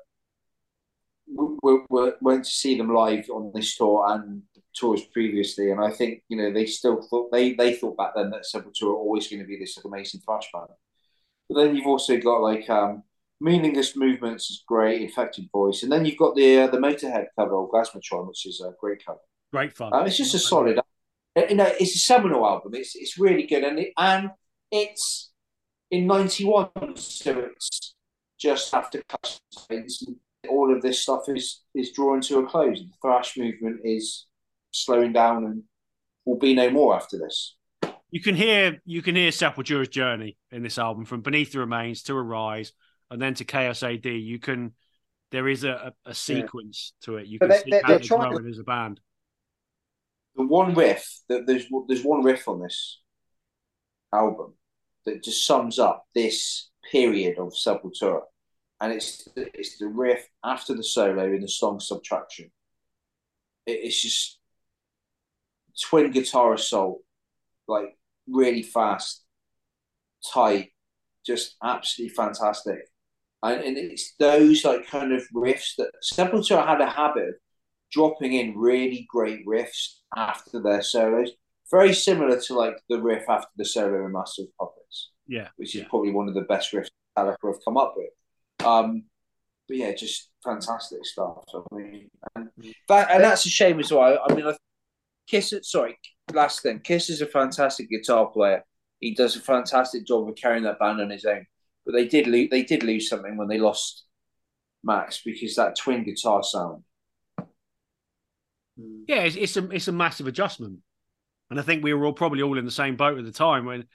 w- 1.36 1.58
w- 1.64 1.88
w- 1.90 2.16
went 2.22 2.46
to 2.46 2.52
see 2.52 2.78
them 2.78 2.94
live 2.94 3.30
on 3.30 3.52
this 3.54 3.76
tour 3.76 4.06
and 4.10 4.44
tours 4.74 5.04
previously, 5.06 5.72
and 5.72 5.82
I 5.84 5.92
think 5.92 6.24
you 6.30 6.38
know 6.38 6.52
they 6.52 6.66
still 6.66 7.02
thought 7.02 7.32
they 7.32 7.54
they 7.54 7.76
thought 7.76 7.98
back 7.98 8.14
then 8.16 8.30
that 8.32 8.44
Sepultura 8.44 8.90
were 8.90 8.96
always 8.96 9.28
going 9.28 9.42
to 9.42 9.48
be 9.48 9.58
this 9.58 9.78
amazing 9.84 10.22
thrash 10.22 10.50
band. 10.54 10.68
But 11.50 11.56
then 11.56 11.76
you've 11.76 11.88
also 11.88 12.18
got 12.18 12.42
like 12.42 12.70
um, 12.70 13.04
meaningless 13.42 13.96
movements 13.96 14.50
is 14.50 14.64
great, 14.68 15.02
infected 15.02 15.50
voice, 15.52 15.84
and 15.84 15.92
then 15.92 16.06
you've 16.06 16.18
got 16.18 16.36
the 16.36 16.60
uh, 16.60 16.68
the 16.68 16.78
Motorhead 16.78 17.26
cover 17.38 17.56
of 17.56 17.70
Gasmatron, 17.70 18.28
which 18.28 18.46
is 18.46 18.62
a 18.62 18.74
great 18.80 19.04
cover. 19.06 19.20
Great 19.52 19.74
fun. 19.74 19.94
Um, 19.94 20.06
it's 20.06 20.18
just 20.18 20.36
a 20.36 20.40
solid. 20.40 20.80
You 21.36 21.56
know, 21.56 21.72
it's 21.80 21.96
a 21.96 22.00
seminal 22.00 22.46
album. 22.46 22.74
It's 22.76 22.96
it's 22.96 23.18
really 23.18 23.48
good, 23.48 23.64
and 23.64 23.80
it, 23.80 23.94
and 23.98 24.30
it's 24.72 25.32
in 25.90 26.08
'91, 26.08 26.70
so 26.96 27.50
it's 27.52 27.96
just 28.40 28.74
after 28.74 29.02
Customs. 29.10 30.04
All 30.50 30.74
of 30.76 30.82
this 30.82 31.02
stuff 31.02 31.24
is 31.28 31.62
is 31.76 31.92
drawing 31.92 32.22
to 32.22 32.40
a 32.40 32.48
close. 32.48 32.80
The 32.80 32.90
thrash 33.02 33.38
movement 33.38 33.82
is 33.84 34.28
slowing 34.72 35.14
down, 35.14 35.46
and 35.46 35.64
will 36.26 36.38
be 36.38 36.54
no 36.54 36.70
more 36.70 36.96
after 36.96 37.18
this. 37.18 37.56
You 38.12 38.22
can 38.22 38.36
hear 38.36 38.82
you 38.86 39.02
can 39.02 39.16
hear 39.16 39.32
Sepultura's 39.32 39.88
journey 39.88 40.38
in 40.52 40.64
this 40.64 40.78
album 40.78 41.06
from 41.06 41.22
Beneath 41.22 41.54
the 41.54 41.60
Remains 41.60 42.04
to 42.04 42.16
Arise 42.16 42.74
and 43.12 43.22
then 43.22 43.36
to 43.36 43.46
Chaos 43.46 43.84
AD. 43.84 44.06
You 44.06 44.40
can 44.40 44.74
there 45.32 45.48
is 45.48 45.64
a, 45.64 45.94
a, 46.06 46.14
sequence 46.14 46.94
to 47.04 47.16
it. 47.18 47.28
You 47.28 47.40
But 47.40 47.50
can 47.50 47.58
they- 47.58 47.64
see 47.64 47.72
they're 47.72 47.82
they're 47.88 48.00
trying 48.00 48.32
to- 48.32 48.38
growing 48.38 48.52
as 48.52 48.60
a 48.60 48.64
band. 48.64 49.00
The 50.36 50.48
one 50.48 50.74
riff 50.74 51.20
that 51.30 51.46
there's 51.46 51.66
there's 51.88 52.04
one 52.04 52.24
riff 52.24 52.48
on 52.48 52.62
this 52.62 53.02
album 54.14 54.54
that 55.06 55.24
just 55.24 55.46
sums 55.46 55.78
up 55.78 56.06
this 56.16 56.70
period 56.90 57.38
of 57.38 57.50
Sepultura, 57.50 58.22
and 58.80 58.94
it's 58.94 59.28
it's 59.36 59.78
the 59.78 59.88
riff 59.88 60.26
after 60.44 60.74
the 60.74 60.84
solo 60.84 61.26
in 61.26 61.42
the 61.42 61.48
song 61.50 61.80
Subtraction. 61.82 62.50
It, 63.66 63.80
it's 63.84 64.02
just 64.02 64.40
twin 65.82 66.12
guitar 66.12 66.54
assault, 66.54 67.02
like 67.68 67.98
really 68.28 68.64
fast, 68.64 69.24
tight, 70.34 70.70
just 71.26 71.56
absolutely 71.62 72.16
fantastic. 72.16 72.91
And, 73.44 73.62
and 73.64 73.78
it's 73.78 74.14
those 74.20 74.64
like 74.64 74.88
kind 74.88 75.12
of 75.14 75.24
riffs 75.36 75.76
that 75.78 75.92
Sepultura 76.14 76.66
had 76.68 76.82
a 76.82 76.90
habit 76.90 77.30
of 77.30 77.36
dropping 77.92 78.34
in 78.34 78.58
really 78.58 79.06
great 79.10 79.46
riffs 79.46 79.96
after 80.16 80.62
their 80.62 80.82
solos. 80.82 81.32
very 81.72 81.94
similar 81.94 82.40
to 82.40 82.54
like 82.54 82.76
the 82.90 83.02
riff 83.02 83.24
after 83.30 83.48
the 83.58 83.66
solo 83.66 84.06
in 84.06 84.12
Master 84.12 84.44
of 84.44 84.50
Puppets, 84.60 85.12
Yeah, 85.28 85.48
which 85.58 85.76
is 85.76 85.82
yeah. 85.82 85.88
probably 85.90 86.12
one 86.12 86.28
of 86.28 86.36
the 86.36 86.42
best 86.42 86.72
riffs 86.74 86.90
Metallica 87.18 87.36
have 87.54 87.64
come 87.66 87.78
up 87.78 87.94
with. 87.98 88.10
Um, 88.66 89.06
but 89.68 89.78
yeah, 89.78 89.94
just 89.94 90.30
fantastic 90.44 91.06
stuff. 91.06 91.44
I 91.54 91.76
mean, 91.76 92.10
and 92.36 92.50
that 92.90 93.10
and 93.12 93.24
that's 93.24 93.46
a 93.46 93.50
shame 93.50 93.80
as 93.80 93.92
well. 93.92 94.20
I 94.28 94.34
mean, 94.34 94.46
I, 94.46 94.56
Kisser. 95.28 95.64
Sorry, 95.64 95.98
last 96.34 96.62
thing. 96.62 96.80
Kisser 96.82 97.14
is 97.14 97.22
a 97.22 97.26
fantastic 97.28 97.90
guitar 97.90 98.28
player. 98.28 98.64
He 99.00 99.16
does 99.16 99.36
a 99.36 99.40
fantastic 99.42 100.06
job 100.06 100.28
of 100.30 100.36
carrying 100.36 100.64
that 100.64 100.80
band 100.80 101.02
on 101.02 101.10
his 101.10 101.26
own. 101.26 101.46
But 101.86 101.94
they 101.94 102.08
did 102.08 102.28
lose. 102.28 102.50
They 102.50 102.64
did 102.64 102.84
lose 102.84 103.10
something 103.10 103.38
when 103.38 103.48
they 103.48 103.58
lost 103.58 104.06
Max 104.84 105.22
because 105.24 105.56
that 105.56 105.78
twin 105.78 106.04
guitar 106.04 106.44
sound. 106.44 106.84
yeah, 108.78 109.24
it's, 109.24 109.36
it's 109.36 109.58
a 109.58 109.70
it's 109.72 109.88
a 109.88 109.92
massive 109.92 110.28
adjustment, 110.28 110.80
and 111.50 111.60
I 111.60 111.64
think 111.64 111.84
we 111.84 111.94
were 111.94 112.06
all 112.06 112.14
probably 112.14 112.42
all 112.42 112.58
in 112.58 112.66
the 112.66 112.72
same 112.72 112.96
boat 112.96 113.18
at 113.18 113.26
the 113.26 113.32
time 113.32 113.66
when. 113.66 113.86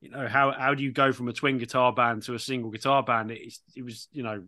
You 0.00 0.10
know 0.10 0.26
how 0.26 0.50
how 0.50 0.74
do 0.74 0.82
you 0.82 0.90
go 0.90 1.12
from 1.12 1.28
a 1.28 1.32
twin 1.32 1.58
guitar 1.58 1.92
band 1.92 2.24
to 2.24 2.34
a 2.34 2.38
single 2.40 2.72
guitar 2.72 3.04
band? 3.04 3.30
It's, 3.30 3.62
it 3.76 3.84
was 3.84 4.08
you 4.10 4.24
know 4.24 4.42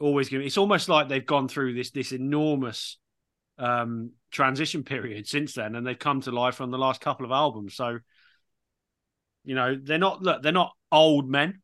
always 0.00 0.28
going. 0.28 0.46
It's 0.46 0.58
almost 0.58 0.88
like 0.88 1.08
they've 1.08 1.24
gone 1.24 1.48
through 1.48 1.74
this 1.74 1.90
this 1.90 2.12
enormous 2.12 2.98
um, 3.58 4.12
transition 4.30 4.82
period 4.82 5.26
since 5.26 5.54
then, 5.54 5.74
and 5.74 5.86
they've 5.86 5.98
come 5.98 6.20
to 6.22 6.30
life 6.30 6.60
on 6.60 6.70
the 6.70 6.78
last 6.78 7.00
couple 7.00 7.24
of 7.24 7.32
albums. 7.32 7.74
So, 7.74 7.98
you 9.44 9.54
know, 9.54 9.76
they're 9.80 9.98
not 9.98 10.22
look, 10.22 10.42
they're 10.42 10.52
not 10.52 10.72
old 10.90 11.28
men. 11.28 11.61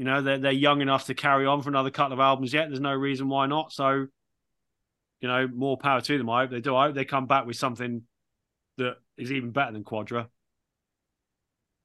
You 0.00 0.06
know, 0.06 0.22
they're 0.22 0.38
they're 0.38 0.50
young 0.50 0.80
enough 0.80 1.04
to 1.08 1.14
carry 1.14 1.44
on 1.44 1.60
for 1.60 1.68
another 1.68 1.90
couple 1.90 2.14
of 2.14 2.20
albums 2.20 2.54
yet. 2.54 2.70
There's 2.70 2.80
no 2.80 2.94
reason 2.94 3.28
why 3.28 3.44
not. 3.44 3.70
So, 3.70 4.06
you 5.20 5.28
know, 5.28 5.46
more 5.46 5.76
power 5.76 6.00
to 6.00 6.16
them. 6.16 6.30
I 6.30 6.40
hope 6.40 6.52
they 6.52 6.62
do. 6.62 6.74
I 6.74 6.86
hope 6.86 6.94
they 6.94 7.04
come 7.04 7.26
back 7.26 7.44
with 7.44 7.56
something 7.56 8.04
that 8.78 8.94
is 9.18 9.30
even 9.30 9.50
better 9.50 9.72
than 9.72 9.84
Quadra. 9.84 10.30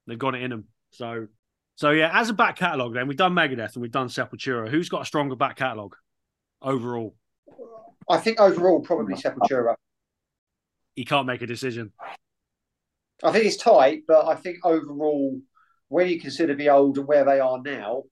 They've 0.08 0.18
got 0.18 0.34
it 0.34 0.44
in 0.44 0.50
them. 0.50 0.64
So, 0.92 1.28
so 1.76 1.90
yeah, 1.90 2.10
as 2.14 2.30
a 2.30 2.34
back 2.34 2.56
catalogue, 2.56 2.94
then 2.94 3.10
we've 3.10 3.18
done 3.18 3.34
Megadeth 3.34 3.74
and 3.74 3.82
we've 3.82 3.92
done 3.92 4.08
Sepultura. 4.08 4.70
Who's 4.70 4.88
got 4.88 5.02
a 5.02 5.06
stronger 5.06 5.36
back 5.36 5.58
catalogue 5.58 5.98
overall? 6.62 7.18
I 8.10 8.16
think 8.16 8.40
overall, 8.40 8.80
probably 8.80 9.16
Sepultura. 9.16 9.76
He 10.96 11.04
can't 11.04 11.28
make 11.28 11.42
a 11.42 11.48
decision. 11.48 11.92
I 13.22 13.34
think 13.34 13.44
it's 13.44 13.58
tight, 13.58 14.04
but 14.08 14.26
I 14.26 14.36
think 14.36 14.60
overall, 14.64 15.42
when 15.90 16.08
you 16.10 16.20
consider 16.20 16.56
the 16.56 16.70
old 16.70 16.98
and 16.98 17.08
where 17.08 17.24
they 17.26 17.40
are 17.40 17.62
now, 17.62 18.04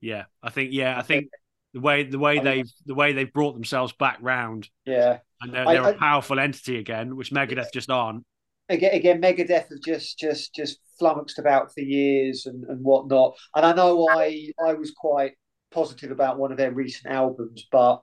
Yeah, 0.00 0.24
I 0.42 0.50
think. 0.50 0.72
Yeah, 0.72 0.98
I 0.98 1.02
think 1.02 1.28
the 1.72 1.80
way 1.80 2.04
the 2.04 2.18
way 2.18 2.38
they've 2.38 2.70
the 2.86 2.94
way 2.94 3.12
they've 3.12 3.32
brought 3.32 3.54
themselves 3.54 3.92
back 3.92 4.18
round 4.20 4.68
yeah. 4.86 5.18
and 5.40 5.52
they're, 5.52 5.64
they're 5.64 5.82
I- 5.82 5.90
a 5.90 5.98
powerful 5.98 6.38
entity 6.38 6.78
again, 6.78 7.16
which 7.16 7.30
Megadeth 7.30 7.72
just 7.72 7.90
aren't. 7.90 8.24
Again, 8.68 8.94
again, 8.94 9.20
Megadeth 9.20 9.68
have 9.68 9.80
just 9.84 10.18
just 10.18 10.54
just 10.54 10.78
flummoxed 10.98 11.38
about 11.38 11.72
for 11.74 11.80
years 11.80 12.46
and, 12.46 12.64
and 12.64 12.82
whatnot. 12.82 13.34
And 13.54 13.66
I 13.66 13.74
know 13.74 14.08
I 14.08 14.50
I 14.64 14.72
was 14.74 14.90
quite 14.92 15.32
positive 15.70 16.10
about 16.10 16.38
one 16.38 16.52
of 16.52 16.56
their 16.58 16.72
recent 16.72 17.12
albums, 17.12 17.66
but 17.70 18.00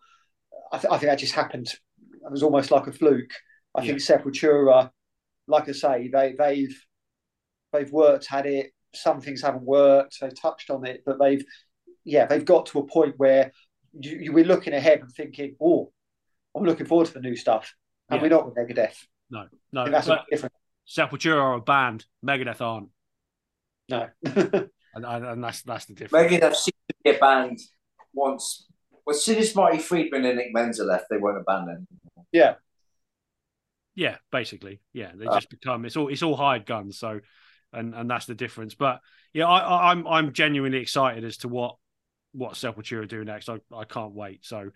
I, 0.72 0.78
th- 0.78 0.92
I 0.92 0.98
think 0.98 1.10
that 1.10 1.20
just 1.20 1.34
happened. 1.34 1.68
It 1.68 2.32
was 2.32 2.44
almost 2.44 2.70
like 2.70 2.86
a 2.88 2.92
fluke. 2.92 3.32
I 3.74 3.86
think 3.86 4.00
Sepultura, 4.00 4.92
like 5.48 5.68
I 5.68 5.72
say, 5.72 6.10
they 6.14 6.36
they've 6.38 6.86
they've 7.74 7.92
worked 7.92 8.28
at 8.32 8.46
it. 8.46 8.72
Some 8.94 9.22
things 9.22 9.42
haven't 9.42 9.64
worked. 9.64 10.18
They 10.20 10.30
touched 10.30 10.70
on 10.70 10.86
it, 10.86 11.04
but 11.06 11.18
they've 11.20 11.44
yeah 12.04 12.26
they've 12.26 12.46
got 12.46 12.66
to 12.68 12.80
a 12.80 12.86
point 12.88 13.16
where 13.18 13.52
you, 14.00 14.18
you 14.18 14.32
we're 14.34 14.46
looking 14.46 14.74
ahead 14.74 15.00
and 15.02 15.12
thinking, 15.12 15.56
oh, 15.62 15.92
I'm 16.56 16.64
looking 16.64 16.86
forward 16.86 17.08
to 17.08 17.14
the 17.14 17.22
new 17.22 17.36
stuff, 17.36 17.74
and 18.10 18.18
Yeah. 18.18 18.24
we're 18.24 18.30
not 18.30 18.46
with 18.46 18.56
Megadeth. 18.56 18.98
No, 19.30 19.48
no. 19.72 19.84
think 19.84 19.94
that's 19.94 20.08
but 20.08 20.20
a 20.20 20.26
different. 20.30 20.54
Sepultura 20.88 21.38
are 21.42 21.54
a 21.54 21.62
band. 21.62 22.06
Megadeth 22.26 22.60
aren't, 22.60 22.90
No. 23.88 24.10
and, 24.26 24.70
and, 25.06 25.26
and 25.26 25.44
that's 25.44 25.62
that's 25.62 25.86
the 25.86 25.94
difference. 25.94 26.32
Megadeth 26.32 26.56
seemed 26.56 26.74
to 26.90 26.96
be 27.04 27.10
a 27.12 27.18
band 27.20 27.60
once. 28.14 28.68
Well, 29.06 29.16
as 29.16 29.24
soon 29.24 29.38
as 29.38 29.56
Marty 29.56 29.78
Friedman 29.80 30.26
and 30.26 30.38
Nick 30.38 30.54
Menza 30.54 30.84
left, 30.86 31.06
they 31.10 31.18
weren't 31.18 31.40
a 31.40 31.44
band 31.44 31.64
anymore. 31.70 32.26
yeah. 32.32 32.56
Yeah, 33.96 34.18
basically, 34.32 34.80
yeah. 34.94 35.12
They 35.16 35.26
Uh, 35.26 35.36
just 35.36 35.50
become 35.50 35.86
it's 35.86 35.98
all 35.98 36.08
it's 36.08 36.24
all 36.24 36.36
hired 36.36 36.66
guns. 36.66 36.98
So, 36.98 37.20
and 37.74 37.94
and 37.94 38.10
that's 38.10 38.26
the 38.26 38.36
difference. 38.36 38.76
But 38.76 39.00
yeah, 39.34 39.48
I, 39.48 39.60
I 39.60 39.92
I'm 39.92 40.08
I'm 40.08 40.34
genuinely 40.34 40.80
excited 40.80 41.24
as 41.24 41.38
to 41.38 41.48
what 41.48 41.76
what 42.34 42.54
Sepultura 42.54 43.08
do 43.08 43.24
next. 43.24 43.50
I 43.50 43.60
I 43.74 43.84
can't 43.86 44.14
wait. 44.14 44.46
So, 44.46 44.72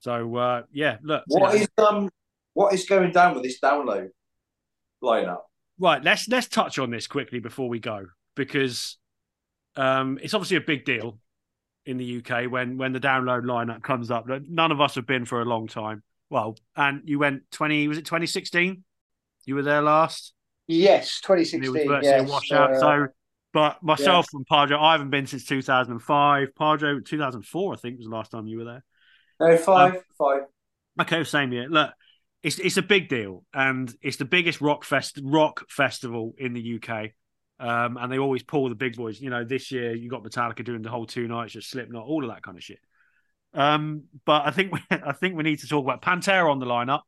so 0.00 0.36
uh 0.36 0.62
yeah. 0.72 0.98
Look, 1.02 1.24
What 1.26 1.54
is 1.54 1.68
um 1.78 2.08
what 2.52 2.72
is 2.72 2.84
going 2.84 3.12
down 3.12 3.34
with 3.34 3.42
this 3.42 3.60
download 3.60 4.10
lineup? 5.02 5.42
right? 5.78 6.02
Let's 6.02 6.28
let's 6.28 6.48
touch 6.48 6.78
on 6.78 6.90
this 6.90 7.06
quickly 7.06 7.40
before 7.40 7.68
we 7.68 7.80
go 7.80 8.06
because 8.36 8.98
um 9.76 10.18
it's 10.22 10.34
obviously 10.34 10.56
a 10.56 10.60
big 10.60 10.84
deal 10.84 11.18
in 11.86 11.96
the 11.96 12.18
UK 12.18 12.50
when 12.50 12.78
when 12.78 12.92
the 12.92 13.00
download 13.00 13.42
lineup 13.44 13.82
comes 13.82 14.10
up. 14.10 14.26
None 14.28 14.72
of 14.72 14.80
us 14.80 14.94
have 14.94 15.06
been 15.06 15.24
for 15.24 15.40
a 15.40 15.44
long 15.44 15.66
time. 15.66 16.02
Well, 16.30 16.56
and 16.76 17.02
you 17.04 17.18
went 17.18 17.50
twenty 17.50 17.88
was 17.88 17.98
it 17.98 18.06
twenty 18.06 18.26
sixteen? 18.26 18.84
You 19.46 19.54
were 19.56 19.62
there 19.62 19.82
last. 19.82 20.33
Yes, 20.66 21.20
and 21.26 21.36
it 21.62 21.66
2016. 21.66 21.72
was 21.72 21.82
virtually 21.82 22.02
Yes, 22.02 22.28
a 22.28 22.32
washout. 22.32 22.70
uh, 22.72 22.80
so, 22.80 23.06
but 23.52 23.82
myself 23.82 24.26
and 24.32 24.46
Padre, 24.46 24.76
I 24.76 24.92
haven't 24.92 25.10
been 25.10 25.26
since 25.26 25.44
2005. 25.44 26.54
Padre, 26.56 27.00
2004, 27.04 27.72
I 27.72 27.76
think 27.76 27.98
was 27.98 28.06
the 28.06 28.14
last 28.14 28.30
time 28.30 28.46
you 28.46 28.58
were 28.58 28.64
there. 28.64 28.84
No, 29.40 29.56
five, 29.56 30.02
five. 30.18 30.42
Okay, 31.00 31.22
same 31.24 31.52
year. 31.52 31.68
Look, 31.68 31.90
it's 32.42 32.58
it's 32.58 32.76
a 32.76 32.82
big 32.82 33.08
deal, 33.08 33.44
and 33.52 33.92
it's 34.02 34.16
the 34.16 34.24
biggest 34.24 34.60
rock 34.60 34.84
fest 34.84 35.20
rock 35.22 35.64
festival 35.68 36.34
in 36.38 36.52
the 36.52 36.78
UK. 36.80 37.10
Um, 37.60 37.96
and 37.96 38.10
they 38.10 38.18
always 38.18 38.42
pull 38.42 38.68
the 38.68 38.74
big 38.74 38.96
boys. 38.96 39.20
You 39.20 39.30
know, 39.30 39.44
this 39.44 39.70
year 39.70 39.94
you 39.94 40.10
got 40.10 40.24
Metallica 40.24 40.64
doing 40.64 40.82
the 40.82 40.90
whole 40.90 41.06
two 41.06 41.28
nights, 41.28 41.52
just 41.52 41.70
Slipknot, 41.70 42.04
all 42.04 42.24
of 42.24 42.30
that 42.30 42.42
kind 42.42 42.56
of 42.56 42.64
shit. 42.64 42.80
Um, 43.54 44.04
but 44.24 44.46
I 44.46 44.50
think 44.50 44.72
we, 44.72 44.80
I 44.90 45.12
think 45.12 45.36
we 45.36 45.44
need 45.44 45.60
to 45.60 45.68
talk 45.68 45.84
about 45.84 46.02
Pantera 46.02 46.50
on 46.50 46.58
the 46.58 46.66
lineup. 46.66 47.02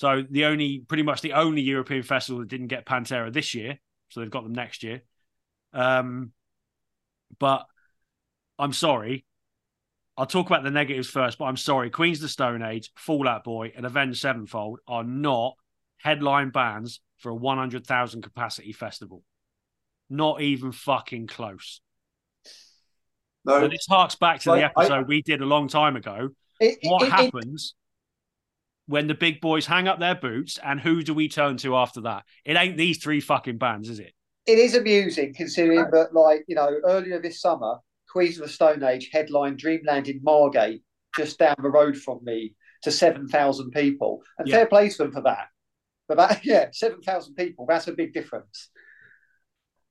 So 0.00 0.22
the 0.30 0.46
only, 0.46 0.78
pretty 0.88 1.02
much 1.02 1.20
the 1.20 1.34
only 1.34 1.60
European 1.60 2.02
festival 2.02 2.40
that 2.40 2.48
didn't 2.48 2.68
get 2.68 2.86
Pantera 2.86 3.30
this 3.30 3.54
year. 3.54 3.78
So 4.08 4.20
they've 4.20 4.30
got 4.30 4.44
them 4.44 4.54
next 4.54 4.82
year. 4.82 5.02
Um, 5.74 6.32
but 7.38 7.66
I'm 8.58 8.72
sorry. 8.72 9.26
I'll 10.16 10.24
talk 10.24 10.46
about 10.46 10.62
the 10.64 10.70
negatives 10.70 11.10
first, 11.10 11.36
but 11.36 11.44
I'm 11.44 11.58
sorry. 11.58 11.90
Queens 11.90 12.16
of 12.16 12.22
the 12.22 12.28
Stone 12.30 12.62
Age, 12.62 12.90
Fallout 12.96 13.44
Boy, 13.44 13.74
and 13.76 13.84
Avenged 13.84 14.18
Sevenfold 14.18 14.78
are 14.88 15.04
not 15.04 15.56
headline 15.98 16.48
bands 16.48 17.02
for 17.18 17.28
a 17.28 17.34
100,000 17.34 18.22
capacity 18.22 18.72
festival. 18.72 19.22
Not 20.08 20.40
even 20.40 20.72
fucking 20.72 21.26
close. 21.26 21.82
No, 23.44 23.60
So 23.60 23.68
this 23.68 23.84
harks 23.86 24.14
back 24.14 24.40
to 24.40 24.44
the 24.46 24.50
Like, 24.52 24.62
I- 24.78 24.80
episode 24.84 25.08
we 25.08 25.20
did 25.20 25.42
a 25.42 25.46
long 25.46 25.68
time 25.68 25.96
ago. 25.96 26.30
it- 26.58 26.78
What 26.84 27.02
it- 27.02 27.12
happens 27.12 27.74
when 28.90 29.06
the 29.06 29.14
big 29.14 29.40
boys 29.40 29.66
hang 29.66 29.86
up 29.86 30.00
their 30.00 30.16
boots, 30.16 30.58
and 30.62 30.80
who 30.80 31.02
do 31.02 31.14
we 31.14 31.28
turn 31.28 31.56
to 31.58 31.76
after 31.76 32.00
that? 32.02 32.24
It 32.44 32.56
ain't 32.56 32.76
these 32.76 32.98
three 32.98 33.20
fucking 33.20 33.58
bands, 33.58 33.88
is 33.88 34.00
it? 34.00 34.12
it 34.46 34.58
is 34.58 34.74
amusing 34.74 35.32
considering 35.34 35.86
that, 35.92 36.12
like, 36.12 36.44
you 36.48 36.56
know, 36.56 36.80
earlier 36.84 37.20
this 37.20 37.40
summer, 37.40 37.78
Queens 38.10 38.36
of 38.38 38.46
the 38.46 38.52
Stone 38.52 38.82
Age 38.82 39.08
headlined 39.12 39.58
Dreamland 39.58 40.08
in 40.08 40.20
Margate, 40.22 40.82
just 41.16 41.38
down 41.38 41.54
the 41.62 41.70
road 41.70 41.96
from 41.96 42.18
me, 42.24 42.54
to 42.82 42.90
7,000 42.90 43.70
people. 43.70 44.22
And 44.38 44.48
Yeah. 44.48 44.56
fair 44.56 44.66
play 44.66 44.88
to 44.88 44.98
them 44.98 45.12
for 45.12 45.20
that. 45.22 45.48
But 46.08 46.16
that, 46.16 46.40
yeah, 46.44 46.70
7,000 46.72 47.34
people, 47.34 47.66
that's 47.68 47.86
a 47.86 47.92
big 47.92 48.12
difference. 48.12 48.70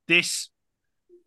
This 0.08 0.50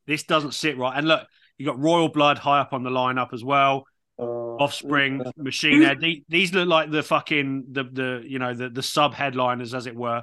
this 0.06 0.24
doesn't 0.24 0.52
sit 0.52 0.76
right. 0.76 0.98
And 0.98 1.06
look, 1.06 1.26
you 1.56 1.64
got 1.64 1.78
Royal 1.78 2.08
Blood 2.08 2.38
high 2.38 2.58
up 2.58 2.72
on 2.72 2.82
the 2.82 2.90
lineup 2.90 3.32
as 3.32 3.44
well. 3.44 3.86
Uh, 4.22 4.62
Offspring, 4.62 5.22
Machine 5.36 5.82
Head. 5.82 6.00
These, 6.00 6.22
these 6.28 6.54
look 6.54 6.68
like 6.68 6.90
the 6.90 7.02
fucking 7.02 7.66
the 7.72 7.84
the 7.84 8.22
you 8.26 8.38
know 8.38 8.54
the 8.54 8.68
the 8.68 8.82
sub 8.82 9.14
headliners 9.14 9.74
as 9.74 9.86
it 9.86 9.96
were. 9.96 10.22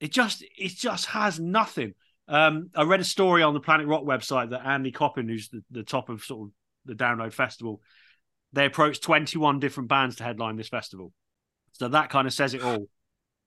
It 0.00 0.12
just 0.12 0.44
it 0.58 0.72
just 0.76 1.06
has 1.06 1.40
nothing. 1.40 1.94
Um, 2.28 2.70
I 2.74 2.82
read 2.82 3.00
a 3.00 3.04
story 3.04 3.42
on 3.42 3.54
the 3.54 3.60
Planet 3.60 3.86
Rock 3.86 4.04
website 4.04 4.50
that 4.50 4.66
Andy 4.66 4.92
Copping, 4.92 5.28
who's 5.28 5.48
the, 5.48 5.62
the 5.70 5.82
top 5.82 6.08
of 6.08 6.22
sort 6.22 6.48
of 6.48 6.52
the 6.84 6.94
Download 6.94 7.32
Festival, 7.32 7.80
they 8.52 8.66
approached 8.66 9.02
21 9.02 9.60
different 9.60 9.88
bands 9.88 10.16
to 10.16 10.24
headline 10.24 10.56
this 10.56 10.68
festival. 10.68 11.12
So 11.72 11.88
that 11.88 12.10
kind 12.10 12.26
of 12.26 12.32
says 12.32 12.54
it 12.54 12.62
all. 12.62 12.88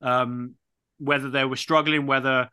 Um, 0.01 0.55
whether 0.97 1.29
they 1.29 1.45
were 1.45 1.55
struggling, 1.55 2.05
whether 2.05 2.49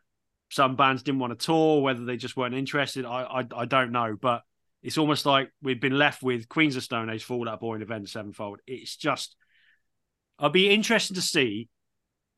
some 0.49 0.75
bands 0.75 1.03
didn't 1.03 1.19
want 1.19 1.37
to 1.37 1.45
tour, 1.45 1.81
whether 1.81 2.05
they 2.05 2.17
just 2.17 2.37
weren't 2.37 2.55
interested, 2.55 3.05
I, 3.05 3.23
I 3.23 3.47
I 3.55 3.65
don't 3.65 3.91
know. 3.91 4.15
But 4.19 4.43
it's 4.83 4.97
almost 4.97 5.25
like 5.25 5.49
we've 5.61 5.79
been 5.79 5.97
left 5.97 6.21
with 6.21 6.49
Queens 6.49 6.75
of 6.75 6.83
Stone 6.83 7.09
Age, 7.09 7.23
Fall 7.23 7.47
Out 7.49 7.61
Boy, 7.61 7.75
and 7.75 7.83
Avenged 7.83 8.11
Sevenfold. 8.11 8.59
It's 8.67 8.95
just, 8.95 9.35
I'd 10.37 10.51
be 10.51 10.69
interested 10.69 11.15
to 11.15 11.21
see 11.21 11.69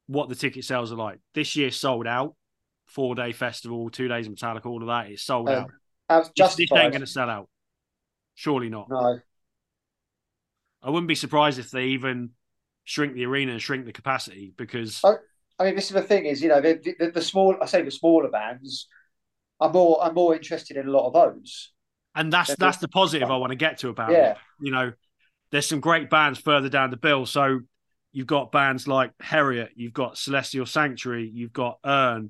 what 0.08 0.30
the 0.30 0.36
ticket 0.36 0.64
sales 0.64 0.92
are 0.92 0.98
like. 0.98 1.20
This 1.34 1.56
year 1.56 1.72
sold 1.72 2.06
out, 2.08 2.36
four 2.86 3.16
day 3.16 3.32
festival, 3.32 3.90
two 3.90 4.08
days 4.08 4.28
of 4.28 4.34
Metallica, 4.34 4.68
all 4.68 4.82
of 4.82 4.88
that. 4.88 5.12
It's 5.12 5.24
sold 5.24 5.50
Um, 5.50 5.66
out. 6.10 6.30
Just 6.36 6.58
This, 6.58 6.72
ain't 6.72 6.92
going 6.92 7.02
to 7.02 7.08
sell 7.08 7.30
out. 7.30 7.50
Surely 8.36 8.70
not. 8.70 8.90
No. 8.90 9.20
I 10.84 10.90
wouldn't 10.92 11.08
be 11.08 11.16
surprised 11.16 11.58
if 11.58 11.72
they 11.72 11.86
even 11.86 12.30
shrink 12.84 13.16
the 13.16 13.26
arena 13.26 13.54
and 13.54 13.62
shrink 13.62 13.86
the 13.86 13.92
capacity 13.92 14.54
because 14.56 15.02
Oh. 15.04 15.18
I 15.58 15.64
mean, 15.64 15.76
this 15.76 15.86
is 15.86 15.92
the 15.94 16.02
thing 16.02 16.26
is, 16.26 16.44
you 16.44 16.50
know, 16.50 16.60
the, 16.60 16.96
the, 17.00 17.12
the 17.12 17.22
small, 17.22 17.56
I 17.62 17.66
say 17.66 17.82
the 17.82 17.90
smaller 17.90 18.30
bands, 18.30 18.88
I'm 19.62 19.72
more, 19.72 20.04
I'm 20.04 20.14
more 20.14 20.36
interested 20.36 20.76
in 20.76 20.88
a 20.88 20.92
lot 20.92 21.08
of 21.08 21.14
those. 21.14 21.72
And 22.16 22.32
that's 22.32 22.56
that's 22.56 22.78
the 22.78 22.88
positive 22.88 23.30
I 23.30 23.38
want 23.38 23.52
to 23.52 23.56
get 23.58 23.80
to 23.80 23.90
about 23.90 24.12
Yeah. 24.12 24.32
it. 24.32 24.38
You 24.60 24.72
know, 24.72 24.94
there's 25.52 25.68
some 25.68 25.82
great 25.82 26.10
bands 26.10 26.40
further 26.40 26.70
down 26.70 26.90
the 26.90 26.98
bill. 26.98 27.26
So 27.26 27.60
you've 28.12 28.28
got 28.28 28.52
bands 28.52 28.88
like 28.88 29.12
Heriot, 29.22 29.70
you've 29.76 29.94
got 29.94 30.18
Celestial 30.18 30.66
Sanctuary, 30.66 31.30
you've 31.34 31.52
got 31.54 31.80
Urne, 31.86 32.30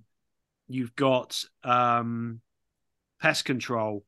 you've 0.67 0.95
got 0.95 1.43
um, 1.63 2.41
Pest 3.21 3.45
Control, 3.45 4.03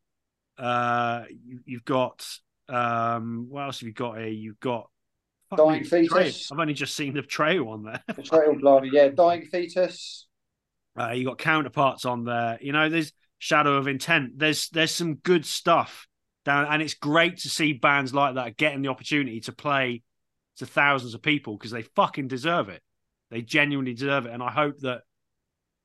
uh, 0.57 1.25
you, 1.29 1.59
you've 1.65 1.85
got 1.85 2.27
um, 2.69 3.45
what 3.49 3.61
else 3.63 3.79
have 3.79 3.87
you 3.87 3.93
got 3.93 4.17
here? 4.17 4.27
You've 4.27 4.59
got 4.59 4.89
Dying. 5.55 5.85
Fetus. 5.85 6.51
I've 6.51 6.59
only 6.59 6.73
just 6.73 6.95
seen 6.95 7.13
the 7.13 7.21
trail 7.21 7.69
on 7.69 7.83
there. 7.83 8.01
the 8.13 8.23
trail, 8.23 8.53
blimey, 8.59 8.89
yeah, 8.91 9.07
Dying 9.09 9.45
Fetus. 9.45 10.27
Uh, 10.99 11.11
you 11.11 11.23
got 11.25 11.37
counterparts 11.37 12.03
on 12.05 12.25
there. 12.25 12.57
You 12.59 12.73
know, 12.73 12.89
there's 12.89 13.13
Shadow 13.39 13.77
of 13.77 13.88
Intent. 13.88 14.38
There's 14.38 14.69
there's 14.69 14.93
some 14.93 15.15
good 15.15 15.45
stuff 15.45 16.07
down, 16.45 16.68
and 16.69 16.81
it's 16.81 16.93
great 16.93 17.38
to 17.39 17.49
see 17.49 17.73
bands 17.73 18.14
like 18.14 18.35
that 18.35 18.57
getting 18.57 18.81
the 18.81 18.89
opportunity 18.89 19.41
to 19.41 19.51
play 19.51 20.03
to 20.57 20.65
thousands 20.65 21.14
of 21.14 21.22
people 21.22 21.57
because 21.57 21.72
they 21.72 21.84
fucking 21.84 22.27
deserve 22.27 22.69
it. 22.69 22.81
They 23.30 23.41
genuinely 23.41 23.93
deserve 23.93 24.26
it, 24.26 24.34
and 24.34 24.41
I 24.41 24.51
hope 24.51 24.80
that 24.80 25.01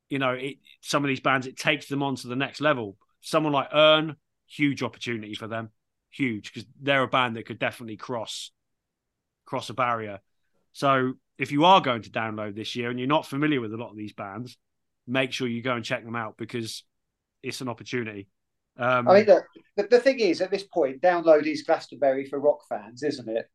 you 0.08 0.18
know 0.18 0.32
it. 0.32 0.56
Some 0.80 1.04
of 1.04 1.08
these 1.08 1.20
bands 1.20 1.46
it 1.46 1.56
takes 1.56 1.88
them 1.88 2.02
on 2.02 2.16
to 2.16 2.28
the 2.28 2.36
next 2.36 2.60
level. 2.60 2.96
Someone 3.20 3.52
like 3.52 3.68
Urne, 3.74 4.16
huge 4.46 4.82
opportunity 4.82 5.34
for 5.34 5.46
them, 5.46 5.70
huge 6.10 6.52
because 6.52 6.68
they're 6.80 7.02
a 7.02 7.08
band 7.08 7.36
that 7.36 7.46
could 7.46 7.58
definitely 7.58 7.96
cross 7.96 8.50
cross 9.44 9.68
a 9.68 9.74
barrier. 9.74 10.20
So 10.72 11.14
if 11.38 11.52
you 11.52 11.64
are 11.64 11.80
going 11.80 12.02
to 12.02 12.10
download 12.10 12.54
this 12.54 12.76
year 12.76 12.88
and 12.88 12.98
you're 12.98 13.08
not 13.08 13.26
familiar 13.26 13.60
with 13.60 13.74
a 13.74 13.76
lot 13.76 13.90
of 13.90 13.96
these 13.96 14.12
bands, 14.12 14.56
make 15.06 15.32
sure 15.32 15.48
you 15.48 15.62
go 15.62 15.74
and 15.74 15.84
check 15.84 16.04
them 16.04 16.16
out 16.16 16.36
because 16.36 16.84
it's 17.42 17.60
an 17.60 17.68
opportunity. 17.68 18.28
Um, 18.78 19.08
I 19.08 19.14
mean, 19.14 19.26
look, 19.26 19.44
the, 19.76 19.82
the 19.84 20.00
thing 20.00 20.20
is, 20.20 20.40
at 20.40 20.50
this 20.50 20.62
point, 20.64 21.02
download 21.02 21.46
is 21.46 21.62
Glastonbury 21.62 22.26
for 22.26 22.38
rock 22.40 22.60
fans, 22.68 23.02
isn't 23.02 23.28
it? 23.28 23.46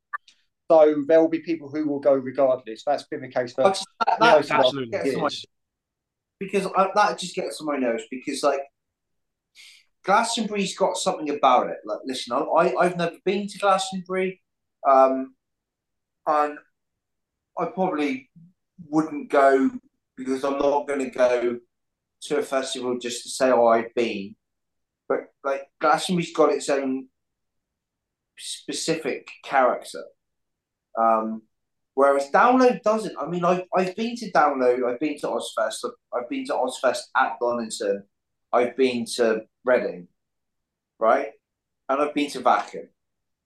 So 0.69 1.03
there 1.07 1.21
will 1.21 1.29
be 1.29 1.39
people 1.39 1.69
who 1.69 1.87
will 1.87 1.99
go 1.99 2.13
regardless. 2.13 2.83
That's 2.85 3.03
been 3.03 3.21
the 3.21 3.29
case 3.29 3.53
for 3.53 3.63
But 3.63 3.81
that, 4.05 4.19
most 4.19 4.49
that 4.49 4.59
of 4.59 4.65
absolutely. 4.65 5.11
the 5.11 5.17
my- 5.17 5.29
because 6.39 6.67
I, 6.77 6.89
that 6.93 7.17
just 7.17 7.33
gets 7.35 7.59
on 7.61 7.65
my 7.67 7.77
nerves 7.77 8.03
because 8.11 8.43
like 8.43 8.59
Glastonbury's 10.03 10.77
got 10.77 10.95
something 10.97 11.29
about 11.31 11.67
it. 11.67 11.77
Like, 11.83 11.99
listen, 12.05 12.33
I, 12.33 12.39
I 12.39 12.75
I've 12.85 12.97
never 12.97 13.15
been 13.25 13.47
to 13.47 13.57
Glastonbury, 13.57 14.41
um, 14.87 15.33
and 16.27 16.57
I 17.57 17.65
probably 17.65 18.29
wouldn't 18.87 19.29
go 19.29 19.71
because 20.15 20.43
I'm 20.43 20.59
not 20.59 20.87
going 20.87 20.99
to 20.99 21.09
go 21.09 21.59
to 22.23 22.39
a 22.39 22.43
festival 22.43 22.97
just 22.97 23.23
to 23.23 23.29
say, 23.29 23.51
"Oh, 23.51 23.67
I've 23.67 23.93
been." 23.95 24.35
But 25.07 25.31
like 25.43 25.67
Glastonbury's 25.79 26.33
got 26.33 26.51
its 26.51 26.69
own 26.69 27.07
specific 28.37 29.29
character. 29.43 30.03
Um, 30.99 31.43
Whereas 31.97 32.29
Download 32.29 32.79
doesn't. 32.83 33.17
I 33.19 33.25
mean, 33.25 33.43
I've, 33.43 33.63
I've 33.75 33.95
been 33.95 34.15
to 34.17 34.31
Download, 34.31 34.87
I've 34.87 34.99
been 34.99 35.17
to 35.17 35.29
Ozzfest, 35.29 35.83
I've, 35.83 35.91
I've 36.13 36.29
been 36.29 36.45
to 36.45 36.53
Ozzfest 36.53 36.99
at 37.15 37.39
Donington, 37.41 38.03
I've 38.53 38.77
been 38.77 39.03
to 39.15 39.41
Reading, 39.65 40.07
right? 40.99 41.29
And 41.89 41.99
I've 41.99 42.13
been 42.13 42.29
to 42.29 42.41
Wacken. 42.41 42.89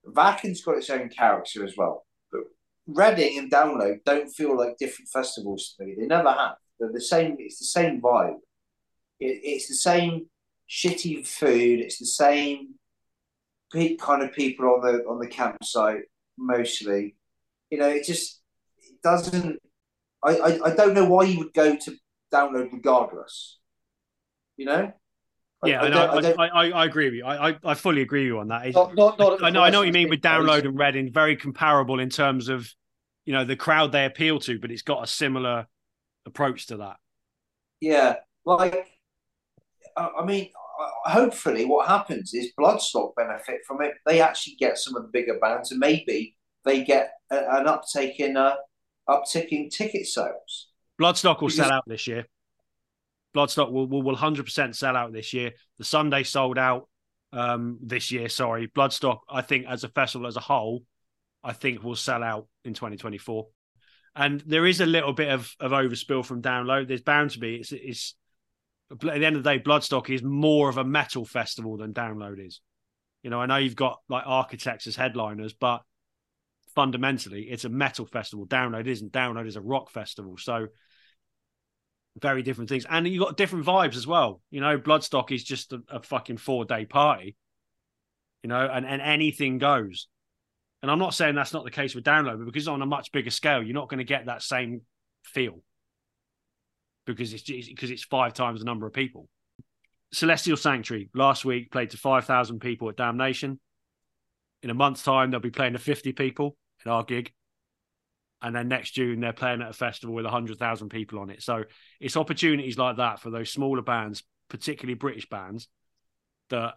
Wacken's 0.06 0.62
got 0.66 0.76
its 0.76 0.90
own 0.90 1.08
character 1.08 1.64
as 1.64 1.78
well. 1.78 2.06
But 2.30 2.42
Reading 2.88 3.40
and 3.40 3.50
Download 3.50 4.04
don't 4.04 4.28
feel 4.28 4.58
like 4.58 4.76
different 4.78 5.08
festivals 5.08 5.74
to 5.78 5.86
me. 5.86 5.96
They 5.98 6.06
never 6.06 6.34
have. 6.34 6.56
They're 6.78 6.92
the 6.92 7.00
same, 7.00 7.38
it's 7.40 7.60
the 7.60 7.66
same 7.68 8.02
vibe. 8.02 8.36
It, 9.22 9.40
it's 9.44 9.68
the 9.68 9.76
same 9.76 10.28
shitty 10.70 11.26
food, 11.26 11.80
it's 11.80 12.00
the 12.00 12.06
same 12.06 12.76
pe- 13.72 13.96
kind 13.96 14.24
of 14.24 14.34
people 14.34 14.66
on 14.74 14.82
the 14.82 15.04
on 15.06 15.20
the 15.20 15.28
campsite 15.28 16.04
mostly. 16.38 17.16
You 17.70 17.78
know, 17.78 17.88
it 17.88 18.06
just 18.06 18.42
it 18.80 19.02
doesn't. 19.04 19.60
I, 20.24 20.38
I 20.38 20.60
I 20.66 20.76
don't 20.76 20.94
know 20.94 21.06
why 21.06 21.24
you 21.24 21.40
would 21.40 21.54
go 21.54 21.76
to 21.76 21.96
download 22.34 22.74
regardless. 22.74 23.60
You 24.58 24.66
know. 24.66 24.94
I- 25.64 25.68
yeah, 25.68 25.82
I 25.82 25.86
I, 25.86 25.90
know, 25.90 26.06
I 26.06 26.18
I, 26.18 26.32
I, 26.32 26.48
I, 26.48 26.70
I 26.72 26.86
agree 26.86 27.06
with 27.06 27.14
you. 27.14 27.24
I, 27.24 27.50
I, 27.50 27.58
I 27.64 27.74
fully 27.76 28.02
agree 28.02 28.22
with 28.22 28.28
you 28.28 28.40
on 28.40 28.48
that. 28.48 28.74
Not, 28.74 28.96
not, 28.96 29.20
not 29.20 29.44
I 29.44 29.52
know, 29.52 29.62
I 29.62 29.70
know 29.70 29.82
what 29.82 29.88
you 29.88 29.94
mean 29.94 30.10
with 30.10 30.22
download 30.22 30.66
and 30.66 30.76
Reading. 30.76 31.14
Very 31.14 31.36
comparable 31.36 32.00
in 32.00 32.10
terms 32.10 32.50
of, 32.50 32.68
you 33.26 33.34
know, 33.34 33.46
the 33.46 33.56
crowd 33.56 33.92
they 33.92 34.06
appeal 34.06 34.40
to, 34.40 34.58
but 34.58 34.72
it's 34.72 34.82
got 34.82 35.04
a 35.04 35.08
similar 35.08 35.68
approach 36.26 36.66
to 36.68 36.78
that. 36.78 36.96
Yeah, 37.80 38.16
like 38.44 38.88
I 39.98 40.10
I 40.20 40.26
mean, 40.26 40.50
hopefully, 41.06 41.66
what 41.66 41.88
happens 41.88 42.34
is 42.34 42.52
Bloodstock 42.60 43.16
benefit 43.16 43.62
from 43.68 43.82
it. 43.82 43.94
They 44.06 44.22
actually 44.22 44.56
get 44.60 44.78
some 44.78 44.96
of 44.96 45.04
the 45.04 45.10
bigger 45.10 45.38
bands, 45.40 45.72
and 45.72 45.80
maybe 45.80 46.36
they 46.66 46.84
get 46.84 47.12
a, 47.32 47.38
an 47.58 47.68
uptake 47.68 48.20
in 48.20 48.38
uh, 48.38 48.56
uptick 49.10 49.48
in 49.50 49.70
ticket 49.70 50.06
sales. 50.06 50.70
Bloodstock 51.00 51.42
will 51.42 51.48
Because- 51.48 51.56
sell 51.56 51.72
out 51.72 51.84
this 51.88 52.08
year. 52.08 52.26
Bloodstock 53.36 53.72
will 53.72 53.88
will 53.88 54.02
will 54.04 54.16
hundred 54.16 54.44
percent 54.46 54.76
sell 54.76 54.96
out 54.98 55.14
this 55.14 55.34
year. 55.34 55.52
The 55.78 55.86
Sunday 55.86 56.24
sold 56.24 56.58
out 56.58 56.90
um, 57.32 57.80
this 57.82 58.12
year. 58.12 58.28
Sorry, 58.28 58.68
Bloodstock. 58.68 59.20
I 59.30 59.42
think 59.42 59.66
as 59.68 59.84
a 59.86 59.88
festival 59.90 60.28
as 60.28 60.36
a 60.36 60.42
whole, 60.42 60.84
I 61.44 61.54
think 61.54 61.82
will 61.82 61.96
sell 61.96 62.24
out 62.24 62.48
in 62.66 62.74
2024. 62.74 63.48
And 64.18 64.42
there 64.42 64.66
is 64.66 64.82
a 64.82 64.86
little 64.86 65.14
bit 65.14 65.30
of 65.30 65.56
of 65.62 65.72
overspill 65.72 66.26
from 66.26 66.42
download. 66.42 66.90
There's 66.90 67.02
bound 67.02 67.32
to 67.32 67.40
be. 67.40 67.56
It's 67.56 67.72
it's 67.72 68.16
at 68.92 69.00
the 69.00 69.26
end 69.26 69.36
of 69.36 69.44
the 69.44 69.50
day, 69.50 69.60
Bloodstock 69.60 70.10
is 70.10 70.22
more 70.22 70.70
of 70.70 70.78
a 70.78 70.84
metal 70.84 71.26
festival 71.26 71.78
than 71.78 71.94
download 71.94 72.46
is. 72.46 72.62
You 73.24 73.30
know, 73.30 73.40
I 73.40 73.46
know 73.46 73.58
you've 73.58 73.76
got 73.76 74.00
like 74.10 74.24
architects 74.26 74.88
as 74.88 74.96
headliners, 74.96 75.54
but 75.54 75.82
fundamentally, 76.76 77.44
it's 77.44 77.66
a 77.66 77.70
metal 77.70 78.06
festival. 78.06 78.46
Download 78.46 78.88
isn't. 78.88 79.12
Download 79.12 79.48
is 79.48 79.56
a 79.56 79.62
rock 79.62 79.92
festival. 79.92 80.38
So 80.38 80.68
very 82.20 82.42
different 82.42 82.70
things, 82.70 82.86
and 82.90 83.08
you've 83.08 83.24
got 83.24 83.38
different 83.38 83.66
vibes 83.66 83.96
as 83.96 84.08
well. 84.08 84.42
You 84.50 84.62
know, 84.62 84.78
Bloodstock 84.78 85.32
is 85.32 85.44
just 85.44 85.72
a, 85.72 85.82
a 85.90 86.02
fucking 86.02 86.38
four 86.38 86.66
day 86.66 86.86
party. 86.86 87.36
You 88.44 88.50
know, 88.50 88.68
and 88.72 88.86
and 88.86 89.02
anything 89.02 89.60
goes. 89.60 90.08
And 90.82 90.90
I'm 90.90 91.00
not 91.00 91.14
saying 91.14 91.36
that's 91.36 91.54
not 91.54 91.64
the 91.64 91.72
case 91.72 91.94
with 91.94 92.04
Download, 92.04 92.40
but 92.40 92.46
because 92.46 92.68
on 92.68 92.82
a 92.82 92.88
much 92.88 93.12
bigger 93.12 93.30
scale, 93.30 93.62
you're 93.62 93.76
not 93.76 93.88
going 93.88 94.00
to 94.00 94.04
get 94.04 94.26
that 94.26 94.42
same 94.42 94.82
feel 95.24 95.62
because 97.06 97.34
it's 97.34 97.44
because 97.44 97.92
it's 97.92 98.04
five 98.04 98.34
times 98.34 98.60
the 98.60 98.66
number 98.66 98.88
of 98.88 98.94
people. 98.94 99.28
Celestial 100.14 100.58
Sanctuary 100.58 101.10
last 101.14 101.46
week 101.46 101.72
played 101.72 101.92
to 101.92 101.98
five 101.98 102.26
thousand 102.26 102.60
people 102.60 102.90
at 102.90 102.98
Damnation. 102.98 103.60
In 104.64 104.70
a 104.70 104.74
month's 104.74 105.04
time, 105.04 105.32
they'll 105.32 105.40
be 105.40 105.50
playing 105.50 105.74
to 105.74 105.80
fifty 105.80 106.12
people 106.12 106.56
in 106.86 106.92
our 106.92 107.04
gig, 107.04 107.32
and 108.42 108.56
then 108.56 108.68
next 108.68 108.92
June 108.92 109.20
they're 109.20 109.34
playing 109.34 109.62
at 109.62 109.70
a 109.70 109.74
festival 109.74 110.14
with 110.14 110.26
hundred 110.26 110.58
thousand 110.58 110.90
people 110.90 111.20
on 111.20 111.30
it. 111.30 111.42
So 111.42 111.64
it's 112.00 112.18
opportunities 112.18 112.78
like 112.78 112.98
that 112.98 113.20
for 113.20 113.30
those 113.30 113.52
smaller 113.52 113.82
bands, 113.82 114.24
particularly 114.50 114.96
British 114.96 115.30
bands, 115.30 115.68
that 116.50 116.74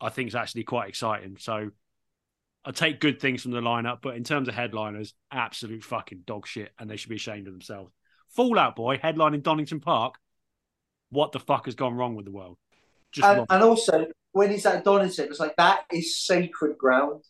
I 0.00 0.10
think 0.10 0.28
is 0.28 0.34
actually 0.34 0.64
quite 0.64 0.88
exciting. 0.88 1.36
So 1.40 1.70
I 2.64 2.70
take 2.70 3.00
good 3.00 3.20
things 3.20 3.42
from 3.42 3.52
the 3.52 3.60
lineup, 3.60 3.98
but 4.02 4.16
in 4.16 4.24
terms 4.24 4.46
of 4.46 4.54
headliners, 4.54 5.14
absolute 5.32 5.82
fucking 5.82 6.22
dog 6.26 6.46
shit, 6.46 6.70
and 6.78 6.88
they 6.88 6.96
should 6.96 7.08
be 7.08 7.16
ashamed 7.16 7.46
of 7.46 7.54
themselves. 7.54 7.92
Fallout 8.30 8.76
Boy 8.76 8.98
headlining 8.98 9.42
Donington 9.42 9.80
Park. 9.80 10.14
What 11.10 11.32
the 11.32 11.40
fuck 11.40 11.64
has 11.64 11.74
gone 11.74 11.94
wrong 11.94 12.14
with 12.14 12.26
the 12.26 12.30
world? 12.30 12.58
Just 13.12 13.26
And, 13.26 13.46
and 13.48 13.62
also, 13.62 14.06
when 14.32 14.50
he's 14.50 14.66
at 14.66 14.84
Donington, 14.84 15.26
it's 15.26 15.40
like 15.40 15.56
that 15.56 15.84
is 15.92 16.18
sacred 16.18 16.76
ground. 16.76 17.24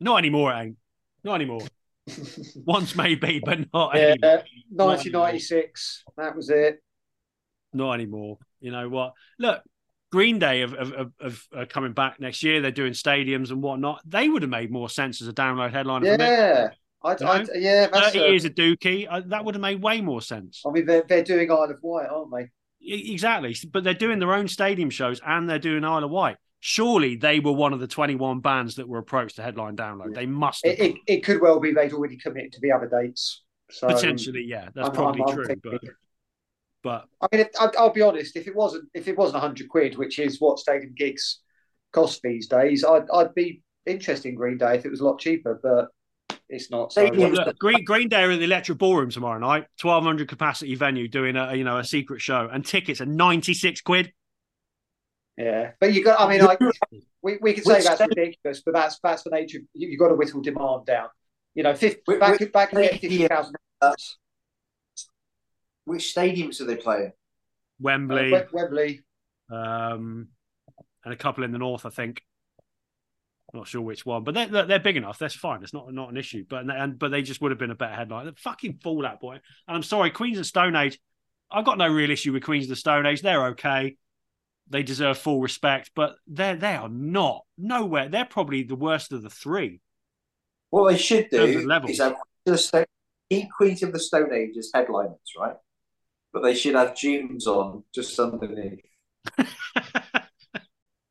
Not 0.00 0.18
anymore, 0.18 0.52
it 0.52 0.60
ain't. 0.60 0.76
Not 1.22 1.36
anymore. 1.36 1.60
Once 2.64 2.96
maybe, 2.96 3.40
but 3.44 3.60
not 3.72 3.94
Yeah, 3.94 4.14
anymore. 4.22 4.40
Uh, 4.40 4.86
1996. 4.86 6.04
That 6.16 6.34
was 6.34 6.50
it. 6.50 6.82
Not 7.72 7.92
anymore. 7.92 8.38
You 8.60 8.72
know 8.72 8.88
what? 8.88 9.14
Look, 9.38 9.62
Green 10.10 10.38
Day 10.38 10.62
of, 10.62 10.72
have, 10.72 11.12
have 11.20 11.42
are 11.54 11.66
coming 11.66 11.92
back 11.92 12.20
next 12.20 12.42
year. 12.42 12.60
They're 12.60 12.70
doing 12.70 12.92
stadiums 12.92 13.50
and 13.50 13.62
whatnot. 13.62 14.02
They 14.04 14.28
would 14.28 14.42
have 14.42 14.50
made 14.50 14.70
more 14.70 14.90
sense 14.90 15.22
as 15.22 15.28
a 15.28 15.32
download 15.32 15.72
headline. 15.72 16.04
Yeah. 16.04 16.70
I, 17.04 17.12
You 17.12 17.26
I, 17.26 17.46
yeah, 17.54 17.86
that's. 17.86 18.06
30 18.12 18.20
uh, 18.20 18.24
years 18.26 18.44
of 18.44 18.54
Dookie, 18.54 19.06
uh, 19.10 19.22
that 19.26 19.44
would 19.44 19.54
have 19.54 19.62
made 19.62 19.82
way 19.82 20.00
more 20.00 20.22
sense. 20.22 20.62
I 20.66 20.70
mean, 20.70 20.86
they're, 20.86 21.04
they're 21.08 21.24
doing 21.24 21.50
Isle 21.50 21.70
of 21.70 21.78
Wight, 21.82 22.08
aren't 22.08 22.32
they? 22.34 22.50
Exactly. 22.84 23.56
But 23.70 23.84
they're 23.84 23.94
doing 23.94 24.18
their 24.18 24.32
own 24.34 24.48
stadium 24.48 24.90
shows 24.90 25.20
and 25.24 25.48
they're 25.48 25.58
doing 25.58 25.84
Isle 25.84 26.04
of 26.04 26.10
Wight. 26.10 26.36
Surely 26.60 27.16
they 27.16 27.40
were 27.40 27.52
one 27.52 27.72
of 27.72 27.80
the 27.80 27.86
21 27.88 28.40
bands 28.40 28.76
that 28.76 28.88
were 28.88 28.98
approached 28.98 29.36
to 29.36 29.42
headline 29.42 29.76
download. 29.76 30.14
They 30.14 30.26
must 30.26 30.64
It, 30.64 30.78
it, 30.78 30.96
it 31.06 31.24
could 31.24 31.40
well 31.40 31.58
be 31.60 31.72
they'd 31.72 31.92
already 31.92 32.16
committed 32.16 32.52
to 32.52 32.60
the 32.60 32.72
other 32.72 32.88
dates. 32.88 33.42
So 33.70 33.88
potentially, 33.88 34.44
yeah. 34.46 34.68
That's 34.74 34.88
I'm- 34.88 34.94
probably 34.94 35.22
I'm- 35.22 35.30
I'm 35.30 35.34
true. 35.34 35.44
thinking- 35.46 35.78
But, 36.82 37.06
but 37.20 37.30
I 37.32 37.36
mean, 37.36 37.46
if, 37.46 37.52
I'll, 37.60 37.72
I'll 37.78 37.92
be 37.92 38.02
honest. 38.02 38.36
If 38.36 38.46
it 38.46 38.54
wasn't, 38.54 38.88
if 38.94 39.08
it 39.08 39.16
wasn't 39.16 39.40
hundred 39.40 39.68
quid, 39.68 39.96
which 39.96 40.18
is 40.18 40.40
what 40.40 40.58
stadium 40.58 40.94
gigs 40.96 41.40
cost 41.92 42.20
these 42.22 42.48
days, 42.48 42.84
I'd, 42.84 43.08
I'd 43.12 43.34
be 43.34 43.62
interested 43.86 44.28
in 44.28 44.34
Green 44.34 44.58
Day 44.58 44.76
if 44.76 44.84
it 44.84 44.90
was 44.90 45.00
a 45.00 45.04
lot 45.04 45.20
cheaper. 45.20 45.60
But 45.62 45.88
it's 46.52 46.70
not. 46.70 46.92
So, 46.92 47.04
Stadiums- 47.08 47.34
Look, 47.44 47.58
Green 47.58 47.84
Green 47.84 48.08
Day 48.08 48.22
are 48.22 48.30
at 48.30 48.38
the 48.38 48.44
Electric 48.44 48.78
Ballroom 48.78 49.10
tomorrow 49.10 49.38
night, 49.40 49.64
twelve 49.78 50.04
hundred 50.04 50.28
capacity 50.28 50.74
venue, 50.76 51.08
doing 51.08 51.34
a 51.36 51.54
you 51.54 51.64
know 51.64 51.78
a 51.78 51.84
secret 51.84 52.20
show, 52.20 52.48
and 52.52 52.64
tickets 52.64 53.00
are 53.00 53.06
ninety 53.06 53.54
six 53.54 53.80
quid. 53.80 54.12
yeah, 55.36 55.72
but 55.80 55.92
you 55.92 56.04
got. 56.04 56.20
I 56.20 56.28
mean, 56.30 56.44
like 56.44 56.60
we, 57.22 57.38
we 57.40 57.52
can 57.54 57.64
say 57.64 57.74
Which 57.76 57.84
that's 57.84 57.96
stadium- 57.96 58.10
ridiculous, 58.16 58.62
but 58.64 58.74
that's 58.74 58.98
that's 59.02 59.22
the 59.24 59.30
nature. 59.30 59.58
Of, 59.58 59.64
you, 59.74 59.88
you 59.88 59.98
got 59.98 60.08
to 60.08 60.14
whittle 60.14 60.40
demand 60.42 60.86
down. 60.86 61.08
You 61.54 61.62
know, 61.64 61.74
50, 61.74 62.02
Which- 62.04 62.20
back 62.20 62.38
which 62.40 62.52
back 62.52 62.72
in 62.72 62.80
the 62.80 62.86
stadium- 62.88 63.10
fifty 63.10 63.28
thousand. 63.28 63.56
Which 65.84 66.14
stadiums 66.14 66.60
are 66.60 66.64
they 66.64 66.76
playing? 66.76 67.12
Wembley, 67.80 68.32
Uh, 68.34 68.44
Wembley. 68.52 69.00
um, 69.50 70.28
and 71.04 71.12
a 71.12 71.16
couple 71.16 71.42
in 71.42 71.50
the 71.50 71.58
north, 71.58 71.84
I 71.84 71.90
think. 71.90 72.22
Not 73.54 73.68
sure 73.68 73.82
which 73.82 74.06
one, 74.06 74.24
but 74.24 74.34
they're 74.34 74.46
they're 74.46 74.64
they're 74.64 74.78
big 74.78 74.96
enough. 74.96 75.18
That's 75.18 75.34
fine. 75.34 75.62
It's 75.62 75.74
not 75.74 75.92
not 75.92 76.10
an 76.10 76.16
issue. 76.16 76.44
But 76.48 76.70
and 76.70 76.98
but 76.98 77.10
they 77.10 77.20
just 77.20 77.42
would 77.42 77.50
have 77.50 77.58
been 77.58 77.70
a 77.70 77.74
better 77.74 77.94
headline. 77.94 78.26
The 78.26 78.32
fucking 78.32 78.78
Fallout 78.82 79.20
Boy. 79.20 79.34
And 79.34 79.76
I'm 79.76 79.82
sorry, 79.82 80.10
Queens 80.10 80.38
of 80.38 80.46
Stone 80.46 80.74
Age. 80.74 80.98
I've 81.50 81.66
got 81.66 81.76
no 81.76 81.88
real 81.88 82.10
issue 82.10 82.32
with 82.32 82.44
Queens 82.44 82.64
of 82.64 82.70
the 82.70 82.76
Stone 82.76 83.04
Age. 83.04 83.20
They're 83.20 83.48
okay. 83.48 83.96
They 84.70 84.82
deserve 84.82 85.18
full 85.18 85.40
respect, 85.40 85.90
but 85.94 86.14
they 86.26 86.54
they 86.54 86.74
are 86.74 86.88
not 86.88 87.42
nowhere. 87.58 88.08
They're 88.08 88.24
probably 88.24 88.62
the 88.62 88.76
worst 88.76 89.12
of 89.12 89.22
the 89.22 89.28
three. 89.28 89.80
What 90.70 90.90
they 90.90 90.96
should 90.96 91.28
do 91.28 91.66
levels. 91.66 91.90
is 91.90 91.98
have 91.98 92.16
the 92.46 92.86
keep 93.28 93.50
Queens 93.50 93.82
of 93.82 93.92
the 93.92 93.98
Stone 93.98 94.32
Age 94.32 94.56
as 94.56 94.70
headliners, 94.74 95.18
right? 95.38 95.56
But 96.32 96.42
they 96.42 96.54
should 96.54 96.74
have 96.74 96.94
tunes 96.94 97.46
on 97.46 97.84
just 97.94 98.18
underneath. 98.18 98.80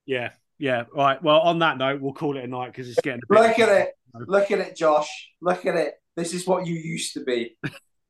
yeah, 0.07 0.31
yeah. 0.61 0.83
All 0.95 1.03
right. 1.03 1.21
Well, 1.21 1.39
on 1.39 1.59
that 1.59 1.77
note, 1.77 2.01
we'll 2.01 2.13
call 2.13 2.37
it 2.37 2.43
a 2.43 2.47
night 2.47 2.67
because 2.67 2.87
it's 2.87 3.01
getting. 3.01 3.21
Look 3.29 3.59
at 3.59 3.69
it. 3.69 3.89
Look 4.27 4.51
at 4.51 4.59
it, 4.59 4.75
Josh. 4.75 5.29
Look 5.41 5.65
at 5.65 5.75
it. 5.75 5.95
This 6.15 6.33
is 6.33 6.45
what 6.45 6.67
you 6.67 6.75
used 6.75 7.13
to 7.13 7.23
be. 7.23 7.57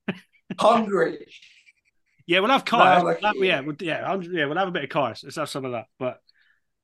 Hungry. 0.59 1.27
Yeah, 2.25 2.39
we'll 2.39 2.49
have 2.51 2.65
Kyuss. 2.65 2.99
No, 2.99 3.05
like- 3.05 3.21
That- 3.21 3.35
yeah, 3.39 3.61
we'll, 3.61 3.75
yeah, 3.79 4.15
yeah, 4.21 4.45
we'll 4.45 4.57
have 4.57 4.67
a 4.67 4.71
bit 4.71 4.83
of 4.83 4.89
Kyuss. 4.89 5.23
Let's 5.23 5.35
have 5.35 5.49
some 5.49 5.65
of 5.65 5.71
that, 5.71 5.85
but 5.99 6.19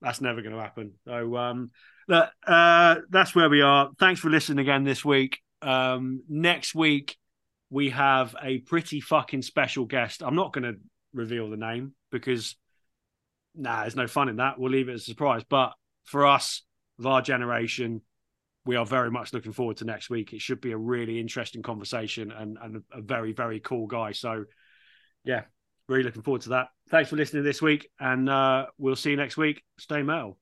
that's 0.02 0.22
never 0.22 0.42
going 0.42 0.56
to 0.56 0.62
happen. 0.62 0.94
So, 1.06 1.36
um, 1.38 1.72
that, 2.08 2.32
uh, 2.46 2.98
that's 3.10 3.36
where 3.36 3.50
we 3.50 3.62
are. 3.62 3.90
Thanks 4.00 4.22
for 4.22 4.30
listening 4.30 4.60
again 4.60 4.84
this 4.84 5.04
week. 5.04 5.40
Um, 5.62 6.22
next 6.30 6.76
week 6.76 7.18
we 7.70 7.90
have 7.90 8.36
a 8.42 8.60
pretty 8.60 9.02
fucking 9.02 9.42
special 9.42 9.86
guest. 9.86 10.22
I'm 10.24 10.36
not 10.36 10.54
going 10.54 10.64
to 10.64 10.80
reveal 11.14 11.50
the 11.50 11.58
name 11.58 11.94
because 12.12 12.56
nah, 13.58 13.82
there's 13.82 13.96
no 13.96 14.08
fun 14.08 14.30
in 14.30 14.38
that. 14.38 14.60
We'll 14.60 14.72
leave 14.72 14.90
it 14.90 14.94
as 14.94 15.02
a 15.02 15.06
surprise. 15.06 15.44
But 15.48 15.74
for 16.06 16.26
us, 16.26 16.64
of 17.00 17.06
our 17.06 17.22
generation, 17.22 18.02
we 18.66 18.76
are 18.76 18.86
very 18.86 19.12
much 19.12 19.34
looking 19.34 19.54
forward 19.54 19.78
to 19.78 19.86
next 19.86 20.10
week. 20.10 20.34
It 20.34 20.42
should 20.42 20.62
be 20.62 20.72
a 20.72 20.78
really 20.78 21.20
interesting 21.20 21.62
conversation 21.62 22.32
and, 22.32 22.58
and 22.62 22.84
a, 22.92 23.02
very, 23.02 23.34
very 23.34 23.60
cool 23.60 23.88
guy. 23.88 24.12
So, 24.12 24.46
yeah, 25.24 25.44
really 25.88 26.04
looking 26.04 26.24
forward 26.24 26.42
to 26.44 26.50
that. 26.50 26.68
Thanks 26.90 27.10
for 27.10 27.16
listening 27.16 27.44
this 27.44 27.62
week, 27.62 27.90
and 28.00 28.30
uh, 28.30 28.68
we'll 28.78 28.96
see 28.96 29.12
you 29.12 29.18
next 29.18 29.38
week. 29.38 29.64
Stay 29.78 30.04
metal. 30.04 30.38